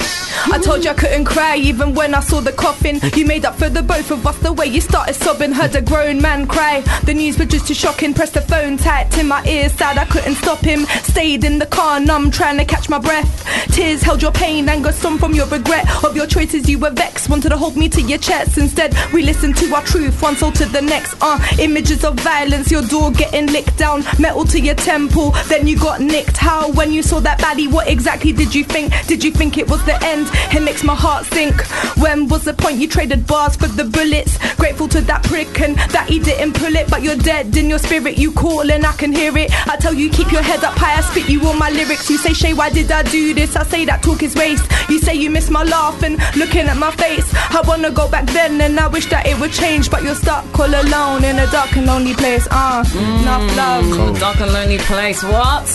I 0.53 0.61
told 0.63 0.85
you 0.85 0.91
I 0.91 0.95
couldn't 0.95 1.25
cry 1.25 1.57
even 1.57 1.95
when 1.95 2.15
I 2.15 2.21
saw 2.21 2.41
the 2.41 2.53
coffin. 2.53 3.01
You 3.15 3.25
made 3.25 3.47
up 3.47 3.55
for 3.57 3.71
the 3.71 3.83
both 3.83 4.11
of 4.11 4.27
us 4.27 4.39
the 4.41 4.53
way 4.53 4.67
you 4.67 4.83
started 4.83 5.15
sobbing. 5.15 5.53
Heard 5.53 5.75
a 5.75 5.81
grown 5.81 6.21
man 6.21 6.47
cry. 6.47 6.83
The 7.05 7.15
news 7.15 7.39
was 7.39 7.49
just 7.49 7.67
too 7.67 7.75
shocking. 7.75 8.13
Pressed 8.13 8.35
the 8.35 8.43
phone 8.43 8.77
tight 8.77 9.17
in 9.19 9.27
my 9.29 9.43
ear, 9.47 9.71
sad 9.71 9.97
I 9.97 10.05
couldn't 10.05 10.35
stop 10.35 10.59
him. 10.61 10.85
Stayed 11.03 11.45
in 11.45 11.59
the 11.59 11.67
car, 11.67 11.99
numb, 11.99 12.31
trying 12.31 12.59
to 12.59 12.65
catch 12.67 12.91
my 12.91 12.99
breath. 12.99 13.33
Tears 13.73 14.03
held 14.03 14.21
your 14.21 14.33
pain, 14.33 14.69
anger 14.69 14.93
some 14.93 15.17
from 15.19 15.33
your 15.35 15.47
regret 15.47 15.87
of 16.05 16.15
your 16.15 16.27
choices. 16.27 16.69
You 16.69 16.79
were 16.79 16.91
vexed, 16.91 17.31
wanted 17.31 17.49
to 17.49 17.57
hold 17.57 17.77
me 17.77 17.86
to 17.89 18.03
your 18.03 18.19
chest. 18.19 18.59
Instead, 18.59 18.95
we 19.13 19.23
listen 19.23 19.53
to 19.55 19.75
our 19.75 19.83
truth, 19.83 20.21
one 20.23 20.37
soul 20.37 20.53
to 20.53 20.65
the 20.67 20.83
next. 20.83 21.15
Uh, 21.21 21.39
images 21.59 22.05
of 22.05 22.15
violence, 22.21 22.71
your 22.71 22.83
door 22.83 23.11
getting 23.11 23.47
licked 23.47 23.77
down, 23.79 24.05
metal 24.19 24.45
to 24.45 24.61
your 24.61 24.75
temple. 24.75 25.31
Then 25.49 25.67
you 25.67 25.79
got 25.79 26.01
nicked. 26.01 26.37
How? 26.37 26.71
When 26.73 26.93
you 26.93 27.03
saw 27.03 27.21
that 27.21 27.39
baddie, 27.39 27.71
what 27.71 27.89
exactly 27.89 28.33
did 28.33 28.55
you 28.55 28.65
think? 28.65 28.93
Did 29.07 29.23
you 29.25 29.31
think 29.31 29.59
it 29.59 29.69
was 29.69 29.85
the 29.85 30.03
end? 30.05 30.29
It 30.55 30.63
makes 30.63 30.83
my 30.83 30.95
heart 30.95 31.27
sink. 31.27 31.61
When 31.99 32.29
was 32.29 32.45
the 32.45 32.55
point 32.55 32.79
you 32.79 32.89
traded 32.89 33.27
bars 33.27 33.57
for 33.57 33.69
the 33.69 33.85
bullets? 33.85 34.39
Grateful 34.57 34.89
to 34.89 35.01
that 35.03 35.23
prick 35.25 35.61
and 35.61 35.77
that 35.91 36.09
he 36.09 36.19
didn't 36.19 36.55
pull 36.55 36.75
it, 36.75 36.89
but 36.91 37.03
you're 37.03 37.17
dead 37.17 37.57
in 37.57 37.69
your 37.69 37.79
spirit. 37.79 38.19
You 38.19 38.33
call 38.33 38.71
and 38.71 38.85
I 38.85 38.93
can 38.93 39.13
hear 39.13 39.37
it. 39.37 39.51
I 39.69 39.77
tell 39.77 39.95
you, 39.95 40.11
keep 40.11 40.33
your 40.33 40.43
head 40.43 40.65
up 40.65 40.75
high. 40.77 40.97
I 40.97 41.01
spit 41.03 41.29
you 41.29 41.47
all 41.47 41.55
my 41.55 41.71
lyrics. 41.71 42.09
You 42.11 42.19
say, 42.19 42.33
Shay, 42.33 42.53
why 42.55 42.71
did 42.71 42.91
I 42.91 43.03
do 43.03 43.35
this? 43.35 43.57
I 43.57 43.65
say 43.65 43.85
that 43.87 44.03
talk 44.03 44.23
is 44.23 44.35
waste. 44.35 44.71
You 44.89 44.99
say 44.99 45.15
you 45.15 45.31
miss 45.31 45.51
my 45.51 45.63
laugh 45.63 46.03
and 46.03 46.19
looking 46.37 46.67
at 46.67 46.77
my 46.77 46.91
face. 46.93 47.29
I 47.35 47.63
wanna 47.77 47.91
go 47.91 48.09
back 48.09 48.25
then 48.27 48.61
and 48.61 48.81
I 48.81 48.89
wish 48.89 49.07
that 49.11 49.27
it 49.27 49.39
would 49.39 49.53
change, 49.53 49.91
but 49.91 50.03
you're 50.03 50.15
stuck 50.15 50.45
all 50.59 50.67
alone 50.67 51.25
in 51.25 51.39
a 51.39 51.47
dark 51.51 51.77
and 51.77 51.87
lonely 51.87 52.15
place. 52.15 52.49
Ah, 52.51 52.81
uh, 52.81 53.21
enough 53.21 53.57
love. 53.57 54.19
Dark 54.19 54.41
and 54.41 54.53
lonely 54.53 54.79
place. 54.79 55.23
What? 55.23 55.69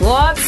What? 0.00 0.36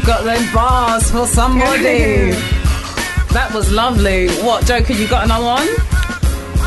Got 0.06 0.24
them 0.24 0.42
bars 0.52 1.10
for 1.10 1.26
somebody. 1.26 2.32
that 3.36 3.50
was 3.54 3.70
lovely. 3.70 4.28
What, 4.42 4.66
Joker, 4.66 4.94
you 4.94 5.06
got 5.06 5.24
another 5.24 5.44
one? 5.44 5.99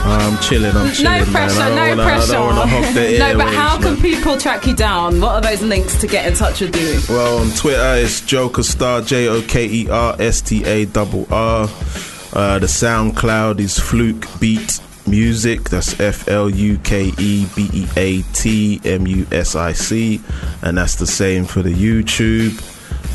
I'm 0.05 0.37
chilling, 0.41 0.75
I'm 0.75 0.91
chilling. 0.91 1.19
no 1.19 1.25
pressure, 1.31 1.59
man. 1.59 1.71
I 1.71 1.75
no 1.75 1.89
wanna, 1.89 2.03
pressure. 2.03 2.31
I 2.31 2.35
don't 2.35 2.55
wanna 2.57 2.93
the 2.93 3.17
no, 3.19 3.37
but 3.37 3.53
how 3.53 3.75
can 3.77 3.93
man. 3.93 4.01
people 4.01 4.37
track 4.37 4.65
you 4.67 4.75
down? 4.75 5.21
What 5.21 5.31
are 5.35 5.41
those 5.41 5.61
links 5.61 5.99
to 6.01 6.07
get 6.07 6.25
in 6.27 6.33
touch 6.33 6.61
with 6.61 6.75
you? 6.75 6.99
Well, 7.15 7.37
on 7.39 7.49
Twitter, 7.51 7.95
it's 7.95 8.21
Joker 8.21 8.63
Starr, 8.63 9.01
J 9.01 9.27
O 9.29 9.41
K 9.43 9.65
E 9.65 9.89
R 9.89 10.15
S 10.19 10.41
T 10.41 10.63
A 10.65 10.85
double 10.85 11.25
R. 11.31 11.69
Uh, 12.33 12.59
the 12.59 12.65
SoundCloud 12.67 13.59
is 13.59 13.77
Fluke 13.79 14.27
Beat 14.39 14.79
Music. 15.07 15.69
That's 15.69 15.99
F 15.99 16.27
L 16.27 16.49
U 16.49 16.77
K 16.79 17.11
E 17.19 17.47
B 17.55 17.69
E 17.73 17.87
A 17.95 18.21
T 18.33 18.81
M 18.83 19.07
U 19.07 19.25
S 19.31 19.55
I 19.55 19.71
C. 19.73 20.19
And 20.61 20.77
that's 20.77 20.95
the 20.95 21.07
same 21.07 21.45
for 21.45 21.61
the 21.61 21.73
YouTube. 21.73 22.59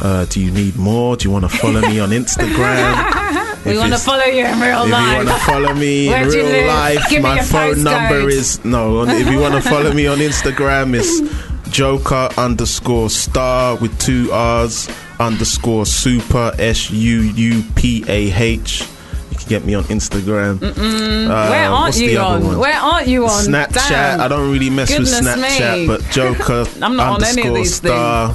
Uh, 0.01 0.25
do 0.27 0.41
you 0.41 0.51
need 0.53 0.77
more? 0.77 1.17
Do 1.17 1.27
you 1.29 1.33
want 1.33 1.45
to 1.45 1.49
follow 1.59 1.81
me 1.83 1.99
on 2.01 2.11
Instagram? 2.13 3.45
We 3.69 3.75
If 3.75 3.81
want 3.81 3.93
to 3.93 3.99
follow 3.99 4.25
you 4.25 4.45
in 4.47 4.61
real 4.61 4.89
life. 4.89 5.05
if 5.05 5.11
you 5.11 5.17
want 5.17 5.29
to 5.29 5.45
follow 5.45 5.75
me 5.75 6.13
in 6.15 6.29
real 6.29 6.67
life, 6.67 6.99
Give 7.11 7.23
my 7.23 7.41
phone 7.41 7.75
postcode. 7.77 7.85
number 7.85 8.29
is 8.29 8.65
no. 8.65 9.05
If 9.05 9.29
you 9.31 9.39
want 9.41 9.55
to 9.55 9.61
follow 9.69 9.93
me 9.93 10.07
on 10.07 10.19
Instagram, 10.19 10.95
it's 10.99 11.21
Joker 11.71 12.29
underscore 12.39 13.11
star 13.11 13.77
with 13.77 13.99
two 14.01 14.31
R's 14.33 14.89
underscore 15.21 15.85
super 15.87 16.53
S 16.59 16.91
U 16.91 17.21
U 17.21 17.63
P 17.77 18.05
A 18.09 18.33
H. 18.33 18.85
You 19.31 19.37
can 19.37 19.49
get 19.49 19.65
me 19.67 19.75
on 19.75 19.85
Instagram. 19.85 20.63
Uh, 20.63 21.49
Where 21.51 21.69
aren't 21.69 21.97
you 21.99 22.19
on? 22.19 22.45
one? 22.47 22.59
Where 22.59 22.73
aren't 22.75 23.07
you 23.09 23.25
on? 23.25 23.45
Snapchat. 23.45 23.89
Damn. 23.91 24.21
I 24.23 24.29
don't 24.29 24.51
really 24.51 24.71
mess 24.71 24.97
with 24.99 25.07
Snapchat, 25.09 25.81
me. 25.81 25.87
but 25.87 26.03
Joker 26.11 26.65
I'm 26.83 26.97
not 26.97 27.21
on 27.21 27.25
any 27.25 27.43
of 27.43 27.47
underscore 27.49 27.55
these 27.57 27.75
star. 27.75 28.35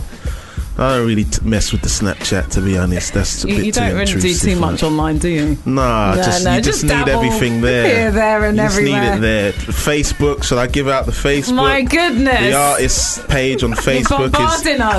I 0.75 0.97
don't 0.97 1.05
really 1.05 1.25
t- 1.25 1.39
mess 1.45 1.71
with 1.71 1.81
the 1.81 1.87
Snapchat, 1.87 2.49
to 2.53 2.61
be 2.61 2.77
honest. 2.79 3.13
That's 3.13 3.43
a 3.43 3.47
You, 3.47 3.55
bit 3.57 3.65
you 3.67 3.71
too 3.71 3.79
don't 3.81 3.93
really 3.95 4.19
do 4.19 4.33
too 4.33 4.55
much 4.55 4.81
online, 4.81 5.19
do 5.19 5.29
you? 5.29 5.57
Nah, 5.65 6.15
No, 6.15 6.23
just 6.23 6.43
no, 6.45 6.55
you 6.55 6.61
just 6.61 6.81
just, 6.81 6.83
need 6.95 7.07
everything 7.11 7.61
there. 7.61 7.85
here, 7.87 8.11
there, 8.11 8.45
and 8.45 8.57
you 8.57 8.63
just 8.63 8.81
need 8.81 8.95
it 8.97 9.21
there. 9.21 9.51
Facebook. 9.51 10.43
Should 10.43 10.57
I 10.57 10.65
give 10.65 10.87
out 10.87 11.05
the 11.05 11.11
Facebook? 11.11 11.55
My 11.55 11.83
goodness. 11.83 12.39
The 12.39 12.53
artist 12.55 13.27
page 13.27 13.63
on 13.63 13.71
Facebook 13.73 14.33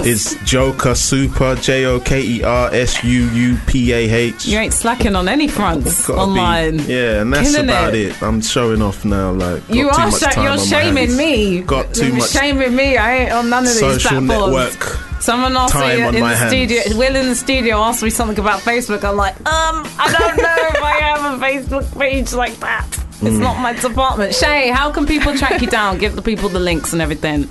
is, 0.06 0.34
is 0.34 0.38
Joker 0.44 0.90
Suupah 0.92 1.60
J 1.60 1.86
O 1.86 1.98
K 1.98 2.22
E 2.22 2.42
R 2.44 2.72
S 2.72 3.02
U 3.02 3.28
U 3.30 3.56
P 3.66 3.92
A 3.92 4.08
H. 4.08 4.46
You 4.46 4.58
ain't 4.58 4.72
slacking 4.72 5.16
on 5.16 5.28
any 5.28 5.48
fronts 5.48 6.06
Gotta 6.06 6.18
be- 6.18 6.22
online. 6.38 6.78
yeah, 6.88 7.20
and 7.22 7.32
that's 7.32 7.50
Killing 7.52 7.68
about 7.68 7.94
it. 7.94 8.10
it. 8.12 8.22
I'm 8.22 8.40
showing 8.40 8.80
off 8.80 9.04
now. 9.04 9.32
Like 9.32 9.68
You 9.68 9.84
too 9.84 9.88
are 9.90 10.06
much 10.10 10.20
sh- 10.20 10.34
time 10.34 10.44
you're 10.44 10.58
shaming 10.58 11.16
me. 11.16 11.62
Got 11.62 11.94
too 11.94 12.06
You're 12.06 12.16
much 12.18 12.30
shaming 12.30 12.76
me. 12.76 12.96
I 12.96 13.16
ain't 13.24 13.32
on 13.32 13.50
none 13.50 13.64
of 13.64 13.70
these 13.70 13.80
platforms. 13.80 14.02
social 14.04 14.20
network. 14.20 15.13
Someone 15.24 15.56
asked 15.56 15.74
me 15.74 16.02
in 16.02 16.12
the 16.14 16.20
hands. 16.36 16.50
studio. 16.50 16.82
Will 16.98 17.16
in 17.16 17.28
the 17.28 17.34
studio 17.34 17.78
asked 17.78 18.02
me 18.02 18.10
something 18.10 18.38
about 18.38 18.60
Facebook. 18.60 19.02
I'm 19.04 19.16
like, 19.16 19.36
um, 19.46 19.76
I 19.98 20.12
don't 20.18 20.36
know 20.36 20.56
if 20.74 20.82
I 20.82 20.92
have 21.08 21.20
a 21.34 21.44
Facebook 21.44 21.98
page 21.98 22.32
like 22.34 22.56
that. 22.60 22.86
It's 23.22 23.36
Hmm. 23.36 23.40
not 23.40 23.58
my 23.58 23.72
department. 23.72 24.34
Shay, 24.34 24.68
how 24.68 24.90
can 24.90 25.06
people 25.06 25.34
track 25.34 25.60
you 25.62 25.66
down? 25.68 25.96
Give 25.98 26.14
the 26.14 26.20
people 26.22 26.48
the 26.50 26.60
links 26.60 26.92
and 26.92 27.00
everything. 27.00 27.48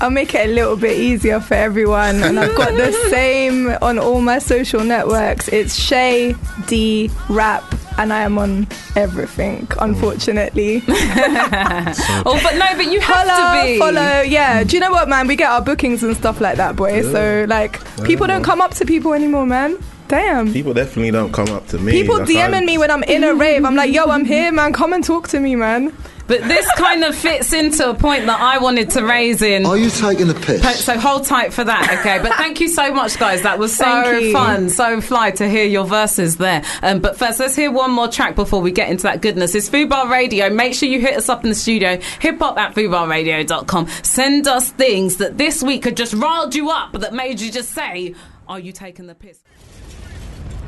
I'll 0.00 0.10
make 0.10 0.34
it 0.34 0.48
a 0.48 0.52
little 0.52 0.76
bit 0.76 0.98
easier 0.98 1.40
for 1.40 1.54
everyone. 1.54 2.22
And 2.22 2.38
I've 2.38 2.54
got 2.56 2.72
the 2.76 2.92
same 3.10 3.68
on 3.80 3.98
all 3.98 4.20
my 4.20 4.38
social 4.38 4.80
networks. 4.84 5.48
It's 5.48 5.74
Shay 5.76 6.34
D 6.66 7.10
Rap, 7.30 7.62
and 7.96 8.12
I 8.12 8.22
am 8.22 8.36
on 8.38 8.66
everything, 8.96 9.66
mm. 9.68 9.84
unfortunately. 9.84 10.82
Oh, 12.26 12.40
but 12.42 12.56
no, 12.56 12.66
but 12.76 12.90
you 12.90 13.00
have 13.00 13.26
follow, 13.26 13.60
to 13.60 13.66
be. 13.66 13.78
follow. 13.78 14.20
Yeah. 14.22 14.64
Do 14.64 14.76
you 14.76 14.80
know 14.80 14.90
what, 14.90 15.08
man? 15.08 15.26
We 15.26 15.36
get 15.36 15.50
our 15.50 15.62
bookings 15.62 16.02
and 16.02 16.16
stuff 16.16 16.40
like 16.40 16.56
that, 16.56 16.74
boy. 16.76 17.02
So, 17.02 17.44
like, 17.48 17.80
people 18.04 18.26
don't 18.26 18.42
come 18.42 18.60
up 18.60 18.72
to 18.74 18.84
people 18.84 19.12
anymore, 19.14 19.46
man. 19.46 19.76
Damn. 20.08 20.52
People 20.52 20.74
definitely 20.74 21.10
don't 21.12 21.32
come 21.32 21.48
up 21.48 21.66
to 21.68 21.78
me. 21.78 21.92
People 21.92 22.18
Like, 22.18 22.28
DMing 22.28 22.62
I- 22.62 22.64
me 22.64 22.78
when 22.78 22.90
I'm 22.90 23.02
in 23.04 23.24
a 23.24 23.34
rave. 23.34 23.64
I'm 23.64 23.74
like, 23.76 23.92
yo, 23.92 24.04
I'm 24.04 24.24
here, 24.24 24.50
man. 24.52 24.72
Come 24.72 24.92
and 24.92 25.02
talk 25.04 25.28
to 25.28 25.40
me, 25.40 25.54
man. 25.56 25.92
But 26.26 26.42
this 26.42 26.66
kind 26.76 27.04
of 27.04 27.14
fits 27.14 27.52
into 27.52 27.90
a 27.90 27.94
point 27.94 28.26
that 28.26 28.40
I 28.40 28.58
wanted 28.58 28.90
to 28.90 29.04
raise 29.04 29.42
in. 29.42 29.66
Are 29.66 29.76
you 29.76 29.90
taking 29.90 30.26
the 30.26 30.34
piss? 30.34 30.84
So 30.84 30.98
hold 30.98 31.26
tight 31.26 31.52
for 31.52 31.64
that, 31.64 31.98
okay? 32.00 32.18
But 32.18 32.32
thank 32.34 32.60
you 32.60 32.68
so 32.68 32.94
much, 32.94 33.18
guys. 33.18 33.42
That 33.42 33.58
was 33.58 33.76
so 33.76 34.32
fun, 34.32 34.70
so 34.70 35.00
fly 35.00 35.32
to 35.32 35.48
hear 35.48 35.66
your 35.66 35.84
verses 35.84 36.36
there. 36.36 36.62
Um, 36.82 37.00
but 37.00 37.18
first, 37.18 37.40
let's 37.40 37.54
hear 37.54 37.70
one 37.70 37.90
more 37.90 38.08
track 38.08 38.36
before 38.36 38.62
we 38.62 38.72
get 38.72 38.88
into 38.88 39.02
that 39.02 39.20
goodness. 39.20 39.54
It's 39.54 39.68
Fubar 39.68 40.10
Radio. 40.10 40.48
Make 40.48 40.74
sure 40.74 40.88
you 40.88 41.00
hit 41.00 41.14
us 41.16 41.28
up 41.28 41.44
in 41.44 41.50
the 41.50 41.54
studio, 41.54 41.98
hip 42.20 42.38
hop 42.38 42.56
at 42.58 42.74
fubarradio.com. 42.74 43.88
Send 44.02 44.46
us 44.48 44.70
things 44.70 45.18
that 45.18 45.36
this 45.36 45.62
week 45.62 45.84
had 45.84 45.96
just 45.96 46.14
riled 46.14 46.54
you 46.54 46.70
up, 46.70 46.92
that 46.92 47.12
made 47.12 47.40
you 47.40 47.50
just 47.50 47.70
say, 47.72 48.14
Are 48.48 48.58
you 48.58 48.72
taking 48.72 49.06
the 49.06 49.14
piss? 49.14 49.42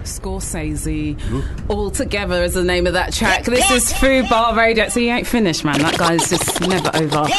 Scorsese. 0.07 1.17
All 1.69 1.91
Together 1.91 2.43
is 2.43 2.55
the 2.55 2.65
name 2.65 2.87
of 2.87 2.93
that 2.95 3.13
track. 3.13 3.45
This 3.45 3.71
is 3.71 3.93
Fubar 3.93 4.57
Radio. 4.57 4.89
So 4.89 5.01
you 5.01 5.11
ain't 5.11 5.27
finished, 5.27 5.65
man. 5.65 5.79
That 5.81 5.99
guy's 5.99 6.29
just 6.29 6.61
never 6.63 6.91
over. 6.95 7.27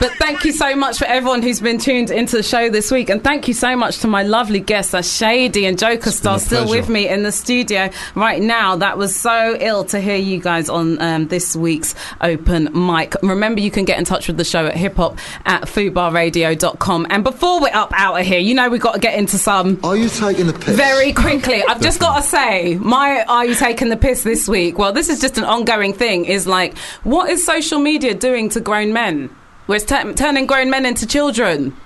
But 0.00 0.12
thank 0.12 0.44
you 0.44 0.52
so 0.52 0.76
much 0.76 0.98
for 0.98 1.06
everyone 1.06 1.42
who's 1.42 1.60
been 1.60 1.78
tuned 1.78 2.10
into 2.12 2.36
the 2.36 2.42
show 2.44 2.70
this 2.70 2.90
week. 2.92 3.10
And 3.10 3.22
thank 3.24 3.48
you 3.48 3.54
so 3.54 3.74
much 3.74 3.98
to 4.00 4.06
my 4.06 4.22
lovely 4.22 4.60
guests, 4.60 4.92
that's 4.92 5.12
Shay 5.12 5.48
D 5.48 5.66
and 5.66 5.76
Joker 5.76 6.12
Starr, 6.12 6.38
still 6.38 6.68
with 6.68 6.88
me 6.88 7.08
in 7.08 7.24
the 7.24 7.32
studio 7.32 7.90
right 8.14 8.40
now. 8.40 8.76
That 8.76 8.96
was 8.96 9.16
so 9.16 9.56
ill 9.58 9.84
to 9.86 10.00
hear 10.00 10.16
you 10.16 10.38
guys 10.40 10.68
on 10.68 11.00
um, 11.02 11.26
this 11.28 11.56
week's 11.56 11.96
open 12.20 12.68
mic. 12.74 13.16
Remember, 13.22 13.60
you 13.60 13.72
can 13.72 13.84
get 13.84 13.98
in 13.98 14.04
touch 14.04 14.28
with 14.28 14.36
the 14.36 14.44
show 14.44 14.66
at 14.66 14.76
hip 14.76 14.94
hop 14.96 15.18
at 15.46 15.62
fubarradio.com. 15.62 17.06
And 17.10 17.24
before 17.24 17.60
we're 17.60 17.74
up 17.74 17.92
out 17.96 18.20
of 18.20 18.26
here, 18.26 18.38
you 18.38 18.54
know 18.54 18.68
we've 18.68 18.80
got 18.80 18.94
to 18.94 19.00
get 19.00 19.18
into 19.18 19.36
some 19.36 19.80
Are 19.82 19.96
you 19.96 20.08
taking 20.08 20.46
the 20.46 20.52
piss? 20.52 20.76
very 20.76 21.12
quickly, 21.12 21.62
I've 21.68 21.80
just 21.82 22.00
got 22.00 22.16
to 22.16 22.22
say, 22.22 22.76
my 22.76 23.24
Are 23.28 23.44
You 23.44 23.54
Taking 23.54 23.88
the 23.90 23.96
Piss 23.96 24.22
this 24.22 24.48
week? 24.48 24.78
Well, 24.78 24.92
this 24.92 25.08
is 25.08 25.20
just 25.20 25.38
an 25.38 25.44
ongoing 25.44 25.92
thing. 25.92 26.24
Is 26.24 26.46
like, 26.46 26.76
what 27.04 27.28
is 27.30 27.44
social 27.44 27.78
media 27.78 28.14
doing 28.14 28.48
to 28.50 28.60
grown 28.60 28.92
men? 28.92 29.28
Where 29.66 29.76
it's 29.76 29.84
tu- 29.84 30.14
turning 30.14 30.46
grown 30.46 30.70
men 30.70 30.86
into 30.86 31.06
children. 31.06 31.76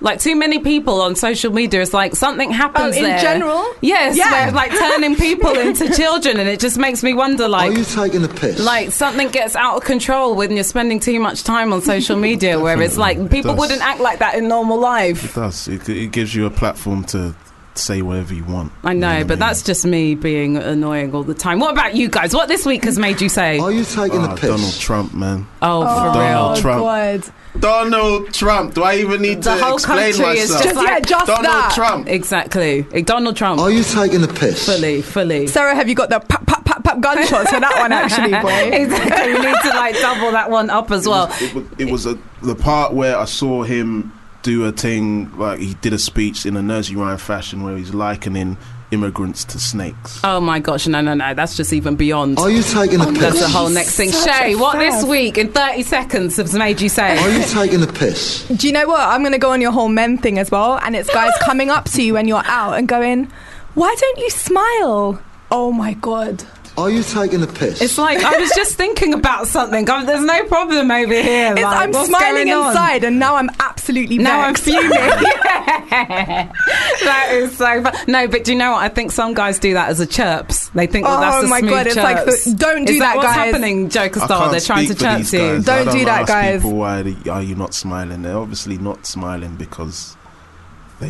Like 0.00 0.18
too 0.20 0.34
many 0.36 0.58
people 0.58 1.00
on 1.00 1.14
social 1.14 1.50
media, 1.52 1.80
it's 1.80 1.94
like 1.94 2.14
something 2.16 2.50
happens 2.50 2.96
Oh, 2.96 2.98
in 2.98 3.04
there. 3.04 3.18
general? 3.20 3.64
yes, 3.80 4.16
Yeah. 4.18 4.30
where 4.32 4.46
it's 4.48 4.54
like 4.54 4.70
turning 4.72 5.14
people 5.16 5.56
into 5.56 5.88
children, 5.96 6.38
and 6.40 6.48
it 6.48 6.58
just 6.60 6.76
makes 6.76 7.02
me 7.02 7.14
wonder, 7.14 7.48
Like, 7.48 7.70
Are 7.72 7.78
you 7.78 7.84
taking 7.84 8.20
the 8.20 8.28
piss? 8.28 8.58
like 8.60 8.90
something 8.90 9.28
gets 9.28 9.54
out 9.56 9.76
of 9.76 9.84
control 9.84 10.34
when 10.34 10.50
you're 10.52 10.64
spending 10.64 10.98
too 11.00 11.20
much 11.20 11.44
time 11.44 11.72
on 11.72 11.80
social 11.80 12.16
media, 12.28 12.58
where 12.60 12.82
it's 12.82 12.98
like 12.98 13.16
Definitely. 13.16 13.38
It 13.38 13.42
people 13.42 13.56
wouldn't 13.56 13.80
act 13.80 14.00
like 14.00 14.18
that 14.18 14.34
in 14.34 14.48
normal 14.48 14.78
life. 14.78 15.24
It 15.24 15.34
does. 15.40 15.68
It, 15.68 15.88
it 15.88 16.08
gives 16.12 16.34
you 16.34 16.44
a 16.46 16.50
platform 16.50 17.04
to 17.04 17.34
say 17.78 18.02
whatever 18.02 18.34
you 18.34 18.44
want. 18.44 18.72
I 18.84 18.92
You 18.92 18.98
know, 19.00 19.08
what 19.18 19.26
but 19.26 19.34
mean? 19.34 19.38
that's 19.40 19.62
just 19.62 19.84
me 19.84 20.14
being 20.14 20.56
annoying 20.56 21.14
all 21.14 21.22
the 21.24 21.34
time. 21.34 21.58
What 21.58 21.72
about 21.72 21.94
you 21.96 22.08
guys? 22.08 22.34
What 22.34 22.48
this 22.48 22.64
week 22.66 22.84
has 22.84 22.98
made 22.98 23.20
you 23.20 23.28
say? 23.28 23.58
Are 23.58 23.72
you 23.72 23.84
taking 23.84 24.20
Ah, 24.20 24.34
the 24.34 24.40
piss? 24.40 24.50
Donald 24.50 24.74
Trump, 24.74 25.14
man. 25.14 25.46
Oh, 25.62 25.80
for 25.82 26.04
real. 26.04 26.12
Donald 26.14 26.52
real. 26.56 26.62
Trump. 26.62 26.82
God. 26.82 27.32
Donald 27.60 28.32
Trump. 28.34 28.74
Do 28.74 28.82
I 28.82 28.96
even 28.96 29.22
need 29.22 29.38
The 29.42 29.54
to 29.56 29.64
whole 29.64 29.74
explain 29.74 30.12
country 30.14 30.38
is 30.40 30.50
myself? 30.50 30.62
just 30.64 30.74
Just, 30.74 30.86
yeah, 30.88 31.00
just 31.00 31.26
Donald 31.26 31.46
that. 31.46 31.72
Trump. 31.74 32.08
Exactly. 32.08 32.86
Eh, 32.92 33.02
Donald 33.02 33.36
Trump. 33.36 33.60
Are 33.60 33.70
you 33.70 33.84
taking 33.84 34.20
the 34.22 34.28
piss? 34.28 34.66
fully, 34.66 35.02
fully. 35.02 35.46
Sarah, 35.46 35.74
have 35.74 35.88
you 35.88 35.94
got 35.94 36.10
the 36.10 36.18
pap, 36.20 36.46
pap, 36.46 36.64
pap, 36.64 36.82
pap 36.82 37.00
gunshots 37.00 37.50
for 37.50 37.60
that 37.60 37.78
one, 37.78 37.92
actually, 37.92 38.30
boy? 38.42 38.76
exactly. 38.76 39.34
We 39.34 39.38
need 39.40 39.56
to 39.62 39.68
like 39.68 39.94
double 40.00 40.32
that 40.32 40.50
one 40.50 40.68
up 40.70 40.90
as 40.90 41.06
well. 41.06 41.32
It 41.40 41.54
was, 41.54 41.64
it 41.78 41.90
was 41.90 42.06
a, 42.06 42.18
the 42.42 42.56
part 42.56 42.92
where 42.92 43.16
I 43.16 43.24
saw 43.24 43.62
him 43.62 44.12
do 44.44 44.64
a 44.66 44.72
thing 44.72 45.36
like 45.36 45.58
he 45.58 45.74
did 45.74 45.92
a 45.92 45.98
speech 45.98 46.46
in 46.46 46.56
a 46.56 46.62
nursery 46.62 46.96
rhyme 46.96 47.18
fashion 47.18 47.64
where 47.64 47.76
he's 47.76 47.92
likening 47.92 48.56
immigrants 48.90 49.42
to 49.46 49.58
snakes. 49.58 50.20
Oh 50.22 50.38
my 50.38 50.60
gosh, 50.60 50.86
no, 50.86 51.00
no, 51.00 51.14
no. 51.14 51.34
That's 51.34 51.56
just 51.56 51.72
even 51.72 51.96
beyond. 51.96 52.38
Are 52.38 52.50
you 52.50 52.62
taking 52.62 52.98
the 53.00 53.06
That's 53.06 53.36
piss? 53.36 53.40
the 53.40 53.48
whole 53.48 53.70
next 53.70 53.96
thing. 53.96 54.12
Shay, 54.12 54.52
a 54.52 54.56
what 54.56 54.78
this 54.78 55.02
week 55.04 55.38
in 55.38 55.50
30 55.50 55.82
seconds 55.82 56.36
has 56.36 56.54
made 56.54 56.80
you 56.80 56.88
say? 56.88 57.18
Are 57.18 57.30
you 57.30 57.42
taking 57.44 57.80
the 57.80 57.92
piss? 57.92 58.46
Do 58.48 58.66
you 58.66 58.72
know 58.72 58.86
what? 58.86 59.00
I'm 59.00 59.22
going 59.22 59.32
to 59.32 59.38
go 59.38 59.50
on 59.50 59.60
your 59.60 59.72
whole 59.72 59.88
men 59.88 60.18
thing 60.18 60.38
as 60.38 60.50
well. 60.50 60.78
And 60.78 60.94
it's 60.94 61.12
guys 61.12 61.32
coming 61.42 61.70
up 61.70 61.86
to 61.86 62.02
you 62.02 62.12
when 62.14 62.28
you're 62.28 62.44
out 62.44 62.74
and 62.74 62.86
going, 62.86 63.32
why 63.74 63.92
don't 63.98 64.18
you 64.18 64.30
smile? 64.30 65.20
Oh 65.50 65.72
my 65.72 65.94
God. 65.94 66.44
Are 66.76 66.90
you 66.90 67.04
taking 67.04 67.40
the 67.40 67.46
piss? 67.46 67.80
It's 67.80 67.96
like 67.98 68.18
I 68.24 68.36
was 68.38 68.50
just 68.56 68.74
thinking 68.76 69.14
about 69.14 69.46
something. 69.46 69.84
God, 69.84 70.06
There's 70.06 70.24
no 70.24 70.44
problem 70.46 70.90
over 70.90 71.12
here. 71.14 71.52
It's, 71.52 71.62
like, 71.62 71.76
I'm 71.76 71.92
what's 71.92 72.08
smiling 72.08 72.46
going 72.46 72.52
on? 72.52 72.70
inside 72.70 73.04
and 73.04 73.18
now 73.20 73.36
I'm 73.36 73.48
absolutely 73.60 74.18
Now 74.18 74.40
I'm 74.40 74.54
vexed. 74.54 74.64
fuming. 74.64 74.90
that 75.90 77.28
is 77.32 77.56
so 77.56 77.82
fun. 77.82 77.94
No, 78.08 78.26
but 78.28 78.44
do 78.44 78.52
you 78.52 78.58
know 78.58 78.72
what? 78.72 78.78
I 78.82 78.88
think 78.88 79.12
some 79.12 79.34
guys 79.34 79.58
do 79.58 79.74
that 79.74 79.88
as 79.90 80.00
a 80.00 80.06
chirps. 80.06 80.68
They 80.70 80.86
think 80.86 81.06
that 81.06 81.16
Oh 81.16 81.20
that's 81.20 81.44
oh 81.44 81.46
a 81.46 81.48
my 81.48 81.60
smooth 81.60 81.70
God, 81.70 81.86
it's 81.86 81.96
like 81.96 82.24
the- 82.24 82.54
don't 82.58 82.84
do 82.86 82.92
is 82.94 82.98
that, 82.98 83.16
what's 83.16 83.26
guys. 83.28 83.36
happening, 83.36 83.88
Joker 83.88 84.20
I 84.20 84.24
Starr? 84.24 84.38
can't 84.40 84.50
They're 84.52 84.60
trying 84.60 84.86
to 84.88 84.94
speak 84.94 84.98
for 84.98 85.04
chirp 85.04 85.18
these 85.18 85.32
you. 85.32 85.38
guys. 85.38 85.64
Don't 85.64 85.92
do 85.92 86.04
that, 86.06 86.20
ask 86.22 86.28
guys. 86.28 86.62
People, 86.62 86.76
why 86.78 87.14
are 87.30 87.42
you 87.42 87.54
not 87.54 87.74
smiling? 87.74 88.22
They're 88.22 88.36
obviously 88.38 88.78
not 88.78 89.06
smiling 89.06 89.56
because 89.56 90.16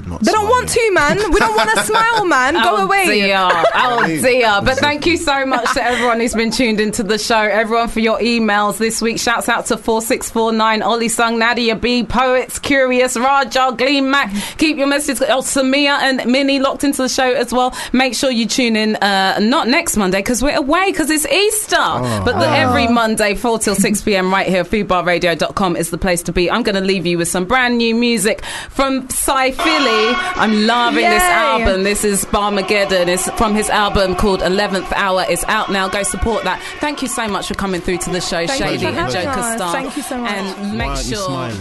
they're 0.01 0.11
not. 0.11 0.21
They 0.23 0.33
don't 0.33 0.49
want 0.49 0.69
to, 0.69 0.91
man. 0.93 1.17
We 1.31 1.39
don't 1.39 1.57
want 1.57 1.71
to 1.71 1.85
smile, 1.85 2.25
man. 2.27 2.55
Go 2.55 2.77
oh 2.79 2.85
away. 2.85 3.07
Dear. 3.07 3.49
Oh 3.75 4.05
dear. 4.07 4.61
But 4.63 4.79
thank 4.79 5.07
you 5.07 5.17
so 5.17 5.47
much 5.47 5.73
to 5.75 5.83
everyone 5.83 6.21
who's 6.21 6.35
been 6.35 6.51
tuned 6.51 6.81
into 6.81 7.03
the 7.03 7.19
show. 7.19 7.39
Everyone 7.39 7.89
for 7.89 8.01
your 8.01 8.19
emails 8.19 8.79
this 8.79 9.01
week. 9.01 9.19
Shouts 9.19 9.49
out 9.49 9.67
to 9.67 9.77
4649, 9.77 10.83
Ollie 10.83 11.09
Sung, 11.09 11.39
Nadia 11.39 11.77
B, 11.77 12.05
Poets, 12.05 12.59
Curious, 12.59 13.17
Raja, 13.17 13.75
Gleam 13.77 14.11
Mac. 14.11 14.33
Keep 14.59 14.79
your 14.79 14.87
message. 14.87 15.21
Oh, 15.23 15.41
Samia 15.41 15.99
and 16.01 16.25
Minnie 16.31 16.59
locked 16.61 16.85
into 16.85 17.03
the 17.03 17.09
show 17.09 17.33
as 17.33 17.53
well. 17.53 17.75
Make 17.93 18.15
sure 18.15 18.31
you 18.31 18.47
tune 18.47 18.77
in, 18.77 18.97
uh, 18.97 19.39
not 19.41 19.69
next 19.69 19.97
Monday 19.97 20.19
because 20.19 20.43
we're 20.43 20.57
away 20.57 20.91
because 20.91 21.11
it's 21.11 21.27
Easter. 21.27 21.77
But 21.77 22.39
the, 22.39 22.49
every 22.49 22.89
Monday, 22.89 23.35
4 23.35 23.59
till 23.59 23.75
6 23.75 24.03
p.m. 24.03 24.33
right 24.33 24.47
here, 24.47 24.65
fubarradio.com 24.65 25.77
is 25.77 25.91
the 25.91 25.99
place 25.99 26.23
to 26.25 26.33
be. 26.33 26.51
I'm 26.51 26.63
going 26.63 26.75
to 26.75 26.81
leave 26.81 27.07
you 27.07 27.19
with 27.19 27.29
some 27.29 27.45
brand 27.45 27.79
new 27.79 27.95
music 27.95 28.45
from 28.71 29.09
Si 29.11 29.33
Phili. 29.33 29.84
I'm 29.87 30.67
loving 30.67 31.05
this 31.05 31.23
album. 31.23 31.83
This 31.83 32.05
is 32.05 32.25
Barmageddon. 32.25 33.09
It's 33.09 33.31
from 33.33 33.55
his 33.55 33.71
album 33.71 34.15
called 34.15 34.41
11th 34.41 34.93
Hour. 34.93 35.25
It's 35.29 35.45
out 35.45 35.71
now. 35.71 35.89
Go 35.89 36.03
support 36.03 36.45
that. 36.45 36.61
Thank 36.81 37.03
you 37.03 37.09
so 37.09 37.29
much 37.29 37.49
for 37.49 37.55
coming 37.55 37.81
through 37.81 37.99
to 37.99 38.11
the 38.11 38.21
show, 38.21 38.47
Thank 38.47 38.63
Shay 38.63 38.77
D 38.79 38.87
and 38.87 39.11
Joker 39.11 39.29
us. 39.29 39.57
Starr. 39.57 39.73
Thank 39.73 39.97
you 39.97 40.03
so 40.03 40.19
much. 40.19 40.33
And 40.33 40.47
Why 40.59 40.77
make 40.77 40.89
aren't 40.89 41.07
you 41.07 41.17
sure 41.17 41.53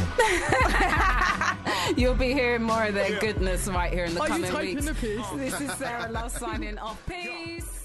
you'll 1.98 2.16
be 2.16 2.34
hearing 2.34 2.64
more 2.64 2.86
of 2.86 2.94
their 2.94 3.20
goodness 3.20 3.68
right 3.68 3.92
here 3.92 4.06
in 4.06 4.14
the 4.14 4.22
Are 4.22 4.28
coming 4.28 4.54
weeks. 4.54 4.86
This 4.86 5.62
is 5.62 5.72
Sarah 5.74 6.12
Love 6.12 6.32
signing 6.32 6.78
off. 6.78 7.02
Peace. 7.08 7.83